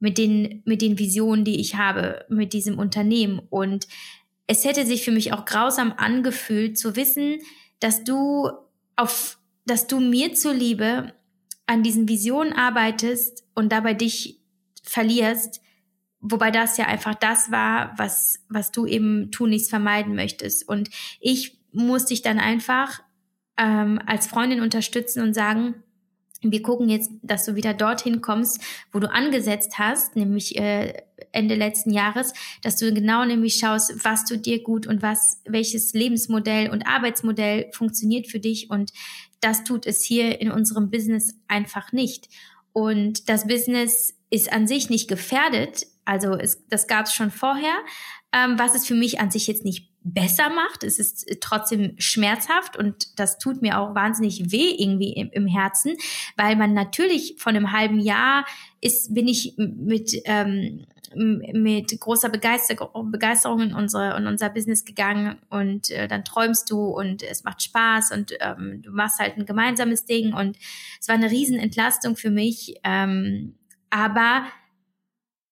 mit 0.00 0.18
den, 0.18 0.62
mit 0.64 0.82
den 0.82 0.98
Visionen, 0.98 1.44
die 1.44 1.60
ich 1.60 1.76
habe, 1.76 2.26
mit 2.28 2.54
diesem 2.54 2.80
Unternehmen. 2.80 3.40
Und 3.50 3.86
es 4.48 4.64
hätte 4.64 4.84
sich 4.84 5.04
für 5.04 5.12
mich 5.12 5.32
auch 5.32 5.44
grausam 5.44 5.92
angefühlt 5.96 6.76
zu 6.76 6.96
wissen, 6.96 7.38
dass 7.78 8.02
du 8.02 8.50
auf, 8.96 9.38
dass 9.64 9.86
du 9.86 10.00
mir 10.00 10.34
zuliebe 10.34 11.12
an 11.66 11.82
diesen 11.82 12.08
Visionen 12.08 12.52
arbeitest 12.52 13.44
und 13.54 13.72
dabei 13.72 13.94
dich 13.94 14.40
verlierst, 14.82 15.60
wobei 16.20 16.50
das 16.50 16.76
ja 16.76 16.86
einfach 16.86 17.14
das 17.14 17.50
war, 17.50 17.92
was, 17.96 18.40
was 18.48 18.72
du 18.72 18.86
eben 18.86 19.30
tunlichst 19.30 19.70
vermeiden 19.70 20.14
möchtest. 20.14 20.68
Und 20.68 20.90
ich 21.20 21.58
muss 21.72 22.06
dich 22.06 22.22
dann 22.22 22.38
einfach 22.38 23.00
ähm, 23.58 24.00
als 24.06 24.26
Freundin 24.26 24.60
unterstützen 24.60 25.22
und 25.22 25.34
sagen, 25.34 25.82
wir 26.42 26.62
gucken 26.62 26.88
jetzt, 26.88 27.10
dass 27.22 27.44
du 27.44 27.54
wieder 27.54 27.74
dorthin 27.74 28.20
kommst, 28.20 28.60
wo 28.92 28.98
du 28.98 29.10
angesetzt 29.10 29.78
hast, 29.78 30.16
nämlich 30.16 30.56
äh, 30.56 30.92
Ende 31.32 31.54
letzten 31.54 31.90
Jahres, 31.90 32.32
dass 32.62 32.76
du 32.76 32.92
genau 32.92 33.24
nämlich 33.24 33.56
schaust, 33.56 34.04
was 34.04 34.24
du 34.26 34.38
dir 34.38 34.62
gut 34.62 34.86
und 34.86 35.02
was, 35.02 35.40
welches 35.46 35.92
Lebensmodell 35.94 36.70
und 36.70 36.86
Arbeitsmodell 36.86 37.70
funktioniert 37.72 38.26
für 38.26 38.38
dich 38.38 38.70
und 38.70 38.92
das 39.46 39.62
tut 39.62 39.86
es 39.86 40.02
hier 40.02 40.40
in 40.40 40.50
unserem 40.50 40.90
Business 40.90 41.38
einfach 41.46 41.92
nicht. 41.92 42.28
Und 42.72 43.28
das 43.28 43.46
Business 43.46 44.18
ist 44.28 44.52
an 44.52 44.66
sich 44.66 44.90
nicht 44.90 45.06
gefährdet, 45.06 45.86
also 46.04 46.34
es, 46.34 46.66
das 46.68 46.88
gab 46.88 47.06
es 47.06 47.14
schon 47.14 47.30
vorher, 47.30 47.76
ähm, 48.32 48.58
was 48.58 48.74
es 48.74 48.86
für 48.86 48.96
mich 48.96 49.20
an 49.20 49.30
sich 49.30 49.46
jetzt 49.46 49.64
nicht 49.64 49.92
besser 50.02 50.50
macht. 50.50 50.82
Es 50.82 50.98
ist 50.98 51.28
trotzdem 51.40 51.94
schmerzhaft 51.98 52.76
und 52.76 53.18
das 53.20 53.38
tut 53.38 53.62
mir 53.62 53.78
auch 53.78 53.94
wahnsinnig 53.94 54.50
weh 54.50 54.74
irgendwie 54.76 55.12
im, 55.12 55.30
im 55.30 55.46
Herzen, 55.46 55.96
weil 56.36 56.56
man 56.56 56.74
natürlich 56.74 57.36
von 57.38 57.54
einem 57.54 57.70
halben 57.70 58.00
Jahr 58.00 58.44
ist, 58.80 59.14
bin 59.14 59.28
ich 59.28 59.54
mit 59.56 60.20
ähm, 60.24 60.86
mit 61.14 61.98
großer 61.98 62.28
Begeisterung, 62.28 63.10
Begeisterung 63.10 63.60
in, 63.60 63.74
unsere, 63.74 64.16
in 64.16 64.26
unser 64.26 64.50
Business 64.50 64.84
gegangen 64.84 65.36
und 65.48 65.90
äh, 65.90 66.08
dann 66.08 66.24
träumst 66.24 66.70
du 66.70 66.86
und 66.86 67.22
es 67.22 67.44
macht 67.44 67.62
Spaß 67.62 68.12
und 68.12 68.32
ähm, 68.40 68.82
du 68.82 68.90
machst 68.90 69.18
halt 69.18 69.36
ein 69.36 69.46
gemeinsames 69.46 70.04
Ding 70.04 70.34
und 70.34 70.56
es 71.00 71.08
war 71.08 71.14
eine 71.14 71.30
Riesenentlastung 71.30 72.16
für 72.16 72.30
mich. 72.30 72.76
Ähm, 72.84 73.54
aber 73.90 74.46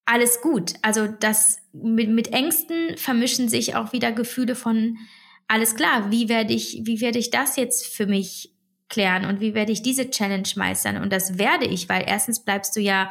alles 0.07 0.41
gut. 0.41 0.75
Also 0.83 1.07
das 1.07 1.59
mit, 1.73 2.11
mit 2.11 2.33
Ängsten 2.33 2.97
vermischen 2.97 3.49
sich 3.49 3.75
auch 3.75 3.93
wieder 3.93 4.13
Gefühle 4.13 4.55
von 4.55 4.99
alles 5.47 5.77
klar, 5.77 6.11
wie 6.11 6.29
werde 6.29 6.55
ich, 6.55 6.81
wie 6.85 7.01
werde 7.01 7.19
ich 7.19 7.31
das 7.31 7.57
jetzt 7.57 7.87
für 7.87 8.07
mich 8.07 8.54
klären 8.89 9.25
und 9.25 9.41
wie 9.41 9.55
werde 9.55 9.73
ich 9.73 9.83
diese 9.83 10.11
Challenge 10.11 10.49
meistern? 10.57 10.99
Und 10.99 11.13
das 11.13 11.39
werde 11.39 11.67
ich, 11.67 11.89
weil 11.89 12.05
erstens 12.07 12.45
bleibst 12.45 12.77
du 12.77 12.81
ja 12.81 13.11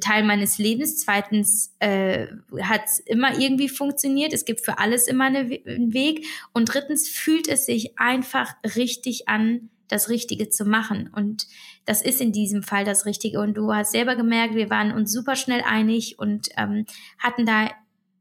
Teil 0.00 0.24
meines 0.24 0.58
Lebens. 0.58 0.98
Zweitens 0.98 1.74
äh, 1.78 2.26
hat 2.62 2.82
es 2.84 2.98
immer 2.98 3.38
irgendwie 3.38 3.68
funktioniert. 3.68 4.32
Es 4.32 4.44
gibt 4.44 4.60
für 4.60 4.78
alles 4.78 5.06
immer 5.06 5.24
eine, 5.24 5.38
einen 5.38 5.94
Weg. 5.94 6.26
Und 6.52 6.66
drittens 6.66 7.08
fühlt 7.08 7.48
es 7.48 7.66
sich 7.66 7.98
einfach 7.98 8.52
richtig 8.76 9.28
an, 9.28 9.70
das 9.88 10.08
Richtige 10.08 10.50
zu 10.50 10.64
machen. 10.64 11.10
Und 11.12 11.46
das 11.86 12.02
ist 12.02 12.20
in 12.20 12.32
diesem 12.32 12.62
Fall 12.62 12.84
das 12.84 13.06
Richtige. 13.06 13.40
Und 13.40 13.54
du 13.54 13.72
hast 13.72 13.92
selber 13.92 14.16
gemerkt, 14.16 14.54
wir 14.54 14.70
waren 14.70 14.92
uns 14.92 15.12
super 15.12 15.34
schnell 15.34 15.62
einig 15.62 16.18
und 16.18 16.48
ähm, 16.56 16.84
hatten 17.18 17.46
da 17.46 17.70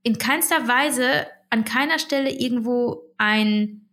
in 0.01 0.17
keinster 0.17 0.67
Weise 0.67 1.27
an 1.49 1.65
keiner 1.65 1.99
Stelle 1.99 2.31
irgendwo 2.31 3.03
ein 3.17 3.89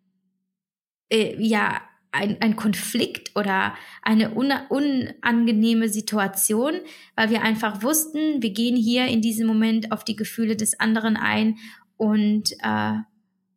äh, 1.11 1.37
ja 1.43 1.83
ein, 2.17 2.41
ein 2.41 2.57
Konflikt 2.57 3.37
oder 3.37 3.75
eine 4.03 4.35
un, 4.35 4.53
unangenehme 4.69 5.89
Situation, 5.89 6.75
weil 7.15 7.31
wir 7.31 7.43
einfach 7.43 7.83
wussten, 7.83 8.43
wir 8.43 8.51
gehen 8.51 8.77
hier 8.77 9.07
in 9.07 9.21
diesem 9.21 9.47
Moment 9.47 9.93
auf 9.93 10.05
die 10.05 10.17
Gefühle 10.17 10.57
des 10.57 10.81
anderen 10.81 11.17
ein 11.17 11.59
und, 11.97 12.53
äh, 12.63 12.95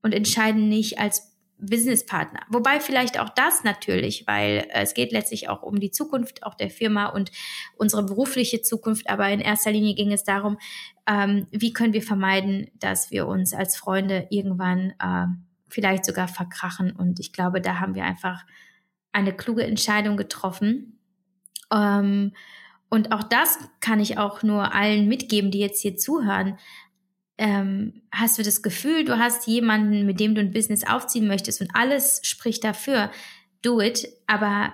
und 0.02 0.14
entscheiden 0.14 0.69
nicht 0.69 0.99
als 0.99 1.30
Businesspartner. 1.61 2.41
Wobei 2.49 2.80
vielleicht 2.80 3.19
auch 3.19 3.30
das 3.30 3.64
natürlich, 3.64 4.26
weil 4.27 4.65
es 4.73 4.94
geht 4.94 5.11
letztlich 5.11 5.49
auch 5.49 5.61
um 5.61 5.80
die 5.80 5.91
Zukunft 5.91 6.44
auch 6.44 6.56
der 6.56 6.69
Firma 6.69 7.07
und 7.07 7.31
unsere 7.76 8.06
berufliche 8.06 8.61
Zukunft. 8.61 9.10
Aber 9.10 9.30
in 9.30 9.41
erster 9.41 9.72
Linie 9.72 9.94
ging 9.95 10.14
es 10.14 10.23
darum, 10.23 10.57
ähm, 11.06 11.48
wie 11.52 11.73
können 11.73 11.94
wir 11.94 12.02
vermeiden, 12.02 12.68
dass 12.80 13.11
wir 13.11 13.27
uns 13.27 13.53
als 13.53 13.76
Freunde 13.76 14.27
irgendwann 14.30 14.94
äh, 15.02 15.27
vielleicht 15.70 16.06
sogar 16.06 16.28
verkrachen. 16.28 16.91
Und 16.91 17.20
ich 17.20 17.32
glaube, 17.34 17.62
da 17.62 17.80
haben 17.80 17.96
wir 17.96 18.04
einfach 18.04 18.46
eine 19.12 19.34
kluge 19.34 19.64
Entscheidung 19.64 20.18
getroffen. 20.18 21.00
Ähm, 21.74 22.34
und 22.90 23.12
auch 23.12 23.24
das 23.24 23.60
kann 23.80 24.00
ich 24.00 24.18
auch 24.18 24.44
nur 24.44 24.74
allen 24.74 25.08
mitgeben, 25.08 25.52
die 25.52 25.60
jetzt 25.60 25.82
hier 25.82 25.96
zuhören. 25.98 26.58
ähm, 27.40 28.02
hast 28.12 28.38
du 28.38 28.44
das 28.44 28.62
Gefühl, 28.62 29.06
du 29.06 29.18
hast 29.18 29.48
jemanden, 29.48 30.06
mit 30.06 30.20
dem 30.20 30.36
du 30.36 30.41
ein 30.41 30.52
Business 30.52 30.86
aufziehen 30.86 31.26
möchtest 31.28 31.62
und 31.62 31.70
alles 31.74 32.20
spricht 32.24 32.66
dafür, 32.66 33.12
do 33.62 33.80
it, 33.80 34.10
aber 34.28 34.74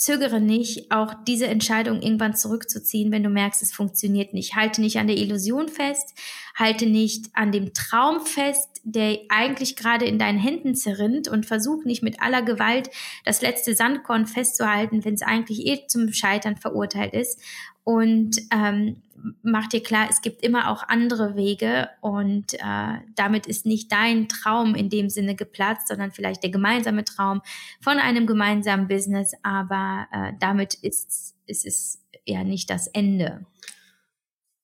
zögere 0.00 0.40
nicht, 0.40 0.90
auch 0.90 1.12
diese 1.26 1.46
Entscheidung 1.46 2.00
irgendwann 2.00 2.34
zurückzuziehen, 2.34 3.12
wenn 3.12 3.22
du 3.22 3.28
merkst, 3.28 3.60
es 3.60 3.70
funktioniert 3.70 4.32
nicht. 4.32 4.56
Halte 4.56 4.80
nicht 4.80 4.96
an 4.96 5.08
der 5.08 5.18
Illusion 5.18 5.68
fest, 5.68 6.14
halte 6.54 6.86
nicht 6.86 7.26
an 7.34 7.52
dem 7.52 7.74
Traum 7.74 8.24
fest, 8.24 8.80
der 8.82 9.18
eigentlich 9.28 9.76
gerade 9.76 10.06
in 10.06 10.18
deinen 10.18 10.38
Händen 10.38 10.74
zerrinnt 10.74 11.28
und 11.28 11.44
versuch 11.44 11.84
nicht 11.84 12.02
mit 12.02 12.22
aller 12.22 12.40
Gewalt 12.40 12.88
das 13.26 13.42
letzte 13.42 13.74
Sandkorn 13.74 14.26
festzuhalten, 14.26 15.04
wenn 15.04 15.12
es 15.12 15.22
eigentlich 15.22 15.66
eh 15.66 15.86
zum 15.86 16.10
Scheitern 16.14 16.56
verurteilt 16.56 17.12
ist. 17.12 17.38
Und 17.84 18.36
ähm, 18.52 19.02
mach 19.42 19.68
dir 19.68 19.82
klar, 19.82 20.06
es 20.10 20.22
gibt 20.22 20.42
immer 20.42 20.70
auch 20.70 20.82
andere 20.88 21.36
Wege 21.36 21.88
und 22.00 22.54
äh, 22.54 22.98
damit 23.16 23.46
ist 23.46 23.66
nicht 23.66 23.90
dein 23.92 24.28
Traum 24.28 24.74
in 24.74 24.88
dem 24.88 25.08
Sinne 25.08 25.34
geplatzt, 25.34 25.88
sondern 25.88 26.10
vielleicht 26.10 26.42
der 26.42 26.50
gemeinsame 26.50 27.04
Traum 27.04 27.42
von 27.80 27.98
einem 27.98 28.26
gemeinsamen 28.26 28.88
Business, 28.88 29.32
aber 29.42 30.06
äh, 30.12 30.32
damit 30.38 30.74
ist, 30.74 31.34
es 31.46 32.02
ja 32.26 32.44
nicht 32.44 32.70
das 32.70 32.86
Ende. 32.86 33.46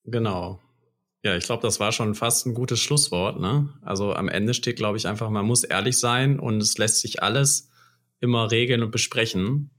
Genau. 0.04 0.60
Ja, 1.24 1.36
ich 1.36 1.44
glaube, 1.44 1.62
das 1.62 1.80
war 1.80 1.90
schon 1.90 2.14
fast 2.14 2.46
ein 2.46 2.54
gutes 2.54 2.78
Schlusswort. 2.78 3.40
Ne? 3.40 3.68
Also 3.82 4.14
am 4.14 4.28
Ende 4.28 4.54
steht, 4.54 4.76
glaube 4.76 4.96
ich, 4.96 5.08
einfach, 5.08 5.28
man 5.28 5.44
muss 5.44 5.64
ehrlich 5.64 5.98
sein 5.98 6.38
und 6.38 6.62
es 6.62 6.78
lässt 6.78 7.00
sich 7.00 7.22
alles 7.22 7.70
immer 8.20 8.50
regeln 8.50 8.82
und 8.82 8.92
besprechen, 8.92 9.70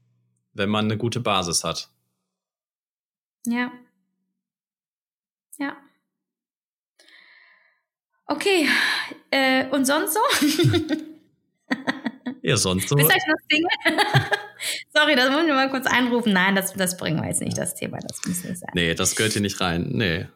wenn 0.54 0.70
man 0.70 0.86
eine 0.86 0.98
gute 0.98 1.22
Basis 1.22 1.64
hat. 1.64 1.90
Ja, 3.46 3.72
ja. 5.58 5.76
Okay. 8.28 8.68
Äh, 9.32 9.68
und 9.70 9.86
sonst 9.86 10.14
so? 10.14 10.20
ja, 12.42 12.58
sonst 12.58 12.90
so. 12.90 12.96
Bist 12.96 13.10
du 13.10 13.32
noch 13.32 13.38
Single? 13.50 14.06
Sorry, 14.94 15.16
das 15.16 15.32
muss 15.32 15.44
ich 15.44 15.50
mal 15.50 15.70
kurz 15.70 15.88
einrufen. 15.88 16.34
Nein, 16.34 16.56
das, 16.56 16.74
das 16.74 16.98
bringen 16.98 17.22
wir 17.22 17.28
jetzt 17.28 17.42
nicht, 17.42 17.58
das 17.58 17.76
Thema. 17.76 18.00
Das 18.00 18.20
muss 18.26 18.44
nicht 18.44 18.58
sein. 18.58 18.70
Nee, 18.74 18.94
das 18.96 19.16
gehört 19.16 19.34
hier 19.34 19.42
nicht 19.42 19.62
rein. 19.62 19.90
Nee. 19.94 20.28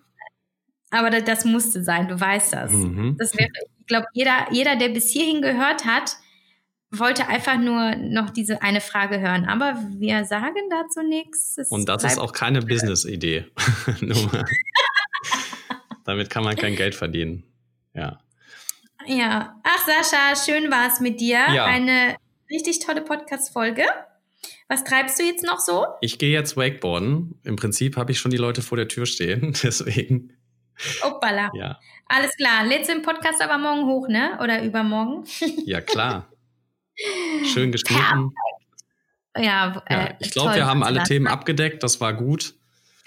Aber 0.89 1.09
das, 1.09 1.23
das 1.23 1.45
musste 1.45 1.83
sein, 1.83 2.07
du 2.07 2.19
weißt 2.19 2.53
das. 2.53 2.71
Mhm. 2.71 3.15
das 3.17 3.37
wäre, 3.37 3.49
ich 3.79 3.87
glaube, 3.87 4.07
jeder, 4.13 4.47
jeder, 4.51 4.75
der 4.75 4.89
bis 4.89 5.09
hierhin 5.09 5.41
gehört 5.41 5.85
hat, 5.85 6.17
wollte 6.91 7.27
einfach 7.27 7.57
nur 7.57 7.95
noch 7.95 8.29
diese 8.29 8.61
eine 8.61 8.81
Frage 8.81 9.19
hören. 9.19 9.45
Aber 9.45 9.75
wir 9.97 10.25
sagen 10.25 10.69
dazu 10.69 11.01
nichts. 11.01 11.57
Und 11.69 11.87
das 11.87 12.03
ist 12.03 12.19
auch 12.19 12.33
keine 12.33 12.61
Business-Idee. 12.61 13.45
Damit 16.05 16.29
kann 16.29 16.43
man 16.43 16.55
kein 16.55 16.75
Geld 16.75 16.95
verdienen. 16.95 17.43
Ja. 17.93 18.19
Ja. 19.05 19.59
Ach, 19.63 19.85
Sascha, 19.85 20.35
schön 20.35 20.69
war 20.71 20.87
es 20.87 20.99
mit 20.99 21.19
dir. 21.19 21.39
Ja. 21.53 21.65
Eine 21.65 22.15
richtig 22.49 22.79
tolle 22.79 23.01
Podcast-Folge. 23.01 23.85
Was 24.67 24.83
treibst 24.83 25.19
du 25.19 25.23
jetzt 25.23 25.43
noch 25.43 25.59
so? 25.59 25.85
Ich 26.01 26.17
gehe 26.17 26.31
jetzt 26.31 26.55
Wakeboarden. 26.57 27.39
Im 27.43 27.55
Prinzip 27.55 27.97
habe 27.97 28.11
ich 28.11 28.19
schon 28.19 28.31
die 28.31 28.37
Leute 28.37 28.61
vor 28.61 28.77
der 28.77 28.87
Tür 28.87 29.05
stehen, 29.05 29.53
deswegen. 29.63 30.37
Hoppala. 31.03 31.51
Ja. 31.53 31.79
Alles 32.07 32.35
klar. 32.35 32.65
Lädst 32.65 32.89
du 32.89 32.93
den 32.93 33.03
Podcast 33.03 33.41
aber 33.41 33.57
morgen 33.57 33.85
hoch, 33.85 34.07
ne? 34.07 34.39
Oder 34.41 34.63
übermorgen? 34.63 35.25
ja, 35.65 35.81
klar. 35.81 36.31
Schön 37.43 37.71
geschnitten. 37.71 38.33
Ja, 39.37 39.81
äh, 39.87 39.93
ja 39.93 40.13
ich 40.19 40.31
glaube, 40.31 40.55
wir 40.55 40.65
haben 40.65 40.83
alle 40.83 41.03
Themen 41.03 41.27
abgedeckt. 41.27 41.83
Das 41.83 42.01
war 42.01 42.13
gut. 42.13 42.53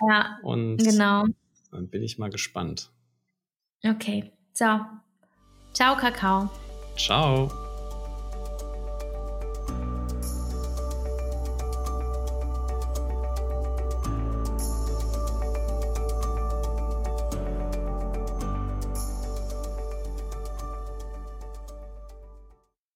Ja, 0.08 0.38
Und 0.42 0.78
genau. 0.78 1.24
Dann 1.70 1.88
bin 1.88 2.02
ich 2.02 2.18
mal 2.18 2.30
gespannt. 2.30 2.90
Okay, 3.84 4.32
so. 4.52 4.80
Ciao, 5.72 5.96
Kakao. 5.96 6.48
Ciao. 6.96 7.63